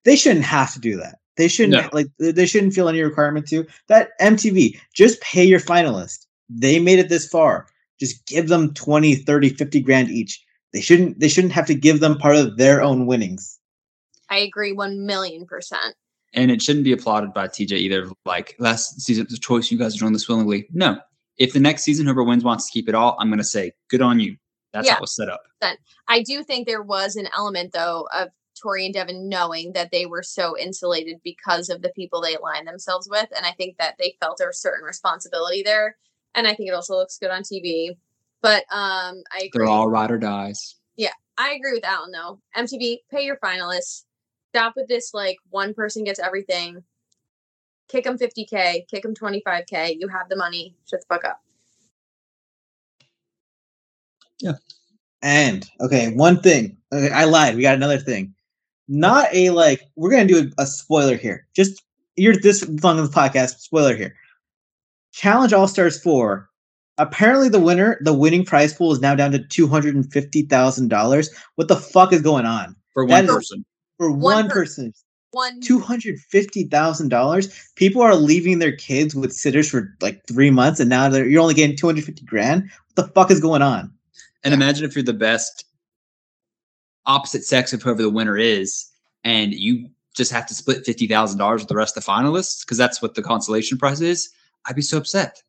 They 0.06 0.16
shouldn't 0.16 0.46
have 0.46 0.74
to 0.74 0.80
do 0.80 0.98
that. 0.98 1.20
They 1.40 1.48
shouldn't 1.48 1.72
No. 1.82 1.90
like 1.94 2.08
they 2.20 2.32
they 2.32 2.46
shouldn't 2.46 2.74
feel 2.74 2.90
any 2.90 3.02
requirement 3.02 3.48
to. 3.48 3.66
That 3.88 4.10
MTV, 4.20 4.78
just 4.94 5.22
pay 5.22 5.46
your 5.46 5.62
finalist. 5.62 6.26
They 6.50 6.80
made 6.80 7.00
it 7.00 7.08
this 7.08 7.30
far. 7.30 7.68
Just 7.98 8.26
give 8.28 8.50
them 8.50 8.74
20, 8.74 9.16
30, 9.16 9.50
50 9.50 9.80
grand 9.80 10.10
each. 10.10 10.44
They 10.74 10.82
shouldn't 10.82 11.18
they 11.22 11.30
shouldn't 11.30 11.54
have 11.54 11.66
to 11.68 11.74
give 11.74 12.02
them 12.02 12.18
part 12.18 12.36
of 12.36 12.58
their 12.58 12.82
own 12.82 13.06
winnings. 13.06 13.58
I 14.30 14.40
agree 14.40 14.74
one 14.74 15.06
million 15.06 15.46
percent. 15.46 15.96
And 16.34 16.52
it 16.52 16.62
shouldn't 16.62 16.84
be 16.84 16.92
applauded 16.92 17.34
by 17.34 17.48
TJ 17.48 17.72
either. 17.72 18.10
Like 18.26 18.56
last 18.60 19.00
season, 19.00 19.26
it 19.32 19.42
choice. 19.42 19.72
You 19.72 19.78
guys 19.80 19.96
are 19.96 20.00
doing 20.00 20.12
this 20.14 20.28
willingly. 20.28 20.68
No. 20.74 21.00
If 21.38 21.54
the 21.54 21.62
next 21.62 21.84
season 21.84 22.06
whoever 22.06 22.26
wins 22.26 22.44
wants 22.44 22.66
to 22.68 22.74
keep 22.74 22.90
it 22.90 22.96
all, 22.96 23.16
I'm 23.18 23.30
going 23.30 23.38
to 23.38 23.46
say 23.46 23.72
good 23.90 24.02
on 24.02 24.20
you. 24.20 24.36
That's 24.74 24.86
Yeah. 24.86 24.94
how 24.96 24.98
it 24.98 25.02
was 25.02 25.16
set 25.16 25.30
up. 25.30 25.42
I 26.10 26.22
do 26.22 26.44
think 26.44 26.68
there 26.68 26.82
was 26.84 27.16
an 27.16 27.30
element 27.36 27.72
though 27.72 28.08
of 28.14 28.28
Tori 28.62 28.86
and 28.86 28.94
Devin 28.94 29.30
knowing 29.30 29.74
that 29.74 29.92
they 29.92 30.06
were 30.06 30.24
so 30.24 30.58
insulated 30.58 31.18
because 31.24 31.70
of 31.70 31.82
the 31.82 31.90
people 31.90 32.22
they 32.22 32.36
aligned 32.36 32.68
themselves 32.68 33.08
with. 33.10 33.28
And 33.36 33.46
I 33.46 33.52
think 33.52 33.78
that 33.78 33.96
they 33.98 34.16
felt 34.20 34.42
a 34.42 34.54
certain 34.54 34.84
responsibility 34.84 35.64
there. 35.64 35.98
And 36.36 36.48
I 36.48 36.54
think 36.54 36.70
it 36.70 36.74
also 36.74 36.96
looks 36.96 37.18
good 37.18 37.32
on 37.32 37.44
TV. 37.44 37.98
But 38.42 38.64
um 38.72 39.24
I 39.32 39.44
agree. 39.46 39.50
They're 39.54 39.66
all 39.66 39.90
ride 39.90 40.12
or 40.12 40.18
dies. 40.18 40.76
Yeah. 40.96 41.14
I 41.38 41.54
agree 41.54 41.72
with 41.72 41.86
Allan 41.86 42.12
though. 42.12 42.42
MTV, 42.56 42.98
pay 43.10 43.24
your 43.24 43.38
finalists. 43.38 44.04
Stop 44.54 44.74
with 44.76 44.88
this 44.88 45.14
like 45.14 45.38
one 45.50 45.74
person 45.74 46.04
gets 46.04 46.20
everything. 46.20 46.84
Kick 47.88 48.04
them 48.04 48.18
50k, 48.18 48.88
kick 48.88 49.04
them 49.04 49.16
25k. 49.16 49.96
You 50.00 50.08
have 50.10 50.30
the 50.30 50.36
money. 50.36 50.76
Shut 50.90 51.00
the 51.02 51.06
fuck 51.08 51.26
up. 51.26 51.42
Yeah. 54.40 54.54
And 55.22 55.70
okay, 55.82 56.14
one 56.14 56.42
thing. 56.42 56.78
Okay, 56.94 57.12
I 57.12 57.26
lied. 57.26 57.56
We 57.56 57.62
got 57.62 57.76
another 57.76 58.00
thing. 58.00 58.34
Not 58.90 59.28
a 59.34 59.52
like. 59.52 59.84
We're 59.96 60.10
gonna 60.12 60.26
do 60.26 60.52
a, 60.58 60.64
a 60.64 60.66
spoiler 60.66 61.16
here. 61.16 61.46
Just 61.56 61.82
you're 62.18 62.36
this 62.36 62.68
long 62.84 62.98
in 62.98 63.06
the 63.06 63.12
podcast. 63.12 63.60
Spoiler 63.60 63.96
here. 63.96 64.16
Challenge 65.14 65.54
All 65.54 65.68
Stars 65.68 66.02
four. 66.02 66.50
Apparently, 66.98 67.48
the 67.48 67.60
winner, 67.62 67.98
the 68.02 68.14
winning 68.14 68.44
prize 68.44 68.74
pool 68.74 68.92
is 68.92 69.00
now 69.00 69.16
down 69.16 69.32
to 69.32 69.40
two 69.40 69.68
hundred 69.68 69.96
and 69.96 70.12
fifty 70.12 70.42
thousand 70.42 70.90
dollars. 70.90 71.30
What 71.56 71.68
the 71.68 71.76
fuck 71.78 72.12
is 72.12 72.22
going 72.22 72.46
on 72.46 72.76
For 72.94 73.06
That 73.08 73.14
one 73.14 73.24
is- 73.26 73.32
person. 73.32 73.66
for 73.98 74.12
One 74.12 74.20
one, 74.22 74.48
per- 74.50 74.54
person? 74.56 74.94
One 75.32 75.62
Two 75.62 75.80
hundred 75.80 76.18
fifty 76.20 76.64
thousand 76.64 77.10
dollars. 77.10 77.50
People 77.76 78.02
are 78.02 78.16
leaving 78.16 78.58
their 78.58 78.76
kids 78.76 79.14
with 79.14 79.32
sitters 79.32 79.70
for 79.70 79.96
like 80.02 80.26
three 80.28 80.50
months, 80.50 80.80
and 80.80 80.90
now 80.90 81.08
they're 81.08 81.28
you're 81.30 81.42
only 81.42 81.54
getting 81.54 81.78
two 81.78 81.86
hundred 81.86 82.06
fifty 82.06 82.26
grand. 82.26 82.64
What 82.64 82.96
the 83.08 83.14
fuck 83.14 83.30
is 83.30 83.40
going 83.40 83.62
on? 83.62 83.94
And 84.44 84.54
imagine 84.56 84.86
if 84.86 84.96
you're 84.96 85.04
the 85.04 85.14
best 85.14 85.66
opposite 87.10 87.44
sex 87.44 87.74
of 87.74 87.82
whoever 87.82 88.04
the 88.04 88.10
winner 88.10 88.38
is, 88.38 88.86
and 89.26 89.54
you 89.54 89.90
just 90.16 90.32
have 90.32 90.46
to 90.48 90.54
split 90.54 90.86
fifty 90.86 91.08
thousand 91.08 91.40
dollars 91.40 91.62
with 91.62 91.68
the 91.68 91.76
rest 91.76 91.98
of 91.98 92.06
the 92.06 92.12
finalists 92.12 92.64
because 92.64 92.78
that's 92.78 93.02
what 93.02 93.16
the 93.16 93.22
consolation 93.22 93.78
prize 93.78 94.00
is. 94.00 94.30
I'd 94.66 94.76
be 94.76 94.82
so 94.82 94.98
upset. 94.98 95.42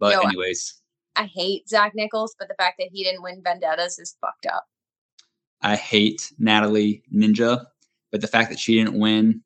But 0.00 0.14
Yo, 0.14 0.20
anyways, 0.20 0.80
I 1.14 1.24
hate 1.24 1.68
Zach 1.68 1.94
Nichols, 1.94 2.34
but 2.38 2.48
the 2.48 2.54
fact 2.54 2.76
that 2.78 2.88
he 2.90 3.04
didn't 3.04 3.22
win 3.22 3.42
Vendettas 3.42 3.98
is 3.98 4.16
fucked 4.20 4.46
up. 4.46 4.64
I 5.62 5.76
hate 5.76 6.32
Natalie 6.38 7.02
Ninja, 7.14 7.66
but 8.10 8.20
the 8.20 8.26
fact 8.26 8.50
that 8.50 8.58
she 8.58 8.74
didn't 8.74 8.98
win 8.98 9.42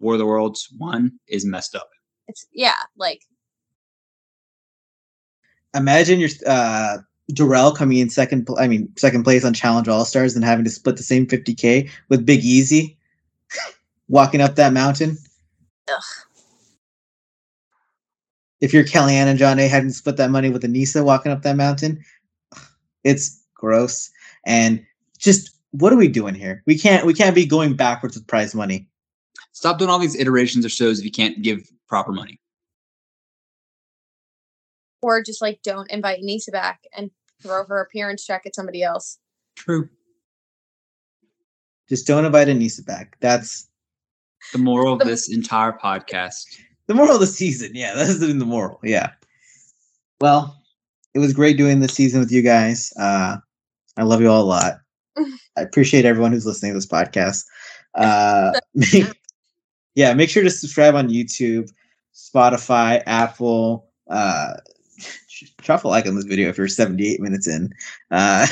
War 0.00 0.14
of 0.14 0.18
the 0.18 0.26
Worlds 0.26 0.68
one 0.78 1.18
is 1.26 1.44
messed 1.44 1.74
up. 1.74 1.88
It's 2.28 2.46
yeah, 2.52 2.74
like 2.96 3.22
imagine 5.74 6.20
your 6.20 6.30
uh 6.46 6.98
Darrell 7.32 7.72
coming 7.72 7.98
in 7.98 8.08
second 8.08 8.46
pl- 8.46 8.58
I 8.58 8.68
mean 8.68 8.92
second 8.96 9.24
place 9.24 9.44
on 9.44 9.54
Challenge 9.54 9.88
All 9.88 10.04
Stars 10.04 10.36
and 10.36 10.44
having 10.44 10.64
to 10.64 10.70
split 10.70 10.96
the 10.96 11.02
same 11.02 11.26
50k 11.26 11.90
with 12.08 12.26
Big 12.26 12.44
Easy 12.44 12.96
walking 14.08 14.40
up 14.40 14.54
that 14.56 14.72
mountain. 14.72 15.18
Ugh. 15.90 16.02
If 18.60 18.72
you're 18.72 18.84
Kellyanne 18.84 19.26
and 19.26 19.38
Jonna 19.38 19.68
having 19.68 19.90
to 19.90 19.94
split 19.94 20.16
that 20.16 20.30
money 20.30 20.50
with 20.50 20.62
Aneesa 20.62 21.04
walking 21.04 21.30
up 21.30 21.42
that 21.42 21.56
mountain, 21.56 22.02
it's 23.04 23.42
gross. 23.54 24.10
And 24.46 24.84
just 25.18 25.50
what 25.72 25.92
are 25.92 25.96
we 25.96 26.08
doing 26.08 26.34
here? 26.34 26.62
We 26.66 26.78
can't 26.78 27.04
we 27.04 27.12
can't 27.12 27.34
be 27.34 27.44
going 27.44 27.74
backwards 27.74 28.16
with 28.16 28.26
prize 28.26 28.54
money. 28.54 28.88
Stop 29.52 29.78
doing 29.78 29.90
all 29.90 29.98
these 29.98 30.16
iterations 30.16 30.64
of 30.64 30.72
shows 30.72 30.98
if 30.98 31.04
you 31.04 31.10
can't 31.10 31.42
give 31.42 31.70
proper 31.88 32.12
money. 32.12 32.38
Or 35.02 35.22
just 35.22 35.42
like 35.42 35.60
don't 35.62 35.90
invite 35.90 36.20
Nisa 36.22 36.50
back 36.50 36.80
and 36.96 37.10
throw 37.42 37.64
her 37.66 37.80
appearance 37.80 38.24
check 38.24 38.42
at 38.46 38.54
somebody 38.54 38.82
else. 38.82 39.18
True. 39.56 39.88
Just 41.88 42.06
don't 42.06 42.24
invite 42.24 42.48
Aneesa 42.48 42.84
back. 42.84 43.16
That's 43.20 43.68
The 44.52 44.58
moral 44.58 44.94
of 44.94 44.98
The- 45.00 45.04
this 45.06 45.28
entire 45.32 45.72
podcast. 45.72 46.44
the 46.88 46.94
moral 46.94 47.14
of 47.14 47.20
the 47.20 47.26
season. 47.26 47.72
Yeah, 47.74 47.94
that's 47.94 48.18
the 48.20 48.26
the 48.26 48.44
moral. 48.44 48.78
Yeah. 48.82 49.10
Well, 50.20 50.56
it 51.14 51.18
was 51.18 51.32
great 51.32 51.56
doing 51.56 51.80
this 51.80 51.94
season 51.94 52.20
with 52.20 52.30
you 52.32 52.42
guys. 52.42 52.92
Uh, 52.98 53.36
I 53.96 54.02
love 54.02 54.20
you 54.20 54.28
all 54.30 54.42
a 54.42 54.44
lot. 54.44 54.74
I 55.16 55.62
appreciate 55.62 56.04
everyone 56.04 56.32
who's 56.32 56.46
listening 56.46 56.72
to 56.72 56.76
this 56.78 56.86
podcast. 56.86 57.44
Uh, 57.94 58.52
yeah, 59.94 60.14
make 60.14 60.30
sure 60.30 60.42
to 60.42 60.50
subscribe 60.50 60.94
on 60.94 61.08
YouTube, 61.08 61.70
Spotify, 62.14 63.02
Apple. 63.06 63.88
Uh, 64.08 64.54
drop 65.58 65.84
a 65.84 65.88
like 65.88 66.06
on 66.06 66.14
this 66.14 66.24
video 66.24 66.48
if 66.48 66.58
you're 66.58 66.68
78 66.68 67.20
minutes 67.20 67.46
in. 67.46 67.72
Uh, 68.10 68.46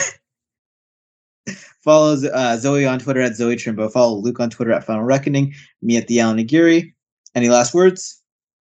follow 1.85 2.17
uh, 2.33 2.57
Zoe 2.57 2.87
on 2.87 2.99
Twitter 2.99 3.21
at 3.21 3.37
Zoe 3.37 3.57
Trimbo. 3.57 3.91
Follow 3.91 4.17
Luke 4.17 4.41
on 4.41 4.51
Twitter 4.51 4.73
at 4.73 4.85
Final 4.85 5.05
Reckoning. 5.05 5.55
Me 5.83 5.97
at 5.97 6.09
the 6.09 6.21
Allan 6.21 6.39
Aguirre. 6.39 6.93
Any 7.35 7.49
last 7.49 7.75
words? 7.75 8.21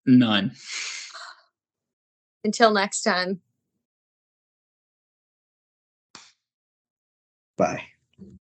None. 0.06 0.52
Until 2.44 2.72
next 2.72 3.02
time. 3.02 3.42
Bye. 7.58 7.89